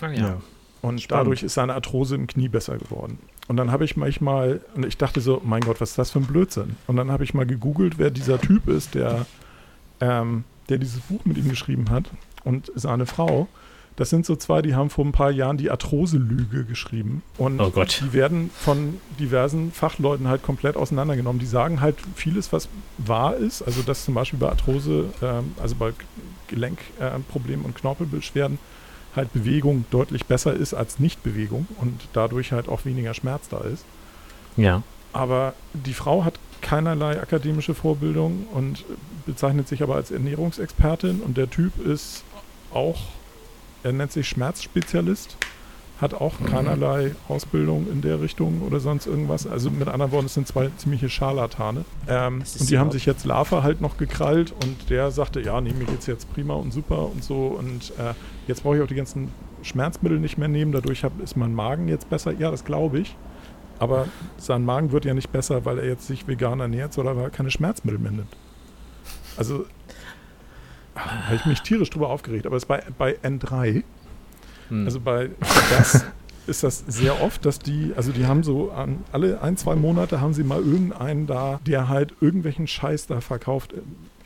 Ja. 0.00 0.40
Und 0.80 1.00
Spannend. 1.00 1.10
dadurch 1.10 1.42
ist 1.42 1.54
seine 1.54 1.74
Arthrose 1.74 2.14
im 2.14 2.26
Knie 2.26 2.48
besser 2.48 2.78
geworden. 2.78 3.18
Und 3.48 3.56
dann 3.56 3.72
habe 3.72 3.84
ich 3.84 3.96
manchmal, 3.96 4.60
und 4.74 4.84
ich 4.84 4.98
dachte 4.98 5.20
so, 5.20 5.40
mein 5.44 5.62
Gott, 5.62 5.80
was 5.80 5.90
ist 5.90 5.98
das 5.98 6.10
für 6.10 6.20
ein 6.20 6.26
Blödsinn? 6.26 6.76
Und 6.86 6.96
dann 6.96 7.10
habe 7.10 7.24
ich 7.24 7.34
mal 7.34 7.46
gegoogelt, 7.46 7.98
wer 7.98 8.10
dieser 8.10 8.40
Typ 8.40 8.68
ist, 8.68 8.94
der, 8.94 9.26
ähm, 10.00 10.44
der 10.68 10.78
dieses 10.78 11.00
Buch 11.00 11.24
mit 11.24 11.38
ihm 11.38 11.48
geschrieben 11.48 11.90
hat 11.90 12.10
und 12.44 12.70
seine 12.74 13.06
Frau. 13.06 13.48
Das 13.98 14.10
sind 14.10 14.24
so 14.24 14.36
zwei, 14.36 14.62
die 14.62 14.76
haben 14.76 14.90
vor 14.90 15.04
ein 15.04 15.10
paar 15.10 15.32
Jahren 15.32 15.56
die 15.56 15.72
Arthrose-Lüge 15.72 16.64
geschrieben. 16.64 17.22
Und 17.36 17.58
Oh 17.60 17.70
Gott. 17.70 18.00
die 18.00 18.12
werden 18.12 18.48
von 18.56 19.00
diversen 19.18 19.72
Fachleuten 19.72 20.28
halt 20.28 20.44
komplett 20.44 20.76
auseinandergenommen. 20.76 21.40
Die 21.40 21.46
sagen 21.46 21.80
halt 21.80 21.96
vieles, 22.14 22.52
was 22.52 22.68
wahr 22.98 23.34
ist. 23.34 23.60
Also 23.60 23.82
dass 23.82 24.04
zum 24.04 24.14
Beispiel 24.14 24.38
bei 24.38 24.50
Arthrose, 24.50 25.06
ähm, 25.20 25.52
also 25.60 25.74
bei 25.74 25.92
Gelenkproblemen 26.46 27.20
äh, 27.20 27.32
Problemen 27.32 27.64
und 27.64 27.74
Knorpelbeschwerden, 27.74 28.60
halt 29.16 29.32
Bewegung 29.32 29.84
deutlich 29.90 30.26
besser 30.26 30.54
ist 30.54 30.74
als 30.74 31.00
Nichtbewegung 31.00 31.66
und 31.80 32.00
dadurch 32.12 32.52
halt 32.52 32.68
auch 32.68 32.84
weniger 32.84 33.14
Schmerz 33.14 33.48
da 33.48 33.58
ist. 33.62 33.84
Ja. 34.56 34.84
Aber 35.12 35.54
die 35.72 35.94
Frau 35.94 36.24
hat 36.24 36.34
keinerlei 36.60 37.20
akademische 37.20 37.74
Vorbildung 37.74 38.46
und 38.52 38.84
bezeichnet 39.26 39.66
sich 39.66 39.82
aber 39.82 39.96
als 39.96 40.12
Ernährungsexpertin 40.12 41.18
und 41.18 41.36
der 41.36 41.50
Typ 41.50 41.84
ist 41.84 42.22
auch, 42.72 43.00
er 43.82 43.92
nennt 43.92 44.12
sich 44.12 44.28
Schmerzspezialist, 44.28 45.36
hat 46.00 46.14
auch 46.14 46.34
keinerlei 46.46 47.12
Ausbildung 47.28 47.88
in 47.90 48.02
der 48.02 48.20
Richtung 48.20 48.62
oder 48.62 48.78
sonst 48.78 49.06
irgendwas. 49.06 49.46
Also 49.46 49.70
mit 49.70 49.88
anderen 49.88 50.12
Worten, 50.12 50.26
es 50.26 50.34
sind 50.34 50.46
zwei 50.46 50.70
ziemliche 50.76 51.08
Scharlatane. 51.08 51.84
Ähm, 52.06 52.42
und 52.58 52.70
die 52.70 52.78
haben 52.78 52.92
sich 52.92 53.04
jetzt 53.04 53.24
Lava 53.24 53.64
halt 53.64 53.80
noch 53.80 53.96
gekrallt 53.96 54.52
und 54.62 54.90
der 54.90 55.10
sagte, 55.10 55.40
ja, 55.40 55.60
nee, 55.60 55.72
mir 55.72 55.86
geht's 55.86 56.06
jetzt 56.06 56.32
prima 56.32 56.54
und 56.54 56.72
super 56.72 57.10
und 57.10 57.24
so 57.24 57.48
und 57.48 57.92
äh, 57.98 58.14
jetzt 58.46 58.62
brauche 58.62 58.76
ich 58.76 58.82
auch 58.82 58.86
die 58.86 58.94
ganzen 58.94 59.32
Schmerzmittel 59.62 60.20
nicht 60.20 60.38
mehr 60.38 60.48
nehmen, 60.48 60.70
dadurch 60.70 61.02
hab, 61.02 61.20
ist 61.20 61.36
mein 61.36 61.52
Magen 61.52 61.88
jetzt 61.88 62.08
besser. 62.08 62.32
Ja, 62.32 62.50
das 62.50 62.64
glaube 62.64 63.00
ich. 63.00 63.16
Aber 63.80 64.08
sein 64.38 64.64
Magen 64.64 64.92
wird 64.92 65.04
ja 65.04 65.14
nicht 65.14 65.30
besser, 65.30 65.64
weil 65.64 65.78
er 65.78 65.86
jetzt 65.86 66.06
sich 66.06 66.26
vegan 66.26 66.60
ernährt, 66.60 66.92
sondern 66.92 67.16
weil 67.16 67.24
er 67.24 67.30
keine 67.30 67.50
Schmerzmittel 67.50 67.98
mehr 67.98 68.10
nimmt. 68.12 68.36
Also 69.36 69.66
habe 70.98 71.36
ich 71.36 71.46
mich 71.46 71.62
tierisch 71.62 71.90
drüber 71.90 72.10
aufgeregt. 72.10 72.46
Aber 72.46 72.56
es 72.56 72.64
ist 72.64 72.68
bei, 72.68 72.82
bei 72.96 73.16
N3, 73.22 73.82
Hm. 74.68 74.84
also 74.84 75.00
bei 75.00 75.30
das 75.70 76.04
ist 76.46 76.62
das 76.62 76.84
sehr 76.86 77.22
oft, 77.22 77.44
dass 77.44 77.58
die, 77.58 77.92
also 77.96 78.12
die 78.12 78.26
haben 78.26 78.42
so 78.42 78.70
an 78.70 79.04
alle 79.12 79.42
ein, 79.42 79.56
zwei 79.56 79.76
Monate 79.76 80.20
haben 80.20 80.32
sie 80.34 80.44
mal 80.44 80.60
irgendeinen 80.62 81.26
da, 81.26 81.60
der 81.66 81.88
halt 81.88 82.14
irgendwelchen 82.20 82.66
Scheiß 82.66 83.06
da 83.06 83.20
verkauft 83.20 83.72
im, 83.72 83.82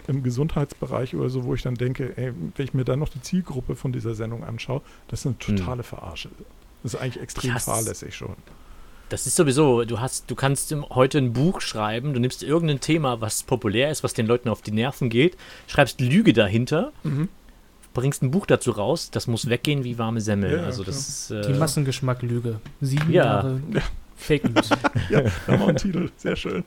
im 0.06 0.22
Gesundheitsbereich 0.22 1.14
oder 1.16 1.28
so, 1.30 1.44
wo 1.44 1.54
ich 1.54 1.62
dann 1.62 1.74
denke, 1.74 2.16
ey, 2.16 2.32
wenn 2.56 2.64
ich 2.64 2.74
mir 2.74 2.84
dann 2.84 2.98
noch 2.98 3.08
die 3.08 3.22
Zielgruppe 3.22 3.76
von 3.76 3.92
dieser 3.92 4.14
Sendung 4.14 4.44
anschaue, 4.44 4.82
das 5.08 5.20
ist 5.20 5.26
eine 5.26 5.38
totale 5.38 5.82
Verarsche. 5.82 6.30
Das 6.82 6.94
ist 6.94 7.00
eigentlich 7.00 7.22
extrem 7.22 7.56
fahrlässig 7.58 8.14
schon. 8.16 8.34
Das 9.12 9.26
ist 9.26 9.36
sowieso, 9.36 9.84
du 9.84 10.00
hast, 10.00 10.30
du 10.30 10.34
kannst 10.34 10.74
heute 10.88 11.18
ein 11.18 11.34
Buch 11.34 11.60
schreiben, 11.60 12.14
du 12.14 12.18
nimmst 12.20 12.42
irgendein 12.42 12.80
Thema, 12.80 13.20
was 13.20 13.42
populär 13.42 13.90
ist, 13.90 14.02
was 14.02 14.14
den 14.14 14.26
Leuten 14.26 14.48
auf 14.48 14.62
die 14.62 14.70
Nerven 14.70 15.10
geht, 15.10 15.36
schreibst 15.66 16.00
Lüge 16.00 16.32
dahinter, 16.32 16.92
Mhm. 17.02 17.28
bringst 17.92 18.22
ein 18.22 18.30
Buch 18.30 18.46
dazu 18.46 18.70
raus, 18.70 19.10
das 19.10 19.26
muss 19.26 19.50
weggehen 19.50 19.84
wie 19.84 19.98
warme 19.98 20.22
Semmel. 20.22 20.56
Ja, 20.56 20.62
also 20.64 20.82
das 20.82 20.96
ist, 21.10 21.30
die 21.30 21.34
äh, 21.52 21.58
Massengeschmack-Lüge. 21.58 22.58
Sieben 22.80 23.12
Ja. 23.12 23.24
Jahre 23.24 23.60
Fake 24.16 24.44
News. 24.48 24.70
Ja, 25.10 25.20
da 25.46 25.60
war 25.60 25.68
ein 25.68 25.76
Titel. 25.76 26.08
Sehr 26.16 26.34
schön. 26.36 26.64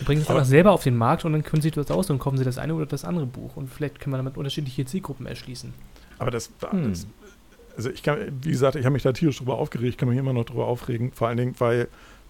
Die 0.00 0.04
bringen 0.04 0.22
es 0.22 0.28
einfach 0.30 0.44
selber 0.44 0.70
auf 0.70 0.84
den 0.84 0.96
Markt 0.96 1.24
und 1.24 1.32
dann 1.32 1.42
können 1.42 1.60
sie 1.62 1.72
das 1.72 1.90
aus 1.90 2.08
und 2.08 2.20
kaufen 2.20 2.38
sie 2.38 2.44
das 2.44 2.56
eine 2.58 2.72
oder 2.74 2.86
das 2.86 3.04
andere 3.04 3.26
Buch. 3.26 3.56
Und 3.56 3.68
vielleicht 3.68 3.98
können 3.98 4.12
wir 4.12 4.18
damit 4.18 4.36
unterschiedliche 4.36 4.84
Zielgruppen 4.84 5.26
erschließen. 5.26 5.74
Aber 6.20 6.30
das 6.30 6.50
war 6.60 6.70
Hm. 6.70 6.94
Also 7.76 7.90
ich 7.90 8.02
kann, 8.02 8.18
wie 8.42 8.50
gesagt, 8.50 8.76
ich 8.76 8.84
habe 8.84 8.92
mich 8.92 9.02
da 9.02 9.12
tierisch 9.12 9.38
drüber 9.38 9.58
aufgeregt, 9.58 9.90
ich 9.90 9.96
kann 9.96 10.08
mich 10.08 10.18
immer 10.18 10.32
noch 10.32 10.44
drüber 10.44 10.66
aufregen, 10.66 11.12
vor 11.12 11.28
allen 11.28 11.36
Dingen, 11.36 11.54
weil 11.58 11.88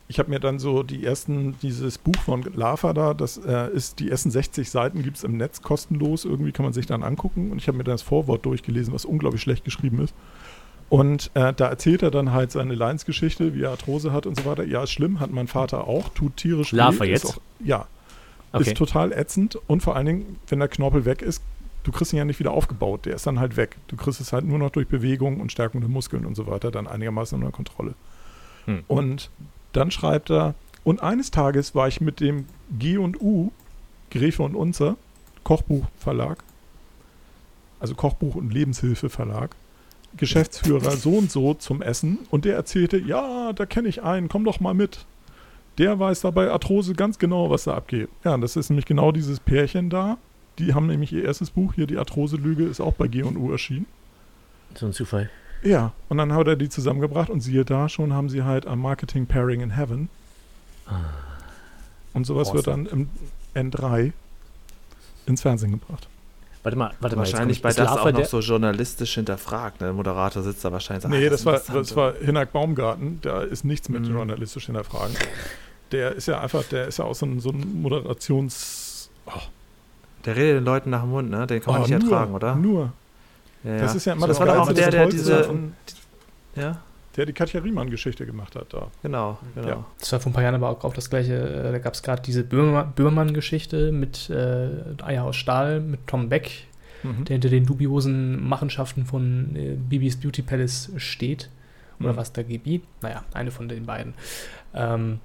ich 0.08 0.18
habe 0.18 0.30
mir 0.30 0.38
dann 0.38 0.58
so 0.58 0.82
die 0.82 1.04
ersten, 1.04 1.56
dieses 1.62 1.98
Buch 1.98 2.16
von 2.24 2.44
Lava 2.54 2.92
da, 2.92 3.14
das 3.14 3.38
äh, 3.38 3.72
ist, 3.72 3.98
die 3.98 4.10
ersten 4.10 4.30
60 4.30 4.70
Seiten 4.70 5.02
gibt 5.02 5.16
es 5.16 5.24
im 5.24 5.36
Netz 5.36 5.62
kostenlos, 5.62 6.24
irgendwie 6.24 6.52
kann 6.52 6.64
man 6.64 6.72
sich 6.72 6.86
dann 6.86 7.02
angucken 7.02 7.50
und 7.50 7.58
ich 7.58 7.66
habe 7.66 7.76
mir 7.76 7.84
dann 7.84 7.94
das 7.94 8.02
Vorwort 8.02 8.46
durchgelesen, 8.46 8.94
was 8.94 9.04
unglaublich 9.04 9.42
schlecht 9.42 9.64
geschrieben 9.64 10.00
ist. 10.02 10.14
Und 10.88 11.32
äh, 11.34 11.52
da 11.52 11.66
erzählt 11.68 12.02
er 12.02 12.12
dann 12.12 12.32
halt 12.32 12.52
seine 12.52 12.74
Leidensgeschichte, 12.74 13.54
wie 13.54 13.62
er 13.62 13.70
Arthrose 13.70 14.12
hat 14.12 14.24
und 14.26 14.38
so 14.38 14.44
weiter. 14.44 14.64
Ja, 14.64 14.84
ist 14.84 14.92
schlimm, 14.92 15.18
hat 15.18 15.32
mein 15.32 15.48
Vater 15.48 15.88
auch, 15.88 16.10
tut 16.10 16.36
tierisch 16.36 16.70
Lava 16.70 17.00
weh. 17.00 17.10
jetzt? 17.10 17.26
Auch, 17.26 17.40
ja, 17.58 17.86
okay. 18.52 18.70
ist 18.70 18.76
total 18.76 19.12
ätzend 19.12 19.58
und 19.66 19.82
vor 19.82 19.96
allen 19.96 20.06
Dingen, 20.06 20.36
wenn 20.46 20.60
der 20.60 20.68
Knorpel 20.68 21.04
weg 21.04 21.22
ist, 21.22 21.42
du 21.86 21.92
kriegst 21.92 22.12
ihn 22.12 22.16
ja 22.16 22.24
nicht 22.24 22.40
wieder 22.40 22.50
aufgebaut, 22.50 23.06
der 23.06 23.14
ist 23.14 23.28
dann 23.28 23.38
halt 23.38 23.56
weg. 23.56 23.76
Du 23.86 23.96
kriegst 23.96 24.20
es 24.20 24.32
halt 24.32 24.44
nur 24.44 24.58
noch 24.58 24.70
durch 24.70 24.88
Bewegung 24.88 25.40
und 25.40 25.52
Stärkung 25.52 25.80
der 25.80 25.88
Muskeln 25.88 26.26
und 26.26 26.34
so 26.34 26.48
weiter 26.48 26.72
dann 26.72 26.88
einigermaßen 26.88 27.38
unter 27.38 27.52
Kontrolle. 27.52 27.94
Hm. 28.64 28.82
Und 28.88 29.30
dann 29.72 29.92
schreibt 29.92 30.30
er, 30.30 30.56
und 30.82 31.00
eines 31.00 31.30
Tages 31.30 31.76
war 31.76 31.86
ich 31.86 32.00
mit 32.00 32.18
dem 32.18 32.46
G 32.76 32.98
und 32.98 33.20
U, 33.20 33.52
Gräfe 34.10 34.42
und 34.42 34.56
Unzer, 34.56 34.96
Kochbuchverlag, 35.44 36.42
also 37.78 37.94
Kochbuch- 37.94 38.34
und 38.34 38.52
Lebenshilfeverlag, 38.52 39.54
Geschäftsführer 40.16 40.90
so 40.92 41.10
und 41.18 41.30
so 41.30 41.54
zum 41.54 41.82
Essen 41.82 42.18
und 42.30 42.44
der 42.44 42.56
erzählte, 42.56 42.98
ja, 42.98 43.52
da 43.52 43.64
kenne 43.64 43.88
ich 43.88 44.02
einen, 44.02 44.28
komm 44.28 44.44
doch 44.44 44.58
mal 44.58 44.74
mit. 44.74 45.06
der 45.78 46.00
weiß 46.00 46.22
da 46.22 46.30
bei 46.30 46.50
Arthrose 46.50 46.94
ganz 46.94 47.18
genau, 47.18 47.50
was 47.50 47.64
da 47.64 47.74
abgeht. 47.74 48.08
Ja, 48.24 48.34
und 48.34 48.40
das 48.40 48.56
ist 48.56 48.70
nämlich 48.70 48.86
genau 48.86 49.12
dieses 49.12 49.38
Pärchen 49.38 49.90
da. 49.90 50.18
Die 50.58 50.74
haben 50.74 50.86
nämlich 50.86 51.12
ihr 51.12 51.24
erstes 51.24 51.50
Buch 51.50 51.74
hier, 51.74 51.86
die 51.86 51.98
Arthrose-Lüge, 51.98 52.64
ist 52.64 52.80
auch 52.80 52.94
bei 52.94 53.08
G&U 53.08 53.50
erschienen. 53.52 53.86
So 54.74 54.86
ein 54.86 54.92
Zufall. 54.92 55.30
Ja, 55.62 55.92
und 56.08 56.18
dann 56.18 56.32
hat 56.32 56.46
er 56.46 56.56
die 56.56 56.68
zusammengebracht 56.68 57.30
und 57.30 57.40
siehe 57.40 57.64
da 57.64 57.88
schon, 57.88 58.12
haben 58.12 58.28
sie 58.28 58.42
halt 58.42 58.66
am 58.66 58.80
Marketing 58.80 59.26
Pairing 59.26 59.60
in 59.60 59.70
Heaven. 59.70 60.08
Und 62.12 62.24
sowas 62.24 62.52
wird 62.54 62.66
dann 62.66 62.86
im 62.86 63.08
N3 63.54 64.12
ins 65.26 65.42
Fernsehen 65.42 65.72
gebracht. 65.72 66.08
Warte 66.62 66.78
mal, 66.78 66.94
warte 66.98 67.16
wahrscheinlich 67.16 67.62
mal. 67.62 67.70
bei 67.70 67.74
das 67.74 67.88
auch 67.88 68.10
noch 68.10 68.24
so 68.24 68.40
journalistisch 68.40 69.14
hinterfragt. 69.14 69.80
Ne? 69.80 69.86
Der 69.86 69.94
Moderator 69.94 70.42
sitzt 70.42 70.64
da 70.64 70.72
wahrscheinlich 70.72 71.04
so, 71.04 71.08
Nee, 71.08 71.26
ah, 71.26 71.30
das, 71.30 71.44
das, 71.44 71.68
war, 71.68 71.76
das 71.76 71.94
war 71.94 72.14
Hinak 72.14 72.52
Baumgarten. 72.52 73.20
Da 73.22 73.42
ist 73.42 73.64
nichts 73.64 73.88
mit 73.88 74.02
mhm. 74.02 74.14
journalistisch 74.14 74.66
hinterfragen. 74.66 75.14
Der 75.92 76.12
ist 76.16 76.26
ja 76.26 76.40
einfach, 76.40 76.64
der 76.64 76.88
ist 76.88 76.98
ja 76.98 77.04
auch 77.04 77.14
so 77.14 77.24
ein, 77.26 77.38
so 77.38 77.50
ein 77.50 77.82
Moderations. 77.82 79.10
Oh. 79.26 79.40
Der 80.26 80.36
redet 80.36 80.56
den 80.56 80.64
Leuten 80.64 80.90
nach 80.90 81.02
dem 81.02 81.10
Mund, 81.10 81.30
ne? 81.30 81.46
Den 81.46 81.62
kann 81.62 81.74
man 81.74 81.82
oh, 81.82 81.86
nicht 81.86 82.02
nur, 82.02 82.12
ertragen, 82.12 82.34
oder? 82.34 82.54
Nur. 82.56 82.92
Ja, 83.64 83.78
das 83.78 83.94
ist 83.94 84.04
ja 84.04 84.12
immer 84.12 84.26
das, 84.26 84.38
das 84.38 84.46
war 84.46 84.54
doch 84.54 84.68
auch 84.68 84.72
der, 84.72 84.90
der 84.90 85.06
diese. 85.06 85.48
Ja? 86.54 86.78
Der 87.16 87.24
die 87.24 87.32
Katja 87.32 87.60
Riemann-Geschichte 87.60 88.26
gemacht 88.26 88.54
hat 88.56 88.74
da. 88.74 88.88
Genau, 89.02 89.38
genau. 89.54 89.68
Ja. 89.68 89.84
Das 89.98 90.12
war 90.12 90.20
vor 90.20 90.30
ein 90.30 90.34
paar 90.34 90.42
Jahren 90.42 90.54
aber 90.54 90.68
auch, 90.68 90.84
auch 90.84 90.92
das 90.92 91.08
gleiche. 91.08 91.34
Äh, 91.34 91.72
da 91.72 91.78
gab 91.78 91.94
es 91.94 92.02
gerade 92.02 92.20
diese 92.20 92.44
Böhmermann-Geschichte 92.44 93.90
mit 93.90 94.28
äh, 94.28 94.68
Eier 95.02 95.24
aus 95.24 95.36
Stahl, 95.36 95.80
mit 95.80 96.06
Tom 96.06 96.28
Beck, 96.28 96.66
mhm. 97.02 97.24
der 97.24 97.34
hinter 97.34 97.48
den 97.48 97.64
dubiosen 97.64 98.46
Machenschaften 98.46 99.06
von 99.06 99.56
äh, 99.56 99.76
Bibis 99.76 100.16
Beauty 100.20 100.42
Palace 100.42 100.90
steht. 100.96 101.48
Oder 102.00 102.12
mhm. 102.12 102.16
was 102.16 102.32
da 102.32 102.42
GB? 102.42 102.80
Naja, 103.00 103.24
eine 103.32 103.50
von 103.50 103.68
den 103.68 103.86
beiden. 103.86 104.12
Ähm, 104.74 105.20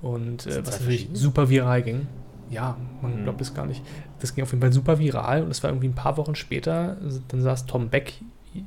und 0.00 0.46
äh, 0.46 0.64
was 0.64 0.80
natürlich 0.80 1.08
super 1.12 1.48
viral 1.48 1.82
ging. 1.82 2.06
Ja, 2.54 2.76
man 3.02 3.20
mhm. 3.20 3.24
glaubt 3.24 3.40
es 3.40 3.52
gar 3.52 3.66
nicht. 3.66 3.82
Das 4.20 4.34
ging 4.34 4.44
auf 4.44 4.50
jeden 4.52 4.62
Fall 4.62 4.72
super 4.72 4.98
viral 4.98 5.42
und 5.42 5.50
es 5.50 5.62
war 5.62 5.70
irgendwie 5.70 5.88
ein 5.88 5.94
paar 5.94 6.16
Wochen 6.16 6.34
später, 6.34 6.96
dann 7.28 7.42
saß 7.42 7.66
Tom 7.66 7.88
Beck 7.88 8.14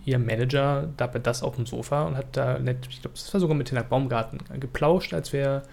ihr 0.06 0.20
Manager 0.20 0.90
da 0.98 1.08
bei 1.08 1.20
das 1.20 1.44
auf 1.44 1.56
dem 1.56 1.66
Sofa 1.66 2.04
und 2.04 2.18
hat 2.18 2.36
da 2.36 2.60
nett, 2.60 2.88
ich 2.90 3.02
glaube, 3.02 3.16
das 3.16 3.34
war 3.34 3.40
sogar 3.40 3.56
mit 3.56 3.70
Hinak 3.70 3.90
Baumgarten, 3.90 4.40
geplauscht, 4.60 5.14
als 5.14 5.32
wäre 5.32 5.64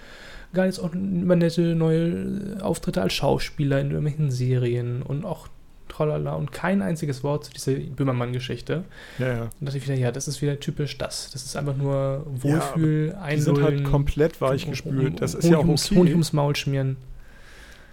gar 0.52 0.66
jetzt 0.66 0.78
auch 0.78 0.94
über 0.94 1.34
nette 1.34 1.74
neue 1.74 2.58
Auftritte 2.62 3.02
als 3.02 3.12
Schauspieler 3.12 3.80
in 3.80 3.90
irgendwelchen 3.90 4.30
Serien 4.30 5.02
und 5.02 5.24
auch 5.24 5.48
tralala 5.88 6.34
und 6.34 6.52
kein 6.52 6.80
einziges 6.80 7.22
Wort 7.22 7.44
zu 7.44 7.52
dieser 7.52 7.72
Böhmermann-Geschichte. 7.72 8.84
Ja, 9.18 9.26
ja. 9.26 9.42
Und 9.42 9.52
dachte 9.60 9.78
ich 9.78 9.84
wieder, 9.84 9.96
ja, 9.96 10.12
das 10.12 10.28
ist 10.28 10.42
wieder 10.42 10.58
typisch 10.58 10.96
das. 10.98 11.30
Das 11.32 11.44
ist 11.44 11.56
einfach 11.56 11.76
nur 11.76 12.24
Wohlfühl, 12.26 13.14
ja, 13.14 13.28
Die 13.30 13.40
sind 13.40 13.62
halt 13.62 13.84
komplett 13.84 14.40
weichgespült. 14.40 15.20
Das 15.20 15.34
ist 15.34 15.48
ja 15.48 15.58
auch 15.58 15.68
okay. 15.68 15.96
Honig 15.96 16.12
ums 16.12 16.32
Maul 16.32 16.56
schmieren. 16.56 16.96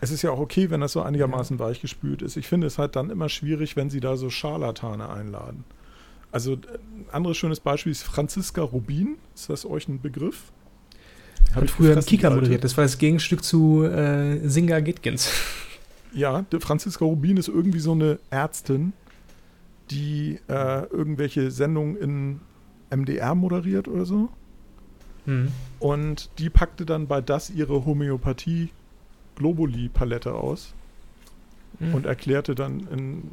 Es 0.02 0.12
ist 0.12 0.24
ja 0.24 0.32
auch 0.32 0.40
okay, 0.40 0.70
wenn 0.70 0.82
das 0.82 0.94
so 0.94 1.02
einigermaßen 1.02 1.58
ja. 1.58 1.66
weichgespült 1.66 2.22
ist. 2.22 2.36
Ich 2.36 2.48
finde 2.48 2.68
es 2.68 2.78
halt 2.78 2.96
dann 2.96 3.10
immer 3.10 3.30
schwierig, 3.30 3.76
wenn 3.76 3.90
sie 3.90 4.00
da 4.00 4.18
so 4.18 4.30
Scharlatane 4.30 5.10
einladen. 5.10 5.64
Also 6.32 6.54
ein 6.54 7.06
anderes 7.12 7.38
schönes 7.38 7.60
Beispiel 7.60 7.92
ist 7.92 8.04
Franziska 8.04 8.62
Rubin. 8.62 9.18
Ist 9.36 9.50
das 9.50 9.66
euch 9.66 9.88
ein 9.88 10.02
Begriff? 10.02 10.52
Habe 11.54 11.66
ich 11.66 11.72
früher 11.72 11.94
im 11.94 12.04
Kika 12.04 12.30
moderiert. 12.30 12.64
Das 12.64 12.78
war 12.78 12.84
das 12.84 12.98
Gegenstück 12.98 13.44
zu 13.44 13.84
äh, 13.84 14.48
Singa 14.48 14.80
Gitkins. 14.80 15.30
Ja, 16.14 16.44
Franziska 16.60 17.06
Rubin 17.06 17.38
ist 17.38 17.48
irgendwie 17.48 17.80
so 17.80 17.94
eine 17.94 18.20
Ärztin, 18.30 18.92
die 19.92 20.40
äh, 20.50 20.86
irgendwelche 20.88 21.52
Sendungen 21.52 21.96
in 21.96 22.42
MDR 22.90 23.34
moderiert 23.34 23.88
oder 23.88 24.04
so. 24.04 24.28
Mhm. 25.26 25.54
Und 25.80 26.30
die 26.38 26.50
packte 26.50 26.86
dann 26.86 27.08
bei 27.08 27.22
das 27.22 27.50
ihre 27.50 27.86
Homöopathie 27.86 28.72
Globuli-Palette 29.42 30.34
aus 30.34 30.74
mhm. 31.80 31.96
und 31.96 32.06
erklärte 32.06 32.54
dann 32.54 32.88
in 32.92 33.32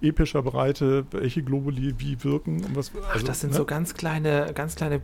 epischer 0.00 0.42
Breite, 0.42 1.06
welche 1.10 1.42
Globuli 1.42 1.94
wie 1.98 2.22
wirken 2.22 2.64
und 2.64 2.76
was. 2.76 2.92
Also, 2.94 3.08
Ach, 3.12 3.22
das 3.22 3.40
sind 3.40 3.50
ne? 3.50 3.56
so 3.56 3.64
ganz 3.64 3.94
kleine, 3.94 4.52
ganz 4.54 4.76
kleine, 4.76 5.00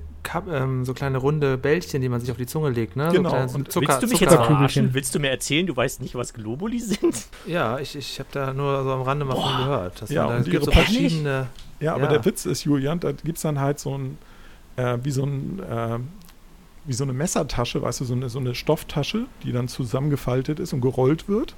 ähm, 0.50 0.84
so 0.84 0.94
kleine 0.94 1.18
runde 1.18 1.58
Bällchen, 1.58 2.00
die 2.00 2.08
man 2.08 2.20
sich 2.20 2.30
auf 2.30 2.36
die 2.36 2.46
Zunge 2.46 2.70
legt, 2.70 2.96
ne? 2.96 3.10
Genau. 3.12 3.30
So 3.30 3.34
kleine, 3.34 3.52
und 3.52 3.72
Zucker, 3.72 3.88
willst 3.88 4.02
du 4.02 4.06
mich 4.06 4.18
Zucker 4.18 4.30
jetzt 4.30 4.46
verarschen? 4.46 4.94
Willst 4.94 5.14
du 5.14 5.18
mir 5.18 5.30
erzählen, 5.30 5.66
du 5.66 5.76
weißt 5.76 6.00
nicht, 6.00 6.14
was 6.14 6.32
Globuli 6.32 6.78
sind? 6.78 7.26
Ja, 7.46 7.78
ich, 7.78 7.96
ich 7.96 8.18
habe 8.18 8.28
da 8.32 8.52
nur 8.52 8.84
so 8.84 8.92
am 8.92 9.02
Rande 9.02 9.24
mal 9.24 9.34
von 9.34 9.64
gehört. 9.64 10.02
Dass 10.02 10.10
ja, 10.10 10.26
da 10.26 10.38
gibt 10.40 10.64
so 10.64 10.70
verschiedene. 10.70 11.48
Ja, 11.80 11.94
aber 11.94 12.04
ja. 12.04 12.10
der 12.10 12.24
Witz 12.24 12.46
ist, 12.46 12.64
Julian, 12.64 13.00
da 13.00 13.12
gibt 13.12 13.36
es 13.36 13.42
dann 13.42 13.60
halt 13.60 13.80
so 13.80 13.98
ein, 13.98 14.18
äh, 14.76 14.98
wie 15.02 15.10
so 15.10 15.24
ein, 15.24 15.60
äh, 15.60 15.98
wie 16.86 16.92
so 16.92 17.04
eine 17.04 17.12
Messertasche, 17.12 17.82
weißt 17.82 18.00
du, 18.00 18.04
so 18.04 18.14
eine, 18.14 18.28
so 18.28 18.38
eine 18.38 18.54
Stofftasche, 18.54 19.26
die 19.42 19.52
dann 19.52 19.68
zusammengefaltet 19.68 20.60
ist 20.60 20.72
und 20.72 20.80
gerollt 20.80 21.28
wird. 21.28 21.54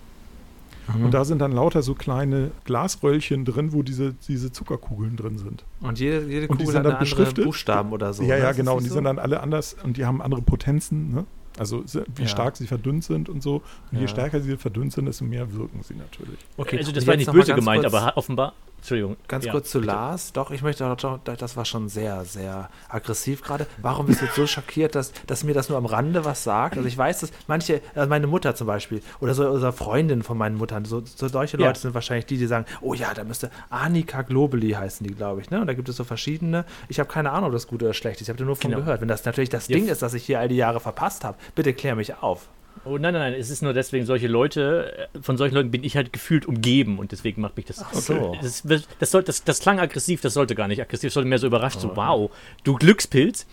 Mhm. 0.95 1.07
Und 1.07 1.15
da 1.15 1.25
sind 1.25 1.41
dann 1.41 1.53
lauter 1.53 1.83
so 1.83 1.95
kleine 1.95 2.53
Glasröllchen 2.65 3.45
drin, 3.45 3.73
wo 3.73 3.83
diese, 3.83 4.15
diese 4.29 4.53
Zuckerkugeln 4.53 5.17
drin 5.17 5.39
sind. 5.39 5.65
Und 5.81 5.99
jede, 5.99 6.27
jede 6.27 6.47
Kugel 6.47 6.51
und 6.51 6.61
die 6.61 6.67
sind 6.67 6.85
dann 6.85 6.99
beschriftet. 6.99 7.45
Buchstaben 7.45 7.93
oder 7.93 8.13
so. 8.13 8.23
Ja, 8.23 8.37
ja, 8.37 8.51
ne? 8.51 8.55
genau. 8.55 8.77
Und 8.77 8.85
die 8.85 8.89
so? 8.89 8.95
sind 8.95 9.05
dann 9.05 9.19
alle 9.19 9.41
anders 9.41 9.77
und 9.83 9.97
die 9.97 10.05
haben 10.05 10.23
andere 10.23 10.43
Potenzen. 10.43 11.13
Ne? 11.13 11.25
Also 11.59 11.85
wie 12.15 12.23
ja. 12.23 12.29
stark 12.29 12.57
sie 12.57 12.67
verdünnt 12.67 13.05
sind 13.05 13.29
und 13.29 13.43
so. 13.43 13.57
Und 13.91 13.97
ja. 13.97 14.01
je 14.01 14.09
stärker 14.09 14.41
sie 14.41 14.57
verdünnt 14.57 14.93
sind, 14.93 15.07
desto 15.07 15.25
mehr 15.25 15.53
wirken 15.53 15.83
sie 15.83 15.95
natürlich. 15.95 16.39
Okay, 16.57 16.79
also 16.79 16.93
das 16.93 17.07
war 17.07 17.17
nicht 17.17 17.33
böse 17.33 17.55
gemeint, 17.55 17.85
aber 17.85 18.17
offenbar. 18.17 18.53
Entschuldigung. 18.87 19.17
Ganz 19.27 19.45
ja, 19.45 19.51
kurz 19.51 19.71
zu 19.73 19.81
bitte. 19.81 19.93
Lars. 19.93 20.33
Doch, 20.33 20.53
ich 20.53 20.63
möchte 20.63 20.87
auch, 20.87 21.19
das 21.25 21.57
war 21.57 21.65
schon 21.65 21.89
sehr, 21.89 22.25
sehr 22.25 22.71
aggressiv 22.89 23.43
gerade. 23.43 23.67
Warum 23.83 24.07
bist 24.07 24.21
du 24.21 24.27
jetzt 24.27 24.37
so 24.37 24.47
schockiert, 24.47 24.95
dass, 24.95 25.13
dass 25.27 25.43
mir 25.43 25.55
das 25.55 25.69
nur 25.69 25.77
am 25.77 25.87
Rande 25.87 26.25
was 26.25 26.45
sagt? 26.45 26.77
Also 26.77 26.87
ich 26.87 26.97
weiß, 26.97 27.19
dass 27.19 27.33
manche, 27.49 27.81
also 27.97 28.09
meine 28.09 28.29
Mutter 28.29 28.55
zum 28.55 28.69
Beispiel, 28.69 29.03
oder 29.19 29.35
so 29.35 29.49
oder 29.49 29.73
Freundin 29.73 30.23
von 30.23 30.39
meinen 30.39 30.57
Muttern, 30.57 30.85
so, 30.85 31.03
so 31.05 31.27
solche 31.27 31.57
Leute 31.57 31.81
sind 31.81 31.95
wahrscheinlich 31.95 32.27
die, 32.27 32.39
die 32.39 32.47
sagen, 32.47 32.65
oh 32.81 32.95
ja, 32.95 33.13
da 33.13 33.25
müsste 33.25 33.51
Annika 33.71 34.23
Globally 34.23 34.71
heißen 34.71 35.05
die, 35.05 35.15
glaube 35.15 35.41
ich. 35.41 35.51
Ne? 35.51 35.61
Und 35.61 35.67
da 35.67 35.75
gibt 35.75 35.89
es 35.89 35.97
so 35.97 36.05
verschiedene. 36.05 36.65
Ich 36.89 37.01
habe 37.01 37.09
keine 37.09 37.33
Ahnung, 37.33 37.49
ob 37.49 37.55
das 37.55 37.67
gut 37.67 37.83
oder 37.83 37.93
schlecht 37.93 38.21
ist. 38.21 38.29
Ich 38.29 38.33
habe 38.33 38.45
nur 38.45 38.55
von 38.55 38.71
genau. 38.71 38.83
gehört. 38.83 39.01
Wenn 39.01 39.09
das 39.09 39.25
natürlich 39.25 39.51
das 39.51 39.67
Ding 39.67 39.89
ist, 39.89 40.03
das 40.03 40.15
ich 40.15 40.25
hier 40.25 40.39
all 40.39 40.47
die 40.47 40.55
Jahre 40.55 40.79
verpasst 40.79 41.25
habe, 41.25 41.37
bitte 41.57 41.75
klär 41.75 41.97
mich 41.97 42.23
auf. 42.23 42.47
Oh 42.85 42.99
nein, 42.99 43.15
nein, 43.15 43.33
nein, 43.33 43.35
es 43.35 43.51
ist 43.51 43.63
nur 43.63 43.73
deswegen, 43.73 44.07
solche 44.07 44.29
Leute, 44.29 45.09
äh, 45.15 45.21
von 45.21 45.37
solchen 45.37 45.55
Leuten 45.55 45.71
bin 45.71 45.83
ich 45.83 45.97
halt 45.97 46.13
gefühlt 46.13 46.47
umgeben 46.47 46.99
und 46.99 47.13
deswegen 47.13 47.41
macht 47.41 47.57
mich 47.57 47.67
das. 47.67 47.83
Ach 47.83 47.95
so. 47.95 48.37
Das, 48.41 48.63
das, 48.99 49.11
soll, 49.11 49.23
das, 49.23 49.45
das 49.45 49.61
klang 49.61 49.81
aggressiv, 49.81 50.21
das 50.21 50.35
sollte 50.35 50.55
gar 50.55 50.69
nicht 50.69 50.81
aggressiv, 50.81 51.09
das 51.09 51.15
sollte 51.15 51.29
mehr 51.29 51.39
so 51.39 51.47
überrascht, 51.47 51.79
oh. 51.79 51.89
so 51.89 51.97
wow, 51.97 52.31
du 52.65 52.75
Glückspilz. 52.75 53.47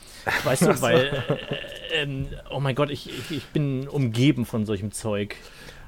Weißt 0.44 0.64
du, 0.64 0.82
weil, 0.82 1.24
äh, 1.94 2.04
äh, 2.04 2.26
oh 2.52 2.60
mein 2.60 2.76
Gott, 2.76 2.90
ich, 2.92 3.10
ich, 3.10 3.38
ich 3.38 3.46
bin 3.48 3.88
umgeben 3.88 4.46
von 4.46 4.66
solchem 4.66 4.92
Zeug. 4.92 5.36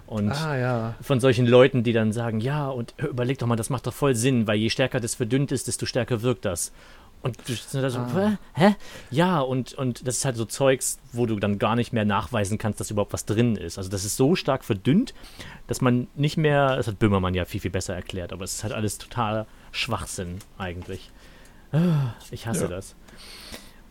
Und 0.08 0.32
ah, 0.32 0.58
ja. 0.58 0.96
von 1.02 1.20
solchen 1.20 1.48
Leuten, 1.48 1.84
die 1.84 1.92
dann 1.92 2.12
sagen, 2.12 2.40
ja, 2.40 2.70
und 2.70 2.94
überleg 2.98 3.40
doch 3.40 3.48
mal, 3.48 3.56
das 3.56 3.72
macht 3.72 3.88
doch 3.88 3.94
voll 3.94 4.14
Sinn, 4.14 4.46
weil 4.46 4.58
je 4.58 4.70
stärker 4.70 5.00
das 5.00 5.16
verdünnt 5.16 5.52
ist, 5.52 5.68
desto 5.68 5.88
stärker 5.88 6.22
wirkt 6.22 6.46
das. 6.46 6.72
Und 7.22 7.38
du 7.48 7.54
sind 7.54 7.82
da 7.82 7.90
so, 7.90 8.00
ah. 8.00 8.38
hä? 8.54 8.76
Ja, 9.10 9.40
und, 9.40 9.74
und 9.74 10.08
das 10.08 10.18
ist 10.18 10.26
halt 10.26 10.36
so 10.36 10.46
Zeugs, 10.46 11.00
wo 11.12 11.26
du 11.26 11.40
dann 11.40 11.58
gar 11.58 11.76
nicht 11.76 11.92
mehr 11.92 12.06
nachweisen 12.06 12.58
kannst, 12.60 12.80
dass 12.80 12.92
überhaupt 12.92 13.14
was 13.14 13.26
drin 13.26 13.56
ist. 13.56 13.78
Also 13.80 13.90
das 13.90 14.06
ist 14.06 14.16
so 14.16 14.36
stark 14.36 14.64
verdünnt, 14.64 15.16
dass 15.66 15.82
man 15.82 16.08
nicht 16.16 16.38
mehr, 16.38 16.76
das 16.76 16.88
hat 16.88 17.00
Böhmermann 17.00 17.34
ja 17.34 17.46
viel, 17.46 17.62
viel 17.62 17.72
besser 17.72 17.96
erklärt, 17.96 18.32
aber 18.32 18.44
es 18.44 18.54
ist 18.54 18.64
halt 18.64 18.74
alles 18.74 19.00
total 19.00 19.48
Schwachsinn 19.72 20.38
eigentlich. 20.60 21.12
Ah, 21.72 22.14
ich 22.30 22.46
hasse 22.46 22.64
ja. 22.64 22.68
das. 22.70 22.96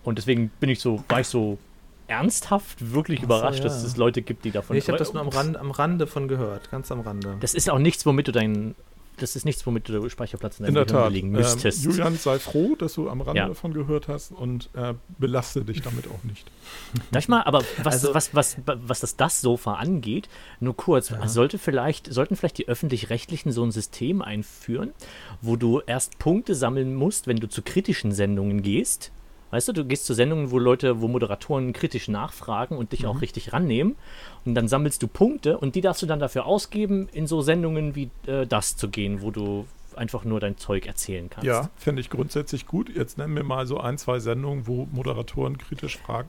Und 0.04 0.18
deswegen 0.18 0.50
bin 0.60 0.70
ich 0.70 0.80
so, 0.80 1.02
war 1.08 1.20
ich 1.20 1.28
so 1.28 1.58
ernsthaft 2.06 2.92
wirklich 2.92 3.18
Achso, 3.20 3.26
überrascht, 3.26 3.58
ja. 3.58 3.64
dass 3.64 3.82
es 3.82 3.96
Leute 3.96 4.22
gibt, 4.22 4.44
die 4.44 4.50
davon. 4.50 4.74
Nee, 4.74 4.78
ich 4.78 4.88
habe 4.88 4.98
das 4.98 5.12
nur 5.12 5.22
am, 5.22 5.28
Rand, 5.28 5.56
am 5.56 5.70
Rande 5.70 6.06
von 6.06 6.28
gehört, 6.28 6.70
ganz 6.70 6.92
am 6.92 7.00
Rande. 7.00 7.36
Das 7.40 7.54
ist 7.54 7.70
auch 7.70 7.78
nichts, 7.78 8.04
womit 8.06 8.28
du 8.28 8.32
dein 8.32 8.74
das 9.18 9.36
ist 9.36 9.44
nichts, 9.44 9.66
womit 9.66 9.88
du 9.88 10.08
Speicherplatz 10.08 10.60
in, 10.60 10.66
in 10.66 10.74
der 10.74 10.86
Tat. 10.86 11.12
legen 11.12 11.30
müsstest. 11.30 11.84
Ähm, 11.84 11.90
Julian, 11.90 12.16
sei 12.16 12.38
froh, 12.38 12.74
dass 12.76 12.94
du 12.94 13.08
am 13.08 13.20
Rande 13.20 13.38
ja. 13.38 13.48
davon 13.48 13.72
gehört 13.72 14.08
hast 14.08 14.32
und 14.32 14.70
äh, 14.74 14.94
belaste 15.18 15.64
dich 15.64 15.82
damit 15.82 16.06
auch 16.08 16.22
nicht. 16.24 16.50
Darf 17.10 17.22
ich 17.22 17.28
mal, 17.28 17.42
aber 17.42 17.62
was, 17.82 17.94
also, 17.94 18.14
was, 18.14 18.34
was, 18.34 18.56
was 18.66 19.00
das, 19.00 19.16
das 19.16 19.40
Sofa 19.40 19.74
angeht, 19.74 20.28
nur 20.60 20.76
kurz, 20.76 21.10
ja. 21.10 21.26
sollte 21.28 21.58
vielleicht, 21.58 22.12
sollten 22.12 22.36
vielleicht 22.36 22.58
die 22.58 22.68
Öffentlich-Rechtlichen 22.68 23.52
so 23.52 23.64
ein 23.64 23.70
System 23.70 24.22
einführen, 24.22 24.92
wo 25.40 25.56
du 25.56 25.80
erst 25.80 26.18
Punkte 26.18 26.54
sammeln 26.54 26.94
musst, 26.94 27.26
wenn 27.26 27.36
du 27.36 27.48
zu 27.48 27.62
kritischen 27.62 28.12
Sendungen 28.12 28.62
gehst 28.62 29.12
Weißt 29.50 29.68
du, 29.68 29.72
du 29.72 29.84
gehst 29.84 30.06
zu 30.06 30.14
Sendungen, 30.14 30.50
wo 30.50 30.58
Leute, 30.58 31.00
wo 31.00 31.08
Moderatoren 31.08 31.72
kritisch 31.72 32.08
nachfragen 32.08 32.76
und 32.76 32.92
dich 32.92 33.02
mhm. 33.02 33.08
auch 33.08 33.20
richtig 33.20 33.52
rannehmen. 33.52 33.96
Und 34.44 34.54
dann 34.54 34.68
sammelst 34.68 35.02
du 35.02 35.08
Punkte 35.08 35.58
und 35.58 35.74
die 35.74 35.80
darfst 35.80 36.02
du 36.02 36.06
dann 36.06 36.18
dafür 36.18 36.46
ausgeben, 36.46 37.08
in 37.12 37.26
so 37.26 37.40
Sendungen 37.40 37.94
wie 37.94 38.10
äh, 38.26 38.46
das 38.46 38.76
zu 38.76 38.88
gehen, 38.88 39.22
wo 39.22 39.30
du 39.30 39.66
einfach 39.96 40.24
nur 40.24 40.40
dein 40.40 40.58
Zeug 40.58 40.86
erzählen 40.86 41.30
kannst. 41.30 41.46
Ja, 41.46 41.70
finde 41.76 42.00
ich 42.00 42.10
grundsätzlich 42.10 42.66
gut. 42.66 42.94
Jetzt 42.94 43.18
nennen 43.18 43.34
wir 43.36 43.44
mal 43.44 43.66
so 43.66 43.78
ein, 43.78 43.98
zwei 43.98 44.18
Sendungen, 44.18 44.66
wo 44.66 44.88
Moderatoren 44.92 45.58
kritisch 45.58 45.98
fragen. 45.98 46.28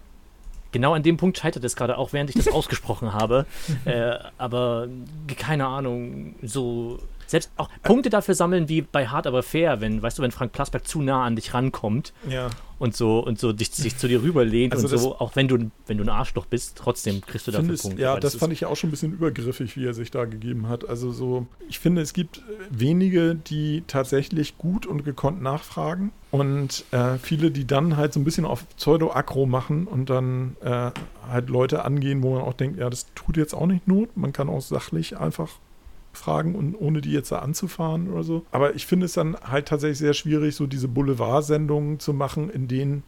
Genau 0.72 0.94
an 0.94 1.04
dem 1.04 1.16
Punkt 1.16 1.38
scheitert 1.38 1.64
es 1.64 1.76
gerade, 1.76 1.98
auch 1.98 2.12
während 2.12 2.30
ich 2.30 2.36
das 2.36 2.48
ausgesprochen 2.54 3.14
habe. 3.14 3.46
Äh, 3.86 4.18
aber 4.38 4.88
keine 5.38 5.68
Ahnung, 5.68 6.36
so 6.44 7.00
selbst 7.28 7.52
auch 7.58 7.70
Punkte 7.84 8.10
dafür 8.10 8.36
sammeln 8.36 8.70
wie 8.70 8.82
bei 8.82 9.08
Hard 9.08 9.28
aber 9.28 9.44
fair, 9.44 9.82
wenn, 9.82 10.02
weißt 10.02 10.18
du, 10.20 10.24
wenn 10.24 10.32
Frank 10.32 10.52
Plasberg 10.52 10.88
zu 10.88 11.02
nah 11.02 11.24
an 11.26 11.36
dich 11.36 11.54
rankommt 11.54 12.14
Ja. 12.30 12.50
und 12.80 12.96
so 12.96 13.20
und 13.20 13.40
so 13.40 13.52
dich, 13.54 13.72
sich 13.72 13.98
zu 13.98 14.08
dir 14.08 14.22
rüberlehnt 14.22 14.74
Also 14.74 14.86
und 14.86 14.92
das- 14.94 15.02
so, 15.02 15.18
auch 15.20 15.36
wenn 15.36 15.48
du, 15.48 15.72
wenn 15.88 15.98
du 15.98 16.04
ein 16.04 16.10
Arschloch 16.10 16.46
bist, 16.46 16.76
trotzdem 16.78 17.22
kriegst 17.22 17.48
du 17.48 17.52
dafür 17.52 17.66
Findest, 17.66 17.84
Punkte. 17.84 18.02
ja, 18.02 18.20
das, 18.20 18.36
ist- 18.36 18.40
fand 18.40 18.54
ich 18.54 18.62
ja 18.62 18.68
auch 18.68 18.76
schon 18.76 18.90
ein 18.90 18.92
bisschen 18.92 19.14
übergriffig, 19.14 19.76
wie 19.78 19.86
er 19.86 19.94
sich 19.94 20.12
da 20.12 20.26
gegeben 20.26 20.68
hat. 20.70 20.88
Also 20.88 21.12
so, 21.12 21.48
ich 21.68 21.80
finde, 21.80 22.02
es 22.02 22.14
gibt 22.14 22.42
wenige, 22.70 23.36
die 23.36 23.84
tatsächlich 23.88 24.58
gut 24.58 24.86
und 24.86 25.04
gekonnt 25.06 25.42
nachfragen 25.42 26.12
und 26.32 26.84
äh, 26.92 27.18
viele, 27.18 27.52
die 27.52 27.66
dann 27.66 27.98
halt 27.98 28.14
so 28.14 28.20
ein 28.20 28.24
bisschen 28.24 28.46
auf 28.46 28.66
Pseudo-Aggro 28.78 29.46
machen 29.46 29.88
und 29.88 30.10
dann 30.10 30.56
äh, 30.62 30.92
halt 31.30 31.50
Leute 31.50 31.86
angehen, 31.86 32.22
wo 32.24 32.34
man 32.36 32.42
auch 32.44 32.54
denkt, 32.54 32.80
ja, 32.80 32.90
das 32.90 33.08
tut 33.16 33.38
jetzt 33.38 33.54
auch 33.54 33.68
nicht 33.68 33.88
Not. 33.88 34.16
Man 34.18 34.34
kann 34.34 34.50
auch 34.50 34.62
sachlich 34.62 35.18
einfach 35.18 35.50
fragen 36.18 36.56
und 36.56 36.76
ohne 36.76 37.02
die 37.02 37.12
jetzt 37.12 37.32
da 37.32 37.40
anzufahren 37.40 38.10
oder 38.12 38.24
so. 38.24 38.46
Aber 38.52 38.76
ich 38.76 38.86
finde 38.86 39.06
es 39.06 39.14
dann 39.14 39.36
halt 39.36 39.68
tatsächlich 39.68 40.00
sehr 40.00 40.14
schwierig, 40.14 40.56
so 40.56 40.68
diese 40.68 40.88
Boulevard-Sendungen 40.88 42.00
zu 42.00 42.14
machen, 42.14 42.50
in 42.50 42.68
denen 42.68 43.04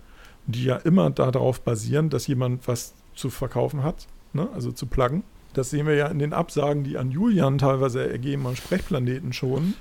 die 0.48 0.64
ja 0.64 0.78
immer 0.78 1.10
darauf 1.10 1.62
basieren, 1.62 2.10
dass 2.10 2.28
jemand 2.28 2.68
was 2.68 2.94
zu 3.16 3.30
verkaufen 3.30 3.84
hat, 3.84 4.08
ne? 4.34 4.48
also 4.54 4.72
zu 4.72 4.86
pluggen. 4.86 5.24
Das 5.54 5.70
sehen 5.70 5.88
wir 5.88 5.96
ja 5.96 6.08
in 6.08 6.20
den 6.20 6.34
Absagen, 6.34 6.84
die 6.84 6.98
an 6.98 7.12
Julian 7.12 7.58
teilweise 7.58 8.10
ergeben, 8.10 8.46
an 8.48 8.56
Sprechplaneten 8.56 9.34
schon, 9.34 9.74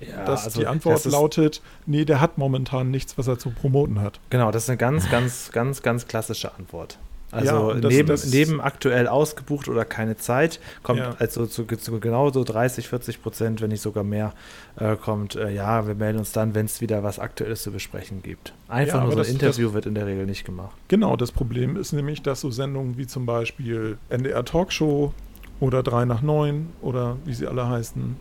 Ja, 0.00 0.24
dass 0.24 0.44
also 0.44 0.60
die 0.60 0.66
Antwort 0.66 1.04
das 1.04 1.12
lautet, 1.12 1.62
nee, 1.86 2.04
der 2.04 2.20
hat 2.20 2.36
momentan 2.36 2.90
nichts, 2.90 3.16
was 3.16 3.28
er 3.28 3.38
zu 3.38 3.50
promoten 3.50 4.00
hat. 4.00 4.20
Genau, 4.30 4.50
das 4.50 4.64
ist 4.64 4.70
eine 4.70 4.76
ganz, 4.76 5.08
ganz, 5.08 5.50
ganz, 5.52 5.82
ganz 5.82 6.06
klassische 6.06 6.54
Antwort. 6.54 6.98
Ja, 7.32 7.38
Also 7.38 7.74
das- 7.74 7.92
neben, 7.92 8.08
das- 8.08 8.26
neben 8.32 8.60
aktuell 8.60 9.06
ausgebucht 9.06 9.68
oder 9.68 9.84
keine 9.84 10.16
Zeit 10.16 10.58
kommt 10.82 10.98
Ja. 10.98 11.14
also 11.18 11.46
zu, 11.46 11.64
zu 11.64 12.00
genau 12.00 12.30
so 12.30 12.42
30, 12.42 12.88
40 12.88 13.22
Prozent, 13.22 13.60
wenn 13.60 13.68
nicht 13.70 13.82
sogar 13.82 14.02
mehr, 14.02 14.32
äh, 14.76 14.96
kommt, 14.96 15.36
äh, 15.36 15.50
ja, 15.50 15.86
wir 15.86 15.94
melden 15.94 16.18
uns 16.18 16.32
dann, 16.32 16.54
wenn 16.56 16.66
es 16.66 16.80
wieder 16.80 17.02
was 17.04 17.18
Aktuelles 17.20 17.62
zu 17.62 17.70
besprechen 17.70 18.22
gibt. 18.22 18.52
Einfach 18.68 18.94
Ja, 18.98 19.00
nur 19.04 19.12
so 19.12 19.18
ein 19.18 19.24
das- 19.24 19.28
Interview 19.28 19.72
wird 19.72 19.86
in 19.86 19.94
der 19.94 20.06
Regel 20.06 20.26
nicht 20.26 20.44
gemacht. 20.44 20.74
Genau, 20.88 21.16
das 21.16 21.30
Problem 21.30 21.76
ist 21.76 21.92
nämlich, 21.92 22.22
dass 22.22 22.40
so 22.40 22.50
Sendungen 22.50 22.98
wie 22.98 23.06
zum 23.06 23.26
Beispiel 23.26 23.96
NDR 24.08 24.44
Talkshow 24.44 25.14
oder 25.60 25.82
3 25.84 26.06
nach 26.06 26.22
9 26.22 26.70
oder 26.82 27.16
wie 27.24 27.34
sie 27.34 27.46
alle 27.46 27.68
heißen, 27.68 28.16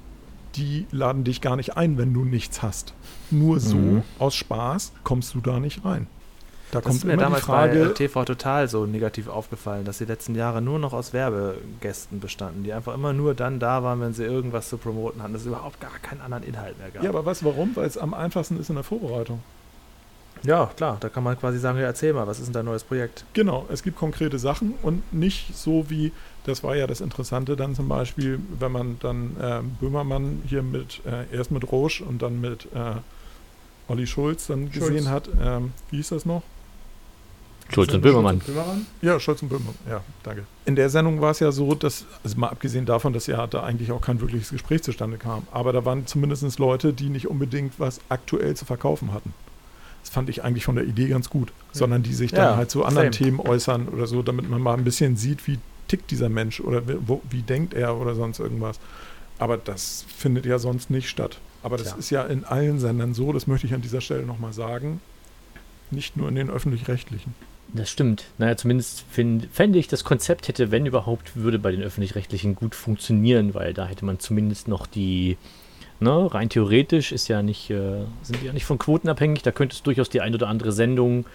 die 0.56 0.86
laden 0.92 1.24
dich 1.24 1.42
gar 1.42 1.56
nicht 1.56 1.78
ein, 1.78 1.98
wenn 1.98 2.14
du 2.14 2.26
nichts 2.26 2.62
hast. 2.62 2.94
Nur 3.32 3.60
so, 3.60 3.76
Mhm. 3.78 4.04
aus 4.20 4.36
Spaß, 4.36 4.92
kommst 5.04 5.34
du 5.34 5.42
da 5.42 5.60
nicht 5.60 5.84
rein. 5.86 6.08
Da 6.72 6.80
Das 6.80 6.84
kommt 6.84 6.98
ist 6.98 7.04
mir 7.06 7.14
immer 7.14 7.22
die 7.22 7.24
damals 7.26 7.46
bei 7.48 7.68
äh, 7.68 7.72
Frage, 7.72 7.94
TV 7.96 8.26
Total 8.26 8.68
so 8.68 8.86
negativ 8.86 9.28
aufgefallen, 9.28 9.86
dass 9.86 9.98
die 9.98 10.06
letzten 10.06 10.36
Jahre 10.36 10.62
nur 10.62 10.78
noch 10.78 10.94
aus 10.94 11.14
Werbegästen 11.14 12.20
bestanden, 12.20 12.64
die 12.64 12.74
einfach 12.74 12.94
immer 12.94 13.12
nur 13.14 13.34
dann 13.34 13.60
da 13.60 13.84
waren, 13.84 14.02
wenn 14.02 14.14
sie 14.14 14.24
irgendwas 14.24 14.70
zu 14.70 14.78
promoten 14.78 15.24
hatten, 15.24 15.34
dass 15.34 15.42
es 15.42 15.48
überhaupt 15.48 15.80
gar 15.80 15.98
keinen 16.02 16.22
anderen 16.22 16.44
Inhalt 16.44 16.78
mehr 16.78 16.92
gab. 16.92 17.04
ja, 17.04 17.10
aber 17.10 17.26
was, 17.26 17.44
warum? 17.44 17.76
Weil 17.76 17.88
es 17.88 17.98
am 17.98 18.14
einfachsten 18.14 18.60
ist 18.60 18.70
in 18.70 18.76
der 18.76 18.84
Vorbereitung. 18.84 19.42
Ja, 20.44 20.68
klar, 20.76 20.98
da 21.00 21.10
kann 21.10 21.24
man 21.24 21.38
quasi 21.38 21.60
sagen, 21.60 21.80
ja, 21.80 21.86
erzähl 21.86 22.14
mal, 22.14 22.28
was 22.28 22.40
ist 22.40 22.46
denn 22.46 22.54
dein 22.54 22.66
neues 22.66 22.84
Projekt? 22.84 23.26
Genau, 23.34 23.66
es 23.70 23.84
gibt 23.84 23.98
konkrete 23.98 24.40
Sachen 24.40 24.74
und 24.84 25.12
nicht 25.12 25.56
so 25.56 25.90
wie, 25.90 26.14
das 26.46 26.64
war 26.64 26.76
ja 26.76 26.88
das 26.88 27.02
Interessante 27.02 27.58
dann 27.58 27.76
zum 27.76 27.90
Beispiel, 27.90 28.40
wenn 28.58 28.72
man 28.72 28.98
dann 29.02 29.36
ähm, 29.42 29.78
Böhmermann 29.82 30.42
hier 30.48 30.64
mit, 30.64 31.02
äh, 31.06 31.36
erst 31.36 31.52
mit 31.52 31.70
Roche 31.70 32.06
und 32.06 32.22
dann 32.22 32.40
mit 32.40 32.66
äh, 32.74 32.96
Olli 33.90 34.08
Schulz 34.08 34.48
dann 34.48 34.72
Schulz. 34.72 34.88
gesehen 34.88 35.10
hat, 35.10 35.30
ähm, 35.42 35.74
wie 35.90 35.98
hieß 35.98 36.10
das 36.10 36.26
noch? 36.26 36.44
Schulz 37.72 37.94
und 37.94 38.02
Böhmermann. 38.02 38.40
Böhmermann? 38.40 38.86
Ja, 39.02 39.20
Scholz 39.20 39.42
und 39.42 39.50
Böhmermann, 39.50 39.76
ja, 39.90 40.02
danke. 40.24 40.44
In 40.66 40.76
der 40.76 40.90
Sendung 40.90 41.22
war 41.22 41.32
es 41.32 41.40
ja 41.40 41.52
so, 41.52 41.76
dass, 41.76 42.06
also 42.24 42.38
mal 42.38 42.50
abgesehen 42.50 42.86
davon, 42.86 43.14
dass 43.14 43.28
ja 43.28 43.46
da 43.48 43.64
eigentlich 43.64 43.92
auch 43.92 44.02
kein 44.02 44.22
wirkliches 44.22 44.50
Gespräch 44.50 44.84
zustande 44.84 45.18
kam, 45.18 45.48
aber 45.52 45.72
da 45.74 45.86
waren 45.86 46.08
zumindest 46.08 46.60
Leute, 46.60 46.94
die 46.94 47.10
nicht 47.10 47.28
unbedingt 47.28 47.80
was 47.80 48.02
aktuell 48.10 48.56
zu 48.56 48.66
verkaufen 48.66 49.14
hatten. 49.14 49.34
Das 50.02 50.10
fand 50.10 50.30
ich 50.30 50.44
eigentlich 50.44 50.64
von 50.66 50.76
der 50.76 50.86
Idee 50.86 51.10
ganz 51.10 51.30
gut, 51.30 51.52
sondern 51.72 52.04
die 52.04 52.14
sich 52.14 52.32
dann 52.32 52.52
Ja, 52.52 52.56
halt 52.56 52.72
zu 52.72 52.86
anderen 52.86 53.12
same. 53.12 53.26
Themen 53.26 53.40
äußern 53.40 53.90
oder 53.90 54.08
so, 54.08 54.22
damit 54.24 54.50
man 54.50 54.62
mal 54.62 54.76
ein 54.76 54.84
bisschen 54.84 55.18
sieht, 55.18 55.46
wie 55.48 55.60
tickt 55.88 56.10
dieser 56.12 56.30
Mensch 56.30 56.62
oder 56.62 56.88
wie, 56.88 56.96
wo, 57.06 57.22
wie 57.30 57.42
denkt 57.42 57.74
er 57.74 57.98
oder 57.98 58.16
sonst 58.16 58.40
irgendwas. 58.40 58.80
Aber 59.38 59.58
das 59.58 60.06
findet 60.18 60.46
ja 60.46 60.58
sonst 60.58 60.90
nicht 60.90 61.10
statt. 61.10 61.40
Aber 61.64 61.78
das 61.78 61.90
Tja. 61.90 61.98
ist 61.98 62.10
ja 62.10 62.24
in 62.24 62.46
allen 62.46 62.80
Sendern 62.80 63.14
so, 63.14 63.34
das 63.34 63.48
möchte 63.48 63.68
ich 63.68 63.74
an 63.74 63.82
dieser 63.82 64.02
Stelle 64.02 64.26
nochmal 64.26 64.54
sagen, 64.54 65.02
nicht 65.92 66.16
nur 66.16 66.30
in 66.30 66.36
den 66.36 66.50
öffentlich-rechtlichen. 66.50 67.34
Das 67.74 67.90
stimmt. 67.90 68.26
Naja, 68.40 68.58
zumindest 68.58 69.06
find, 69.12 69.48
fände 69.52 69.78
ich, 69.78 69.88
das 69.88 70.04
Konzept 70.04 70.48
hätte, 70.48 70.72
wenn 70.72 70.86
überhaupt, 70.88 71.36
würde 71.36 71.60
bei 71.60 71.72
den 71.72 71.84
Öffentlich-Rechtlichen 71.84 72.56
gut 72.56 72.74
funktionieren, 72.74 73.54
weil 73.54 73.74
da 73.74 73.86
hätte 73.86 74.06
man 74.06 74.20
zumindest 74.20 74.68
noch 74.68 74.88
die, 74.88 75.38
ne, 76.00 76.34
rein 76.34 76.50
theoretisch 76.50 77.12
ist 77.12 77.28
ja 77.28 77.44
nicht, 77.44 77.70
äh, 77.70 78.06
sind 78.24 78.42
die 78.42 78.48
ja 78.48 78.54
nicht 78.54 78.66
von 78.66 78.80
Quoten 78.80 79.08
abhängig, 79.08 79.44
da 79.44 79.52
könnte 79.52 79.76
es 79.76 79.84
durchaus 79.84 80.10
die 80.10 80.22
ein 80.22 80.34
oder 80.34 80.48
andere 80.48 80.72
Sendung 80.72 81.26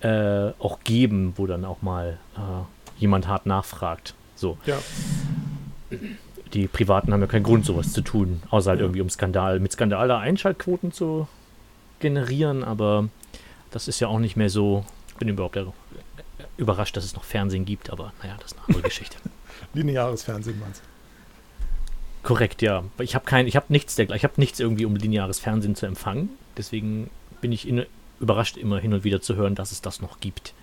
äh, 0.00 0.50
auch 0.58 0.80
geben, 0.84 1.32
wo 1.36 1.46
dann 1.46 1.64
auch 1.64 1.80
mal 1.80 2.18
äh, 2.36 3.00
jemand 3.00 3.26
hart 3.26 3.46
nachfragt. 3.46 4.14
So. 4.34 4.58
Ja. 4.66 4.76
Die 6.52 6.66
Privaten 6.68 7.12
haben 7.12 7.20
ja 7.20 7.26
keinen 7.26 7.42
Grund, 7.44 7.64
sowas 7.64 7.92
zu 7.92 8.02
tun, 8.02 8.42
außer 8.50 8.70
halt 8.70 8.80
Ja. 8.80 8.84
irgendwie 8.84 9.00
um 9.00 9.08
Skandal, 9.10 9.58
mit 9.58 9.72
Skandal 9.72 10.06
da 10.08 10.18
Einschaltquoten 10.18 10.92
zu 10.92 11.26
generieren, 12.00 12.62
aber 12.62 13.08
das 13.70 13.88
ist 13.88 14.00
ja 14.00 14.08
auch 14.08 14.18
nicht 14.18 14.36
mehr 14.36 14.50
so. 14.50 14.84
Ich 15.18 15.26
bin 15.26 15.30
überhaupt 15.30 15.58
überrascht, 16.58 16.96
dass 16.96 17.04
es 17.04 17.16
noch 17.16 17.24
Fernsehen 17.24 17.64
gibt, 17.64 17.90
aber 17.90 18.12
naja, 18.22 18.36
das 18.40 18.52
ist 18.52 18.58
eine 18.58 18.66
andere 18.68 18.82
Geschichte. 18.84 19.16
Lineares 19.74 20.22
Fernsehen 20.22 20.60
meinst 20.60 20.80
du? 20.80 20.84
Korrekt, 22.22 22.62
ja. 22.62 22.84
Ich 22.98 23.16
habe 23.16 23.24
kein, 23.24 23.48
ich 23.48 23.56
habe 23.56 23.66
nichts, 23.68 23.96
der, 23.96 24.08
ich 24.10 24.22
habe 24.22 24.34
nichts 24.36 24.60
irgendwie, 24.60 24.84
um 24.84 24.94
lineares 24.94 25.40
Fernsehen 25.40 25.74
zu 25.74 25.86
empfangen. 25.86 26.30
Deswegen 26.56 27.10
bin 27.40 27.50
ich 27.50 27.66
in, 27.66 27.84
überrascht, 28.20 28.56
immer 28.56 28.78
hin 28.78 28.94
und 28.94 29.02
wieder 29.02 29.20
zu 29.20 29.34
hören, 29.34 29.56
dass 29.56 29.72
es 29.72 29.82
das 29.82 30.00
noch 30.00 30.20
gibt. 30.20 30.54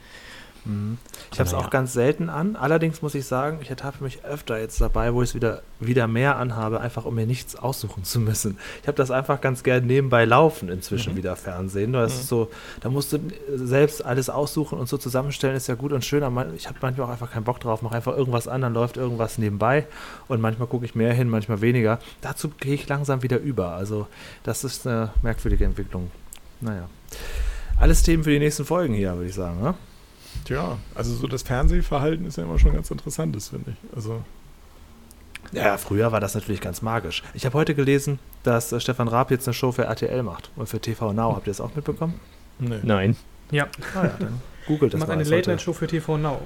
Mhm. 0.66 0.98
Ich 1.32 1.40
habe 1.40 1.48
es 1.48 1.54
auch 1.54 1.70
ganz 1.70 1.94
selten 1.94 2.30
an. 2.30 2.56
Allerdings 2.56 3.02
muss 3.02 3.14
ich 3.16 3.26
sagen, 3.26 3.60
ich 3.62 3.70
ertappe 3.70 4.04
mich 4.04 4.24
öfter 4.26 4.60
jetzt 4.60 4.82
dabei, 4.82 5.14
wo 5.14 5.22
ich 5.22 5.30
es 5.30 5.36
wieder, 5.36 5.62
wieder 5.80 6.08
mehr 6.08 6.38
anhabe, 6.38 6.80
einfach 6.82 7.06
um 7.06 7.14
mir 7.16 7.26
nichts 7.28 7.56
aussuchen 7.56 8.04
zu 8.04 8.20
müssen. 8.20 8.58
Ich 8.82 8.88
habe 8.88 8.98
das 8.98 9.12
einfach 9.12 9.42
ganz 9.42 9.64
gern 9.64 9.86
nebenbei 9.86 10.26
laufen 10.26 10.70
inzwischen 10.70 11.14
Mhm. 11.14 11.18
wieder 11.18 11.36
Fernsehen. 11.36 11.94
Das 11.94 12.14
Mhm. 12.14 12.20
ist 12.20 12.28
so, 12.30 12.52
da 12.82 12.90
musst 12.90 13.14
du 13.14 13.20
selbst 13.56 14.04
alles 14.04 14.30
aussuchen 14.30 14.80
und 14.80 14.90
so 14.90 14.98
zusammenstellen, 14.98 15.56
ist 15.56 15.68
ja 15.68 15.76
gut 15.76 15.92
und 15.94 16.04
schön. 16.04 16.24
Aber 16.24 16.48
ich 16.56 16.68
habe 16.68 16.78
manchmal 16.82 17.08
auch 17.08 17.12
einfach 17.12 17.32
keinen 17.32 17.44
Bock 17.44 17.60
drauf, 17.60 17.82
mache 17.82 17.96
einfach 17.96 18.18
irgendwas 18.18 18.48
an, 18.48 18.62
dann 18.62 18.74
läuft 18.74 18.98
irgendwas 18.98 19.38
nebenbei 19.38 19.86
und 20.28 20.42
manchmal 20.42 20.68
gucke 20.68 20.86
ich 20.86 20.96
mehr 20.96 21.14
hin, 21.14 21.30
manchmal 21.30 21.62
weniger. 21.62 22.00
Dazu 22.22 22.50
gehe 22.50 22.74
ich 22.74 22.88
langsam 22.88 23.22
wieder 23.24 23.38
über. 23.40 23.70
Also 23.74 24.08
das 24.44 24.64
ist 24.64 24.88
eine 24.88 25.12
merkwürdige 25.22 25.66
Entwicklung. 25.66 26.10
Naja. 26.62 26.88
Alles 27.78 28.04
Themen 28.04 28.24
für 28.24 28.30
die 28.32 28.40
nächsten 28.40 28.64
Folgen 28.66 28.94
hier, 28.94 29.14
würde 29.16 29.28
ich 29.28 29.36
sagen. 29.36 29.62
Ne? 29.62 29.74
Tja, 30.44 30.78
also 30.94 31.14
so 31.16 31.28
das 31.28 31.44
Fernsehverhalten 31.44 32.26
ist 32.26 32.38
ja 32.38 32.44
immer 32.44 32.60
schon 32.60 32.74
ganz 32.74 32.92
interessant, 32.92 33.36
das 33.36 33.50
finde 33.50 33.72
ich. 33.72 33.96
Also, 33.96 34.22
Ja, 35.52 35.78
früher 35.78 36.12
war 36.12 36.20
das 36.20 36.36
natürlich 36.36 36.62
ganz 36.62 36.82
magisch. 36.82 37.24
Ich 37.34 37.46
habe 37.46 37.58
heute 37.58 37.74
gelesen, 37.76 38.20
dass 38.44 38.72
äh, 38.72 38.80
Stefan 38.80 39.08
Raab 39.08 39.32
jetzt 39.32 39.48
eine 39.48 39.54
Show 39.54 39.72
für 39.72 39.84
RTL 39.86 40.24
macht 40.24 40.52
und 40.56 40.68
für 40.68 40.80
TV 40.80 41.14
Now. 41.14 41.36
Habt 41.36 41.48
ihr 41.48 41.52
das 41.52 41.62
auch 41.62 41.74
mitbekommen? 41.76 42.20
nee. 42.60 42.80
Nein. 42.84 43.16
Ja, 43.52 43.68
Ah 43.96 44.06
ja, 44.06 44.16
dann 44.20 44.42
googelt 44.68 44.94
das 44.94 45.00
macht 45.00 45.10
eine 45.12 45.24
mal 45.24 45.26
heute. 45.26 45.36
Late-Night-Show 45.36 45.74
für 45.74 45.88
TV 45.88 46.18
Now. 46.18 46.42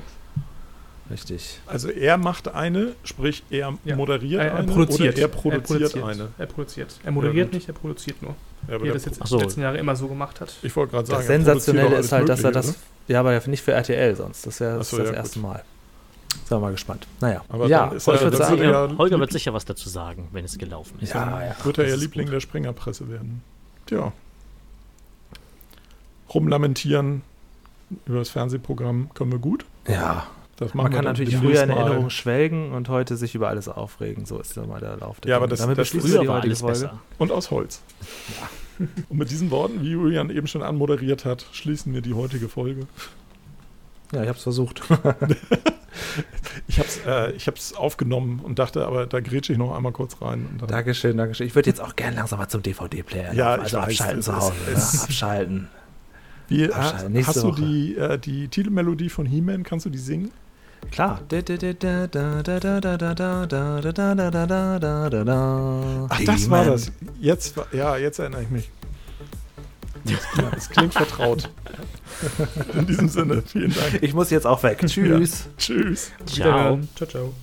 Richtig. 1.11 1.59
Also 1.65 1.89
er 1.89 2.17
macht 2.17 2.47
eine, 2.49 2.93
sprich 3.03 3.43
er 3.49 3.73
Ja. 3.83 3.95
moderiert 3.95 4.41
Er, 4.41 4.47
er 4.51 4.55
eine 4.57 4.67
produziert. 4.71 5.15
oder 5.15 5.21
er 5.23 5.27
produziert, 5.27 5.95
er 5.95 6.05
eine. 6.05 6.27
Er 6.37 6.45
produziert. 6.45 6.99
Er 7.03 7.11
moderiert 7.11 7.47
gut. 7.47 7.53
nicht, 7.55 7.67
er 7.67 7.73
produziert 7.73 8.21
nur. 8.21 8.35
Ja, 8.67 8.75
aber 8.75 8.83
Wie 8.83 8.89
er 8.89 8.93
das 8.93 9.05
jetzt 9.05 9.25
so. 9.25 9.35
in 9.35 9.39
den 9.39 9.47
letzten 9.47 9.61
Jahren 9.61 9.75
immer 9.75 9.95
so 9.95 10.07
gemacht 10.07 10.39
hat. 10.41 10.53
ich 10.61 10.75
wollte 10.75 10.91
gerade 10.91 11.07
sagen, 11.07 11.19
Das 11.19 11.29
er 11.29 11.35
produziert 11.37 11.61
Sensationelle 11.63 11.99
ist 11.99 12.11
halt, 12.11 12.29
dass 12.29 12.43
er 12.43 12.51
das. 12.51 12.65
Mögliche, 12.67 12.85
Ja, 13.07 13.19
aber 13.21 13.47
nicht 13.47 13.63
für 13.63 13.71
RTL 13.71 14.15
sonst. 14.15 14.45
Das 14.45 14.59
ja 14.59 14.77
das, 14.77 14.89
so, 14.91 14.97
das 14.97 15.09
ja, 15.09 15.15
erste 15.15 15.39
gut. 15.39 15.49
Mal. 15.49 15.63
Sind 16.31 16.51
wir 16.51 16.59
mal 16.59 16.71
gespannt. 16.71 17.07
Naja. 17.21 17.41
Aber 17.49 17.65
ja, 17.67 17.87
ist 17.87 18.07
ich 18.07 18.21
er- 18.21 18.31
sagen, 18.35 18.61
ja 18.61 18.87
Holger 18.99 19.15
Lieb- 19.15 19.19
wird 19.21 19.31
sicher 19.31 19.51
was 19.53 19.65
dazu 19.65 19.89
sagen, 19.89 20.27
wenn 20.31 20.45
es 20.45 20.57
gelaufen 20.59 20.99
ist. 21.01 21.13
ja, 21.13 21.43
ja. 21.43 21.55
Wird 21.63 21.79
er 21.79 21.87
ja 21.87 21.95
Liebling 21.95 22.27
gut. 22.27 22.35
der 22.35 22.39
Springerpresse 22.39 23.09
werden. 23.09 23.41
Tja. 23.87 24.11
Rumlamentieren 26.33 27.23
über 28.05 28.19
das 28.19 28.29
Fernsehprogramm 28.29 29.09
können 29.15 29.31
wir 29.31 29.39
gut. 29.39 29.65
Ja, 29.87 30.27
man 30.73 30.91
kann 30.91 31.05
natürlich 31.05 31.35
früher 31.37 31.63
in 31.63 31.69
mal. 31.69 31.77
Erinnerung 31.77 32.09
schwelgen 32.09 32.71
und 32.71 32.89
heute 32.89 33.15
sich 33.17 33.35
über 33.35 33.49
alles 33.49 33.67
aufregen. 33.67 34.25
So 34.25 34.39
ist 34.39 34.55
ja 34.55 34.65
mal 34.65 34.79
der 34.79 34.97
Lauf 34.97 35.19
der 35.21 35.31
Ja, 35.31 35.37
aber 35.37 35.47
das- 35.47 35.59
Damit 35.59 35.77
das 35.77 35.89
Früher 35.89 36.27
war 36.27 36.41
alles 36.41 36.59
Folge. 36.61 36.73
besser. 36.79 36.99
Und 37.17 37.31
aus 37.31 37.51
Holz. 37.51 37.81
Und 39.09 39.17
mit 39.17 39.29
diesen 39.29 39.51
Worten, 39.51 39.81
wie 39.81 39.89
Julian 39.91 40.29
eben 40.29 40.47
schon 40.47 40.63
anmoderiert 40.63 41.25
hat, 41.25 41.45
schließen 41.51 41.93
wir 41.93 42.01
die 42.01 42.13
heutige 42.13 42.47
Folge. 42.49 42.87
Ja, 44.13 44.21
ich 44.23 44.27
habe 44.29 44.37
es 44.37 44.43
versucht. 44.43 44.81
Ich 46.67 46.77
habe 46.77 46.87
es 46.87 46.99
äh, 47.05 47.31
ich 47.31 47.47
hab's 47.47 47.73
aufgenommen 47.73 48.39
und 48.43 48.59
dachte, 48.59 48.85
aber 48.85 49.05
da 49.07 49.19
grätsche 49.21 49.51
ich 49.53 49.59
noch 49.59 49.75
einmal 49.75 49.91
kurz 49.91 50.21
rein. 50.21 50.47
Dankeschön, 50.67 51.17
Dankeschön. 51.17 51.47
Ich 51.47 51.55
würde 51.55 51.67
jetzt 51.69 51.81
auch 51.81 51.95
gern 51.95 52.13
langsam 52.15 52.37
mal 52.39 52.47
zum 52.47 52.61
DVD-Player. 52.61 53.33
Ja, 53.33 53.55
also 53.55 53.77
weiß, 53.77 53.85
abschalten 53.99 54.21
zu 54.21 54.31
ist- 54.31 54.37
Hause. 54.37 54.53
es- 54.73 54.93
ja, 54.93 55.03
abschalten. 55.03 55.67
wie, 56.47 56.71
Abschalten, 56.71 57.17
hast, 57.17 57.27
hast 57.27 57.43
du 57.43 57.51
die, 57.51 57.95
äh, 57.97 58.19
die 58.19 58.47
Titelmelodie 58.47 59.09
von 59.09 59.25
He-Man, 59.25 59.63
kannst 59.63 59.85
du 59.87 59.89
die 59.89 59.97
singen? 59.97 60.31
Klar. 60.91 61.21
Ach, 66.09 66.21
das 66.25 66.49
war 66.49 66.65
das. 66.65 66.91
Jetzt, 67.19 67.55
ja, 67.71 67.97
jetzt 67.97 68.19
erinnere 68.19 68.43
ich 68.43 68.49
mich. 68.49 68.69
Es 70.55 70.69
klingt 70.69 70.93
vertraut. 70.93 71.49
In 72.73 72.87
diesem 72.87 73.09
Sinne, 73.09 73.43
vielen 73.45 73.73
Dank. 73.73 74.01
Ich 74.01 74.13
muss 74.13 74.29
jetzt 74.29 74.47
auch 74.47 74.63
weg. 74.63 74.79
Tschüss. 74.85 75.45
Ja. 75.45 75.51
Tschüss. 75.57 76.11
Ciao. 76.25 76.79
Ciao, 76.95 77.09
ciao. 77.09 77.33